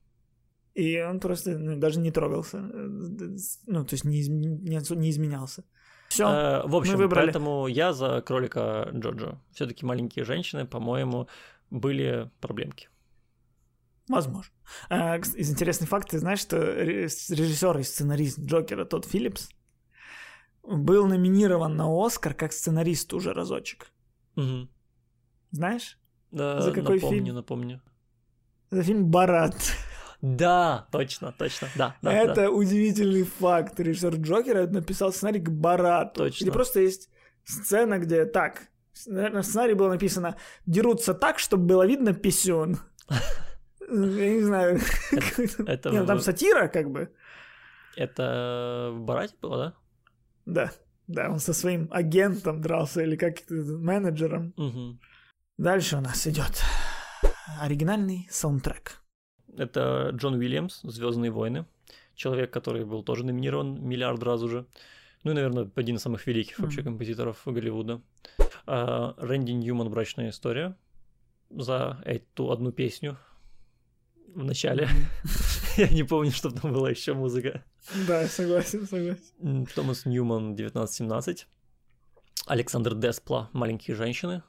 и 0.73 1.01
он 1.01 1.19
просто 1.19 1.57
ну, 1.57 1.77
даже 1.77 1.99
не 1.99 2.11
трогался. 2.11 2.57
Ну, 2.59 3.85
то 3.85 3.93
есть 3.93 4.05
не, 4.05 4.27
не, 4.27 4.77
не 4.95 5.09
изменялся. 5.09 5.63
Все. 6.09 6.27
Э, 6.27 6.67
В 6.67 6.75
общем, 6.75 6.97
выбрали. 6.97 7.25
поэтому 7.25 7.67
я 7.67 7.93
за 7.93 8.21
кролика 8.21 8.89
Джоджо. 8.93 9.39
Все-таки 9.51 9.85
маленькие 9.85 10.25
женщины, 10.25 10.65
по-моему, 10.65 11.27
были 11.71 12.29
проблемки. 12.39 12.89
Возможно. 14.07 14.53
А, 14.89 15.17
из 15.17 15.51
интересных 15.51 15.89
фактов, 15.89 16.11
ты 16.11 16.19
знаешь, 16.19 16.39
что 16.39 16.57
режиссер 16.57 17.77
и 17.79 17.83
сценарист 17.83 18.39
Джокера 18.39 18.85
Тодд 18.85 19.05
Филлипс 19.05 19.49
был 20.63 21.07
номинирован 21.07 21.75
на 21.75 21.85
Оскар 21.87 22.33
как 22.33 22.53
сценарист 22.53 23.13
уже 23.13 23.33
разочек. 23.33 23.91
Мгм. 24.35 24.69
Знаешь? 25.51 25.99
Да, 26.31 26.61
За 26.61 26.71
какой 26.71 26.95
напомню, 26.95 27.23
фильм? 27.23 27.35
напомню. 27.35 27.81
Это 28.71 28.83
фильм 28.83 29.05
«Барат». 29.05 29.55
Да, 30.21 30.87
точно, 30.89 31.33
точно, 31.37 31.67
да. 31.75 31.97
да 32.01 32.13
это 32.13 32.35
да. 32.35 32.49
удивительный 32.49 33.23
факт. 33.23 33.77
Режиссер 33.77 34.15
Джокера 34.15 34.65
написал 34.67 35.11
сценарий 35.11 35.41
к 35.41 35.49
Барату. 35.49 36.23
Точно. 36.23 36.45
Или 36.45 36.49
просто 36.49 36.79
есть 36.79 37.09
сцена, 37.43 37.99
где 37.99 38.23
так, 38.23 38.69
наверное, 39.05 39.41
в 39.41 39.45
сценарии 39.45 39.73
было 39.73 39.89
написано 39.89 40.37
«дерутся 40.65 41.13
так, 41.13 41.39
чтобы 41.39 41.65
было 41.65 41.85
видно 41.85 42.13
писюн». 42.13 42.79
Я 43.89 44.29
не 44.33 44.41
знаю. 44.41 44.79
это 45.67 45.89
Не, 45.91 45.99
ну 45.99 46.05
там 46.05 46.19
сатира, 46.19 46.67
как 46.67 46.91
бы. 46.91 47.13
Это 47.95 48.89
в 48.93 49.01
Барате 49.01 49.35
было, 49.41 49.57
да? 49.57 49.73
Да, 50.45 50.71
да, 51.07 51.29
он 51.29 51.39
со 51.39 51.53
своим 51.53 51.87
агентом 51.91 52.61
дрался 52.61 53.01
или 53.01 53.15
как 53.15 53.41
это, 53.41 53.53
менеджером. 53.53 54.53
Мгм. 54.57 54.99
Дальше 55.57 55.97
у 55.97 56.01
нас 56.01 56.25
идет 56.27 56.61
оригинальный 57.59 58.27
саундтрек. 58.31 59.01
Это 59.55 60.09
Джон 60.13 60.35
Уильямс, 60.35 60.81
Звездные 60.81 61.29
войны. 61.31 61.65
Человек, 62.15 62.51
который 62.51 62.85
был 62.85 63.03
тоже 63.03 63.25
номинирован 63.25 63.81
миллиард 63.87 64.21
раз 64.23 64.41
уже. 64.41 64.65
Ну 65.23 65.31
и, 65.31 65.33
наверное, 65.35 65.69
один 65.75 65.95
из 65.95 66.01
самых 66.01 66.25
великих 66.27 66.59
вообще 66.59 66.81
Мгм. 66.81 66.91
композиторов 66.91 67.41
Голливуда. 67.45 68.01
А, 68.65 69.13
Рэнди 69.17 69.51
Ньюман 69.51 69.89
«Брачная 69.89 70.29
история». 70.29 70.75
За 71.49 72.01
эту 72.05 72.51
одну 72.51 72.71
песню 72.71 73.17
в 74.35 74.43
начале. 74.43 74.87
Я 75.77 75.87
не 75.89 76.03
помню, 76.03 76.31
что 76.31 76.49
там 76.51 76.73
была 76.73 76.89
еще 76.89 77.13
музыка. 77.13 77.63
Да, 78.07 78.27
согласен, 78.27 78.87
согласен. 78.87 79.65
Томас 79.75 80.05
Ньюман 80.05 80.53
1917. 80.53 81.47
Александр 82.47 82.95
Деспла 82.95 83.49
«Маленькие 83.53 83.95
женщины». 83.95 84.43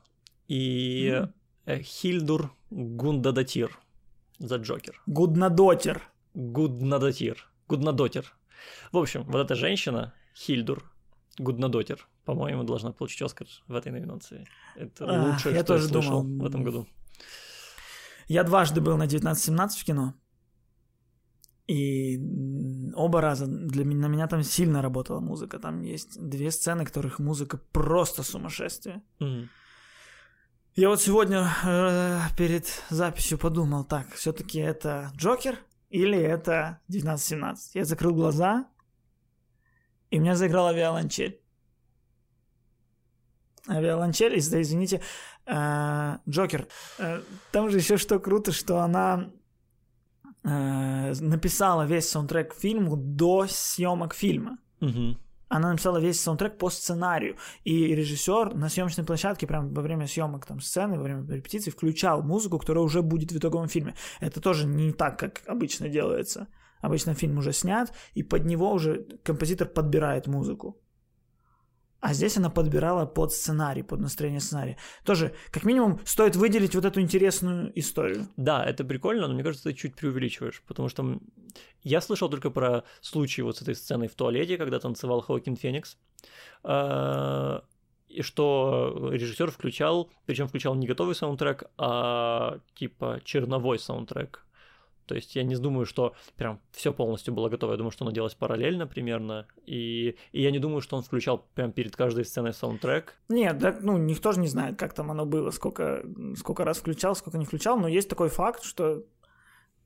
И 0.49 1.23
э, 1.67 1.81
Хильдур 1.81 2.53
Гундадатир 2.71 3.79
за 4.39 4.57
Джокер. 4.57 5.01
Гуднадотер. 5.07 6.03
Гуднадотир. 6.35 7.49
Гуднадотир. 7.69 8.35
В 8.93 8.99
общем, 8.99 9.23
вот 9.25 9.39
эта 9.45 9.55
женщина, 9.55 10.13
Хильдур 10.37 10.91
Гуднадотир, 11.39 12.07
по-моему, 12.25 12.65
должна 12.65 12.93
получить 12.93 13.23
Оскар 13.23 13.47
в 13.69 13.75
этой 13.75 13.93
номинации. 13.93 14.47
Это 14.77 15.07
А, 15.07 15.31
лучшее, 15.33 15.55
я 15.55 15.61
что 15.61 15.75
тоже 15.75 15.85
я 15.85 15.89
слышал 15.93 16.23
думал. 16.23 16.45
в 16.45 16.47
этом 16.47 16.63
году. 16.65 16.87
Я 18.29 18.45
дважды 18.45 18.81
был 18.81 18.97
на 18.97 19.05
1917 19.05 19.81
в 19.81 19.85
кино. 19.85 20.15
И 21.67 22.21
оба 22.95 23.21
раза 23.21 23.47
для 23.47 23.85
меня, 23.85 24.09
на 24.09 24.13
меня 24.13 24.27
там 24.27 24.43
сильно 24.43 24.83
работала 24.83 25.21
музыка. 25.21 25.59
Там 25.59 25.83
есть 25.83 26.21
две 26.21 26.51
сцены, 26.51 26.85
которых 26.85 27.19
музыка 27.19 27.59
просто 27.73 28.23
сумасшествие. 28.23 29.03
Мгм. 29.19 29.49
Я 30.77 30.89
вот 30.89 31.01
сегодня 31.01 31.49
э, 31.65 32.19
перед 32.37 32.67
записью 32.91 33.39
подумал, 33.39 33.85
так, 33.85 34.13
все-таки 34.15 34.59
это 34.59 35.13
Джокер 35.17 35.57
или 35.89 36.19
это 36.19 36.81
1917? 36.89 37.77
Я 37.77 37.85
закрыл 37.85 38.13
глаза, 38.13 38.67
и 40.11 40.19
у 40.19 40.21
меня 40.21 40.35
заиграла 40.35 40.75
виолончель. 40.75 41.41
А 43.69 43.81
виолончель, 43.81 44.43
да, 44.51 44.61
извините, 44.61 45.01
Джокер. 45.47 46.67
Э, 46.99 47.21
Там 47.53 47.71
же 47.71 47.79
еще 47.79 47.97
что 47.97 48.19
круто, 48.19 48.53
что 48.53 48.79
она 48.81 49.31
э, 50.43 51.13
написала 51.21 51.87
весь 51.87 52.09
саундтрек 52.09 52.55
к 52.55 52.59
фильму 52.59 52.97
до 52.97 53.47
съемок 53.49 54.15
фильма 54.15 54.59
она 55.55 55.71
написала 55.71 55.99
весь 55.99 56.21
саундтрек 56.21 56.59
по 56.59 56.69
сценарию. 56.69 57.37
И 57.63 57.95
режиссер 57.95 58.55
на 58.55 58.69
съемочной 58.69 59.05
площадке, 59.05 59.47
прям 59.47 59.73
во 59.73 59.83
время 59.83 60.07
съемок 60.07 60.47
там 60.47 60.61
сцены, 60.61 60.97
во 60.97 61.05
время 61.05 61.25
репетиции, 61.29 61.71
включал 61.71 62.23
музыку, 62.23 62.59
которая 62.59 62.85
уже 62.85 63.03
будет 63.03 63.31
в 63.31 63.39
итоговом 63.39 63.69
фильме. 63.69 63.95
Это 64.21 64.41
тоже 64.41 64.67
не 64.67 64.93
так, 64.93 65.19
как 65.19 65.43
обычно 65.47 65.89
делается. 65.89 66.49
Обычно 66.81 67.15
фильм 67.15 67.39
уже 67.39 67.53
снят, 67.53 67.93
и 68.15 68.23
под 68.23 68.45
него 68.45 68.73
уже 68.73 69.07
композитор 69.23 69.69
подбирает 69.69 70.27
музыку. 70.27 70.77
А 72.05 72.13
здесь 72.13 72.37
она 72.37 72.51
подбирала 72.51 73.07
под 73.07 73.33
сценарий, 73.33 73.83
под 73.83 73.99
настроение 73.99 74.43
сценария. 74.43 74.77
Тоже, 75.07 75.33
как 75.51 75.65
минимум, 75.65 76.01
стоит 76.05 76.37
выделить 76.37 76.75
вот 76.75 76.85
эту 76.85 77.01
интересную 77.01 77.73
историю. 77.79 78.29
Да, 78.37 78.63
это 78.63 78.85
прикольно, 78.85 79.27
но 79.27 79.33
мне 79.33 79.43
кажется, 79.43 79.71
ты 79.71 79.75
чуть 79.75 79.95
преувеличиваешь, 79.95 80.63
потому 80.67 80.91
что 80.91 81.19
я 81.83 82.03
слышал 82.03 82.29
только 82.29 82.51
про 82.51 82.85
случай 83.01 83.41
вот 83.41 83.57
с 83.57 83.63
этой 83.63 83.75
сценой 83.75 84.09
в 84.09 84.15
туалете, 84.17 84.59
когда 84.59 84.79
танцевал 84.79 85.23
Хоакин 85.23 85.57
Феникс, 85.57 85.97
а, 86.63 87.65
и 88.09 88.21
что 88.21 89.09
режиссер 89.11 89.51
включал, 89.51 90.11
причем 90.27 90.47
включал 90.47 90.75
не 90.75 90.87
готовый 90.87 91.15
саундтрек, 91.15 91.65
а 91.79 92.59
типа 92.75 93.23
черновой 93.25 93.79
саундтрек. 93.79 94.45
То 95.07 95.15
есть 95.15 95.37
я 95.37 95.43
не 95.43 95.57
думаю, 95.57 95.87
что 95.87 96.15
прям 96.37 96.61
все 96.73 96.93
полностью 96.93 97.35
было 97.35 97.49
готово. 97.49 97.73
Я 97.73 97.77
думаю, 97.77 97.91
что 97.91 98.05
оно 98.05 98.13
делалось 98.13 98.35
параллельно 98.35 98.87
примерно. 98.87 99.47
И, 99.67 100.17
и 100.33 100.43
я 100.43 100.51
не 100.51 100.59
думаю, 100.59 100.81
что 100.81 100.97
он 100.97 101.03
включал 101.03 101.47
прям 101.55 101.73
перед 101.73 101.95
каждой 101.97 102.25
сценой 102.25 102.53
саундтрек. 102.55 103.15
Нет, 103.29 103.59
да, 103.59 103.77
ну, 103.81 103.99
никто 103.99 104.33
же 104.33 104.41
не 104.41 104.49
знает, 104.49 104.79
как 104.79 104.95
там 104.95 105.11
оно 105.11 105.27
было, 105.27 105.51
сколько, 105.51 106.03
сколько 106.37 106.65
раз 106.65 106.79
включал, 106.79 107.15
сколько 107.15 107.39
не 107.39 107.45
включал, 107.45 107.79
но 107.79 107.89
есть 107.89 108.09
такой 108.09 108.29
факт, 108.29 108.63
что... 108.65 109.05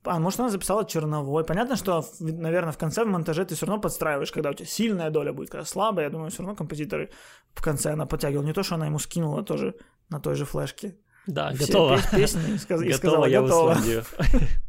А, 0.05 0.17
может, 0.17 0.39
она 0.39 0.49
записала 0.49 0.85
черновой. 0.85 1.43
Понятно, 1.43 1.75
что, 1.75 2.05
наверное, 2.21 2.71
в 2.71 2.77
конце 2.77 3.03
в 3.03 3.07
монтаже 3.07 3.43
ты 3.43 3.55
все 3.55 3.65
равно 3.65 3.81
подстраиваешь, 3.81 4.31
когда 4.31 4.51
у 4.51 4.53
тебя 4.53 4.65
сильная 4.65 5.09
доля 5.09 5.33
будет, 5.33 5.49
когда 5.49 5.65
слабая. 5.65 6.05
Я 6.05 6.09
думаю, 6.09 6.31
все 6.31 6.41
равно 6.41 6.55
композиторы 6.55 7.09
в 7.53 7.61
конце 7.61 7.91
она 7.91 8.05
подтягивала. 8.05 8.45
Не 8.45 8.53
то, 8.53 8.63
что 8.63 8.75
она 8.75 8.85
ему 8.85 8.97
скинула 8.99 9.43
тоже 9.43 9.75
на 10.09 10.21
той 10.21 10.35
же 10.35 10.45
флешке. 10.45 10.95
Да, 11.27 11.51
Все 11.53 11.65
готово. 11.67 11.97
пес- 11.97 12.11
песни 12.11 12.53
и 12.53 12.57
сказ- 12.57 12.81
и 12.81 12.85
Готово, 12.85 12.97
сказала, 12.97 13.25
я 13.25 13.41
готово. 13.41 13.77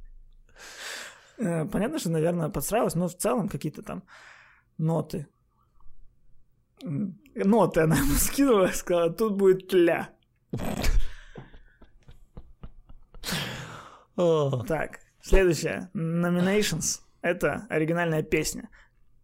Э, 1.40 1.64
Понятно, 1.64 1.98
что, 1.98 2.10
наверное, 2.10 2.50
подстраивалась, 2.50 2.94
но 2.94 3.08
в 3.08 3.16
целом 3.16 3.48
какие-то 3.48 3.82
там 3.82 4.02
ноты. 4.78 5.26
Ноты 6.82 7.80
она 7.80 7.96
ему 7.96 8.14
скинула 8.14 8.66
и 8.66 8.72
сказала, 8.72 9.10
тут 9.10 9.34
будет 9.34 9.68
тля. 9.68 10.10
Так, 14.16 15.00
следующее. 15.22 15.90
Nominations. 15.94 17.00
Это 17.22 17.66
оригинальная 17.70 18.22
песня. 18.22 18.68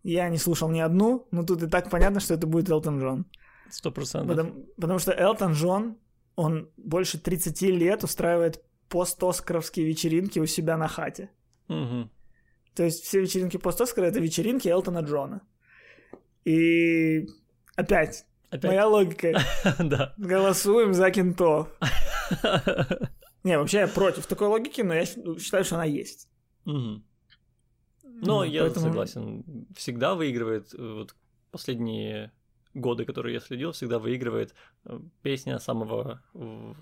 Я 0.02 0.28
не 0.28 0.38
слушал 0.38 0.70
ни 0.70 0.80
одну, 0.80 1.26
но 1.30 1.42
тут 1.42 1.62
и 1.62 1.66
так 1.66 1.90
понятно, 1.90 2.20
что 2.20 2.34
это 2.34 2.46
будет 2.46 2.70
Элтон 2.70 3.00
Джон. 3.00 3.26
Сто 3.70 3.90
процентов. 3.90 4.28
Потому, 4.28 4.66
потому 4.76 4.98
что 4.98 5.12
Элтон 5.12 5.52
Джон, 5.52 5.98
он 6.36 6.70
больше 6.76 7.18
30 7.18 7.62
лет 7.62 8.04
устраивает 8.04 8.62
пост-оскаровские 8.88 9.86
вечеринки 9.86 10.38
у 10.38 10.46
себя 10.46 10.76
на 10.76 10.88
хате. 10.88 11.30
Мгм. 11.68 12.10
То 12.74 12.82
есть 12.84 13.04
все 13.04 13.20
вечеринки 13.20 13.56
пост-оскара— 13.56 14.04
это 14.06 14.20
вечеринки 14.20 14.68
Элтона 14.68 15.00
Джона. 15.00 15.40
И 16.44 17.26
опять, 17.74 18.24
Опять? 18.50 18.64
моя 18.70 18.86
логика. 18.86 19.40
Да. 19.78 20.14
Голосуем 20.18 20.94
за 20.94 21.10
кентов. 21.10 21.68
Не, 23.44 23.58
вообще 23.58 23.78
я 23.78 23.88
против 23.88 24.26
такой 24.26 24.48
логики, 24.48 24.80
но 24.82 24.94
я 24.94 25.06
щ- 25.06 25.38
считаю, 25.38 25.64
что 25.64 25.76
она 25.76 25.84
есть. 25.84 26.28
Мгм. 26.64 27.04
Но 28.02 28.38
Ну, 28.38 28.42
я 28.44 28.62
поэтому- 28.62 28.86
согласен. 28.86 29.66
Всегда 29.76 30.14
выигрывает, 30.14 30.74
э, 30.74 30.78
вот 30.78 31.14
последние 31.50 32.32
годы, 32.74 33.04
которые 33.04 33.34
я 33.34 33.40
следил, 33.40 33.72
всегда 33.72 33.98
выигрывает 33.98 34.54
э, 34.84 34.98
песня 35.22 35.58
самого 35.58 36.22
э, 36.34 36.72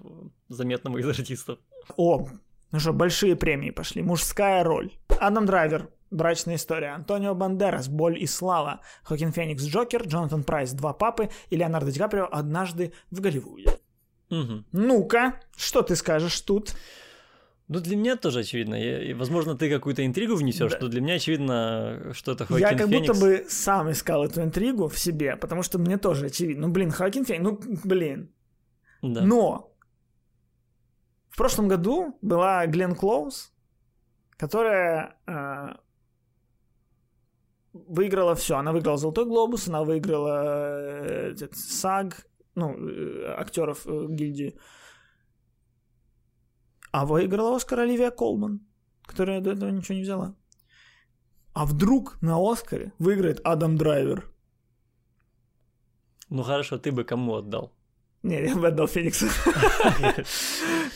заметного 0.48 0.98
из 0.98 1.06
артистов. 1.08 1.58
О, 1.96 2.28
ну 2.74 2.80
что, 2.80 2.92
большие 2.92 3.36
премии 3.36 3.70
пошли. 3.70 4.02
Мужская 4.02 4.64
роль. 4.64 4.90
Адам 5.20 5.46
Драйвер. 5.46 5.90
Брачная 6.10 6.56
история. 6.56 6.88
Антонио 6.88 7.32
Бандерас. 7.36 7.86
Боль 7.88 8.20
и 8.20 8.26
слава. 8.26 8.80
Хоакин 9.04 9.30
Феникс. 9.30 9.62
Джокер. 9.64 10.02
Джонатан 10.02 10.42
Прайс. 10.42 10.72
Два 10.72 10.92
папы. 10.92 11.28
И 11.50 11.56
Леонардо 11.56 11.92
Ди 11.92 12.00
Каприо. 12.00 12.28
Однажды 12.32 12.92
в 13.12 13.20
Голливуде. 13.20 13.78
Мгм. 14.28 14.66
Ну-ка, 14.72 15.40
что 15.56 15.82
ты 15.82 15.94
скажешь 15.94 16.40
тут? 16.40 16.74
Ну, 17.68 17.78
для 17.78 17.94
меня 17.96 18.16
тоже 18.16 18.40
очевидно. 18.40 18.74
Я- 18.74 19.14
возможно, 19.14 19.56
ты 19.56 19.70
какую-то 19.70 20.04
интригу 20.04 20.34
внесешь, 20.34 20.72
Да. 20.72 20.78
но 20.80 20.88
для 20.88 21.00
меня 21.00 21.14
очевидно, 21.14 22.10
что 22.12 22.32
это 22.32 22.34
Хоакин 22.34 22.38
Феникс. 22.38 22.42
Я 22.50 22.68
как. 22.68 23.08
будто 23.08 23.20
бы 23.20 23.46
сам 23.48 23.90
искал 23.92 24.24
эту 24.24 24.42
интригу 24.42 24.88
в 24.88 24.98
себе, 24.98 25.36
потому 25.36 25.62
что 25.62 25.78
мне 25.78 25.96
тоже 25.96 26.26
очевидно. 26.26 26.66
Ну, 26.66 26.72
блин, 26.72 26.90
Хоакин 26.90 27.24
Феникс, 27.24 27.44
ну, 27.44 27.78
блин. 27.84 28.30
Да. 29.02 29.20
Но 29.22 29.73
в 31.34 31.36
прошлом 31.36 31.68
году 31.68 32.16
была 32.22 32.64
Глен 32.66 32.94
Клоуз, 32.94 33.52
которая 34.38 35.16
э, 35.26 35.74
выиграла 37.72 38.34
все. 38.36 38.54
Она 38.54 38.72
выиграла 38.72 38.96
Золотой 38.96 39.24
глобус, 39.24 39.68
она 39.68 39.82
выиграла 39.82 41.32
э, 41.32 41.36
САГ, 41.52 42.24
ну, 42.54 42.70
э, 42.70 43.34
актеров 43.36 43.84
э, 43.86 44.06
гильдии. 44.10 44.54
А 46.92 47.04
выиграла 47.04 47.56
Оскар 47.56 47.80
Оливия 47.80 48.12
Колман, 48.12 48.60
которая 49.02 49.40
до 49.40 49.50
этого 49.50 49.70
ничего 49.70 49.96
не 49.96 50.02
взяла. 50.02 50.36
А 51.52 51.66
вдруг 51.66 52.22
на 52.22 52.36
Оскаре 52.38 52.92
выиграет 53.00 53.40
Адам 53.44 53.76
Драйвер? 53.76 54.32
Ну 56.30 56.44
хорошо, 56.44 56.78
ты 56.78 56.92
бы 56.92 57.02
кому 57.02 57.34
отдал? 57.34 57.72
Не, 58.24 58.42
я 58.46 58.56
бы 58.56 58.68
отдал 58.68 58.86
Фениксу. 58.88 59.26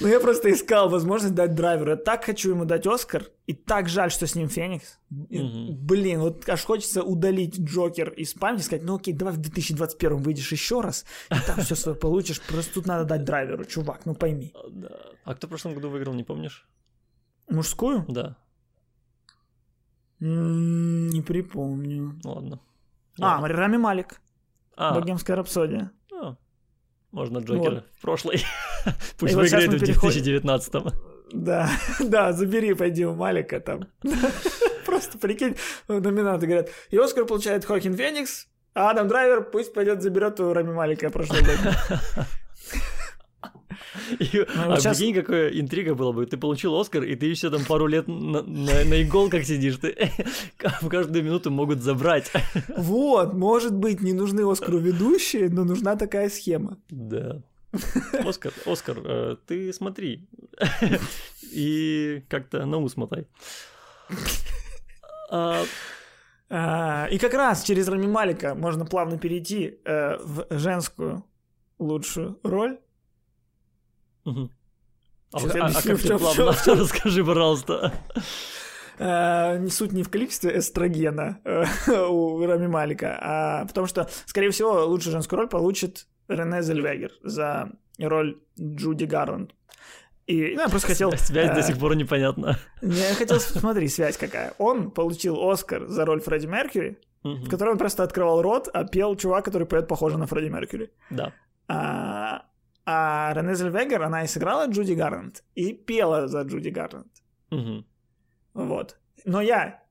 Ну, 0.00 0.08
я 0.08 0.18
просто 0.20 0.50
искал 0.50 0.88
возможность 0.88 1.34
дать 1.34 1.54
драйверу. 1.54 1.90
Я 1.90 1.96
так 1.96 2.24
хочу 2.24 2.50
ему 2.50 2.64
дать 2.64 2.86
Оскар, 2.86 3.24
и 3.46 3.52
так 3.52 3.88
жаль, 3.88 4.10
что 4.10 4.26
с 4.26 4.34
ним 4.36 4.48
Феникс. 4.48 4.98
Блин, 5.10 6.20
вот 6.20 6.48
аж 6.48 6.64
хочется 6.64 7.02
удалить 7.02 7.58
Джокер 7.60 8.10
из 8.10 8.32
памяти 8.32 8.62
сказать, 8.62 8.84
ну 8.84 8.94
окей, 8.96 9.12
давай 9.12 9.34
в 9.34 9.38
2021 9.38 10.18
выйдешь 10.18 10.52
еще 10.52 10.80
раз, 10.80 11.04
и 11.30 11.34
там 11.46 11.60
все 11.60 11.74
свое 11.74 11.98
получишь. 11.98 12.40
Просто 12.40 12.74
тут 12.74 12.86
надо 12.86 13.04
дать 13.04 13.24
драйверу, 13.24 13.64
чувак, 13.64 14.06
ну 14.06 14.14
пойми. 14.14 14.54
А. 14.54 14.60
А 15.24 15.34
кто 15.34 15.46
в 15.46 15.50
прошлом 15.50 15.74
году 15.74 15.90
выиграл, 15.90 16.14
не 16.14 16.24
помнишь? 16.24 16.66
Мужскую? 17.50 18.04
Да, 18.08 18.36
Не 20.20 21.20
припомню. 21.22 22.18
ладно. 22.24 22.60
А, 23.20 23.46
Рами 23.46 23.76
Малик. 23.76 24.20
А, 24.76 24.94
Богемская 24.94 25.36
рапсодия. 25.36 25.90
Можно 27.10 27.38
Джокера 27.38 27.74
Вот. 27.76 27.84
в 27.96 28.00
прошлый. 28.00 28.44
Пусть 29.18 29.34
вот 29.34 29.42
выиграет 29.42 29.68
в 29.68 29.80
переходим. 29.80 30.22
2019. 30.22 30.74
Да, 31.32 31.70
да, 32.00 32.32
забери, 32.32 32.74
пойди 32.74 33.04
у 33.04 33.14
Малика 33.14 33.60
там. 33.60 33.88
Просто 34.86 35.18
прикинь, 35.18 35.56
номинанты 35.88 36.46
говорят, 36.46 36.70
и 36.90 36.96
Оскар 36.96 37.24
получает 37.26 37.64
Хокин 37.64 37.94
Феникс, 37.94 38.46
а 38.74 38.90
Адам 38.90 39.08
Драйвер 39.08 39.42
пусть 39.42 39.74
пойдет 39.74 40.02
заберет 40.02 40.40
у 40.40 40.52
Рами 40.52 40.72
Малика 40.72 41.10
прошлый 41.10 41.42
год. 41.42 42.26
И- 44.18 44.46
Ну, 44.56 44.72
А 44.72 44.80
щас- 44.80 44.98
прикинь, 44.98 45.14
какая 45.14 45.48
интрига 45.50 45.94
была 45.94 46.12
бы. 46.12 46.26
Ты 46.26 46.36
получил 46.36 46.74
Оскар, 46.78 47.02
и 47.04 47.14
ты 47.16 47.26
еще 47.26 47.50
там 47.50 47.64
пару 47.64 47.86
лет 47.86 48.08
на, 48.08 48.42
на- 48.42 48.84
на 48.84 49.02
иголках 49.02 49.44
сидишь. 49.44 49.76
Ты 49.76 49.96
в 50.82 50.88
каждую 50.88 51.24
минуту 51.24 51.50
могут 51.50 51.80
забрать. 51.82 52.30
Вот, 52.76 53.34
может 53.34 53.74
быть, 53.74 54.00
не 54.02 54.12
нужны 54.12 54.50
Оскару 54.50 54.78
ведущие, 54.78 55.48
но 55.50 55.64
нужна 55.64 55.96
такая 55.96 56.28
схема. 56.30 56.76
Да. 56.90 57.42
Оскар, 58.24 58.52
Оскар, 58.66 58.98
э, 59.04 59.36
ты 59.46 59.72
смотри. 59.72 60.26
И 61.52 62.22
как-то 62.28 62.64
на 62.66 62.78
ус 62.78 62.96
мотай. 62.96 63.26
А, 65.30 65.62
А, 66.50 67.06
И 67.10 67.18
как 67.18 67.34
раз 67.34 67.62
через 67.62 67.88
Рами 67.88 68.06
Малика 68.06 68.54
можно 68.54 68.86
плавно 68.86 69.18
перейти 69.18 69.78
э, 69.84 70.16
в 70.24 70.46
женскую 70.50 71.24
лучшую 71.78 72.38
роль. 72.42 72.78
А 75.32 75.38
а- 75.38 75.66
а 75.66 75.72
как 75.82 75.98
в 75.98 76.04
в 76.04 76.18
плавно? 76.18 76.52
в 76.52 76.64
чём- 76.64 76.78
Расскажи, 76.80 77.24
пожалуйста. 77.24 77.92
Э, 78.98 79.58
не 79.58 79.70
суть 79.70 79.92
не 79.92 80.02
в 80.02 80.08
количестве 80.10 80.58
эстрогена 80.58 81.38
э, 81.44 81.64
у 82.08 82.44
Рами 82.44 82.66
Малика, 82.66 83.18
а 83.20 83.66
потому 83.66 83.86
что, 83.86 84.08
скорее 84.26 84.50
всего, 84.50 84.86
лучшую 84.86 85.12
женскую 85.12 85.38
роль 85.40 85.48
получит 85.48 86.06
Рене 86.28 86.62
Зельвегер 86.62 87.12
за 87.22 87.70
роль 87.98 88.38
Джуди 88.58 89.04
Гарланд. 89.04 89.54
И 90.26 90.54
ну, 90.56 90.62
я 90.62 90.68
просто 90.68 90.88
хотел... 90.88 91.12
Связь 91.12 91.50
до 91.50 91.60
э, 91.60 91.62
сих 91.62 91.78
пор 91.78 91.96
непонятна. 91.96 92.58
Я 92.82 93.14
хотел, 93.14 93.40
смотри, 93.40 93.88
связь 93.88 94.16
какая. 94.16 94.52
Он 94.58 94.90
получил 94.90 95.48
Оскар 95.48 95.86
за 95.86 96.04
роль 96.04 96.20
Фредди 96.20 96.46
Меркьюри, 96.46 96.98
в 97.22 97.48
которой 97.48 97.70
он 97.70 97.78
просто 97.78 98.02
открывал 98.02 98.42
рот, 98.42 98.68
а 98.72 98.84
пел 98.84 99.16
чувак, 99.16 99.44
который 99.44 99.66
поет 99.66 99.88
похоже 99.88 100.18
на 100.18 100.26
Фредди 100.26 100.48
Меркьюри. 100.48 100.90
Да. 101.10 101.32
А, 101.68 102.42
а 102.90 103.34
Рене 103.34 103.54
Зельвегер, 103.54 104.02
она 104.02 104.24
и 104.24 104.26
сыграла 104.26 104.66
Джуди 104.66 104.94
Гарланд, 104.94 105.44
и 105.54 105.74
пела 105.74 106.26
за 106.26 106.42
Джуди 106.42 106.70
Гарланд. 106.70 107.12
Мгм. 107.50 107.84
Вот. 108.54 108.96
Но 109.26 109.42
я 109.42 109.82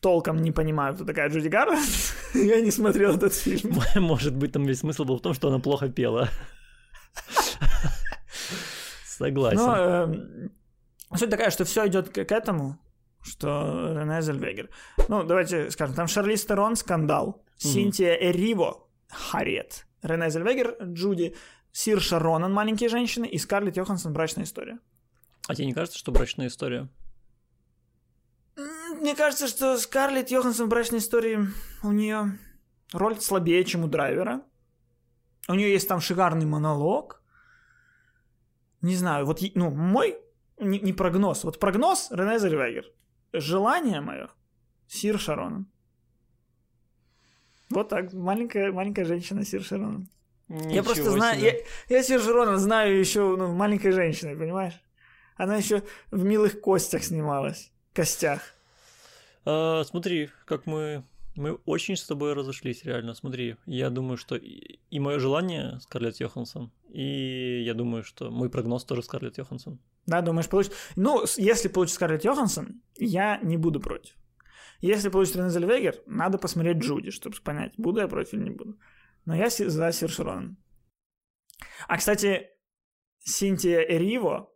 толком 0.00 0.38
не 0.38 0.52
понимаю, 0.52 0.94
кто 0.94 1.04
такая 1.04 1.28
Джуди 1.28 1.48
Гарланд. 1.48 1.84
я 2.34 2.62
не 2.62 2.70
смотрел 2.70 3.16
этот 3.16 3.34
фильм. 3.34 3.74
Может 3.96 4.34
быть, 4.34 4.52
там 4.52 4.64
весь 4.64 4.78
смысл 4.78 5.04
был 5.04 5.18
в 5.18 5.20
том, 5.20 5.34
что 5.34 5.48
она 5.48 5.58
плохо 5.58 5.90
пела. 5.90 6.30
Согласен. 9.04 9.58
Но 9.58 9.76
эм, 9.76 10.50
суть 11.14 11.30
такая, 11.30 11.50
что 11.50 11.64
все 11.64 11.86
идет 11.86 12.08
к, 12.08 12.24
к 12.24 12.32
этому, 12.32 12.78
что 13.20 13.92
Рене 13.94 14.22
Зельвегер. 14.22 14.70
Ну, 15.08 15.24
давайте 15.24 15.70
скажем, 15.70 15.94
там 15.94 16.08
Шарли 16.08 16.36
Стерон, 16.36 16.76
скандал. 16.76 17.44
Синтия 17.58 18.14
Эриво, 18.14 18.88
Харриет. 19.10 19.86
Рене 20.02 20.30
Зельвегер, 20.30 20.76
Джуди. 20.82 21.34
Сирша 21.72 22.18
Ронан, 22.18 22.52
маленькие 22.52 22.88
женщины. 22.88 23.26
И 23.26 23.38
Скарлетт 23.38 23.76
Йоханссон, 23.76 24.12
брачная 24.12 24.44
история. 24.44 24.78
А 25.48 25.54
тебе 25.54 25.66
не 25.66 25.74
кажется, 25.74 25.98
что 25.98 26.12
брачная 26.12 26.46
история? 26.46 26.88
Мне 29.00 29.16
кажется, 29.16 29.48
что 29.48 29.78
Скарлетт 29.78 30.30
Йоханссон 30.30 30.66
в 30.66 30.68
брачной 30.68 30.98
истории 30.98 31.48
у 31.82 31.92
нее 31.92 32.38
роль 32.92 33.18
слабее, 33.20 33.64
чем 33.64 33.84
у 33.84 33.88
драйвера. 33.88 34.42
У 35.48 35.54
нее 35.54 35.72
есть 35.72 35.88
там 35.88 36.00
шикарный 36.00 36.46
монолог. 36.46 37.22
Не 38.82 38.94
знаю, 38.94 39.26
вот 39.26 39.40
ну, 39.54 39.70
мой 39.70 40.18
не, 40.58 40.78
не 40.78 40.92
прогноз. 40.92 41.44
Вот 41.44 41.58
прогноз 41.58 42.10
Рене 42.10 42.38
Зельвегер. 42.38 42.86
Желание 43.32 44.00
мое 44.00 44.28
Сир 44.86 45.18
Шарон. 45.18 45.66
Вот 47.70 47.88
так, 47.88 48.12
маленькая, 48.12 48.70
маленькая 48.70 49.04
женщина 49.04 49.44
Сир 49.44 49.62
Шарон. 49.62 50.08
Я 50.70 50.82
просто 50.82 51.10
знаю, 51.10 51.40
я, 51.40 51.54
я 51.88 52.02
Шарона 52.02 52.58
знаю 52.58 52.98
еще 52.98 53.36
ну, 53.36 53.52
маленькой 53.52 53.92
женщиной, 53.92 54.36
понимаешь? 54.36 54.74
Она 55.36 55.56
еще 55.56 55.82
в 56.10 56.24
милых 56.24 56.60
костях 56.60 57.04
снималась. 57.04 57.72
Костях. 57.94 58.42
А, 59.44 59.82
смотри, 59.84 60.30
как 60.44 60.66
мы... 60.66 61.04
Мы 61.34 61.54
очень 61.64 61.96
с 61.96 62.06
тобой 62.06 62.34
разошлись, 62.34 62.84
реально. 62.84 63.14
Смотри, 63.14 63.56
я 63.64 63.88
думаю, 63.88 64.18
что 64.18 64.36
и, 64.36 64.80
и 64.90 65.00
мое 65.00 65.18
желание 65.18 65.80
Скарлетт 65.80 66.20
Йоханссон, 66.20 66.70
и 66.90 67.62
я 67.64 67.72
думаю, 67.72 68.04
что 68.04 68.30
мой 68.30 68.50
прогноз 68.50 68.84
тоже 68.84 69.02
Скарлетт 69.02 69.38
Йоханссон. 69.38 69.78
Да, 70.04 70.20
думаешь, 70.20 70.50
получит? 70.50 70.74
Ну, 70.94 71.24
если 71.38 71.68
получит 71.68 71.94
Скарлетт 71.94 72.24
Йоханссон, 72.24 72.82
я 72.98 73.38
не 73.42 73.56
буду 73.56 73.80
против. 73.80 74.14
Если 74.82 75.08
получит 75.08 75.36
Рене 75.36 75.48
Зельвегер, 75.48 76.02
надо 76.04 76.36
посмотреть 76.36 76.78
Джуди, 76.78 77.10
чтобы 77.10 77.34
понять, 77.42 77.72
буду 77.78 78.00
я 78.00 78.08
против 78.08 78.34
или 78.34 78.42
не 78.42 78.50
буду. 78.50 78.76
Но 79.24 79.36
я 79.36 79.48
за 79.48 79.92
Сир 79.92 80.10
Широн. 80.10 80.56
А, 81.88 81.96
кстати, 81.96 82.48
Синтия 83.20 83.80
Эриво, 83.80 84.52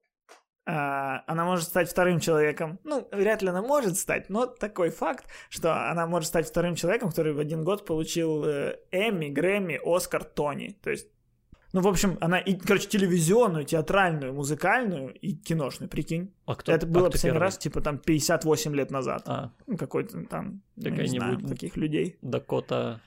а, 0.68 1.22
она 1.28 1.44
может 1.44 1.68
стать 1.68 1.88
вторым 1.88 2.18
человеком. 2.18 2.80
Ну, 2.82 3.08
вряд 3.12 3.42
ли 3.42 3.48
она 3.48 3.62
может 3.62 3.96
стать, 3.96 4.28
но 4.28 4.46
такой 4.46 4.90
факт, 4.90 5.26
что 5.48 5.90
она 5.90 6.06
может 6.06 6.28
стать 6.28 6.48
вторым 6.48 6.74
человеком, 6.74 7.10
который 7.10 7.32
в 7.32 7.38
один 7.38 7.62
год 7.62 7.86
получил 7.86 8.44
э, 8.44 8.76
Эмми, 8.90 9.28
Грэмми, 9.28 9.80
Оскар, 9.84 10.24
Тони. 10.24 10.76
То 10.82 10.90
есть, 10.90 11.06
ну, 11.72 11.82
в 11.82 11.86
общем, 11.86 12.18
она, 12.20 12.38
и, 12.38 12.54
короче, 12.56 12.88
телевизионную, 12.88 13.64
театральную, 13.64 14.34
музыкальную 14.34 15.14
и 15.14 15.36
киношную, 15.36 15.88
прикинь. 15.88 16.34
А 16.46 16.56
кто? 16.56 16.72
Это 16.72 16.84
а 16.84 16.88
было 16.88 17.02
кто 17.02 17.12
последний 17.12 17.34
первый? 17.34 17.44
раз, 17.44 17.58
типа, 17.58 17.80
там, 17.80 17.98
58 17.98 18.74
лет 18.74 18.90
назад. 18.90 19.22
А, 19.26 19.52
Ну, 19.68 19.76
какой-то 19.76 20.24
там, 20.24 20.62
ну, 20.74 20.90
не 20.90 21.06
знаю, 21.06 21.38
таких 21.38 21.76
людей. 21.76 22.18
Дакота 22.22 23.00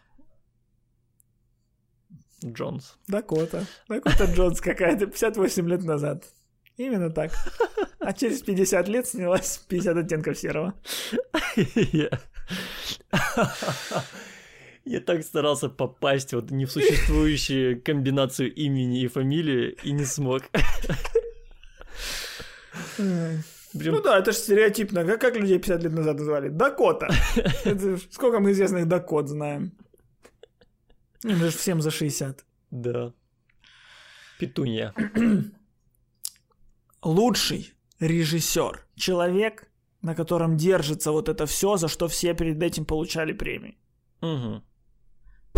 Джонс. 2.45 2.97
Дакота. 3.07 3.65
Дакота 3.87 4.25
Джонс 4.25 4.61
какая-то, 4.61 5.07
58 5.07 5.69
лет 5.69 5.83
назад. 5.83 6.25
Именно 6.77 7.09
так. 7.09 7.31
А 7.99 8.13
через 8.13 8.41
50 8.41 8.87
лет 8.87 9.05
снялась 9.07 9.57
50 9.67 9.97
оттенков 9.97 10.37
серого. 10.37 10.73
Я 14.85 15.01
так 15.01 15.23
старался 15.23 15.69
попасть 15.69 16.33
вот 16.33 16.51
не 16.51 16.65
в 16.65 16.71
существующую 16.71 17.81
комбинацию 17.81 18.53
имени 18.53 19.03
и 19.03 19.07
фамилии 19.07 19.77
и 19.83 19.91
не 19.91 20.05
смог. 20.05 20.43
Прям 22.97 23.93
Ну 23.95 24.01
да, 24.01 24.17
это 24.17 24.31
же 24.31 24.37
стереотипно. 24.37 25.05
Как, 25.05 25.21
как 25.21 25.35
людей 25.35 25.59
50 25.59 25.83
лет 25.83 25.93
назад 25.93 26.17
называли? 26.17 26.49
Дакота. 26.49 27.09
Это 27.65 27.97
сколько 28.09 28.39
мы 28.39 28.51
известных 28.51 28.87
Дакот 28.87 29.27
знаем? 29.27 29.73
Им 31.23 31.35
же 31.35 31.49
всем 31.49 31.81
за 31.81 31.91
60. 31.91 32.45
Да. 32.71 33.13
Петунья. 34.39 34.93
Лучший 37.03 37.73
режиссер. 37.99 38.85
Человек, 38.95 39.69
на 40.01 40.15
котором 40.15 40.57
держится 40.57 41.11
вот 41.11 41.29
это 41.29 41.45
все, 41.45 41.77
за 41.77 41.87
что 41.87 42.07
все 42.07 42.33
перед 42.33 42.61
этим 42.63 42.85
получали 42.85 43.33
премии. 43.33 43.77
Мгм. 44.21 44.63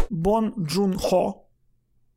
Бон 0.09 0.53
Джун 0.57 0.97
Хо, 0.97 1.49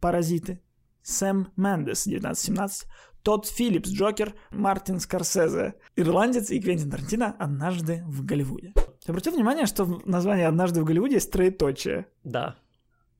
«Паразиты», 0.00 0.60
Сэм 1.02 1.52
Мендес, 1.56 2.06
1917, 2.06 2.88
Тодд 3.22 3.46
Филлипс, 3.46 3.90
Джокер, 3.90 4.34
Мартин 4.50 5.00
Скорсезе, 5.00 5.74
ирландец 5.96 6.50
и 6.50 6.60
Квентин 6.60 6.90
Тарантино 6.90 7.34
«Однажды 7.38 8.02
в 8.06 8.24
Голливуде». 8.24 8.72
Обратил 9.06 9.34
внимание, 9.34 9.66
что 9.66 9.84
в 9.84 10.06
названии 10.06 10.44
«Однажды 10.44 10.80
в 10.80 10.84
Голливуде» 10.84 11.16
есть 11.16 11.30
троеточие? 11.30 12.06
Да. 12.22 12.56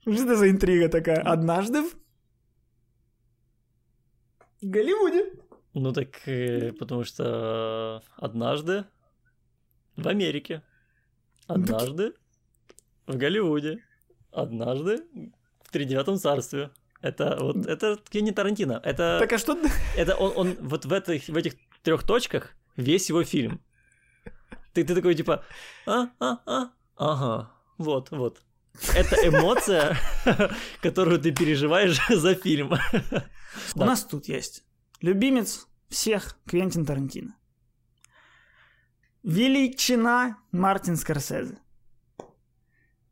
Что 0.04 0.22
это 0.22 0.36
за 0.36 0.50
интрига 0.50 0.88
такая? 0.88 1.20
«Однажды 1.22 1.82
в 1.82 1.94
Голливуде». 4.60 5.32
Ну 5.72 5.92
так, 5.92 6.28
э, 6.28 6.72
потому 6.72 7.04
что 7.04 8.02
однажды 8.16 8.84
в 9.96 10.06
Америке, 10.06 10.62
однажды 11.46 12.14
в 13.06 13.16
Голливуде, 13.16 13.82
однажды 14.30 15.04
в 15.62 15.72
тридевятом 15.72 16.16
царстве. 16.16 16.70
Это 17.00 17.36
вот 17.40 17.66
это 17.66 17.98
Кенни 18.08 18.30
Тарантино. 18.30 18.80
Это, 18.84 19.18
Так 19.20 19.32
а 19.32 19.38
что 19.38 19.58
это 19.96 20.16
он, 20.16 20.32
он 20.36 20.56
вот 20.60 20.84
в 20.84 20.92
этих, 20.92 21.28
в 21.28 21.36
этих 21.36 21.54
трех 21.82 22.04
точках 22.04 22.54
весь 22.76 23.08
его 23.08 23.24
фильм. 23.24 23.60
Ты, 24.72 24.84
ты 24.84 24.94
такой 24.94 25.14
типа, 25.14 25.44
а, 25.86 26.08
а, 26.18 26.38
а, 26.46 26.70
ага, 26.96 27.50
вот, 27.78 28.10
вот. 28.10 28.42
Это 28.94 29.16
эмоция, 29.26 29.96
которую 30.82 31.20
ты 31.20 31.32
переживаешь 31.32 31.98
за 32.08 32.34
фильм. 32.34 32.74
У 33.74 33.78
нас 33.78 34.04
тут 34.04 34.26
есть 34.26 34.64
любимец 35.00 35.66
всех 35.88 36.38
Квентин 36.46 36.84
Тарантино. 36.84 37.36
Величина 39.22 40.36
Мартин 40.52 40.96
Скорсезе. 40.96 41.58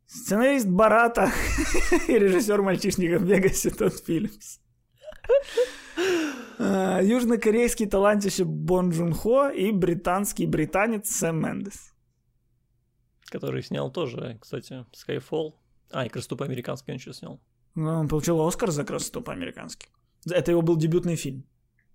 Сценарист 0.06 0.66
Барата 0.66 1.32
и 2.08 2.18
режиссер 2.18 2.60
«Мальчишника 2.60 3.18
в 3.18 3.22
Вегасе» 3.22 3.70
Тодд 3.70 4.04
Филлипс. 4.04 4.60
А, 6.58 7.00
Южнокорейский 7.02 7.86
талантище 7.86 8.44
Бон 8.44 8.90
Джун 8.90 9.14
Хо 9.14 9.48
и 9.48 9.72
британский 9.72 10.46
британец 10.46 11.08
Сэм 11.10 11.40
Мендес. 11.40 11.91
Который 13.32 13.62
снял 13.62 13.90
тоже, 13.90 14.36
кстати, 14.40 14.84
Skyfall. 14.92 15.54
А, 15.90 16.04
и 16.04 16.08
«Красоту 16.08 16.36
по-американски» 16.36 16.90
он 16.90 16.96
еще 16.96 17.12
снял. 17.12 17.40
Ну, 17.74 18.00
Он 18.00 18.08
получил 18.08 18.40
Оскар 18.46 18.70
за 18.70 18.84
красоту 18.84 19.22
по-американски. 19.22 19.88
Это 20.30 20.50
его 20.50 20.62
был 20.62 20.76
дебютный 20.76 21.16
фильм. 21.16 21.44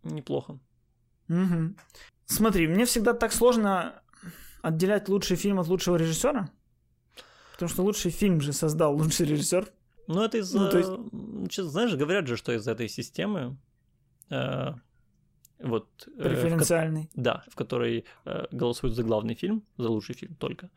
Неплохо. 0.03 0.59
Мгм. 1.27 1.77
Смотри, 2.25 2.67
мне 2.67 2.85
всегда 2.85 3.13
так 3.13 3.33
сложно 3.33 4.01
отделять 4.63 5.09
лучший 5.09 5.37
фильм 5.37 5.59
от 5.59 5.67
лучшего 5.67 5.97
режиссера. 5.97 6.49
Потому 7.53 7.69
что 7.69 7.83
лучший 7.83 8.11
фильм 8.11 8.41
же 8.41 8.53
создал 8.53 8.95
лучший 8.95 9.27
режиссер. 9.27 9.71
Ну, 10.07 10.23
это 10.23 10.39
из-за... 10.39 10.59
Ну, 10.59 11.45
есть- 11.45 11.71
знаешь, 11.71 11.93
говорят 11.95 12.27
же, 12.27 12.37
что 12.37 12.51
из 12.51 12.67
этой 12.67 12.89
системы... 12.89 13.57
э, 14.29 14.73
вот... 15.59 15.87
э, 16.07 16.11
в 16.11 16.23
Преференциальный. 16.23 17.09
Да, 17.15 17.43
в 17.51 17.55
которой 17.55 18.05
э, 18.25 18.45
голосуют 18.51 18.95
за 18.95 19.03
главный 19.03 19.35
фильм, 19.35 19.63
за 19.77 19.89
лучший 19.89 20.15
фильм 20.15 20.35
только. 20.35 20.69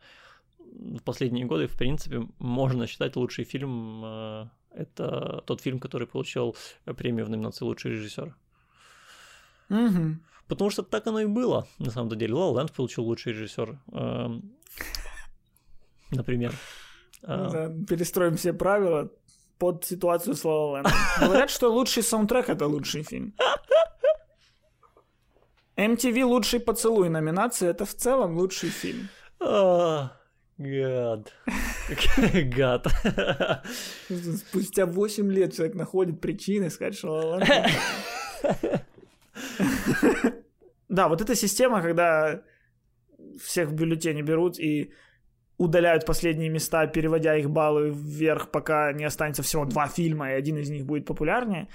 В 0.71 1.01
последние 1.03 1.45
годы, 1.45 1.67
в 1.67 1.77
принципе, 1.77 2.27
можно 2.39 2.87
считать 2.87 3.15
лучший 3.15 3.43
фильм 3.43 4.01
э, 4.05 4.47
это 4.71 5.43
тот 5.45 5.61
фильм, 5.61 5.79
который 5.79 6.07
получил 6.07 6.55
премию 6.85 7.25
в 7.25 7.29
номинации 7.29 7.65
лучший 7.65 7.91
режиссер. 7.91 8.35
Мгм. 9.69 10.23
Потому 10.47 10.69
что 10.69 10.83
так 10.83 11.07
оно 11.07 11.21
и 11.21 11.25
было, 11.25 11.67
на 11.79 11.91
самом 11.91 12.09
деле. 12.09 12.33
La 12.33 12.53
Land 12.53 12.73
получил 12.75 13.05
лучший 13.05 13.33
режиссер. 13.33 13.79
эм, 13.93 14.51
Например. 16.11 16.53
А, 17.23 17.49
Да, 17.49 17.85
перестроим 17.87 18.35
все 18.35 18.53
правила 18.53 19.09
под 19.57 19.85
ситуацию 19.85 20.35
с 20.35 20.43
La 20.43 20.83
Land. 20.83 20.91
Говорят, 21.21 21.49
что 21.49 21.69
лучший 21.69 22.03
саундтрек— 22.03 22.49
это 22.49 22.67
лучший 22.67 23.03
фильм. 23.03 23.33
MTV 25.77 26.25
«Лучший 26.25 26.59
поцелуй» 26.59 27.09
номинация— 27.09 27.69
это 27.71 27.85
в 27.85 27.93
целом 27.93 28.37
лучший 28.37 28.69
фильм. 28.69 29.09
Гад. 30.61 31.33
Гад. 32.55 32.87
Спустя 34.37 34.85
8 34.85 35.31
лет 35.31 35.53
человек 35.55 35.75
находит 35.75 36.21
причины 36.21 36.69
сказать, 36.69 37.03
Land 37.03 37.71
Да, 40.89 41.07
вот 41.07 41.21
эта 41.21 41.35
система, 41.35 41.81
когда 41.81 42.41
всех 43.39 43.69
в 43.69 43.73
бюллетене 43.73 44.23
берут 44.23 44.59
и 44.59 44.93
удаляют 45.57 46.05
последние 46.05 46.49
места, 46.49 46.87
переводя 46.87 47.37
их 47.37 47.49
баллы 47.49 47.91
вверх, 47.91 48.51
пока 48.51 48.93
не 48.93 49.05
останется 49.05 49.41
всего 49.43 49.65
два 49.65 49.87
фильма, 49.87 50.31
и 50.31 50.39
один 50.39 50.57
из 50.57 50.69
них 50.69 50.85
будет 50.85 51.05
популярнее. 51.05 51.67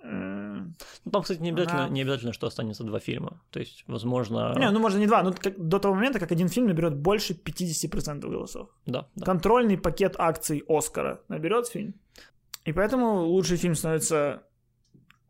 Ну, 0.00 0.72
Там, 1.12 1.22
кстати, 1.22 1.40
не 1.40 1.50
обязательно, 1.50 1.84
Она- 1.84 1.92
не 1.94 2.02
обязательно, 2.02 2.32
что 2.32 2.46
останется 2.46 2.84
два 2.84 2.98
фильма. 3.00 3.40
То 3.50 3.60
есть, 3.60 3.84
возможно... 3.88 4.54
Не, 4.58 4.70
ну 4.70 4.78
можно 4.80 4.98
не 4.98 5.06
два, 5.06 5.22
ну 5.22 5.32
как- 5.32 5.58
до 5.58 5.78
того 5.78 5.94
момента, 5.94 6.18
как 6.18 6.32
один 6.32 6.48
фильм 6.48 6.66
наберет 6.68 6.94
больше 6.96 7.34
50% 7.34 8.20
голосов. 8.30 8.68
Да, 8.86 9.08
да. 9.16 9.24
Контрольный 9.26 9.76
пакет 9.76 10.14
акций 10.18 10.62
Оскара 10.68 11.20
наберет 11.28 11.66
фильм. 11.68 11.94
И 12.64 12.72
поэтому 12.72 13.24
лучший 13.26 13.56
фильм 13.56 13.74
становится 13.74 14.42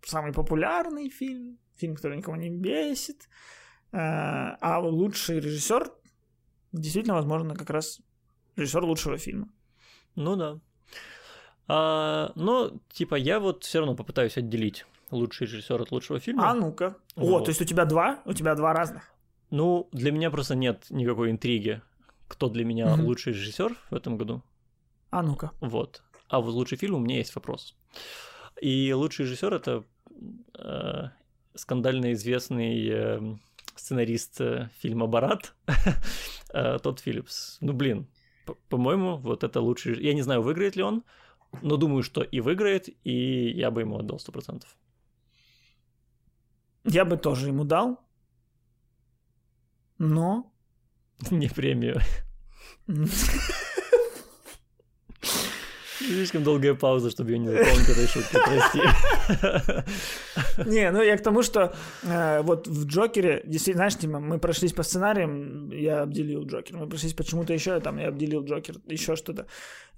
самый 0.04 0.32
популярный 0.32 1.08
фильм, 1.08 1.58
фильм, 1.76 1.94
который 1.96 2.16
никого 2.18 2.36
не 2.36 2.50
бесит. 2.50 3.28
Э, 3.92 4.56
А 4.60 4.80
лучший 4.80 5.40
режиссер 5.40 5.90
действительно, 6.72 7.14
возможно, 7.14 7.54
как 7.54 7.70
раз 7.70 8.00
режиссер 8.56 8.84
лучшего 8.84 9.16
фильма. 9.16 9.48
Ну 10.14 10.36
да. 10.36 10.58
А, 11.68 12.32
но, 12.34 12.72
типа, 12.90 13.14
я 13.16 13.38
вот 13.40 13.64
все 13.64 13.78
равно 13.80 13.94
попытаюсь 13.94 14.36
отделить 14.38 14.86
лучший 15.10 15.46
режиссер 15.46 15.80
от 15.80 15.90
лучшего 15.92 16.18
фильма. 16.18 16.50
А 16.50 16.54
ну-ка. 16.54 16.96
О, 17.16 17.20
Вот. 17.26 17.44
то 17.44 17.50
есть 17.50 17.60
у 17.60 17.64
тебя 17.64 17.84
два? 17.84 18.20
У 18.24 18.32
тебя 18.32 18.54
два 18.54 18.72
разных. 18.72 19.12
Ну, 19.50 19.88
для 19.92 20.12
меня 20.12 20.30
просто 20.30 20.54
нет 20.54 20.86
никакой 20.90 21.30
интриги, 21.30 21.80
кто 22.26 22.48
для 22.48 22.64
меня 22.64 22.86
Мгм. 22.94 23.04
лучший 23.06 23.32
режиссер 23.32 23.76
в 23.90 23.94
этом 23.94 24.16
году. 24.18 24.42
А 25.10 25.22
ну-ка. 25.22 25.50
Вот. 25.60 26.02
А 26.28 26.40
вот 26.40 26.52
лучший 26.52 26.76
фильм 26.78 26.96
у 26.96 26.98
меня 26.98 27.16
есть 27.16 27.34
вопрос. 27.34 27.74
И 28.60 28.92
лучший 28.92 29.24
режиссер 29.24 29.54
это 29.54 29.84
э, 30.58 31.04
скандально 31.54 32.12
известный 32.12 32.88
э, 32.88 33.20
сценарист 33.76 34.40
э, 34.40 34.68
фильма 34.78 35.06
Барат 35.06 35.54
э, 36.52 36.78
Тодд 36.82 37.00
Филлипс. 37.00 37.58
Ну 37.62 37.72
блин, 37.72 38.06
по- 38.44 38.56
по-моему, 38.68 39.16
вот 39.16 39.44
это 39.44 39.60
лучший. 39.62 40.02
Я 40.04 40.12
не 40.14 40.22
знаю, 40.22 40.42
выиграет 40.42 40.76
ли 40.76 40.82
он, 40.82 41.02
но 41.62 41.76
думаю, 41.76 42.02
что 42.02 42.22
и 42.22 42.40
выиграет, 42.40 42.88
и 43.04 43.50
я 43.50 43.70
бы 43.70 43.80
ему 43.82 43.98
отдал 43.98 44.18
100%. 44.18 44.64
Я 46.84 47.04
бы 47.04 47.16
тоже 47.16 47.48
ему 47.48 47.64
дал. 47.64 48.00
Но... 49.98 50.52
Не 51.30 51.48
премию. 51.48 52.00
Слишком 55.98 56.44
долгая 56.44 56.74
пауза, 56.74 57.10
чтобы 57.10 57.32
ее 57.32 57.38
не 57.38 57.48
запомнить 57.48 57.88
этой 57.88 58.06
шутки, 58.06 58.36
прости. 58.44 58.80
Не, 60.70 60.90
ну 60.90 61.02
я 61.02 61.16
к 61.18 61.22
тому, 61.22 61.42
что 61.42 61.74
э, 62.02 62.40
вот 62.42 62.66
в 62.68 62.86
Джокере, 62.86 63.42
действительно, 63.44 63.78
знаешь, 63.78 63.96
Тима, 63.96 64.20
мы 64.20 64.38
прошлись 64.38 64.72
по 64.72 64.82
сценариям, 64.82 65.70
я 65.70 66.02
обделил 66.02 66.46
Джокер, 66.46 66.76
мы 66.76 66.88
прошлись 66.88 67.14
почему-то 67.14 67.52
еще, 67.52 67.80
там, 67.80 67.98
я 67.98 68.08
обделил 68.08 68.44
Джокер, 68.44 68.76
еще 68.86 69.16
что-то. 69.16 69.46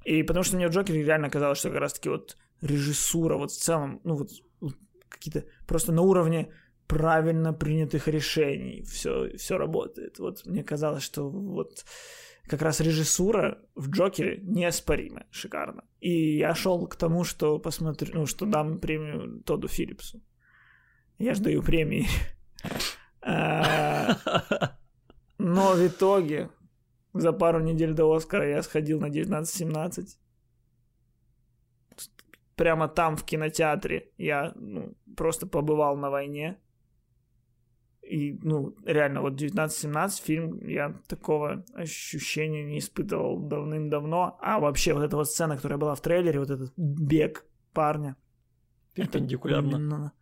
И 0.05 0.22
потому 0.22 0.44
что 0.44 0.56
мне 0.56 0.68
в 0.68 0.70
Джокере 0.70 1.05
реально 1.05 1.31
казалось, 1.31 1.59
что 1.59 1.70
как 1.70 1.81
раз-таки 1.81 2.09
вот 2.09 2.36
режиссура 2.60 3.36
вот 3.36 3.51
в 3.51 3.59
целом, 3.59 4.01
ну 4.05 4.16
вот, 4.16 4.31
вот 4.60 4.74
какие-то 5.09 5.44
просто 5.66 5.93
на 5.93 6.02
уровне 6.02 6.52
правильно 6.86 7.52
принятых 7.52 8.09
решений 8.09 8.82
все, 8.82 9.36
все 9.36 9.59
работает. 9.59 10.18
Вот 10.18 10.44
мне 10.47 10.64
казалось, 10.64 11.02
что 11.02 11.31
вот 11.31 11.85
как 12.47 12.62
раз 12.62 12.81
режиссура 12.81 13.59
в 13.77 13.90
Джокере 13.90 14.40
неоспорима, 14.43 15.24
шикарно. 15.31 15.85
И 16.01 16.36
я 16.36 16.55
шел 16.55 16.86
к 16.89 16.97
тому, 16.97 17.24
что 17.24 17.59
посмотрю, 17.59 18.12
ну, 18.14 18.27
что 18.27 18.47
дам 18.47 18.81
премию 18.81 19.40
Тоду 19.44 19.68
Филлипсу. 19.68 20.20
Я 21.18 21.35
ж 21.35 21.40
даю 21.40 21.62
премии. 21.62 22.06
А, 23.22 24.16
Но 25.36 25.74
в 25.74 25.86
итоге 25.86 26.48
за 27.12 27.32
пару 27.32 27.61
недель 27.61 27.95
до 27.95 28.12
Оскара 28.12 28.49
я 28.49 28.62
сходил 28.62 29.01
на 29.01 29.07
1917. 29.07 30.19
Прямо 32.57 32.89
там, 32.89 33.16
в 33.16 33.24
кинотеатре, 33.24 34.11
я 34.19 34.53
ну, 34.55 34.95
просто 35.16 35.47
побывал 35.47 35.97
на 35.97 36.11
войне. 36.11 36.59
И, 38.03 38.39
ну, 38.43 38.74
реально, 38.85 39.20
вот 39.20 39.35
1917 39.35 40.24
фильм, 40.24 40.69
я 40.69 41.01
такого 41.07 41.65
ощущения 41.74 42.65
не 42.65 42.78
испытывал 42.78 43.39
давным-давно. 43.39 44.37
А 44.41 44.59
вообще, 44.59 44.95
вот 44.95 45.05
эта 45.05 45.16
вот 45.16 45.28
сцена, 45.28 45.57
которая 45.57 45.78
была 45.78 45.95
в 45.95 46.01
трейлере, 46.01 46.41
вот 46.41 46.51
этот 46.51 46.73
бег 46.77 47.47
парня. 47.73 48.16
Перпендикулярно. 48.95 49.77
Именно 49.77 50.12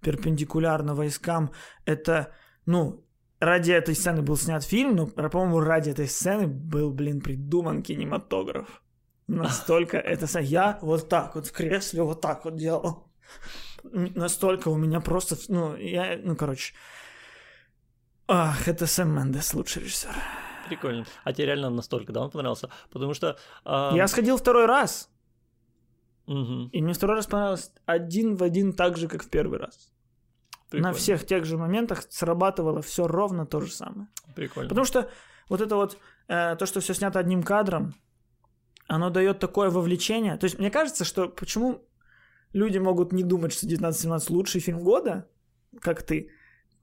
перпендикулярно 0.00 0.94
войскам. 0.94 1.50
Это, 1.84 2.32
ну, 2.66 3.04
ради 3.40 3.72
этой 3.72 3.94
сцены 3.94 4.22
был 4.22 4.36
снят 4.36 4.64
фильм, 4.64 4.96
но, 4.96 5.06
по-моему, 5.06 5.60
ради 5.60 5.90
этой 5.90 6.08
сцены 6.08 6.46
был, 6.46 6.92
блин, 6.92 7.20
придуман 7.20 7.82
кинематограф. 7.82 8.82
Настолько 9.26 9.96
это... 10.12 10.40
Я 10.40 10.78
вот 10.82 11.08
так 11.08 11.34
вот 11.34 11.46
в 11.46 11.52
кресле 11.52 12.02
вот 12.02 12.20
так 12.20 12.44
вот 12.44 12.56
делал. 12.56 13.08
Настолько 13.84 14.68
у 14.68 14.76
меня 14.76 15.00
просто... 15.00 15.36
Ну, 15.48 15.76
я... 15.76 16.18
Ну, 16.22 16.36
короче... 16.36 16.74
Ах, 18.26 18.68
это 18.68 18.86
Сэм 18.86 19.08
Мендес, 19.08 19.54
лучший 19.54 19.82
режиссер. 19.82 20.10
Прикольно. 20.68 21.06
А 21.24 21.32
тебе 21.32 21.46
реально 21.46 21.70
настолько, 21.70 22.12
да, 22.12 22.20
он 22.20 22.30
понравился? 22.30 22.68
Потому 22.90 23.14
что... 23.14 23.38
а, 23.64 23.94
Я 23.94 24.06
сходил 24.06 24.36
второй 24.36 24.66
раз, 24.66 25.10
мгм, 26.26 26.68
и 26.68 26.82
мне 26.82 26.92
второй 26.92 27.16
раз 27.16 27.26
понравилось 27.26 27.72
один 27.86 28.36
в 28.36 28.42
один 28.42 28.74
так 28.74 28.98
же, 28.98 29.08
как 29.08 29.22
в 29.22 29.30
первый 29.30 29.58
раз. 29.58 29.90
На 30.70 30.76
прикольно, 30.76 30.92
всех 30.92 31.26
тех 31.26 31.44
же 31.44 31.56
моментах 31.56 32.04
срабатывало 32.10 32.82
все 32.82 33.06
ровно 33.06 33.46
то 33.46 33.60
же 33.60 33.72
самое. 33.72 34.08
Прикольно. 34.34 34.68
Потому 34.68 34.84
что 34.84 35.10
вот 35.48 35.60
это 35.60 35.76
вот, 35.76 35.98
э, 36.28 36.56
то, 36.56 36.66
что 36.66 36.80
все 36.80 36.94
снято 36.94 37.18
одним 37.18 37.42
кадром, 37.42 37.94
оно 38.86 39.10
дает 39.10 39.38
такое 39.38 39.70
вовлечение. 39.70 40.36
То 40.36 40.44
есть 40.44 40.58
мне 40.58 40.70
кажется, 40.70 41.04
что 41.04 41.28
почему 41.28 41.82
люди 42.52 42.78
могут 42.78 43.12
не 43.12 43.22
думать, 43.22 43.52
что 43.52 43.66
1917 43.66 44.30
лучший 44.30 44.60
фильм 44.60 44.80
года, 44.80 45.28
как 45.80 46.02
ты. 46.02 46.30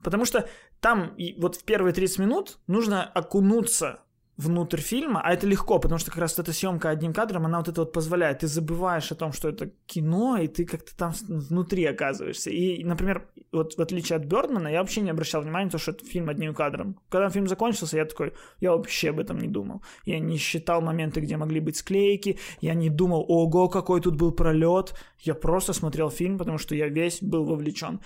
Потому 0.02 0.24
что 0.24 0.48
там 0.80 1.14
и 1.16 1.40
вот 1.40 1.56
в 1.56 1.64
первые 1.64 1.92
30 1.92 2.18
минут 2.18 2.58
нужно 2.66 3.04
окунуться 3.04 4.00
внутрь 4.36 4.80
фильма, 4.80 5.22
а 5.24 5.32
это 5.32 5.46
легко, 5.46 5.78
потому 5.78 5.98
что 5.98 6.10
как 6.10 6.20
раз 6.20 6.38
эта 6.38 6.52
съемка 6.52 6.90
одним 6.90 7.12
кадром, 7.12 7.46
она 7.46 7.58
вот 7.58 7.68
это 7.68 7.80
вот 7.80 7.92
позволяет. 7.92 8.40
Ты 8.40 8.46
забываешь 8.48 9.10
о 9.10 9.14
том, 9.14 9.32
что 9.32 9.48
это 9.48 9.70
кино, 9.86 10.36
и 10.36 10.46
ты 10.46 10.66
как-то 10.66 10.94
там 10.96 11.12
внутри 11.26 11.84
оказываешься. 11.86 12.50
И, 12.50 12.84
например, 12.84 13.28
вот 13.52 13.74
в 13.74 13.80
отличие 13.80 14.16
от 14.16 14.26
Бёрдмана, 14.26 14.68
я 14.68 14.80
вообще 14.80 15.00
не 15.00 15.10
обращал 15.10 15.42
внимания 15.42 15.66
на 15.66 15.70
то, 15.70 15.78
что 15.78 15.92
это 15.92 16.04
фильм 16.04 16.28
одним 16.28 16.54
кадром. 16.54 16.98
Когда 17.08 17.30
фильм 17.30 17.48
закончился, 17.48 17.96
я 17.96 18.04
такой, 18.04 18.34
я 18.60 18.72
вообще 18.72 19.10
об 19.10 19.20
этом 19.20 19.38
не 19.38 19.48
думал. 19.48 19.82
Я 20.04 20.18
не 20.18 20.36
считал 20.36 20.82
моменты, 20.82 21.20
где 21.20 21.36
могли 21.36 21.60
быть 21.60 21.76
склейки, 21.76 22.38
я 22.60 22.74
не 22.74 22.90
думал, 22.90 23.24
ого, 23.28 23.68
какой 23.68 24.00
тут 24.02 24.16
был 24.16 24.32
пролет. 24.32 24.94
Я 25.20 25.34
просто 25.34 25.72
смотрел 25.72 26.10
фильм, 26.10 26.36
потому 26.36 26.58
что 26.58 26.74
я 26.74 26.88
весь 26.88 27.22
был 27.22 27.44
вовлечен. 27.44 28.00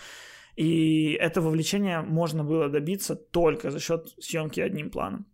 И 0.55 1.13
это 1.13 1.41
вовлечение 1.41 2.03
можно 2.03 2.45
было 2.45 2.69
добиться 2.69 3.17
только 3.17 3.71
за 3.71 3.81
счет 3.81 4.15
съемки 4.21 4.61
одним 4.61 4.91
планом 4.91 5.27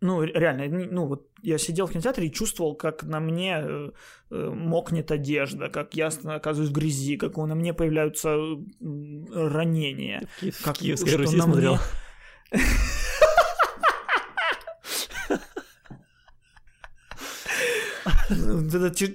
ну, 0.00 0.22
реально, 0.22 0.86
ну, 0.90 1.06
вот 1.06 1.28
я 1.42 1.58
сидел 1.58 1.86
в 1.86 1.92
кинотеатре 1.92 2.26
и 2.26 2.32
чувствовал, 2.32 2.74
как 2.74 3.02
на 3.02 3.18
мне 3.20 3.56
э, 3.62 3.90
э 4.30 4.50
мокнет 4.50 5.10
одежда, 5.10 5.68
как 5.68 5.94
я 5.94 6.10
оказываюсь 6.24 6.70
в 6.70 6.74
грязи, 6.74 7.16
как 7.16 7.36
на 7.36 7.54
мне 7.54 7.72
появляются 7.72 8.30
э, 8.30 8.54
ранения. 9.32 10.28
В 10.40 10.64
как, 10.64 10.78
Киевской 10.78 11.16
Руси 11.16 11.40
смотрел. 11.40 11.78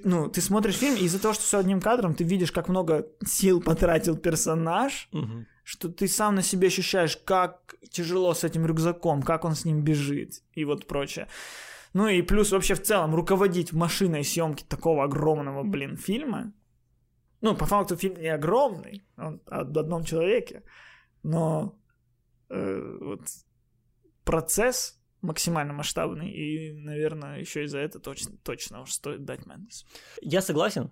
ну, 0.04 0.30
ты 0.30 0.42
смотришь 0.42 0.76
фильм, 0.76 0.96
и 0.96 1.06
из-за 1.06 1.22
того, 1.22 1.34
что 1.34 1.44
все 1.44 1.60
одним 1.60 1.80
кадром, 1.80 2.16
ты 2.16 2.24
видишь, 2.24 2.52
как 2.52 2.70
много 2.70 3.08
сил 3.26 3.62
потратил 3.62 4.18
персонаж, 4.18 5.10
угу 5.12 5.46
что 5.72 5.88
ты 5.88 6.10
сам 6.10 6.36
на 6.36 6.42
себе 6.42 6.68
ощущаешь, 6.68 7.16
как 7.16 7.76
тяжело 7.90 8.34
с 8.34 8.44
этим 8.44 8.66
рюкзаком, 8.66 9.24
как 9.24 9.46
он 9.46 9.56
с 9.56 9.64
ним 9.64 9.84
бежит 9.84 10.44
и 10.52 10.66
вот 10.66 10.86
прочее. 10.86 11.30
Ну 11.94 12.10
и 12.10 12.22
плюс 12.22 12.52
вообще 12.52 12.76
в 12.76 12.84
целом 12.84 13.16
руководить 13.16 13.72
машиной 13.72 14.26
съемки 14.26 14.66
такого 14.68 15.06
огромного, 15.06 15.64
блин, 15.64 15.96
фильма. 15.96 16.52
Ну, 17.40 17.56
по 17.56 17.66
факту 17.66 17.96
фильм 17.96 18.20
не 18.20 18.28
огромный, 18.28 19.06
он 19.18 19.40
о 19.46 19.62
одном 19.62 20.04
человеке, 20.04 20.64
но 21.24 21.80
э, 22.50 22.98
вот 23.00 23.22
процесс 24.26 25.00
максимально 25.22 25.72
масштабный, 25.72 26.30
и, 26.30 26.74
наверное, 26.74 27.40
еще 27.40 27.64
и 27.64 27.68
за 27.68 27.80
это 27.80 28.00
точно, 28.00 28.38
точно 28.44 28.82
уж 28.82 28.92
стоит 28.92 29.24
дать 29.24 29.46
Мендес. 29.46 29.86
Я 30.22 30.42
согласен. 30.42 30.92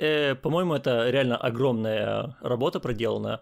Э, 0.00 0.34
по-моему, 0.34 0.74
это 0.74 1.10
реально 1.10 1.36
огромная 1.36 2.36
работа 2.40 2.80
проделанная. 2.80 3.40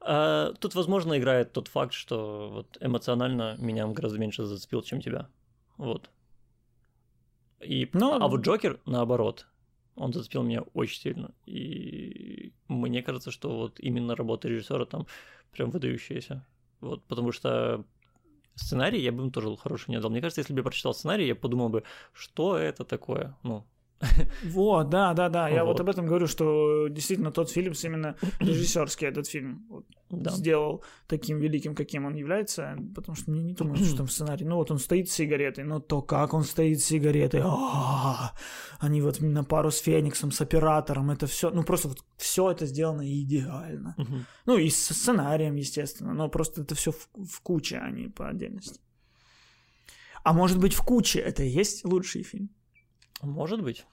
А, 0.00 0.52
тут, 0.54 0.74
возможно, 0.74 1.18
играет 1.18 1.52
тот 1.52 1.68
факт, 1.68 1.92
что 1.92 2.50
вот 2.50 2.78
эмоционально 2.80 3.56
меня 3.58 3.86
он 3.86 3.92
гораздо 3.92 4.18
меньше 4.18 4.44
зацепил, 4.44 4.82
чем 4.82 5.00
тебя. 5.00 5.28
Вот. 5.76 6.10
И, 7.60 7.88
Но... 7.92 8.16
А 8.20 8.28
вот 8.28 8.40
Джокер, 8.40 8.80
наоборот, 8.86 9.46
он 9.96 10.12
зацепил 10.12 10.42
меня 10.42 10.62
очень 10.74 11.00
сильно. 11.00 11.34
И 11.46 12.52
мне 12.68 13.02
кажется, 13.02 13.30
что 13.30 13.56
вот 13.56 13.78
именно 13.80 14.16
работа 14.16 14.48
режиссера 14.48 14.86
там 14.86 15.06
прям 15.52 15.70
выдающаяся. 15.70 16.46
Вот, 16.80 17.04
потому 17.04 17.32
что 17.32 17.84
сценарий 18.54 19.02
я 19.02 19.12
бы 19.12 19.22
им 19.24 19.30
тоже 19.30 19.54
хороший 19.56 19.90
не 19.90 20.00
дал. 20.00 20.10
Мне 20.10 20.22
кажется, 20.22 20.40
если 20.40 20.54
бы 20.54 20.60
я 20.60 20.64
прочитал 20.64 20.94
сценарий, 20.94 21.26
я 21.26 21.34
подумал 21.34 21.68
бы, 21.68 21.82
что 22.12 22.56
это 22.56 22.84
такое. 22.84 23.36
Ну, 23.42 23.66
вот, 24.44 24.88
да, 24.88 25.12
да, 25.12 25.28
да. 25.28 25.48
Я 25.48 25.64
вот. 25.64 25.72
вот 25.72 25.80
об 25.80 25.88
этом 25.88 26.06
говорю, 26.06 26.26
что 26.26 26.88
действительно 26.88 27.30
тот 27.30 27.50
фильм, 27.50 27.74
именно 27.82 28.16
режиссерский 28.38 29.06
этот 29.06 29.26
фильм 29.26 29.66
вот, 29.68 29.84
да. 30.08 30.30
сделал 30.30 30.82
таким 31.06 31.38
великим, 31.38 31.74
каким 31.74 32.06
он 32.06 32.14
является, 32.14 32.76
потому 32.94 33.16
что 33.16 33.30
мне 33.30 33.42
не 33.42 33.52
думаю, 33.52 33.76
что 33.76 33.98
там 33.98 34.08
сценарий. 34.08 34.44
Ну 34.44 34.56
вот 34.56 34.70
он 34.70 34.78
стоит 34.78 35.10
с 35.10 35.14
сигаретой, 35.14 35.64
но 35.64 35.80
то, 35.80 36.00
как 36.02 36.34
он 36.34 36.44
стоит 36.44 36.80
с 36.80 36.84
сигаретой, 36.84 37.42
а, 37.44 38.32
они 38.78 39.02
вот 39.02 39.20
на 39.20 39.44
пару 39.44 39.70
с 39.70 39.78
Фениксом, 39.78 40.30
с 40.30 40.40
оператором, 40.40 41.10
это 41.10 41.26
все, 41.26 41.50
ну 41.50 41.62
просто 41.62 41.88
вот 41.88 41.98
все 42.16 42.50
это 42.50 42.66
сделано 42.66 43.02
идеально. 43.06 43.96
Ну 44.46 44.56
и 44.56 44.70
с 44.70 44.88
сценарием, 44.88 45.56
естественно, 45.56 46.14
но 46.14 46.28
просто 46.28 46.62
это 46.62 46.74
все 46.74 46.92
в, 46.92 47.08
в 47.14 47.40
куче, 47.42 47.78
а 47.78 47.90
не 47.90 48.08
по 48.08 48.28
отдельности. 48.28 48.80
А 50.22 50.32
может 50.32 50.58
быть 50.58 50.74
в 50.74 50.82
куче 50.82 51.18
это 51.18 51.42
и 51.42 51.48
есть 51.48 51.84
лучший 51.84 52.22
фильм? 52.22 52.50
Может 53.22 53.62
быть. 53.62 53.86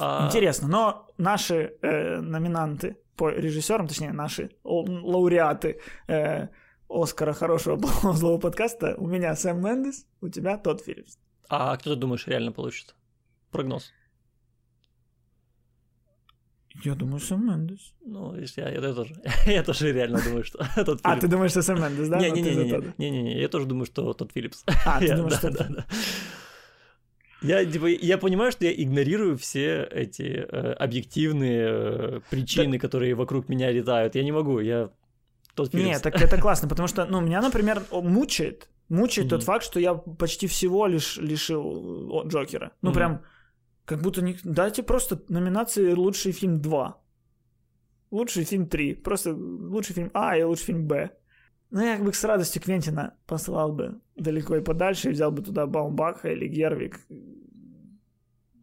А... 0.00 0.26
Интересно, 0.26 0.68
но 0.68 1.06
наши 1.18 1.74
э, 1.82 2.20
номинанты 2.20 2.96
по 3.16 3.30
режиссерам, 3.30 3.86
точнее, 3.86 4.12
наши 4.12 4.50
лауреаты 4.64 5.80
э, 6.08 6.48
Оскара 6.88 7.32
хорошего 7.32 7.76
плохого 7.76 8.12
злого 8.16 8.40
подкаста, 8.40 8.94
у 8.98 9.06
меня 9.06 9.34
Сэм 9.36 9.64
Мендес, 9.64 10.06
у 10.20 10.28
тебя 10.28 10.58
Тодд 10.58 10.82
Филлипс. 10.82 11.18
А 11.48 11.76
кто 11.76 11.94
ты 11.94 12.00
думаешь 12.00 12.26
реально 12.26 12.52
получит? 12.52 12.94
Прогноз. 13.50 13.92
Я 16.82 16.94
думаю, 16.96 17.20
Сэм 17.20 17.46
Мендес. 17.46 17.94
Ну, 18.04 18.34
если 18.36 18.62
я, 18.62 18.70
я, 18.70 18.80
я 18.80 18.94
тоже. 18.94 19.14
я 19.46 19.62
тоже 19.62 19.92
реально 19.92 20.20
думаю, 20.20 20.44
что 20.44 20.58
тот 20.84 21.00
А, 21.04 21.16
ты 21.16 21.28
думаешь, 21.28 21.52
что 21.52 21.62
Сэм 21.62 21.80
Мендес, 21.80 22.08
да? 22.08 22.18
Не-не-не, 22.18 22.92
не-не-не, 22.98 23.40
я 23.40 23.48
тоже 23.48 23.66
думаю, 23.66 23.86
что 23.86 24.12
тот 24.12 24.32
Филлипс. 24.32 24.64
А, 24.84 24.98
ты 24.98 25.16
думаешь, 25.16 25.36
что... 25.36 25.50
Я, 27.44 27.64
типа, 27.64 27.86
я 27.86 28.18
понимаю, 28.18 28.52
что 28.52 28.64
я 28.64 28.72
игнорирую 28.72 29.36
все 29.36 29.84
эти 29.84 30.22
э, 30.22 30.72
объективные 30.72 31.68
э, 31.68 32.20
причины, 32.30 32.72
да. 32.72 32.78
которые 32.78 33.14
вокруг 33.14 33.48
меня 33.48 33.70
летают. 33.70 34.14
Я 34.14 34.24
не 34.24 34.32
могу, 34.32 34.60
я 34.60 34.90
тот 35.54 35.70
фильм. 35.70 35.84
Нет, 35.84 36.02
так 36.02 36.20
это 36.20 36.38
классно, 36.38 36.68
потому 36.68 36.88
что, 36.88 37.04
ну, 37.04 37.20
меня, 37.20 37.40
например, 37.40 37.82
мучает, 37.92 38.68
мучает 38.88 39.26
mm-hmm. 39.26 39.30
тот 39.30 39.42
факт, 39.44 39.64
что 39.64 39.78
я 39.80 39.94
почти 39.94 40.46
всего 40.46 40.86
лишь 40.86 41.16
лишил 41.18 42.26
Джокера. 42.26 42.72
Ну, 42.82 42.90
mm-hmm. 42.90 42.94
прям, 42.94 43.22
как 43.84 44.00
будто 44.00 44.22
не... 44.22 44.36
Дайте 44.44 44.82
просто 44.82 45.20
номинации 45.28 45.92
«Лучший 45.92 46.32
фильм 46.32 46.60
2». 46.60 46.92
Лучший 48.10 48.44
фильм 48.44 48.66
3. 48.66 48.94
Просто 48.94 49.34
лучший 49.34 49.94
фильм 49.94 50.10
А 50.14 50.36
и 50.36 50.42
лучший 50.42 50.66
фильм 50.66 50.86
Б. 50.86 51.10
Ну, 51.74 51.84
я 51.84 51.96
как 51.96 52.04
бы 52.04 52.12
с 52.12 52.22
радостью 52.22 52.62
Квентина 52.62 53.14
послал 53.26 53.72
бы 53.72 54.00
далеко 54.14 54.54
и 54.54 54.60
подальше 54.60 55.08
и 55.08 55.12
взял 55.12 55.32
бы 55.32 55.42
туда 55.42 55.66
Баумбаха 55.66 56.30
или 56.30 56.46
Гервик. 56.46 57.00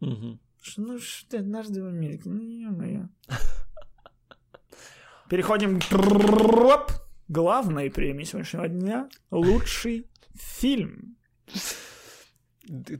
Угу. 0.00 0.38
Ну, 0.78 0.98
что 0.98 1.38
однажды 1.38 1.82
в 1.82 1.88
Америке, 1.88 2.30
ну, 2.30 2.40
ё-моё. 2.40 3.08
Переходим 5.28 5.78
к 5.78 7.02
главной 7.28 7.90
премии 7.90 8.24
сегодняшнего 8.24 8.66
дня. 8.66 9.10
Лучший 9.30 10.06
фильм. 10.32 11.18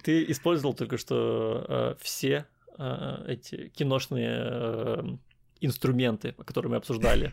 Ты 0.02 0.30
использовал 0.30 0.74
только 0.74 0.98
что 0.98 1.64
э, 1.66 1.94
все 2.02 2.44
э, 2.76 3.24
эти 3.28 3.68
киношные 3.68 4.30
э, 4.30 5.02
инструменты, 5.62 6.32
которые 6.32 6.72
мы 6.72 6.76
обсуждали. 6.76 7.32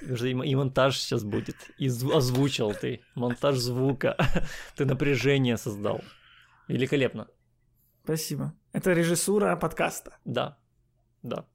И 0.00 0.54
монтаж 0.54 0.98
сейчас 0.98 1.24
будет. 1.24 1.56
И 1.78 1.86
озвучил 1.88 2.72
ты. 2.74 3.02
Монтаж 3.14 3.56
звука. 3.56 4.16
Ты 4.76 4.84
напряжение 4.84 5.56
создал. 5.56 6.00
Великолепно. 6.68 7.28
Спасибо. 8.04 8.52
Это 8.72 8.92
режиссура 8.92 9.54
подкаста. 9.56 10.16
Да. 10.24 10.58
Да. 11.22 11.46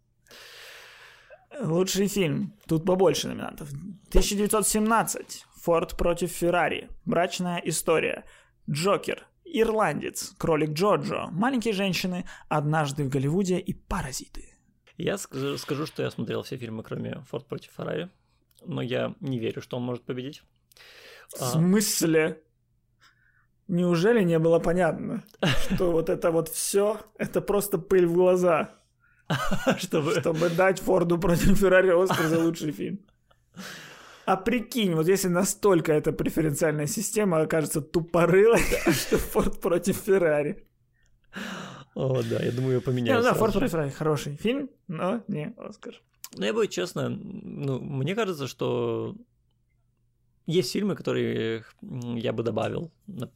Лучший 1.60 2.08
фильм. 2.08 2.54
Тут 2.68 2.86
побольше 2.86 3.28
номинантов. 3.28 3.70
1917. 4.10 5.46
Форд 5.62 5.98
против 5.98 6.32
Феррари. 6.32 6.90
Брачная 7.06 7.62
история. 7.66 8.24
Джокер. 8.70 9.28
Ирландец. 9.44 10.34
Кролик 10.38 10.72
Джоджо. 10.72 11.28
Маленькие 11.32 11.74
женщины. 11.74 12.26
Однажды 12.48 13.04
в 13.04 13.10
Голливуде 13.10 13.60
и 13.60 13.74
Паразиты. 13.74 14.54
Я 14.98 15.18
скажу, 15.18 15.58
скажу, 15.58 15.86
что 15.86 16.04
я 16.04 16.12
смотрел 16.12 16.44
все 16.44 16.58
фильмы, 16.58 16.84
кроме 16.84 17.22
Форд 17.30 17.46
против 17.48 17.72
Феррари 17.72 18.10
но 18.68 18.82
я 18.82 19.16
не 19.20 19.40
верю, 19.40 19.62
что 19.62 19.78
он 19.78 19.84
может 19.84 20.04
победить. 20.04 20.44
В 21.30 21.42
а. 21.42 21.46
смысле? 21.46 22.42
Неужели 23.68 24.24
не 24.24 24.40
было 24.40 24.60
понятно, 24.60 25.24
что 25.64 25.92
вот 25.92 26.10
это 26.10 26.32
вот 26.32 26.50
все, 26.50 27.02
это 27.18 27.42
просто 27.42 27.78
пыль 27.78 28.06
в 28.06 28.14
глаза, 28.14 28.76
чтобы... 29.78 30.20
чтобы 30.20 30.50
дать 30.50 30.80
Форду 30.80 31.18
против 31.18 31.58
Феррари 31.58 31.90
Оскар 31.90 32.28
за 32.28 32.40
лучший 32.40 32.72
фильм? 32.72 33.00
А 34.26 34.36
прикинь, 34.36 34.94
вот 34.94 35.08
если 35.08 35.30
настолько 35.30 35.94
эта 35.94 36.12
преференциальная 36.12 36.88
система 36.88 37.40
окажется 37.42 37.82
тупорылой, 37.82 38.60
что 38.92 39.18
Форд 39.18 39.62
против 39.62 39.98
Феррари. 39.98 40.68
О, 41.96 42.22
да, 42.22 42.44
я 42.44 42.52
думаю, 42.52 42.76
ее 42.76 42.82
поменяют. 42.82 43.24
Да, 43.24 43.34
Форд 43.34 43.54
против 43.54 43.72
Феррари 43.72 43.90
хороший 43.90 44.36
фильм, 44.36 44.70
но 44.88 45.24
не 45.30 45.54
Оскар. 45.58 45.94
Ну, 46.36 46.46
я 46.46 46.54
буду 46.54 46.68
честно, 46.68 47.10
ну, 47.10 47.80
мне 47.80 48.16
кажется, 48.16 48.48
что 48.48 49.16
есть 50.46 50.72
фильмы, 50.72 50.96
которые 50.96 51.64
я 51.82 52.34
бы 52.34 52.44
добавил 52.44 52.92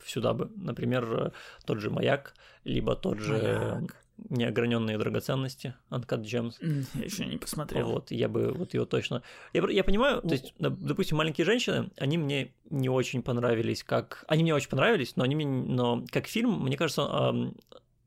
сюда 0.05 0.34
бы. 0.34 0.51
Например, 0.55 1.34
тот 1.65 1.80
же 1.80 1.89
«Маяк», 1.89 2.34
либо 2.63 2.95
тот 2.95 3.19
же... 3.19 3.77
Маяк. 3.80 3.97
неограненные 4.30 4.97
драгоценности, 4.97 5.73
Uncut 5.89 6.22
Gems. 6.22 6.55
Я 6.93 7.05
еще 7.05 7.26
не 7.26 7.38
посмотрел. 7.38 7.88
Вот, 7.88 8.11
я 8.11 8.30
бы 8.30 8.51
вот 8.51 8.73
его 8.73 8.85
точно... 8.85 9.23
Я, 9.53 9.68
я 9.69 9.84
понимаю, 9.84 10.22
то 10.22 10.31
есть, 10.31 10.53
допустим, 10.59 11.18
«Маленькие 11.18 11.45
женщины», 11.45 11.89
они 11.97 12.18
мне 12.18 12.53
не 12.69 12.89
очень 12.89 13.23
понравились 13.23 13.84
как... 13.84 14.26
Они 14.27 14.43
мне 14.43 14.53
очень 14.53 14.69
понравились, 14.69 15.15
но 15.15 15.23
они 15.23 15.35
мне... 15.35 15.45
Но 15.47 16.05
как 16.11 16.27
фильм, 16.27 16.61
мне 16.61 16.77
кажется, 16.77 17.34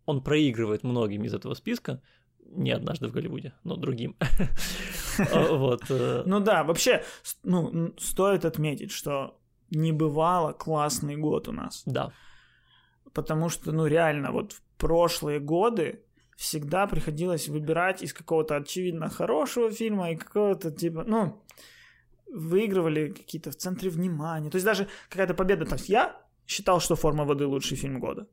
он 0.07 0.23
проигрывает 0.23 0.85
многим 0.85 1.25
из 1.25 1.35
этого 1.35 1.55
списка, 1.55 2.01
не 2.47 2.73
однажды 2.73 3.09
в 3.09 3.13
Голливуде, 3.13 3.53
но 3.65 3.77
другим. 3.77 4.17
Вот. 5.51 5.83
Э. 5.91 6.23
Ну 6.27 6.41
да, 6.41 6.65
вообще, 6.65 7.03
ну, 7.43 7.93
стоит 7.99 8.45
отметить, 8.45 8.91
что 8.91 9.39
не 9.71 9.93
бывало 9.93 10.53
классный 10.53 11.17
год 11.17 11.49
у 11.49 11.53
нас. 11.53 11.83
Да. 11.87 12.13
Потому 13.13 13.49
что, 13.49 13.73
ну, 13.73 13.87
реально, 13.87 14.33
вот 14.33 14.53
в 14.53 14.63
прошлые 14.77 15.41
годы 15.41 16.01
всегда 16.37 16.87
приходилось 16.87 17.49
выбирать 17.49 18.03
из 18.03 18.13
какого-то 18.13 18.57
очевидно 18.57 19.09
хорошего 19.09 19.71
фильма 19.71 20.11
и 20.11 20.17
какого-то 20.17 20.71
типа, 20.71 21.05
ну, 21.07 21.43
выигрывали 22.27 23.13
какие-то 23.13 23.51
в 23.51 23.57
центре 23.57 23.91
внимания. 23.91 24.51
То 24.51 24.57
есть 24.57 24.67
даже 24.67 24.89
какая-то 25.09 25.35
победа. 25.35 25.65
То 25.65 25.77
есть 25.77 25.89
я 25.89 26.21
считал, 26.47 26.81
что 26.81 26.97
«Форма 26.97 27.25
воды» 27.25 27.47
лучший 27.47 27.77
фильм 27.77 28.01
года. 28.01 28.27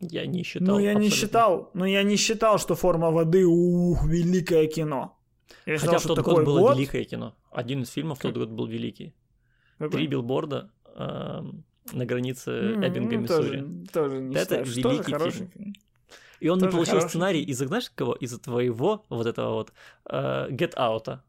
Я 0.00 0.26
не 0.26 0.42
считал. 0.42 0.66
Ну, 0.66 0.78
я 0.78 0.90
абсолютно. 0.90 1.04
не 1.04 1.10
считал, 1.10 1.70
но 1.74 1.86
я 1.86 2.02
не 2.02 2.16
считал, 2.16 2.58
что 2.58 2.74
«Форма 2.74 3.10
воды» 3.10 3.46
ух, 3.46 4.04
великое 4.06 4.66
кино. 4.66 5.16
Я 5.66 5.78
Хотя 5.78 5.98
считал, 5.98 6.16
в 6.16 6.16
тот 6.16 6.24
год 6.24 6.44
было 6.44 6.58
год... 6.60 6.76
великое 6.76 7.04
кино. 7.04 7.34
Один 7.50 7.82
из 7.82 7.90
фильмов 7.90 8.18
в 8.18 8.22
тот 8.22 8.36
год 8.36 8.50
был 8.50 8.66
великий. 8.66 9.14
Какой? 9.78 9.90
Три 9.90 10.06
билборда 10.06 10.70
э, 10.94 11.42
на 11.92 12.06
границе 12.06 12.50
mm, 12.50 12.86
Эббинга, 12.86 13.16
ну, 13.16 13.22
Миссури. 13.22 13.60
Тоже, 13.60 13.86
тоже 13.92 14.20
не 14.20 14.36
Это 14.36 14.64
считаешь, 14.64 14.76
великий 14.76 15.12
тоже 15.12 15.30
фильм. 15.30 15.50
фильм. 15.50 15.74
И 16.40 16.48
он 16.48 16.58
тоже 16.58 16.70
не 16.70 16.76
получил 16.76 17.00
сценарий 17.08 17.42
из-за, 17.42 17.66
знаешь, 17.66 17.90
кого? 17.94 18.14
Из-за 18.14 18.38
твоего 18.38 19.04
вот 19.08 19.26
этого 19.26 19.54
вот 19.54 19.72
uh, 20.06 20.50
Get 20.50 20.74
Out. 20.74 21.20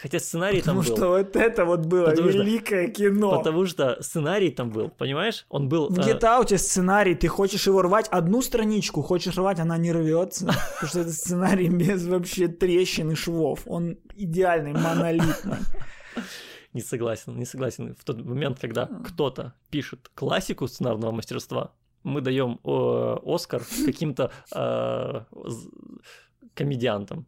Хотя 0.00 0.20
сценарий 0.20 0.60
потому 0.60 0.82
там 0.82 0.88
был. 0.88 0.94
Потому 0.94 1.16
что 1.16 1.24
вот 1.24 1.36
это 1.36 1.64
вот 1.64 1.86
было 1.86 2.10
потому 2.10 2.28
великое 2.28 2.84
что, 2.84 2.94
кино. 2.94 3.38
Потому 3.38 3.66
что 3.66 4.00
сценарий 4.00 4.50
там 4.50 4.70
был, 4.70 4.90
понимаешь? 4.90 5.44
Он 5.48 5.68
был... 5.68 5.88
В 5.88 5.98
Get 5.98 6.20
Out 6.20 6.56
сценарий, 6.56 7.16
ты 7.16 7.26
хочешь 7.26 7.66
его 7.66 7.82
рвать 7.82 8.06
одну 8.08 8.40
страничку, 8.40 9.02
хочешь 9.02 9.36
рвать, 9.36 9.58
она 9.58 9.76
не 9.76 9.92
рвется. 9.92 10.46
Потому 10.46 10.88
что 10.88 11.00
это 11.00 11.12
сценарий 11.12 11.68
без 11.68 12.06
вообще 12.06 12.46
трещин 12.46 13.10
и 13.10 13.14
швов. 13.16 13.62
Он 13.66 13.98
идеальный, 14.14 14.72
монолитный. 14.72 15.58
Не 16.72 16.82
согласен, 16.82 17.36
не 17.36 17.44
согласен. 17.44 17.96
В 17.98 18.04
тот 18.04 18.24
момент, 18.24 18.58
когда 18.60 18.86
кто-то 18.86 19.54
пишет 19.70 20.10
классику 20.14 20.68
сценарного 20.68 21.10
мастерства, 21.10 21.72
мы 22.04 22.20
даем 22.20 22.60
э, 22.62 23.16
Оскар 23.24 23.62
каким-то 23.84 24.30
э, 24.54 25.24
комедиантам 26.54 27.26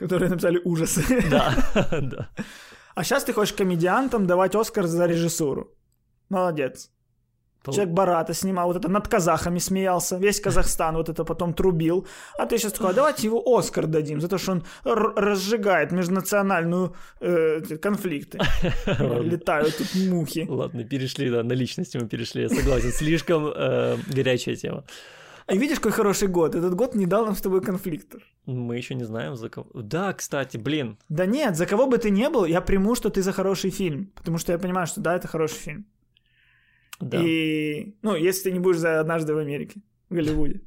которые 0.00 0.30
написали 0.30 0.60
ужасы. 0.64 1.02
Да, 1.30 1.54
да. 2.00 2.28
А 2.94 3.04
сейчас 3.04 3.24
ты 3.24 3.32
хочешь 3.32 3.54
комедиантам 3.54 4.26
давать 4.26 4.54
Оскар 4.54 4.86
за 4.86 5.06
режиссуру. 5.06 5.68
Молодец. 6.30 6.90
Пол... 7.62 7.74
Человек 7.74 7.94
Барата 7.94 8.34
снимал, 8.34 8.68
вот 8.68 8.76
это 8.76 8.88
над 8.88 9.06
казахами 9.08 9.58
смеялся, 9.58 10.16
весь 10.16 10.40
Казахстан 10.40 10.96
вот 10.96 11.08
это 11.10 11.24
потом 11.24 11.52
трубил. 11.52 12.06
А 12.38 12.46
ты 12.46 12.56
сейчас 12.56 12.72
такой, 12.72 12.90
а 12.90 12.94
давайте 12.94 13.26
его 13.26 13.42
Оскар 13.58 13.86
дадим 13.86 14.20
за 14.20 14.28
то, 14.28 14.38
что 14.38 14.52
он 14.52 14.64
разжигает 14.84 15.92
межнациональную 15.92 16.94
э, 17.20 17.60
конфликты. 17.82 18.38
Летают 18.86 19.76
тут 19.76 19.94
мухи. 19.94 20.46
Ладно, 20.48 20.84
перешли, 20.84 21.30
да, 21.30 21.42
на 21.42 21.52
личности 21.52 21.98
мы 21.98 22.08
перешли, 22.08 22.42
я 22.42 22.48
согласен. 22.48 22.92
Слишком 22.92 23.52
э, 23.54 23.98
горячая 24.14 24.56
тема. 24.56 24.84
А 25.50 25.56
видишь, 25.56 25.78
какой 25.78 25.90
хороший 25.90 26.28
год? 26.28 26.54
Этот 26.54 26.76
год 26.76 26.94
не 26.94 27.06
дал 27.06 27.26
нам 27.26 27.34
с 27.34 27.40
тобой 27.40 27.60
конфликтов. 27.60 28.22
Мы 28.46 28.76
еще 28.76 28.94
не 28.94 29.02
знаем, 29.02 29.34
за 29.34 29.48
кого. 29.48 29.66
Да, 29.74 30.12
кстати, 30.12 30.56
блин. 30.56 30.96
Да 31.08 31.26
нет, 31.26 31.56
за 31.56 31.66
кого 31.66 31.88
бы 31.88 31.98
ты 31.98 32.10
не 32.10 32.30
был, 32.30 32.44
я 32.44 32.60
приму, 32.60 32.94
что 32.94 33.10
ты 33.10 33.20
за 33.20 33.32
хороший 33.32 33.70
фильм. 33.70 34.12
Потому 34.14 34.38
что 34.38 34.52
я 34.52 34.58
понимаю, 34.58 34.86
что 34.86 35.00
да, 35.00 35.16
это 35.16 35.26
хороший 35.26 35.56
фильм. 35.56 35.86
Да. 37.00 37.20
И, 37.20 37.96
ну, 38.02 38.14
если 38.14 38.44
ты 38.44 38.52
не 38.52 38.60
будешь 38.60 38.78
за 38.78 39.00
«Однажды 39.00 39.34
в 39.34 39.38
Америке», 39.38 39.80
в 40.08 40.14
Голливуде. 40.14 40.60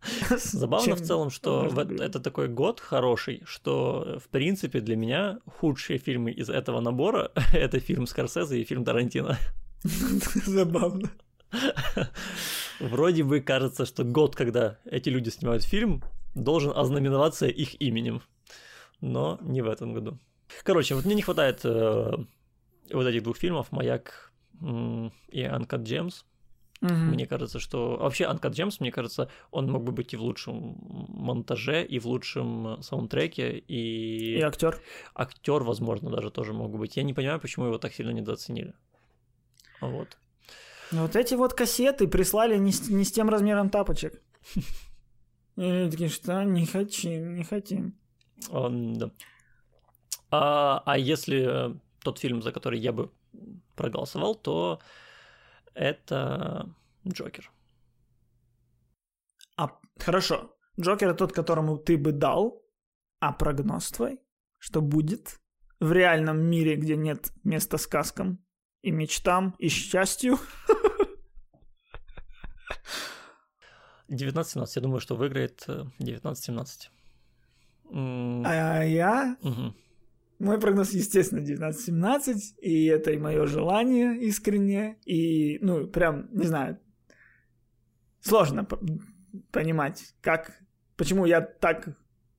Забавно 0.30 0.96
в 0.96 1.02
целом, 1.02 1.28
что 1.28 1.68
это 2.00 2.18
такой 2.18 2.48
год 2.48 2.80
хороший, 2.80 3.42
что, 3.44 4.18
в 4.24 4.28
принципе, 4.28 4.80
для 4.80 4.96
меня 4.96 5.40
худшие 5.46 5.98
фильмы 5.98 6.30
из 6.30 6.48
этого 6.48 6.80
набора— 6.80 7.32
это 7.52 7.80
фильм 7.80 8.06
Скорсезе 8.06 8.62
и 8.62 8.64
фильм 8.64 8.84
Тарантино. 8.84 9.36
Забавно. 10.46 11.10
Вроде 12.82 13.22
бы 13.22 13.40
кажется, 13.40 13.86
что 13.86 14.02
год, 14.02 14.34
когда 14.34 14.78
эти 14.84 15.08
люди 15.08 15.28
снимают 15.28 15.62
фильм, 15.62 16.02
должен 16.34 16.72
ознаменоваться 16.74 17.46
их 17.46 17.80
именем. 17.80 18.22
Но 19.00 19.38
не 19.40 19.62
в 19.62 19.68
этом 19.68 19.94
году. 19.94 20.18
Короче, 20.64 20.94
вот 20.94 21.04
мне 21.04 21.14
не 21.14 21.22
хватает 21.22 21.60
э, 21.64 22.16
вот 22.92 23.06
этих 23.06 23.22
двух 23.22 23.36
фильмов 23.36 23.70
«Маяк» 23.70 24.32
и 24.60 24.64
«Uncut 25.44 25.84
Gems». 25.84 26.24
Угу. 26.80 26.92
Мне 26.92 27.26
кажется, 27.26 27.60
что... 27.60 27.96
Вообще, 27.98 28.24
Uncut 28.24 28.50
Gems, 28.50 28.78
мне 28.80 28.90
кажется, 28.90 29.30
он 29.52 29.70
мог 29.70 29.84
бы 29.84 29.92
быть 29.92 30.12
и 30.14 30.16
в 30.16 30.22
лучшем 30.22 30.76
монтаже, 31.08 31.84
и 31.84 32.00
в 32.00 32.06
лучшем 32.06 32.82
саундтреке, 32.82 33.58
и... 33.58 34.38
И 34.38 34.40
актер. 34.40 34.80
Актер, 35.14 35.62
возможно, 35.62 36.10
даже 36.10 36.32
тоже 36.32 36.52
мог 36.52 36.72
бы 36.72 36.78
быть. 36.78 36.96
Я 36.96 37.04
не 37.04 37.14
понимаю, 37.14 37.40
почему 37.40 37.66
его 37.66 37.78
так 37.78 37.94
сильно 37.94 38.10
недооценили. 38.10 38.74
Вот. 39.80 40.18
Вот 40.92 41.16
эти 41.16 41.34
вот 41.34 41.54
кассеты 41.54 42.06
прислали 42.06 42.58
не 42.58 42.70
с, 42.70 42.88
не 42.88 43.04
с 43.04 43.12
тем 43.12 43.30
размером 43.30 43.70
тапочек. 43.70 44.22
И 45.56 45.88
такие, 45.90 46.08
что 46.08 46.44
не 46.44 46.66
хотим, 46.66 47.34
не 47.34 47.44
хотим. 47.44 47.94
А, 48.50 48.68
да. 48.70 49.10
А, 50.30 50.82
а 50.84 50.98
если 50.98 51.74
тот 52.02 52.18
фильм, 52.18 52.42
за 52.42 52.52
который 52.52 52.78
я 52.78 52.92
бы 52.92 53.10
проголосовал, 53.74 54.34
то 54.34 54.80
это 55.74 56.68
Джокер. 57.06 57.50
А, 59.56 59.78
хорошо. 59.98 60.54
Джокер 60.80 61.14
тот, 61.14 61.32
которому 61.32 61.78
ты 61.78 61.96
бы 61.96 62.12
дал, 62.12 62.62
а 63.20 63.32
прогноз 63.32 63.90
твой, 63.90 64.20
что 64.58 64.80
будет 64.80 65.40
в 65.80 65.92
реальном 65.92 66.38
мире, 66.38 66.76
где 66.76 66.96
нет 66.96 67.32
места 67.44 67.78
сказкам 67.78 68.38
и 68.82 68.90
мечтам, 68.90 69.54
и 69.58 69.68
счастью. 69.68 70.38
19-17. 74.12 74.66
Я 74.76 74.82
думаю, 74.82 75.00
что 75.00 75.16
выиграет 75.16 75.66
19-17. 75.66 76.90
Э, 77.90 78.42
а 78.44 78.82
я? 78.82 79.36
Угу. 79.42 79.74
Мой 80.38 80.58
прогноз, 80.58 80.92
естественно, 80.92 81.40
19-17, 81.40 82.58
и 82.60 82.86
это 82.86 83.12
и 83.12 83.18
мое 83.18 83.46
желание 83.46 84.18
искренне, 84.18 84.98
и, 85.04 85.58
ну, 85.60 85.86
прям, 85.86 86.28
не 86.32 86.46
знаю, 86.46 86.80
сложно 88.20 88.66
понимать, 89.52 90.14
как, 90.20 90.60
почему 90.96 91.26
я 91.26 91.40
так 91.40 91.96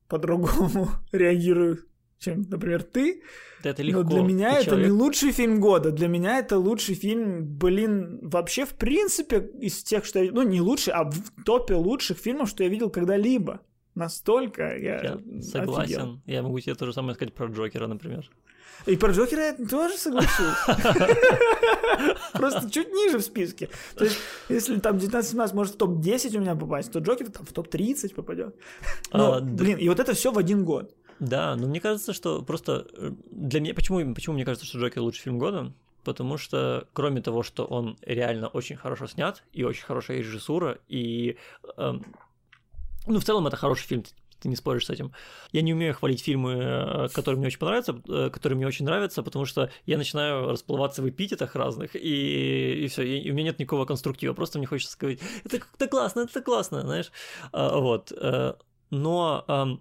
по-другому 0.09 0.89
реагирую 1.13 1.87
чем, 2.23 2.45
например, 2.49 2.83
ты. 2.83 3.21
Да 3.63 3.69
это 3.69 3.83
легко. 3.83 4.03
Но 4.03 4.09
для 4.09 4.21
меня 4.21 4.51
ты 4.51 4.55
это 4.55 4.65
человек... 4.65 4.85
не 4.87 4.91
лучший 4.91 5.31
фильм 5.31 5.59
года. 5.59 5.91
Для 5.91 6.07
меня 6.07 6.39
это 6.39 6.57
лучший 6.57 6.95
фильм, 6.95 7.45
блин, 7.45 8.19
вообще 8.21 8.65
в 8.65 8.73
принципе 8.73 9.49
из 9.59 9.83
тех, 9.83 10.05
что 10.05 10.23
я... 10.23 10.31
Ну, 10.31 10.43
не 10.43 10.61
лучший, 10.61 10.93
а 10.93 11.03
в 11.03 11.43
топе 11.45 11.75
лучших 11.75 12.17
фильмов, 12.17 12.49
что 12.49 12.63
я 12.63 12.69
видел 12.69 12.89
когда-либо. 12.89 13.59
Настолько 13.95 14.75
я, 14.77 15.01
я 15.01 15.41
согласен. 15.41 16.01
Офигел. 16.01 16.21
Я 16.25 16.41
могу 16.41 16.59
тебе 16.59 16.75
то 16.75 16.85
же 16.85 16.93
самое 16.93 17.15
сказать 17.15 17.33
про 17.33 17.47
Джокера, 17.47 17.87
например. 17.87 18.29
И 18.85 18.97
про 18.97 19.11
Джокера 19.11 19.41
я 19.41 19.53
тоже 19.53 19.97
соглашусь. 19.97 20.57
Просто 22.33 22.69
чуть 22.69 22.91
ниже 22.91 23.19
в 23.19 23.21
списке. 23.21 23.69
То 23.95 24.05
есть, 24.05 24.17
если 24.49 24.79
там 24.79 24.97
19-17 24.97 25.55
может 25.55 25.75
в 25.75 25.77
топ-10 25.77 26.37
у 26.37 26.41
меня 26.41 26.55
попасть, 26.55 26.91
то 26.91 26.99
Джокер 26.99 27.29
там 27.29 27.45
в 27.45 27.53
топ-30 27.53 28.13
попадет. 28.13 28.55
Ну, 29.13 29.41
блин, 29.41 29.77
и 29.77 29.87
вот 29.87 29.99
это 29.99 30.13
все 30.13 30.31
в 30.31 30.37
один 30.37 30.65
год. 30.65 30.93
Да, 31.19 31.56
но 31.56 31.68
мне 31.68 31.80
кажется, 31.80 32.14
что 32.14 32.41
просто 32.41 32.88
э, 32.98 33.11
для 33.31 33.60
меня... 33.60 33.73
Почему, 33.73 34.14
почему 34.14 34.35
мне 34.35 34.45
кажется, 34.45 34.65
что 34.65 34.80
Джокер 34.80 35.02
лучший 35.02 35.22
фильм 35.22 35.40
года? 35.40 35.73
Потому 36.03 36.38
что, 36.38 36.88
кроме 36.94 37.22
того, 37.22 37.44
что 37.44 37.65
он 37.65 37.98
реально 38.02 38.48
очень 38.48 38.76
хорошо 38.76 39.07
снят, 39.07 39.44
и 39.53 39.64
очень 39.64 39.85
хорошая 39.85 40.18
режиссура, 40.18 40.80
и... 40.88 41.38
Э, 41.77 41.94
ну, 43.06 43.19
в 43.19 43.23
целом, 43.23 43.48
это 43.48 43.57
хороший 43.57 43.85
фильм, 43.88 44.03
ты 44.44 44.49
не 44.49 44.56
споришь 44.57 44.85
с 44.85 44.90
этим. 44.90 45.14
Я 45.53 45.61
не 45.61 45.73
умею 45.73 45.94
хвалить 45.94 46.22
фильмы, 46.22 46.53
э, 46.53 47.07
которые 47.14 47.38
мне 47.38 47.48
очень 47.48 47.60
понравятся, 47.60 48.02
э, 48.10 48.30
которые 48.30 48.57
мне 48.57 48.68
очень 48.68 48.85
нравятся, 48.85 49.23
потому 49.23 49.45
что 49.45 49.72
я 49.85 49.98
начинаю 49.98 50.49
расплываться 50.49 51.02
в 51.02 51.10
эпитетах 51.10 51.56
разных, 51.56 51.95
и, 51.95 52.84
и 52.84 52.88
все, 52.88 53.03
и 53.03 53.31
у 53.31 53.34
меня 53.34 53.45
нет 53.45 53.60
никакого 53.60 53.85
конструктива, 53.85 54.34
просто 54.34 54.57
мне 54.57 54.68
хочется 54.68 54.94
сказать, 54.94 55.19
это, 55.45 55.60
это 55.76 55.88
классно, 55.88 56.22
это 56.22 56.41
классно, 56.41 56.81
знаешь. 56.81 57.11
А, 57.53 57.80
вот. 57.80 58.11
Но 58.90 59.80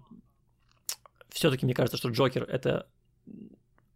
все-таки 1.33 1.65
мне 1.65 1.73
кажется, 1.73 1.97
что 1.97 2.09
Джокер 2.09 2.43
это 2.43 2.87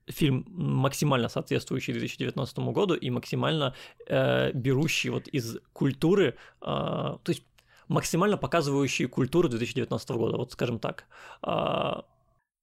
фильм 0.07 0.45
максимально 0.49 1.29
соответствующий 1.29 1.93
2019 1.93 2.57
году 2.59 2.95
и 2.95 3.09
максимально 3.09 3.75
э, 4.07 4.51
берущий 4.53 5.09
вот 5.09 5.27
из 5.27 5.57
культуры, 5.73 6.25
э, 6.25 6.33
то 6.61 7.21
есть 7.27 7.43
максимально 7.87 8.37
показывающие 8.37 9.07
культуру 9.07 9.49
2019 9.49 10.09
года, 10.11 10.37
вот 10.37 10.51
скажем 10.51 10.79
так. 10.79 11.05
А, 11.41 12.05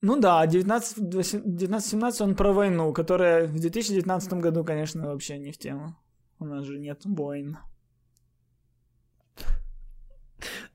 Ну 0.03 0.21
да, 0.21 0.45
19-17 0.47 2.23
он 2.23 2.35
про 2.35 2.53
войну, 2.53 2.93
которая 2.93 3.47
в 3.47 3.61
2019 3.61 4.33
году, 4.35 4.65
конечно, 4.65 5.07
вообще 5.07 5.39
не 5.39 5.53
в 5.53 5.59
тему. 5.59 5.95
У 6.41 6.45
нас 6.47 6.65
же 6.65 6.79
нет 6.79 7.05
войн. 7.05 7.59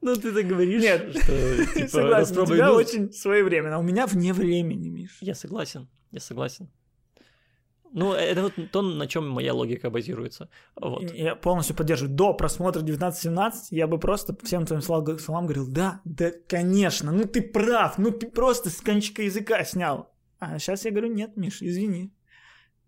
Ну, 0.02 0.16
ты 0.16 0.32
так 0.32 0.48
говоришь, 0.48 0.82
Нет, 0.82 1.10
что, 1.16 1.66
типа, 1.74 1.88
Согласен, 1.88 2.40
у 2.40 2.46
тебя 2.46 2.68
гнус. 2.70 2.78
очень 2.78 3.12
своевременно, 3.12 3.76
а 3.76 3.80
у 3.80 3.84
меня 3.84 4.06
вне 4.08 4.34
времени, 4.34 4.90
Миш. 4.90 5.18
Я 5.22 5.36
согласен, 5.36 5.88
я 6.12 6.20
согласен. 6.20 6.70
Ну, 7.92 8.14
это 8.14 8.44
вот 8.44 8.54
то, 8.72 8.82
на 8.82 9.08
чем 9.08 9.30
моя 9.30 9.54
логика 9.54 9.90
базируется. 9.90 10.50
Вот. 10.76 11.12
Я 11.12 11.36
полностью 11.36 11.76
поддерживаю. 11.76 12.16
До 12.16 12.34
просмотра 12.34 12.82
19-17 12.82 13.52
я 13.72 13.88
бы 13.88 13.98
просто 13.98 14.36
всем 14.44 14.66
твоим 14.66 14.82
словам 14.82 15.46
говорил, 15.46 15.68
да, 15.68 16.02
да, 16.06 16.32
конечно, 16.48 17.12
ну 17.12 17.26
ты 17.26 17.42
прав, 17.42 17.98
ну 17.98 18.12
ты 18.12 18.30
просто 18.30 18.70
с 18.70 18.82
кончика 18.82 19.24
языка 19.24 19.64
снял. 19.64 20.12
А 20.40 20.60
сейчас 20.60 20.86
я 20.86 20.92
говорю, 20.92 21.12
нет, 21.12 21.36
Миш, 21.36 21.62
извини. 21.62 22.14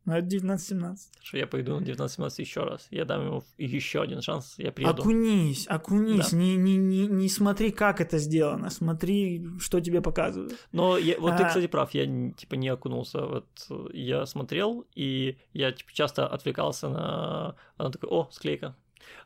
Ну 0.06 0.14
это 0.14 0.26
19-17. 0.28 0.98
Что 1.22 1.38
я 1.38 1.46
пойду 1.46 1.80
на 1.80 1.84
19-17 1.84 2.32
еще 2.40 2.64
раз. 2.64 2.88
Я 2.90 3.06
дам 3.06 3.26
ему 3.26 3.44
еще 3.58 4.02
один 4.02 4.22
шанс, 4.22 4.56
я 4.58 4.72
приеду. 4.72 5.02
Окунись, 5.02 5.68
окунись, 5.68 6.32
Да. 6.32 6.38
не, 6.38 6.56
не, 6.56 6.76
не, 6.76 7.06
не 7.08 7.30
смотри, 7.30 7.72
как 7.72 8.02
это 8.02 8.18
сделано, 8.18 8.72
смотри, 8.72 9.46
что 9.60 9.80
тебе 9.80 10.02
показывают. 10.02 10.56
Но 10.72 10.98
я, 10.98 11.20
вот 11.20 11.38
ты, 11.38 11.44
А. 11.44 11.48
кстати, 11.48 11.68
прав, 11.68 11.94
я 11.94 12.06
типа 12.32 12.56
не 12.56 12.70
окунулся. 12.70 13.22
Вот 13.26 13.48
я 13.94 14.26
смотрел, 14.26 14.88
и 14.96 15.38
я 15.54 15.72
типа, 15.72 15.92
часто 15.94 16.28
отвлекался 16.28 16.90
на... 16.90 17.56
Она 17.78 17.92
такая, 17.92 18.10
о, 18.10 18.28
склейка. 18.32 18.76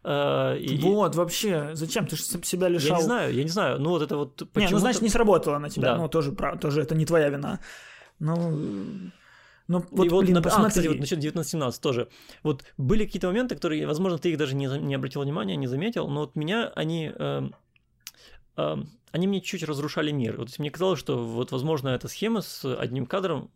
Э, 0.04 0.58
и- 0.58 0.78
вот, 0.82 1.16
вообще, 1.16 1.70
зачем? 1.74 2.06
Ты 2.06 2.16
же 2.16 2.24
себя 2.24 2.68
лишал. 2.68 2.90
Я 2.90 2.98
не 2.98 3.04
знаю, 3.04 3.34
я 3.34 3.44
не 3.44 3.50
знаю. 3.50 3.80
Ну 3.80 3.90
вот 3.92 4.02
это 4.02 4.18
вот 4.18 4.42
Не, 4.42 4.48
почему 4.48 4.72
ну 4.74 4.80
значит, 4.80 5.02
не 5.02 5.10
сработало 5.10 5.58
на 5.58 5.70
тебя. 5.70 5.94
Да. 5.94 5.98
Ну, 5.98 6.10
тоже, 6.10 6.32
тоже 6.60 6.82
это 6.82 6.96
не 6.96 7.06
твоя 7.06 7.30
вина. 7.30 7.60
Ну, 8.20 9.12
ну 9.68 9.84
Вот, 9.92 10.06
и 10.06 10.10
вот, 10.10 10.26
блин, 10.26 10.38
нап- 10.38 10.42
а, 10.42 10.44
посмотри. 10.44 10.70
кстати, 10.70 10.88
вот 10.88 11.00
насчет 11.00 11.20
19-17 11.20 11.82
тоже. 11.82 12.10
Вот 12.44 12.64
были 12.78 13.06
какие-то 13.06 13.28
моменты, 13.28 13.56
которые, 13.56 13.88
возможно, 13.88 14.18
ты 14.18 14.32
их 14.32 14.38
даже 14.38 14.56
не, 14.56 14.66
не 14.66 14.96
обратил 14.96 15.22
внимания, 15.22 15.56
не 15.56 15.68
заметил, 15.68 16.08
но 16.08 16.22
вот 16.22 16.36
меня 16.36 16.72
они... 16.76 17.12
эм, 17.16 17.54
они 19.16 19.28
мне 19.28 19.40
чуть 19.40 19.64
разрушали 19.64 20.12
мир. 20.12 20.38
Вот 20.38 20.60
мне 20.60 20.70
казалось, 20.70 21.00
что 21.00 21.18
вот, 21.18 21.52
возможно, 21.52 21.88
эта 21.88 22.10
схема 22.10 22.42
с 22.42 22.66
одним 22.66 23.06
кадром 23.06 23.50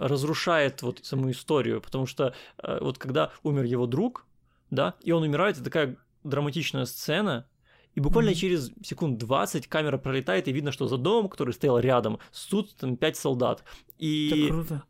разрушает 0.00 0.80
вот 0.80 1.00
саму 1.02 1.30
историю, 1.30 1.82
потому 1.82 2.06
что 2.06 2.34
э, 2.62 2.78
вот 2.80 2.96
когда 2.96 3.30
умер 3.42 3.64
его 3.64 3.86
друг, 3.86 4.26
да, 4.70 4.94
и 5.02 5.12
он 5.12 5.22
умирает, 5.22 5.56
это 5.56 5.64
такая 5.64 5.96
драматичная 6.24 6.86
сцена, 6.86 7.46
и 7.94 8.00
буквально 8.00 8.30
Мгм. 8.30 8.38
через 8.38 8.70
секунд 8.82 9.18
20 9.18 9.66
камера 9.66 9.98
пролетает, 9.98 10.48
и 10.48 10.52
видно, 10.52 10.72
что 10.72 10.86
за 10.88 10.96
домом, 10.96 11.28
который 11.28 11.52
стоял 11.54 11.78
рядом, 11.78 12.18
сут 12.30 12.74
там 12.76 12.96
пять 12.96 13.16
солдат. 13.16 13.64
И, 13.98 14.28
Так 14.30 14.48
круто. 14.48 14.82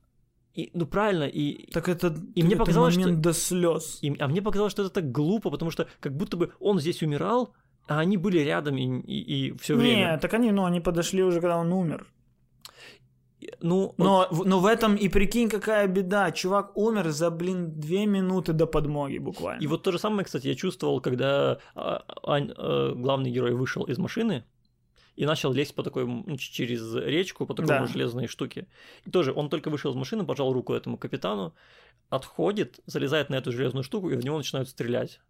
и- 0.55 0.71
ну 0.75 0.87
правильно, 0.87 1.25
и, 1.25 1.71
Так 1.73 1.89
это, 1.89 2.15
И 2.35 2.43
мне 2.43 2.55
это 2.55 2.59
показалось, 2.65 2.97
момент 2.97 3.15
что- 3.15 3.23
до 3.23 3.33
слез. 3.33 3.99
и- 4.03 4.17
а 4.19 4.29
мне 4.29 4.43
показалось, 4.43 4.73
что 4.73 4.83
это 4.83 4.91
так 4.93 5.11
глупо, 5.13 5.51
потому 5.51 5.71
что 5.71 5.87
как 6.01 6.17
будто 6.17 6.37
бы 6.37 6.53
он 6.61 6.79
здесь 6.79 7.03
умирал, 7.03 7.55
а 7.89 8.01
они 8.01 8.17
были 8.17 8.39
рядом 8.41 8.77
и, 8.77 9.53
все 9.61 9.75
Не, 9.75 9.81
время. 9.81 10.19
так 10.19 10.35
они, 10.35 10.51
ну, 10.53 10.65
они 10.65 10.81
подошли 10.81 11.23
уже, 11.25 11.41
когда 11.41 11.57
он 11.59 11.73
умер. 11.73 12.07
Ну, 13.63 13.95
Но, 13.99 14.29
но 14.31 14.59
в 14.61 14.67
этом 14.67 14.97
и 14.97 15.09
прикинь, 15.09 15.49
какая 15.49 15.87
беда. 15.87 16.31
Чувак 16.33 16.77
умер 16.77 17.11
за, 17.11 17.31
блин, 17.31 17.79
две 17.81 18.07
минуты 18.07 18.53
до 18.53 18.67
подмоги 18.67 19.19
буквально. 19.19 19.63
и 19.63 19.67
вот 19.67 19.83
то 19.83 19.93
же 19.93 19.99
самое, 19.99 20.25
кстати, 20.25 20.49
я 20.49 20.55
чувствовал, 20.55 21.01
когда 21.01 21.59
а, 21.75 22.03
Ань- 22.25 22.53
э, 22.57 22.93
главный 22.97 23.31
герой 23.31 23.53
вышел 23.55 23.85
из 23.85 23.99
машины 23.99 24.45
и 25.17 25.27
начал 25.27 25.53
лезть 25.53 25.75
по 25.75 25.83
такой, 25.83 26.07
через 26.39 26.95
речку, 26.95 27.45
по 27.47 27.55
такой 27.55 27.69
Да. 27.69 27.87
железной 27.87 28.27
штуке. 28.27 28.67
И 29.05 29.11
тоже 29.11 29.33
он 29.33 29.49
только 29.51 29.69
вышел 29.71 29.91
из 29.91 29.97
машины, 29.97 30.25
пожал 30.25 30.53
руку 30.53 30.73
этому 30.73 30.97
капитану, 30.97 31.53
отходит, 32.09 32.81
залезает 32.87 33.29
на 33.31 33.35
эту 33.37 33.53
железную 33.53 33.85
штуку, 33.85 34.11
и 34.11 34.17
в 34.17 34.25
него 34.25 34.37
начинают 34.39 34.69
стрелять. 34.69 35.21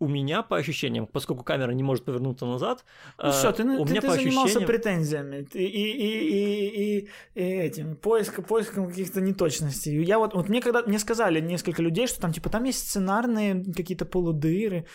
У 0.00 0.06
меня, 0.06 0.42
по 0.42 0.56
ощущениям, 0.56 1.06
поскольку 1.06 1.42
камера 1.42 1.72
не 1.72 1.82
может 1.82 2.04
повернуться 2.04 2.46
назад, 2.46 2.84
Ну 3.18 3.28
э, 3.28 3.32
все, 3.32 3.52
ты, 3.52 3.64
у 3.64 3.84
ты, 3.84 3.90
меня 3.90 4.00
ты 4.00 4.06
по 4.06 4.14
занимался 4.14 4.58
ощущениям... 4.58 4.66
претензиями 4.68 5.48
и, 5.52 5.64
и, 5.64 5.90
и, 5.90 6.98
и, 6.98 7.08
и 7.34 7.42
этим 7.42 7.96
поиском, 7.96 8.44
поиском 8.44 8.88
каких-то 8.88 9.20
неточностей. 9.20 10.02
Я 10.04 10.18
вот, 10.18 10.34
вот 10.34 10.48
мне 10.48 10.60
когда 10.60 10.82
мне 10.82 10.98
сказали 10.98 11.40
несколько 11.40 11.82
людей, 11.82 12.06
что 12.06 12.20
там 12.20 12.32
типа 12.32 12.48
там 12.48 12.64
есть 12.64 12.88
сценарные 12.88 13.64
какие-то 13.74 14.04
полудыры. 14.04 14.86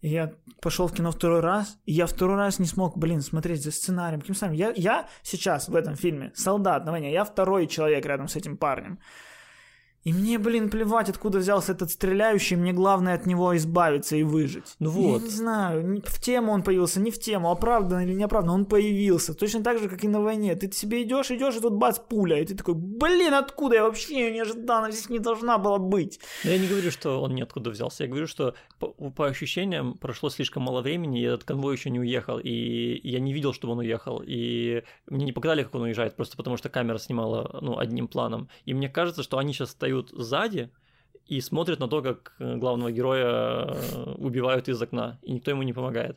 И 0.00 0.10
я 0.10 0.32
пошел 0.60 0.86
в 0.86 0.94
кино 0.94 1.10
второй 1.10 1.40
раз, 1.40 1.76
и 1.84 1.92
я 1.92 2.06
второй 2.06 2.36
раз 2.36 2.60
не 2.60 2.66
смог, 2.66 2.96
блин, 2.96 3.20
смотреть 3.20 3.64
за 3.64 3.72
сценарием. 3.72 4.20
Каким 4.20 4.36
сценарием? 4.36 4.60
Я, 4.60 4.72
я 4.76 5.08
сейчас 5.22 5.68
в 5.68 5.74
этом 5.74 5.96
фильме 5.96 6.30
солдат 6.34 6.84
на 6.84 6.92
войне, 6.92 7.12
я 7.12 7.24
второй 7.24 7.66
человек 7.66 8.06
рядом 8.06 8.28
с 8.28 8.36
этим 8.36 8.56
парнем. 8.56 9.00
И 10.04 10.12
мне, 10.12 10.38
блин, 10.38 10.70
плевать, 10.70 11.10
откуда 11.10 11.38
взялся 11.38 11.72
этот 11.72 11.90
стреляющий, 11.90 12.56
мне 12.56 12.72
главное 12.72 13.14
от 13.14 13.26
него 13.26 13.56
избавиться 13.56 14.16
и 14.16 14.22
выжить. 14.22 14.76
Ну 14.78 14.90
вот. 14.90 15.20
Я 15.20 15.24
не 15.24 15.30
знаю, 15.30 16.02
в 16.06 16.20
тему 16.20 16.52
он 16.52 16.62
появился, 16.62 17.00
не 17.00 17.10
в 17.10 17.18
тему, 17.18 17.50
оправданно 17.50 18.04
или 18.04 18.14
неоправданно, 18.14 18.54
он 18.54 18.64
появился. 18.64 19.34
Точно 19.34 19.62
так 19.62 19.78
же, 19.78 19.88
как 19.88 20.04
и 20.04 20.08
на 20.08 20.20
войне. 20.20 20.54
Ты 20.54 20.70
себе 20.72 21.02
идешь, 21.02 21.30
идешь, 21.30 21.56
и 21.56 21.60
тут 21.60 21.74
бац, 21.74 21.98
пуля. 21.98 22.40
И 22.40 22.46
ты 22.46 22.54
такой, 22.54 22.74
блин, 22.74 23.34
откуда 23.34 23.76
я 23.76 23.82
вообще 23.82 24.30
не 24.30 24.40
ожидал, 24.40 24.78
она 24.78 24.90
здесь 24.92 25.10
не 25.10 25.18
должна 25.18 25.58
была 25.58 25.78
быть. 25.78 26.20
Но 26.44 26.50
я 26.50 26.58
не 26.58 26.68
говорю, 26.68 26.90
что 26.90 27.20
он 27.20 27.34
ниоткуда 27.34 27.70
взялся. 27.70 28.04
Я 28.04 28.08
говорю, 28.08 28.26
что 28.28 28.54
по, 28.78 28.88
по 29.10 29.26
ощущениям 29.26 29.98
прошло 29.98 30.30
слишком 30.30 30.62
мало 30.62 30.80
времени, 30.82 31.20
и 31.20 31.24
этот 31.24 31.44
конвой 31.44 31.74
еще 31.74 31.90
не 31.90 32.00
уехал, 32.00 32.38
и 32.38 33.00
я 33.08 33.20
не 33.20 33.32
видел, 33.32 33.52
чтобы 33.52 33.72
он 33.72 33.80
уехал. 33.80 34.22
И 34.24 34.82
мне 35.06 35.26
не 35.26 35.32
показали, 35.32 35.62
как 35.64 35.74
он 35.74 35.82
уезжает, 35.82 36.16
просто 36.16 36.36
потому 36.36 36.56
что 36.56 36.68
камера 36.68 36.98
снимала 36.98 37.58
ну, 37.60 37.78
одним 37.78 38.08
планом. 38.08 38.48
И 38.64 38.74
мне 38.74 38.88
кажется, 38.88 39.22
что 39.22 39.38
они 39.38 39.52
сейчас 39.52 39.70
стоят 39.70 40.10
сзади 40.10 40.70
и 41.26 41.40
смотрят 41.40 41.78
на 41.78 41.88
то, 41.88 42.02
как 42.02 42.34
э, 42.38 42.56
главного 42.56 42.90
героя 42.90 43.66
э, 43.66 44.14
убивают 44.16 44.68
из 44.68 44.80
окна, 44.80 45.18
и 45.22 45.32
никто 45.32 45.50
ему 45.50 45.62
не 45.62 45.72
помогает. 45.72 46.16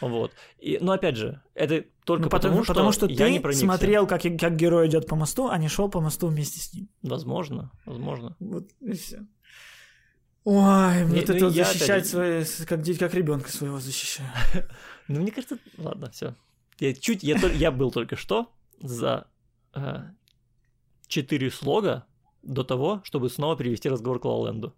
Вот. 0.00 0.32
И, 0.58 0.78
но 0.80 0.92
опять 0.92 1.16
же, 1.16 1.42
это 1.54 1.84
только 2.04 2.24
Ну, 2.24 2.30
потому, 2.30 2.64
что, 2.64 2.72
потому 2.72 2.92
что 2.92 3.06
я 3.06 3.26
ты 3.26 3.30
не 3.30 3.40
проникся. 3.40 3.64
смотрел, 3.64 4.06
как, 4.06 4.22
как 4.22 4.56
герой 4.56 4.88
идет 4.88 5.06
по 5.06 5.16
мосту, 5.16 5.48
а 5.48 5.58
не 5.58 5.68
шел 5.68 5.88
по 5.88 6.00
мосту 6.00 6.28
вместе 6.28 6.60
с 6.60 6.72
ним. 6.72 6.88
Возможно, 7.02 7.70
возможно. 7.84 8.36
Вот 8.40 8.68
и 8.80 8.92
все. 8.92 9.26
Ой, 10.44 10.96
Не, 10.96 11.04
вот 11.04 11.10
ну, 11.10 11.16
это 11.16 11.44
вот 11.44 11.52
защищать 11.52 12.06
свои, 12.06 12.44
как, 12.66 12.82
как 12.98 13.14
ребенка 13.14 13.50
своего 13.50 13.78
защищаю. 13.78 14.30
Ну, 15.08 15.20
мне 15.22 15.32
кажется, 15.32 15.58
ладно, 15.76 16.08
все. 16.12 16.36
Я 16.78 16.94
чуть, 16.94 17.24
я, 17.24 17.36
я 17.36 17.72
был 17.72 17.90
только 17.90 18.14
что 18.14 18.52
за 18.80 19.26
э, 19.74 20.02
четыре 21.08 21.50
слога 21.50 22.06
до 22.44 22.62
того, 22.62 23.00
чтобы 23.02 23.28
снова 23.28 23.56
перевести 23.56 23.88
разговор 23.88 24.20
к 24.20 24.24
Лаленду. 24.24 24.72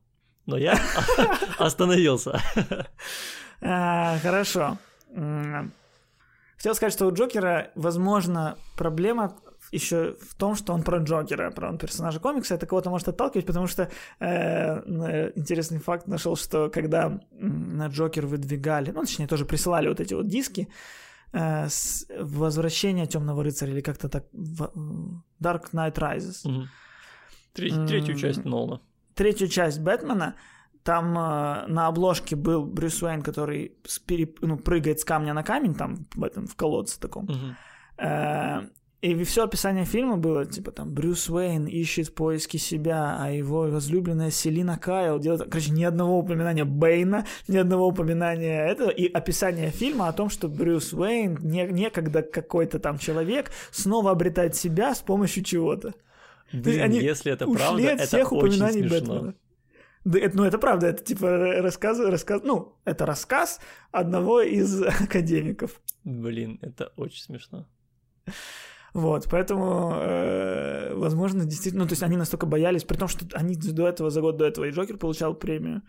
Но 0.47 0.57
я 0.57 0.81
остановился. 1.59 2.41
А, 3.65 4.19
Хорошо. 4.19 4.77
Хотел 6.63 6.77
сказать, 6.77 6.93
что 6.93 7.07
у 7.09 7.13
Джокера, 7.13 7.73
возможно, 7.75 8.57
проблема 8.77 9.35
еще 9.73 10.15
в 10.21 10.37
том, 10.37 10.55
что 10.55 10.73
он 10.73 10.85
про 10.85 10.99
Джокера, 10.99 11.51
про 11.51 11.69
он 11.69 11.77
персонажа 11.77 12.21
комикса, 12.21 12.55
это 12.55 12.67
кого-то 12.67 12.89
может 12.89 13.09
отталкивать, 13.09 13.47
потому 13.47 13.67
что 13.67 13.83
э, 14.21 14.27
э, 14.29 15.33
интересный 15.35 15.79
факт 15.81 16.07
нашел, 16.07 16.37
что 16.37 16.71
когда 16.71 17.19
на 17.33 17.89
Джокер 17.89 18.27
выдвигали, 18.27 18.93
ну, 18.93 19.01
точнее, 19.01 19.27
тоже 19.27 19.45
присылали 19.45 19.89
вот 19.89 19.99
эти 19.99 20.15
вот 20.15 20.29
диски, 20.29 20.69
э, 21.33 21.69
с 21.69 22.07
возвращения 22.21 23.07
Темного 23.07 23.43
рыцаря 23.43 23.73
или 23.73 23.81
как-то 23.81 24.09
так 24.09 24.27
в- 24.33 24.71
Dark 25.43 25.73
Knight 25.73 25.95
Rises. 25.95 26.49
Мгм. 26.49 26.69
Треть- 27.55 27.87
Третью 27.89 28.15
часть 28.17 28.45
Нолана. 28.45 28.81
третью 29.17 29.49
часть 29.49 29.81
Бэтмена, 29.81 30.37
там 30.85 31.17
э, 31.17 31.67
на 31.69 31.87
обложке 31.87 32.37
был 32.37 32.65
Брюс 32.65 33.03
Уэйн, 33.03 33.23
который 33.23 33.73
с 33.85 34.01
переп- 34.01 34.39
ну, 34.41 34.57
прыгает 34.57 35.01
с 35.01 35.05
камня 35.05 35.35
на 35.35 35.43
камень, 35.43 35.75
там 35.75 36.07
в 36.15 36.25
этом 36.25 36.47
в 36.47 36.55
колодце 36.57 37.01
таком. 37.01 37.29
Э, 37.99 38.63
и 39.03 39.25
все 39.25 39.43
описание 39.43 39.85
фильма 39.85 40.17
было, 40.17 40.47
типа 40.47 40.71
там, 40.71 40.95
Брюс 40.95 41.29
Уэйн 41.29 41.67
ищет 41.67 42.09
в 42.09 42.15
поиске 42.15 42.59
себя, 42.59 43.17
а 43.19 43.33
его 43.33 43.63
возлюбленная 43.63 44.31
Селина 44.31 44.79
Кайл 44.79 45.19
делает... 45.19 45.51
Короче, 45.51 45.73
ни 45.73 45.83
одного 45.83 46.19
упоминания 46.19 46.65
Бэйна, 46.65 47.27
ни 47.49 47.57
одного 47.57 47.89
упоминания 47.89 48.65
этого, 48.65 48.91
и 48.91 49.11
описание 49.11 49.71
фильма 49.71 50.07
о 50.07 50.13
том, 50.13 50.31
что 50.31 50.49
Брюс 50.49 50.93
Уэйн, 50.93 51.37
не, 51.43 51.67
некогда 51.67 52.23
какой-то 52.23 52.79
там 52.79 52.99
человек, 52.99 53.51
снова 53.73 54.13
обретает 54.13 54.55
себя 54.55 54.95
с 54.95 55.01
помощью 55.01 55.43
чего-то. 55.43 55.95
Блин, 56.53 56.83
они 56.83 57.01
если 57.01 57.33
это 57.33 57.47
ушли 57.47 57.65
правда, 57.65 57.83
от 57.83 57.95
это 57.95 58.07
всех 58.07 58.33
очень 58.33 58.47
упоминаний 58.47 58.89
смешно. 58.89 59.15
Бэтмена. 59.15 59.35
Да, 60.05 60.19
это, 60.19 60.37
ну, 60.37 60.45
это 60.45 60.59
правда, 60.59 60.89
это 60.89 61.05
типа 61.05 61.29
рассказ, 61.62 61.99
рассказ, 62.01 62.43
ну, 62.45 62.77
это 62.85 63.07
рассказ 63.07 63.61
одного 63.93 64.41
из 64.41 64.83
академиков. 65.03 65.81
Блин, 66.05 66.59
это 66.62 66.93
очень 66.97 67.23
смешно. 67.23 67.66
Вот, 68.95 69.27
поэтому, 69.31 69.95
э, 69.95 70.95
возможно, 70.95 71.45
действительно, 71.45 71.85
ну, 71.85 71.89
то 71.89 71.93
есть 71.93 72.03
они 72.03 72.16
настолько 72.16 72.45
боялись, 72.47 72.85
при 72.85 72.97
том, 72.97 73.09
что 73.09 73.24
они 73.33 73.57
до 73.57 73.89
этого, 73.89 74.11
за 74.11 74.20
год 74.20 74.37
до 74.37 74.45
этого 74.45 74.66
и 74.66 74.70
Джокер 74.70 74.99
получал 74.99 75.35
премию. 75.35 75.83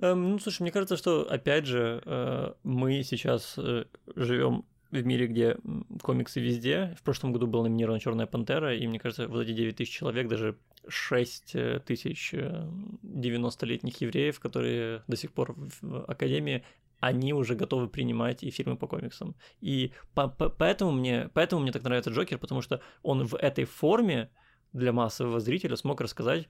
Эм, 0.00 0.30
ну, 0.30 0.38
слушай, 0.38 0.62
мне 0.62 0.72
кажется, 0.72 0.96
что, 0.96 1.26
опять 1.28 1.66
же, 1.66 2.02
э, 2.04 2.52
мы 2.62 3.02
сейчас 3.02 3.54
э, 3.58 3.84
живем 4.16 4.64
в 4.90 5.06
мире, 5.06 5.26
где 5.26 5.58
комиксы 6.02 6.40
везде. 6.40 6.94
В 6.98 7.02
прошлом 7.02 7.32
году 7.32 7.46
была 7.46 7.64
номинирована 7.64 8.00
Черная 8.00 8.26
пантера, 8.26 8.74
и 8.74 8.86
мне 8.86 8.98
кажется, 8.98 9.28
вот 9.28 9.42
эти 9.42 9.52
9 9.52 9.76
тысяч 9.76 9.92
человек, 9.92 10.28
даже 10.28 10.56
6 10.88 11.54
э, 11.54 11.80
тысяч 11.84 12.34
90-летних 12.34 14.00
евреев, 14.00 14.40
которые 14.40 15.02
до 15.06 15.16
сих 15.16 15.32
пор 15.32 15.54
в 15.56 16.04
Академии, 16.04 16.64
они 17.00 17.32
уже 17.32 17.54
готовы 17.54 17.88
принимать 17.88 18.44
и 18.44 18.50
фильмы 18.50 18.76
по 18.76 18.86
комиксам. 18.86 19.34
И 19.60 19.92
по 20.14 20.28
по 20.28 20.48
поэтому, 20.48 20.92
мне, 20.92 21.30
поэтому 21.34 21.62
мне 21.62 21.72
так 21.72 21.82
нравится 21.82 22.10
Джокер, 22.10 22.38
потому 22.38 22.62
что 22.62 22.80
он 23.02 23.26
в 23.26 23.34
этой 23.34 23.64
форме 23.64 24.30
для 24.72 24.92
массового 24.92 25.40
зрителя 25.40 25.76
смог 25.76 26.00
рассказать 26.00 26.48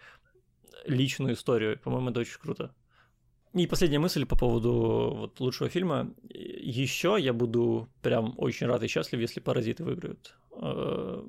личную 0.85 1.35
историю. 1.35 1.79
По-моему, 1.79 2.11
это 2.11 2.21
очень 2.21 2.39
круто. 2.39 2.75
И 3.55 3.67
последняя 3.67 3.99
мысль 3.99 4.25
по 4.25 4.37
поводу 4.37 5.15
вот, 5.17 5.41
лучшего 5.41 5.69
фильма. 5.69 6.15
Еще 6.29 7.17
я 7.19 7.33
буду 7.33 7.89
прям 8.01 8.35
очень 8.39 8.67
рад 8.67 8.83
и 8.83 8.89
счастлив, 8.89 9.21
если 9.21 9.41
«Паразиты» 9.41 9.85
выиграют. 9.85 10.35
Э, 10.57 11.23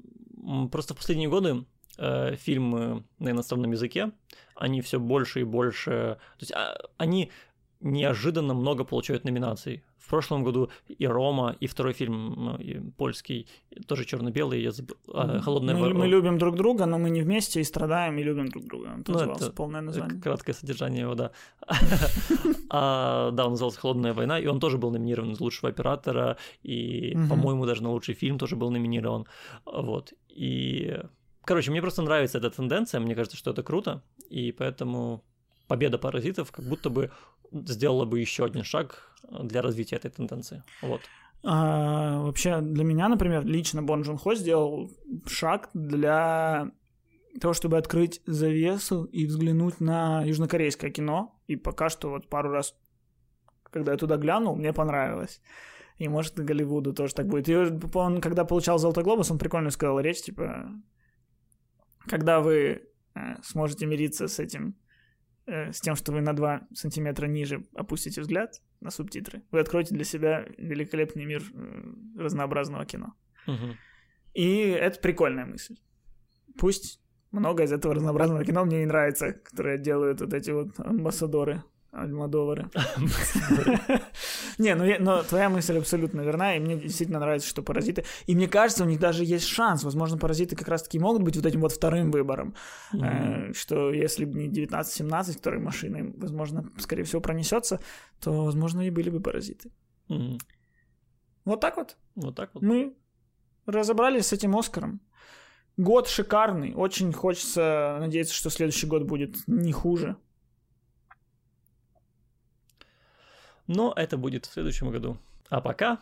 просто 0.72 0.94
в 0.94 0.98
последние 0.98 1.30
годы 1.30 1.66
э, 1.98 2.36
фильмы 2.36 3.04
на 3.20 3.32
иностранном 3.32 3.72
языке, 3.72 4.12
они 4.56 4.82
все 4.82 5.00
больше 5.00 5.42
и 5.42 5.44
больше... 5.44 6.18
То 6.38 6.42
есть 6.42 6.52
а, 6.54 6.76
они 6.98 7.32
неожиданно 7.84 8.54
много 8.54 8.84
получают 8.84 9.26
номинаций. 9.26 9.84
В 9.98 10.10
прошлом 10.10 10.44
году 10.44 10.70
и 10.88 11.08
Рома, 11.08 11.56
и 11.62 11.68
второй 11.68 11.94
фильм 11.94 12.56
и 12.58 12.80
польский, 12.98 13.48
тоже 13.88 14.04
черно-белый, 14.06 14.62
я 14.62 14.72
забыл, 14.72 14.98
а, 15.14 15.40
холодная 15.40 15.76
мы, 15.76 15.94
мы 15.94 16.08
любим 16.08 16.38
друг 16.38 16.56
друга, 16.56 16.86
но 16.86 16.98
мы 16.98 17.10
не 17.10 17.22
вместе 17.22 17.62
и 17.62 17.64
страдаем, 17.64 18.18
и 18.18 18.24
любим 18.24 18.50
друг 18.50 18.66
друга. 18.66 18.88
Он 18.96 19.04
ну, 19.08 19.20
это 19.20 19.52
полное 19.52 19.82
название. 19.82 20.22
Краткое 20.22 20.54
содержание 20.54 21.02
его, 21.02 21.16
да. 21.16 21.32
а, 22.70 23.32
да, 23.32 23.46
он 23.46 23.52
назывался 23.52 23.80
Холодная 23.80 24.14
война, 24.14 24.40
и 24.40 24.48
он 24.48 24.60
тоже 24.60 24.78
был 24.78 24.92
номинирован 24.92 25.36
за 25.36 25.44
лучшего 25.44 25.70
оператора, 25.70 26.38
и, 26.64 27.18
по-моему, 27.30 27.66
даже 27.66 27.82
на 27.84 27.92
лучший 27.92 28.14
фильм 28.14 28.38
тоже 28.38 28.56
был 28.56 28.72
номинирован. 28.72 29.26
Вот. 29.66 30.14
И 30.30 31.00
Короче, 31.46 31.72
мне 31.72 31.82
просто 31.82 32.02
нравится 32.02 32.38
эта 32.38 32.50
тенденция, 32.50 33.00
мне 33.00 33.16
кажется, 33.16 33.38
что 33.38 33.52
это 33.52 33.64
круто, 33.64 34.02
и 34.30 34.52
поэтому 34.52 35.24
победа 35.68 35.98
паразитов 35.98 36.52
как 36.52 36.66
будто 36.66 36.90
бы 36.90 37.12
сделала 37.52 38.06
бы 38.06 38.20
еще 38.20 38.46
один 38.46 38.64
шаг 38.64 39.16
для 39.30 39.62
развития 39.62 39.98
этой 39.98 40.12
тенденции. 40.12 40.64
Вот. 40.82 41.02
А, 41.44 42.22
вообще, 42.22 42.62
для 42.62 42.84
меня, 42.84 43.10
например, 43.10 43.46
лично 43.46 43.84
Бон 43.84 44.04
Джун 44.04 44.18
Хо 44.18 44.34
сделал 44.36 44.90
шаг 45.28 45.70
для 45.74 46.72
того, 47.42 47.54
чтобы 47.54 47.78
открыть 47.78 48.22
завесу 48.26 49.04
и 49.06 49.26
взглянуть 49.26 49.82
на 49.82 50.24
южнокорейское 50.24 50.92
кино. 50.92 51.36
И 51.48 51.56
пока 51.56 51.90
что 51.90 52.10
вот 52.10 52.30
пару 52.30 52.52
раз, 52.52 52.76
когда 53.64 53.92
я 53.92 53.98
туда 53.98 54.18
глянул, 54.18 54.56
мне 54.56 54.72
понравилось. 54.72 55.42
И 55.98 56.08
может 56.08 56.36
Голливуду 56.36 56.94
тоже 56.94 57.14
так 57.14 57.28
будет. 57.28 57.50
И 57.50 57.56
он, 57.56 58.22
когда 58.22 58.46
получал 58.46 58.80
Золотой 58.80 59.04
глобус, 59.04 59.30
он 59.30 59.38
прикольно 59.38 59.70
сказал 59.70 60.00
речь, 60.00 60.22
типа, 60.22 60.70
когда 62.08 62.40
вы 62.40 62.84
э, 63.16 63.42
сможете 63.42 63.86
мириться 63.86 64.28
с 64.28 64.40
этим 64.40 64.76
Э, 65.46 65.74
с 65.74 65.82
тем, 65.82 65.96
что 65.96 66.14
вы 66.14 66.22
на 66.22 66.34
2 66.34 66.68
сантиметра 66.74 67.28
ниже 67.28 67.66
опустите 67.76 68.22
взгляд 68.22 68.62
на 68.80 68.92
субтитры, 68.92 69.44
вы 69.52 69.60
откроете 69.60 69.94
для 69.94 70.06
себя 70.06 70.46
великолепный 70.58 71.26
мир 71.26 71.44
э, 71.54 71.84
разнообразного 72.18 72.86
кино. 72.86 73.14
Угу. 73.48 73.76
И 74.36 74.60
это 74.60 75.00
прикольная 75.02 75.46
мысль. 75.46 75.76
Пусть 76.58 77.02
много 77.32 77.64
из 77.64 77.74
этого 77.74 77.94
разнообразного 77.94 78.46
кино 78.46 78.64
мне 78.64 78.80
не 78.80 78.86
нравится, 78.86 79.34
которое 79.34 79.78
делают 79.78 80.22
вот 80.22 80.34
эти 80.34 80.52
вот 80.52 80.80
амбассадоры 80.80 81.64
Альмадовары. 81.92 82.70
Не, 84.64 84.76
ну 84.76 84.86
но 85.00 85.24
твоя 85.24 85.50
мысль 85.50 85.78
абсолютно 85.78 86.22
верна, 86.22 86.56
и 86.56 86.60
мне 86.60 86.76
действительно 86.78 87.20
нравится, 87.20 87.50
что 87.50 87.62
паразиты. 87.62 88.06
И 88.28 88.36
мне 88.36 88.48
кажется, 88.48 88.84
у 88.84 88.88
них 88.88 89.00
даже 89.00 89.26
есть 89.26 89.46
шанс. 89.46 89.84
Возможно, 89.84 90.18
паразиты 90.18 90.56
как 90.56 90.70
раз-таки 90.70 91.00
могут 91.00 91.24
быть 91.24 91.36
вот 91.36 91.46
этим 91.46 91.62
вот 91.62 91.74
вторым 91.74 92.12
выбором. 92.12 92.56
Э, 92.94 93.52
что 93.54 93.92
если 93.92 94.26
бы 94.26 94.40
не 94.40 94.50
19-17, 94.50 95.34
который 95.34 95.60
машиной, 95.60 96.14
возможно, 96.18 96.70
скорее 96.78 97.04
всего, 97.04 97.22
пронесется, 97.22 97.80
то, 98.22 98.46
возможно, 98.46 98.82
и 98.82 98.90
были 98.90 99.10
бы 99.10 99.20
паразиты. 99.20 99.70
Вот 101.46 101.60
так 101.60 101.78
вот. 101.78 101.98
Вот 102.16 102.36
так 102.36 102.52
вот. 102.54 102.64
Мы 102.64 102.96
разобрались 103.66 104.28
с 104.28 104.34
этим 104.34 104.56
Оскаром. 104.56 105.02
Год 105.78 106.08
шикарный. 106.08 106.74
Очень 106.76 107.12
хочется 107.12 107.98
надеяться, 108.00 108.34
что 108.34 108.50
следующий 108.50 108.88
год 108.88 109.04
будет 109.04 109.36
не 109.48 109.74
хуже. 109.74 110.16
Но 113.68 113.94
это 113.96 114.18
будет 114.18 114.46
в 114.46 114.54
следующем 114.54 114.92
году. 114.92 115.18
А 115.50 115.62
пока... 115.62 116.00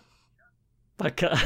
Пока. 0.98 1.38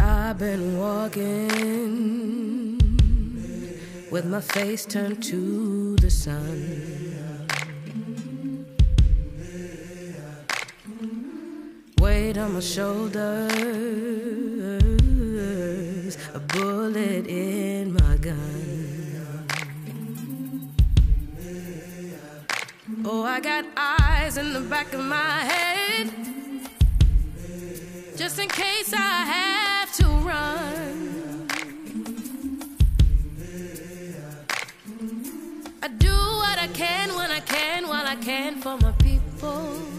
I've 0.00 0.38
been 0.38 0.78
walking 0.78 1.58
with 4.10 4.24
my 4.26 4.40
face 4.40 4.86
turned 4.86 5.22
to 5.24 5.96
the 5.96 6.10
sun. 6.10 6.97
Weight 12.08 12.38
on 12.38 12.54
my 12.54 12.60
shoulders, 12.60 13.22
a 16.32 16.40
bullet 16.54 17.26
in 17.26 17.92
my 17.92 18.16
gun. 18.16 18.62
Oh, 23.04 23.22
I 23.24 23.40
got 23.40 23.66
eyes 23.76 24.38
in 24.38 24.54
the 24.54 24.60
back 24.60 24.94
of 24.94 25.04
my 25.04 25.40
head, 25.52 26.06
just 28.16 28.38
in 28.38 28.48
case 28.48 28.90
I 28.94 29.14
have 29.36 29.88
to 30.00 30.06
run. 30.30 30.94
I 35.82 35.88
do 36.06 36.16
what 36.42 36.56
I 36.66 36.68
can 36.82 37.06
when 37.18 37.30
I 37.30 37.40
can, 37.40 37.86
while 37.86 38.06
I 38.06 38.16
can 38.16 38.62
for 38.62 38.78
my 38.78 38.92
people. 38.92 39.97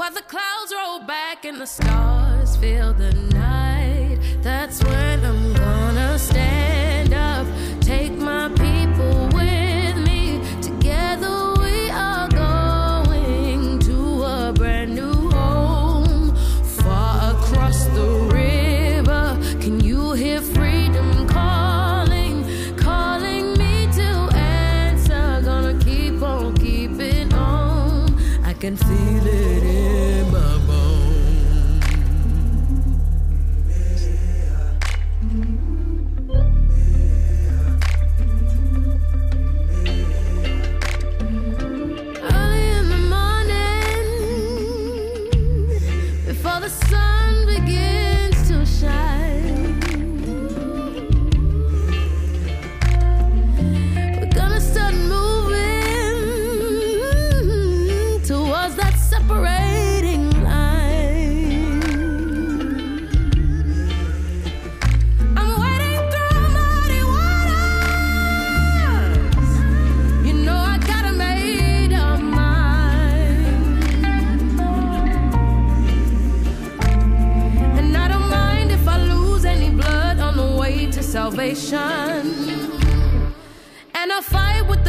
While 0.00 0.12
the 0.12 0.22
clouds 0.22 0.72
roll 0.74 1.00
back 1.00 1.44
and 1.44 1.60
the 1.60 1.66
stars 1.66 2.56
fill 2.56 2.94
the 2.94 3.12
night, 3.34 4.18
that's 4.40 4.82
when 4.82 5.22
I'm 5.22 5.52
gonna 5.52 6.18
stand 6.18 7.12
up, 7.12 7.46
take 7.82 8.12
my 8.12 8.48
people 8.48 9.28
with 9.34 9.98
me. 9.98 10.40
Together 10.62 11.52
we 11.60 11.90
are 11.90 12.28
going 12.28 13.78
to 13.80 14.22
a 14.22 14.54
brand 14.54 14.94
new 14.94 15.28
home, 15.32 16.34
far 16.64 17.32
across 17.34 17.84
the 17.88 18.10
river. 18.32 19.36
Can 19.60 19.80
you 19.80 20.12
hear 20.14 20.40
freedom 20.40 21.28
calling, 21.28 22.46
calling 22.78 23.52
me 23.58 23.86
to 23.92 24.08
answer? 24.34 25.42
Gonna 25.44 25.78
keep 25.84 26.22
on 26.22 26.56
keeping 26.56 27.34
on. 27.34 28.18
I 28.42 28.54
can 28.54 28.78
feel 28.78 29.09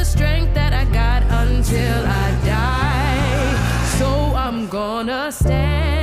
the 0.02 0.06
strength 0.06 0.52
that 0.56 0.74
I 0.74 0.86
got 0.86 1.22
until 1.44 2.00
I 2.24 2.28
die. 2.44 3.54
So 4.00 4.10
I'm 4.36 4.68
gonna 4.68 5.32
stand. 5.32 6.01